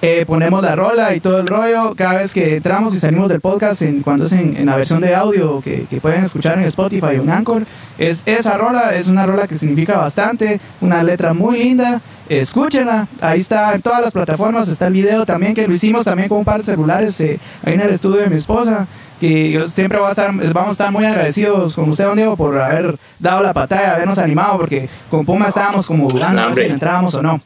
Eh, 0.00 0.24
ponemos 0.28 0.62
la 0.62 0.76
rola 0.76 1.14
y 1.14 1.20
todo 1.20 1.40
el 1.40 1.46
rollo. 1.48 1.94
Cada 1.96 2.18
vez 2.18 2.32
que 2.32 2.56
entramos 2.56 2.94
y 2.94 2.98
salimos 2.98 3.28
del 3.28 3.40
podcast 3.40 3.82
en, 3.82 4.02
cuando 4.02 4.26
es 4.26 4.32
en, 4.32 4.56
en 4.56 4.66
la 4.66 4.76
versión 4.76 5.00
de 5.00 5.12
audio 5.14 5.60
que, 5.60 5.86
que 5.90 6.00
pueden 6.00 6.22
escuchar 6.22 6.56
en 6.56 6.64
Spotify 6.64 7.18
o 7.18 7.22
en 7.22 7.30
Anchor 7.30 7.66
es 7.98 8.22
esa 8.24 8.56
rola. 8.56 8.94
Es 8.94 9.08
una 9.08 9.26
rola 9.26 9.48
que 9.48 9.56
significa 9.56 9.98
bastante 9.98 10.60
una 10.80 11.02
letra 11.02 11.34
muy 11.34 11.58
linda. 11.58 12.00
Escúchenla 12.28 13.08
ahí 13.20 13.40
está 13.40 13.74
en 13.74 13.82
todas 13.82 14.00
las 14.00 14.12
plataformas. 14.12 14.68
Está 14.68 14.86
el 14.86 14.92
video 14.92 15.26
también 15.26 15.52
que 15.54 15.66
lo 15.66 15.74
hicimos 15.74 16.04
también 16.04 16.28
con 16.28 16.38
un 16.38 16.44
par 16.44 16.58
de 16.58 16.62
celulares 16.62 17.20
eh, 17.20 17.40
ahí 17.64 17.74
en 17.74 17.80
el 17.80 17.90
estudio 17.90 18.20
de 18.20 18.28
mi 18.28 18.36
esposa 18.36 18.86
que 19.18 19.50
yo 19.50 19.68
siempre 19.68 19.98
voy 19.98 20.06
a 20.06 20.10
estar, 20.10 20.32
vamos 20.32 20.68
a 20.68 20.72
estar 20.72 20.92
muy 20.92 21.04
agradecidos 21.04 21.74
con 21.74 21.90
usted, 21.90 22.04
don 22.04 22.16
Diego, 22.16 22.36
por 22.36 22.56
haber 22.56 22.96
dado 23.18 23.42
la 23.42 23.52
patada, 23.52 23.94
habernos 23.94 24.18
animado, 24.18 24.58
porque 24.58 24.88
con 25.10 25.26
Puma 25.26 25.48
estábamos 25.48 25.86
como 25.86 26.08
dudando 26.08 26.54
si 26.54 26.60
entrábamos 26.62 27.14
o 27.14 27.22
no. 27.22 27.40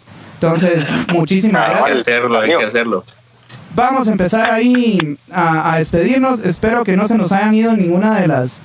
Entonces, 0.47 0.89
muchísimas 1.13 1.63
Ah, 1.63 1.67
Hay 1.67 1.73
que 1.75 1.79
gracias. 1.81 2.01
hacerlo, 2.01 2.41
hay 2.41 2.49
que 2.59 2.65
hacerlo. 2.65 3.05
Vamos 3.75 4.09
a 4.09 4.13
empezar 4.13 4.51
ahí 4.51 5.17
a, 5.33 5.73
a 5.73 5.79
despedirnos. 5.79 6.43
Espero 6.43 6.85
que 6.85 6.97
no 6.97 7.07
se 7.09 7.17
nos 7.17 7.33
hayan 7.33 7.55
ido 7.55 7.75
ninguna 7.77 8.21
de 8.21 8.27
las 8.29 8.61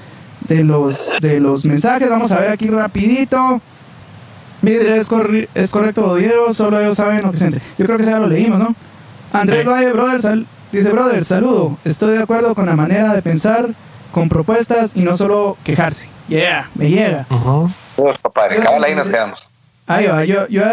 de 0.48 0.64
los 0.64 1.20
de 1.22 1.40
los 1.40 1.66
mensajes. 1.66 2.10
Vamos 2.10 2.32
a 2.32 2.40
ver 2.40 2.50
aquí 2.50 2.68
rapidito. 2.68 3.62
Mire, 4.62 4.98
es, 4.98 5.10
corri- 5.10 5.48
es 5.54 5.70
correcto, 5.70 6.16
Diego, 6.16 6.52
solo 6.54 6.80
ellos 6.80 6.96
saben 6.96 7.22
lo 7.22 7.32
que 7.32 7.38
siente. 7.38 7.62
Yo 7.78 7.86
creo 7.86 7.98
que 7.98 8.04
ya 8.06 8.18
lo 8.20 8.28
leímos, 8.28 8.58
¿no? 8.60 8.74
Andrés 9.32 9.62
Sí. 9.62 9.68
Valle, 9.70 9.94
brother, 9.94 10.20
sal- 10.22 10.48
dice, 10.72 10.90
brother, 10.90 11.24
saludo. 11.24 11.78
Estoy 11.86 12.18
de 12.18 12.24
acuerdo 12.24 12.56
con 12.56 12.66
la 12.66 12.76
manera 12.76 13.14
de 13.14 13.22
pensar, 13.22 13.70
con 14.12 14.30
propuestas 14.30 14.96
y 14.96 15.02
no 15.02 15.16
solo 15.16 15.58
quejarse. 15.64 16.10
Yeah, 16.28 16.70
me 16.76 16.90
llega. 16.90 17.28
Yo 17.30 17.70
Cabal, 18.34 18.52
sí 18.52 18.86
ahí 18.86 18.96
nos 18.96 19.08
quedamos. 19.08 19.50
Ahí 19.86 20.08
va, 20.08 20.26
yo, 20.26 20.48
yo, 20.50 20.64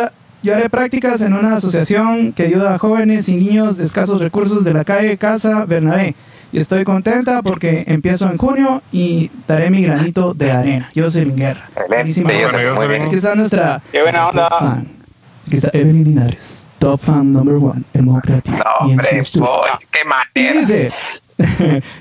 yo 0.44 0.54
haré 0.54 0.68
prácticas 0.68 1.22
en 1.22 1.32
una 1.32 1.54
asociación 1.54 2.32
que 2.32 2.44
ayuda 2.44 2.74
a 2.74 2.78
jóvenes 2.78 3.28
y 3.28 3.34
niños 3.34 3.78
de 3.78 3.84
escasos 3.84 4.20
recursos 4.20 4.62
de 4.64 4.74
la 4.74 4.84
calle 4.84 5.16
Casa 5.16 5.64
Bernabé. 5.64 6.14
y 6.52 6.58
estoy 6.58 6.84
contenta 6.84 7.42
porque 7.42 7.84
empiezo 7.88 8.30
en 8.30 8.36
junio 8.36 8.82
y 8.92 9.30
daré 9.48 9.70
mi 9.70 9.82
granito 9.82 10.34
de 10.34 10.52
arena. 10.52 10.90
Jocelyn 10.94 11.34
Guerra. 11.34 11.68
Buenísima. 11.88 12.30
Aquí 12.30 13.16
está 13.16 13.34
nuestra. 13.34 13.80
Qué 13.90 14.02
buena 14.02 14.28
onda. 14.28 14.48
Fan. 14.50 14.88
Aquí 15.46 15.56
está 15.56 15.70
Evelyn 15.72 16.04
Linares, 16.04 16.66
top 16.78 17.00
fan 17.00 17.32
number 17.32 17.54
one, 17.56 17.82
el 17.92 18.02
modo 18.02 18.20
creativo. 18.20 18.56
No, 18.56 18.86
hombre, 18.86 19.08
qué 19.90 20.00
Y 20.00 20.08
manera. 20.44 20.60
dice, 20.60 20.88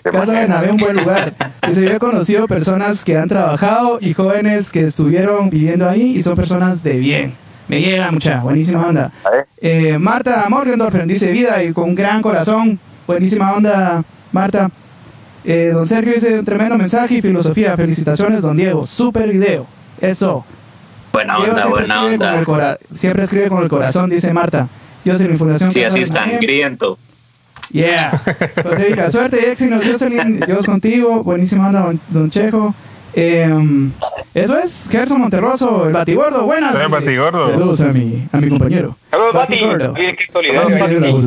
Casa 0.04 0.32
Bernabé, 0.32 0.72
un 0.72 0.78
buen 0.78 0.98
lugar. 0.98 1.34
Dice, 1.68 1.84
yo 1.84 1.92
he 1.92 2.00
conocido 2.00 2.48
personas 2.48 3.04
que 3.04 3.18
han 3.18 3.28
trabajado 3.28 3.98
y 4.02 4.14
jóvenes 4.14 4.72
que 4.72 4.82
estuvieron 4.84 5.50
viviendo 5.50 5.90
ahí 5.90 6.18
y 6.18 6.22
son 6.22 6.36
personas 6.36 6.84
de 6.84 6.98
bien. 7.00 7.34
Me 7.74 7.82
llega 7.82 8.12
mucha, 8.12 8.40
buenísima 8.42 8.88
onda. 8.88 9.12
A 9.24 9.30
ver. 9.30 9.48
Eh, 9.62 9.98
Marta 9.98 10.46
Morgendorfer 10.50 11.06
dice, 11.08 11.32
vida 11.32 11.64
y 11.64 11.72
con 11.74 11.86
un 11.86 11.96
gran 11.96 12.22
corazón. 12.22 12.80
Buenísima 13.08 13.54
onda, 13.54 14.04
Marta. 14.32 14.70
Eh, 15.46 15.72
don 15.74 15.86
Sergio 15.86 16.14
dice, 16.14 16.40
un 16.40 16.46
tremendo 16.46 16.78
mensaje 16.78 17.16
y 17.16 17.22
filosofía. 17.22 17.76
Felicitaciones, 17.76 18.42
don 18.42 18.56
Diego. 18.56 18.84
Super 18.86 19.30
video. 19.30 19.66
Eso. 20.00 20.46
Buena 21.12 21.36
Diego 21.38 21.52
onda, 21.52 21.62
siempre 21.64 21.86
buena 21.86 21.96
escribe 21.96 22.18
con 22.18 22.28
el 22.28 22.34
onda. 22.34 22.46
cora- 22.46 22.78
siempre 22.92 23.24
escribe 23.24 23.48
con 23.50 23.64
el 23.64 23.70
corazón, 23.70 24.10
dice 24.10 24.34
Marta. 24.34 24.68
Yo 25.06 25.18
sé 25.18 25.28
mi 25.28 25.38
fundación. 25.38 25.72
Sí, 25.72 25.84
así 25.84 26.06
sangriento. 26.06 26.98
Yeah. 27.72 28.22
José 28.64 28.90
Vica, 28.90 29.12
suerte 29.12 29.40
y 29.42 29.50
éxito, 29.52 29.76
Jocelyn. 29.84 30.40
Dios 30.46 30.66
contigo. 30.66 31.24
Buenísima 31.24 31.68
onda, 31.68 31.82
don, 31.82 32.00
don 32.10 32.30
Chejo. 32.32 32.74
Em, 33.16 33.92
eso 34.34 34.58
es, 34.58 34.90
Gerson 34.92 35.20
Monterroso, 35.20 35.88
el 35.88 35.94
Batigordo. 35.94 36.46
Buenas. 36.46 36.72
Soy 36.74 36.82
el 36.82 36.88
dice. 36.88 37.00
Batigordo. 37.00 37.46
Saludos 37.48 37.82
a 37.82 37.88
mi, 37.90 38.28
a 38.32 38.38
mi 38.38 38.50
compañero. 38.50 38.96
Saludos, 39.12 39.34
Bati. 39.34 39.54
Batigordo. 39.54 39.94
Oye, 39.94 40.16
qué 40.16 40.26
solidario. 40.32 41.18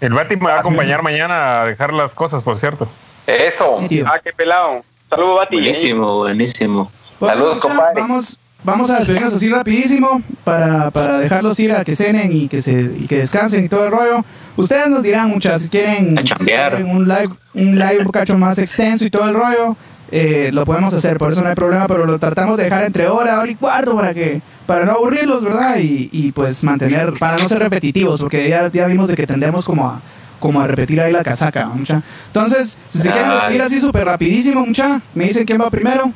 El 0.00 0.12
Bati 0.12 0.36
me 0.36 0.44
va 0.44 0.56
a 0.56 0.60
acompañar 0.60 1.02
mañana 1.02 1.62
a 1.62 1.66
dejar 1.66 1.92
las 1.92 2.14
cosas, 2.14 2.42
por 2.42 2.56
cierto. 2.56 2.86
Eso. 3.26 3.78
Ah, 4.06 4.20
qué 4.22 4.32
pelado. 4.32 4.82
Saludos, 5.10 5.36
Bati. 5.38 5.56
Buenísimo, 5.56 6.16
buenísimo. 6.18 6.90
Saludos, 7.18 7.58
compadre. 7.58 8.00
Vamos, 8.00 8.36
vamos 8.62 8.90
a 8.90 8.98
despedirnos 8.98 9.34
así 9.34 9.48
rapidísimo 9.48 10.22
para, 10.44 10.90
para 10.90 11.18
dejarlos 11.18 11.58
ir 11.60 11.72
a 11.72 11.84
que 11.84 11.96
cenen 11.96 12.30
y 12.32 12.48
que, 12.48 12.60
se, 12.60 12.72
y 12.82 13.06
que 13.08 13.16
descansen 13.18 13.64
y 13.64 13.68
todo 13.68 13.86
el 13.86 13.90
rollo. 13.90 14.24
Ustedes 14.56 14.88
nos 14.88 15.02
dirán 15.02 15.30
muchas 15.30 15.62
si 15.62 15.68
quieren 15.68 16.18
A 16.18 16.24
chambear. 16.24 16.72
si 16.72 16.76
quieren 16.82 16.96
un 16.96 17.08
live, 17.08 17.28
un 17.54 17.78
live 17.78 17.98
un 18.04 18.12
cacho 18.12 18.38
más 18.38 18.58
extenso 18.58 19.04
y 19.06 19.10
todo 19.10 19.28
el 19.28 19.34
rollo. 19.34 19.76
Eh, 20.10 20.50
lo 20.52 20.64
podemos 20.64 20.92
hacer, 20.94 21.18
por 21.18 21.32
eso 21.32 21.42
no 21.42 21.48
hay 21.48 21.54
problema, 21.54 21.86
pero 21.86 22.06
lo 22.06 22.18
tratamos 22.18 22.56
de 22.56 22.64
dejar 22.64 22.84
entre 22.84 23.08
hora, 23.08 23.40
hora 23.40 23.50
y 23.50 23.54
cuarto 23.54 23.96
para 23.96 24.14
que 24.14 24.40
para 24.66 24.84
no 24.84 24.92
aburrirlos, 24.92 25.42
¿verdad? 25.42 25.78
Y, 25.78 26.08
y 26.12 26.32
pues 26.32 26.62
mantener, 26.64 27.12
para 27.18 27.38
no 27.38 27.48
ser 27.48 27.60
repetitivos, 27.60 28.20
porque 28.20 28.48
ya, 28.48 28.70
ya 28.72 28.86
vimos 28.86 29.08
de 29.08 29.14
que 29.14 29.26
tendemos 29.26 29.64
como 29.64 29.86
a, 29.86 30.00
como 30.40 30.60
a 30.60 30.66
repetir 30.66 31.00
ahí 31.00 31.12
la 31.12 31.22
casaca, 31.22 31.66
mucha. 31.66 32.02
Entonces, 32.26 32.76
si 32.88 32.98
se 32.98 33.10
quieren 33.10 33.30
despedir 33.30 33.62
así 33.62 33.80
súper 33.80 34.04
rapidísimo, 34.04 34.66
mucha, 34.66 35.00
me 35.14 35.24
dicen 35.24 35.44
quién 35.44 35.60
va 35.60 35.70
primero. 35.70 36.10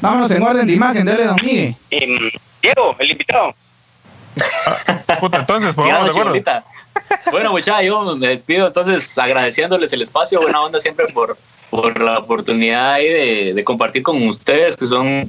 Vámonos 0.00 0.30
en 0.30 0.42
orden 0.42 0.66
de 0.66 0.72
imagen, 0.72 1.04
dale, 1.04 1.26
don 1.26 1.36
Miguel. 1.36 1.76
Em, 1.90 2.30
Diego, 2.62 2.96
el 2.98 3.10
invitado. 3.10 3.54
Puta, 5.20 5.38
entonces, 5.38 5.70
Ya, 5.70 5.74
pongamos 5.74 6.32
de. 6.32 6.62
Bueno, 7.30 7.50
muchachos, 7.50 7.84
yo 7.84 8.16
me 8.16 8.28
despido 8.28 8.66
entonces 8.66 9.18
agradeciéndoles 9.18 9.92
el 9.92 10.02
espacio, 10.02 10.40
buena 10.40 10.60
onda 10.60 10.80
siempre 10.80 11.06
por, 11.12 11.36
por 11.70 12.00
la 12.00 12.18
oportunidad 12.18 12.98
de, 12.98 13.52
de 13.54 13.64
compartir 13.64 14.02
con 14.02 14.26
ustedes, 14.26 14.76
que 14.76 14.86
son, 14.86 15.28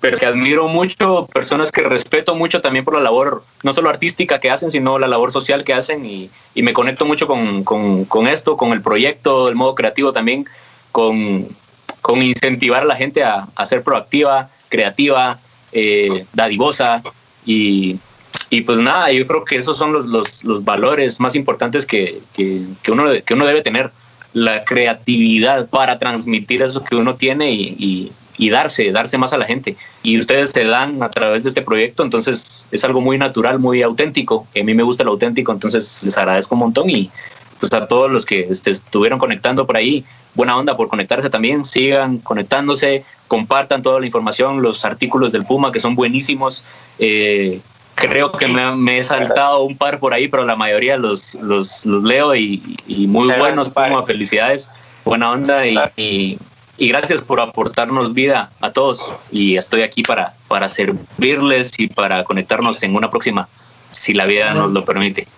pero 0.00 0.18
que 0.18 0.26
admiro 0.26 0.68
mucho, 0.68 1.26
personas 1.32 1.72
que 1.72 1.82
respeto 1.82 2.34
mucho 2.34 2.60
también 2.60 2.84
por 2.84 2.94
la 2.94 3.00
labor, 3.00 3.42
no 3.62 3.72
solo 3.72 3.88
artística 3.88 4.40
que 4.40 4.50
hacen, 4.50 4.70
sino 4.70 4.98
la 4.98 5.08
labor 5.08 5.32
social 5.32 5.64
que 5.64 5.74
hacen 5.74 6.04
y, 6.04 6.30
y 6.54 6.62
me 6.62 6.72
conecto 6.72 7.04
mucho 7.06 7.26
con, 7.26 7.64
con, 7.64 8.26
esto, 8.26 8.56
con 8.56 8.72
el 8.72 8.82
proyecto, 8.82 9.48
el 9.48 9.54
modo 9.54 9.74
creativo 9.74 10.12
también, 10.12 10.46
con, 10.92 11.48
con 12.02 12.22
incentivar 12.22 12.82
a 12.82 12.86
la 12.86 12.96
gente 12.96 13.24
a, 13.24 13.48
ser 13.66 13.82
proactiva, 13.82 14.50
creativa, 14.68 15.38
eh, 15.72 16.24
dadivosa 16.32 17.02
y 17.44 18.62
pues 18.62 18.78
nada, 18.80 19.12
yo 19.12 19.26
creo 19.26 19.44
que 19.44 19.56
esos 19.56 19.76
son 19.76 19.92
los, 19.92 20.44
los, 20.44 20.64
valores 20.64 21.20
más 21.20 21.36
importantes 21.36 21.86
que, 21.86 22.20
que 22.34 22.90
uno, 22.90 23.04
que 23.24 23.34
uno 23.34 23.46
debe 23.46 23.62
tener. 23.62 23.92
La 24.32 24.64
creatividad 24.64 25.68
para 25.68 25.98
transmitir 25.98 26.62
eso 26.62 26.84
que 26.84 26.96
uno 26.96 27.16
tiene 27.16 27.50
y, 27.50 27.76
y, 27.78 28.12
y 28.38 28.50
darse, 28.50 28.90
darse 28.90 29.18
más 29.18 29.32
a 29.32 29.38
la 29.38 29.44
gente. 29.44 29.76
Y 30.02 30.18
ustedes 30.18 30.50
se 30.50 30.64
dan 30.64 31.02
a 31.02 31.10
través 31.10 31.42
de 31.42 31.50
este 31.50 31.62
proyecto, 31.62 32.02
entonces 32.02 32.66
es 32.70 32.84
algo 32.84 33.00
muy 33.00 33.18
natural, 33.18 33.58
muy 33.58 33.82
auténtico. 33.82 34.46
A 34.58 34.64
mí 34.64 34.74
me 34.74 34.82
gusta 34.82 35.04
lo 35.04 35.10
auténtico, 35.10 35.52
entonces 35.52 36.00
les 36.02 36.16
agradezco 36.16 36.54
un 36.54 36.60
montón 36.60 36.88
y 36.88 37.10
pues 37.60 37.72
a 37.74 37.86
todos 37.86 38.10
los 38.10 38.24
que 38.24 38.46
este, 38.50 38.70
estuvieron 38.70 39.18
conectando 39.18 39.66
por 39.66 39.76
ahí, 39.76 40.04
buena 40.34 40.56
onda 40.56 40.76
por 40.76 40.88
conectarse 40.88 41.28
también, 41.28 41.66
sigan 41.66 42.18
conectándose, 42.18 43.04
compartan 43.28 43.82
toda 43.82 44.00
la 44.00 44.06
información, 44.06 44.62
los 44.62 44.86
artículos 44.86 45.32
del 45.32 45.44
Puma 45.44 45.70
que 45.70 45.78
son 45.78 45.94
buenísimos. 45.94 46.64
Eh, 46.98 47.60
creo 48.00 48.32
que 48.32 48.48
me, 48.48 48.74
me 48.74 48.98
he 48.98 49.04
saltado 49.04 49.62
un 49.62 49.76
par 49.76 49.98
por 50.00 50.12
ahí, 50.14 50.26
pero 50.26 50.44
la 50.44 50.56
mayoría 50.56 50.96
los, 50.96 51.34
los, 51.36 51.86
los 51.86 52.02
leo 52.02 52.34
y, 52.34 52.60
y 52.88 53.06
muy 53.06 53.26
Claro, 53.26 53.40
buenos. 53.42 53.70
Puma, 53.70 54.02
felicidades, 54.04 54.68
buena 55.04 55.30
onda 55.30 55.64
y, 55.66 55.78
y, 55.96 56.38
y 56.78 56.88
gracias 56.88 57.20
por 57.22 57.40
aportarnos 57.40 58.12
vida 58.14 58.50
a 58.60 58.72
todos 58.72 59.12
y 59.30 59.56
estoy 59.56 59.82
aquí 59.82 60.02
para, 60.02 60.34
para 60.48 60.68
servirles 60.68 61.70
y 61.78 61.86
para 61.88 62.24
conectarnos 62.24 62.82
en 62.82 62.96
una 62.96 63.10
próxima, 63.10 63.48
si 63.92 64.14
la 64.14 64.26
vida 64.26 64.52
nos 64.54 64.72
lo 64.72 64.84
permite. 64.84 65.28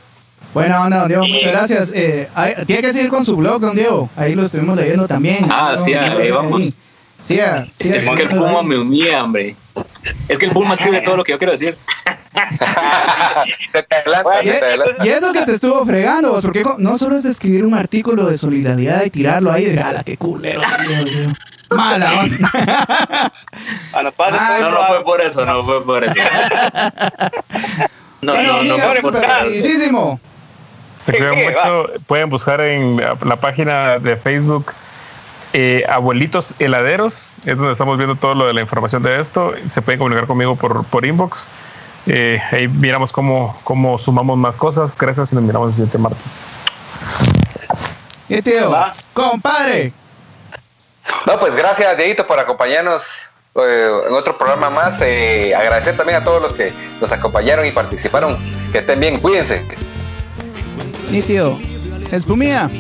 Buena 0.55 0.83
onda, 0.83 0.99
don 1.01 1.09
Diego, 1.09 1.27
muchas 1.27 1.51
gracias. 1.53 1.93
Eh, 1.95 2.29
tiene 2.67 2.83
que 2.83 2.93
seguir 2.93 3.09
con 3.09 3.25
su 3.25 3.37
blog, 3.37 3.61
don 3.61 3.75
Diego. 3.75 4.09
Ahí 4.17 4.35
lo 4.35 4.43
estuvimos 4.43 4.77
leyendo 4.77 5.09
también. 5.09 5.47
Ah, 5.51 5.75
¿no? 5.75 5.83
sí, 5.83 5.95
ahí 5.95 6.31
vamos. 6.31 6.63
Sí, 7.23 7.41
ah, 7.41 7.65
sí, 7.79 7.89
Es 7.89 8.05
que 8.11 8.23
el 8.23 8.29
Puma 8.29 8.61
ahí. 8.61 8.67
me 8.67 8.79
humilla, 8.79 9.25
hombre. 9.25 9.57
Es 10.29 10.39
que 10.39 10.47
el 10.47 10.53
Puma 10.53 10.75
escribe 10.75 11.01
todo 11.01 11.17
lo 11.17 11.25
que 11.25 11.33
yo 11.33 11.39
quiero 11.39 11.53
decir. 11.53 11.77
Adelanta, 13.91 15.05
Y, 15.05 15.09
eso 15.09 15.33
que 15.33 15.43
te 15.43 15.53
estuvo 15.53 15.85
fregando, 15.85 16.33
vos, 16.33 16.43
porque 16.43 16.65
no 16.79 16.97
solo 16.97 17.17
es 17.17 17.23
de 17.23 17.31
escribir 17.31 17.65
un 17.65 17.75
artículo 17.75 18.27
de 18.27 18.37
solidaridad 18.37 19.05
y 19.05 19.11
tirarlo 19.11 19.53
ahí, 19.53 19.67
de 19.67 19.81
ala, 19.81 20.03
qué 20.05 20.17
culero. 20.17 20.63
Dios 20.87 21.05
mío". 21.05 21.29
Mala 21.71 22.21
onda. 22.21 23.33
A 23.93 24.03
nos 24.03 24.15
pasa 24.15 24.39
Ah, 24.39 24.59
No, 24.61 24.71
no 24.71 24.87
fue 24.87 25.05
por 25.05 25.21
eso, 25.21 25.45
no 25.45 25.65
fue 25.65 25.85
por 25.85 26.05
eso. 26.05 26.15
No, 28.21 28.35
Bueno, 28.35 28.63
no, 28.63 28.77
no 28.77 28.79
fue 28.79 29.01
por 29.01 29.15
rapidísimo. 29.15 30.21
Se 30.99 31.13
cuidan 31.13 31.43
mucho. 31.43 31.91
Pueden 32.07 32.31
buscar 32.31 32.61
en 32.61 32.97
la, 32.97 33.17
la 33.25 33.37
página 33.37 33.99
de 33.99 34.17
Facebook 34.17 34.73
eh, 35.53 35.85
Abuelitos 35.89 36.55
Heladeros. 36.59 37.35
Es 37.45 37.57
donde 37.57 37.73
estamos 37.73 37.97
viendo 37.99 38.17
todo 38.17 38.35
lo 38.35 38.47
de 38.47 38.55
la 38.55 38.61
información 38.61 39.03
de 39.03 39.21
esto. 39.21 39.53
Se 39.71 39.83
pueden 39.83 39.99
comunicar 39.99 40.27
conmigo 40.27 40.57
por, 40.57 40.85
por 40.85 41.05
inbox. 41.05 41.49
Eh, 42.07 42.41
ahí 42.51 42.69
miramos 42.69 43.13
cómo, 43.13 43.57
cómo 43.65 43.99
sumamos 43.99 44.37
más 44.39 44.57
cosas. 44.57 44.97
Gracias 44.97 45.33
y 45.33 45.37
nos 45.37 45.45
miramos 45.45 45.69
el 45.69 45.73
siguiente 45.75 45.99
martes. 45.99 46.23
Y 48.29 48.43
tío, 48.43 48.71
Va. 48.71 48.93
compadre. 49.13 49.93
No, 51.27 51.39
pues 51.39 51.55
gracias, 51.55 51.97
Dieguito, 51.97 52.27
por 52.27 52.39
acompañarnos 52.39 53.03
eh, 53.55 53.91
en 54.09 54.15
otro 54.15 54.37
programa 54.37 54.71
más. 54.71 55.01
Eh, 55.01 55.55
agradecer 55.55 55.97
también 55.97 56.21
a 56.21 56.25
todos 56.25 56.43
los 56.43 56.53
que 56.53 56.73
nos 57.01 57.13
acompañaron 57.13 57.67
y 57.67 57.71
participaron. 57.73 58.37
Que 58.73 58.79
estén 58.79 59.01
bien, 59.01 59.21
cuídense. 59.21 59.65
Y 61.11 61.21
tío, 61.23 61.59
espumía. 62.11 62.71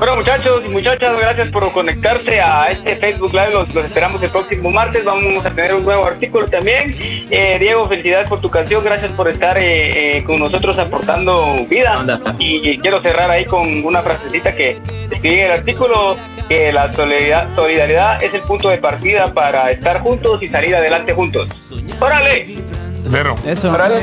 Bueno, 0.00 0.16
muchachos 0.16 0.62
y 0.64 0.68
muchachas, 0.70 1.12
gracias 1.14 1.50
por 1.50 1.70
conectarse 1.72 2.40
a 2.40 2.70
este 2.70 2.96
Facebook 2.96 3.34
Live. 3.34 3.50
Los, 3.50 3.74
los 3.74 3.84
esperamos 3.84 4.22
el 4.22 4.30
próximo 4.30 4.70
martes. 4.70 5.04
Vamos 5.04 5.44
a 5.44 5.50
tener 5.50 5.74
un 5.74 5.84
nuevo 5.84 6.06
artículo 6.06 6.46
también. 6.48 6.96
Eh, 7.30 7.58
Diego, 7.60 7.84
felicidades 7.84 8.26
por 8.26 8.40
tu 8.40 8.48
canción. 8.48 8.82
Gracias 8.82 9.12
por 9.12 9.28
estar 9.28 9.58
eh, 9.58 10.16
eh, 10.16 10.24
con 10.24 10.38
nosotros 10.38 10.78
aportando 10.78 11.66
vida. 11.68 12.02
Y, 12.38 12.66
y 12.66 12.78
quiero 12.78 13.02
cerrar 13.02 13.30
ahí 13.30 13.44
con 13.44 13.84
una 13.84 14.02
frasecita 14.02 14.54
que 14.54 14.78
escribí 15.10 15.40
en 15.40 15.46
el 15.46 15.52
artículo: 15.52 16.16
que 16.48 16.72
la 16.72 16.94
solidaridad, 16.94 17.54
solidaridad 17.54 18.24
es 18.24 18.32
el 18.32 18.40
punto 18.40 18.70
de 18.70 18.78
partida 18.78 19.34
para 19.34 19.70
estar 19.70 20.00
juntos 20.00 20.42
y 20.42 20.48
salir 20.48 20.74
adelante 20.74 21.12
juntos. 21.12 21.46
¡Órale! 22.00 22.56
Cero. 22.96 23.34
Eso. 23.46 23.70
Órale. 23.70 24.00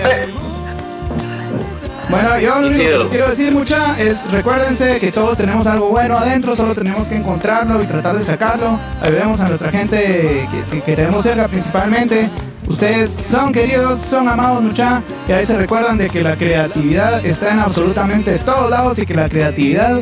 Bueno, 2.10 2.40
yo 2.40 2.62
lo 2.62 2.68
único 2.68 2.84
que 2.84 2.98
les 2.98 3.10
quiero 3.10 3.30
decir, 3.30 3.52
mucha, 3.52 4.00
es 4.00 4.30
recuérdense 4.32 4.98
que 5.00 5.12
todos 5.12 5.38
tenemos 5.38 5.68
algo 5.68 5.90
bueno 5.90 6.18
adentro, 6.18 6.56
solo 6.56 6.74
tenemos 6.74 7.08
que 7.08 7.16
encontrarlo 7.16 7.82
y 7.84 7.86
tratar 7.86 8.16
de 8.18 8.24
sacarlo. 8.24 8.80
Ayudemos 9.02 9.42
a 9.42 9.50
nuestra 9.50 9.72
gente 9.72 10.48
que, 10.72 10.82
que 10.82 10.96
tenemos 10.96 11.24
cerca 11.24 11.48
principalmente. 11.48 12.30
Ustedes 12.68 13.12
son 13.12 13.52
queridos, 13.52 14.00
son 14.00 14.28
amados, 14.28 14.62
mucha, 14.62 15.02
y 15.28 15.32
ahí 15.32 15.46
se 15.46 15.58
recuerdan 15.58 15.98
de 15.98 16.10
que 16.10 16.22
la 16.22 16.36
creatividad 16.36 17.26
está 17.26 17.54
en 17.54 17.60
absolutamente 17.60 18.40
todos 18.40 18.70
lados 18.70 19.00
y 19.00 19.06
que 19.06 19.14
la 19.14 19.30
creatividad 19.30 20.02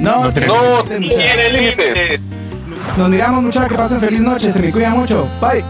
no, 0.00 0.24
No 0.24 0.32
tiene 0.32 0.46
No 0.46 0.84
tiene 0.84 1.52
límites. 1.52 2.20
Nos 2.96 3.08
miramos, 3.08 3.42
mucha, 3.42 3.68
que 3.68 3.74
pasen 3.74 4.00
feliz 4.00 4.20
noche, 4.20 4.52
se 4.52 4.60
me 4.60 4.70
cuida 4.70 4.90
mucho. 4.90 5.28
Bye. 5.40 5.64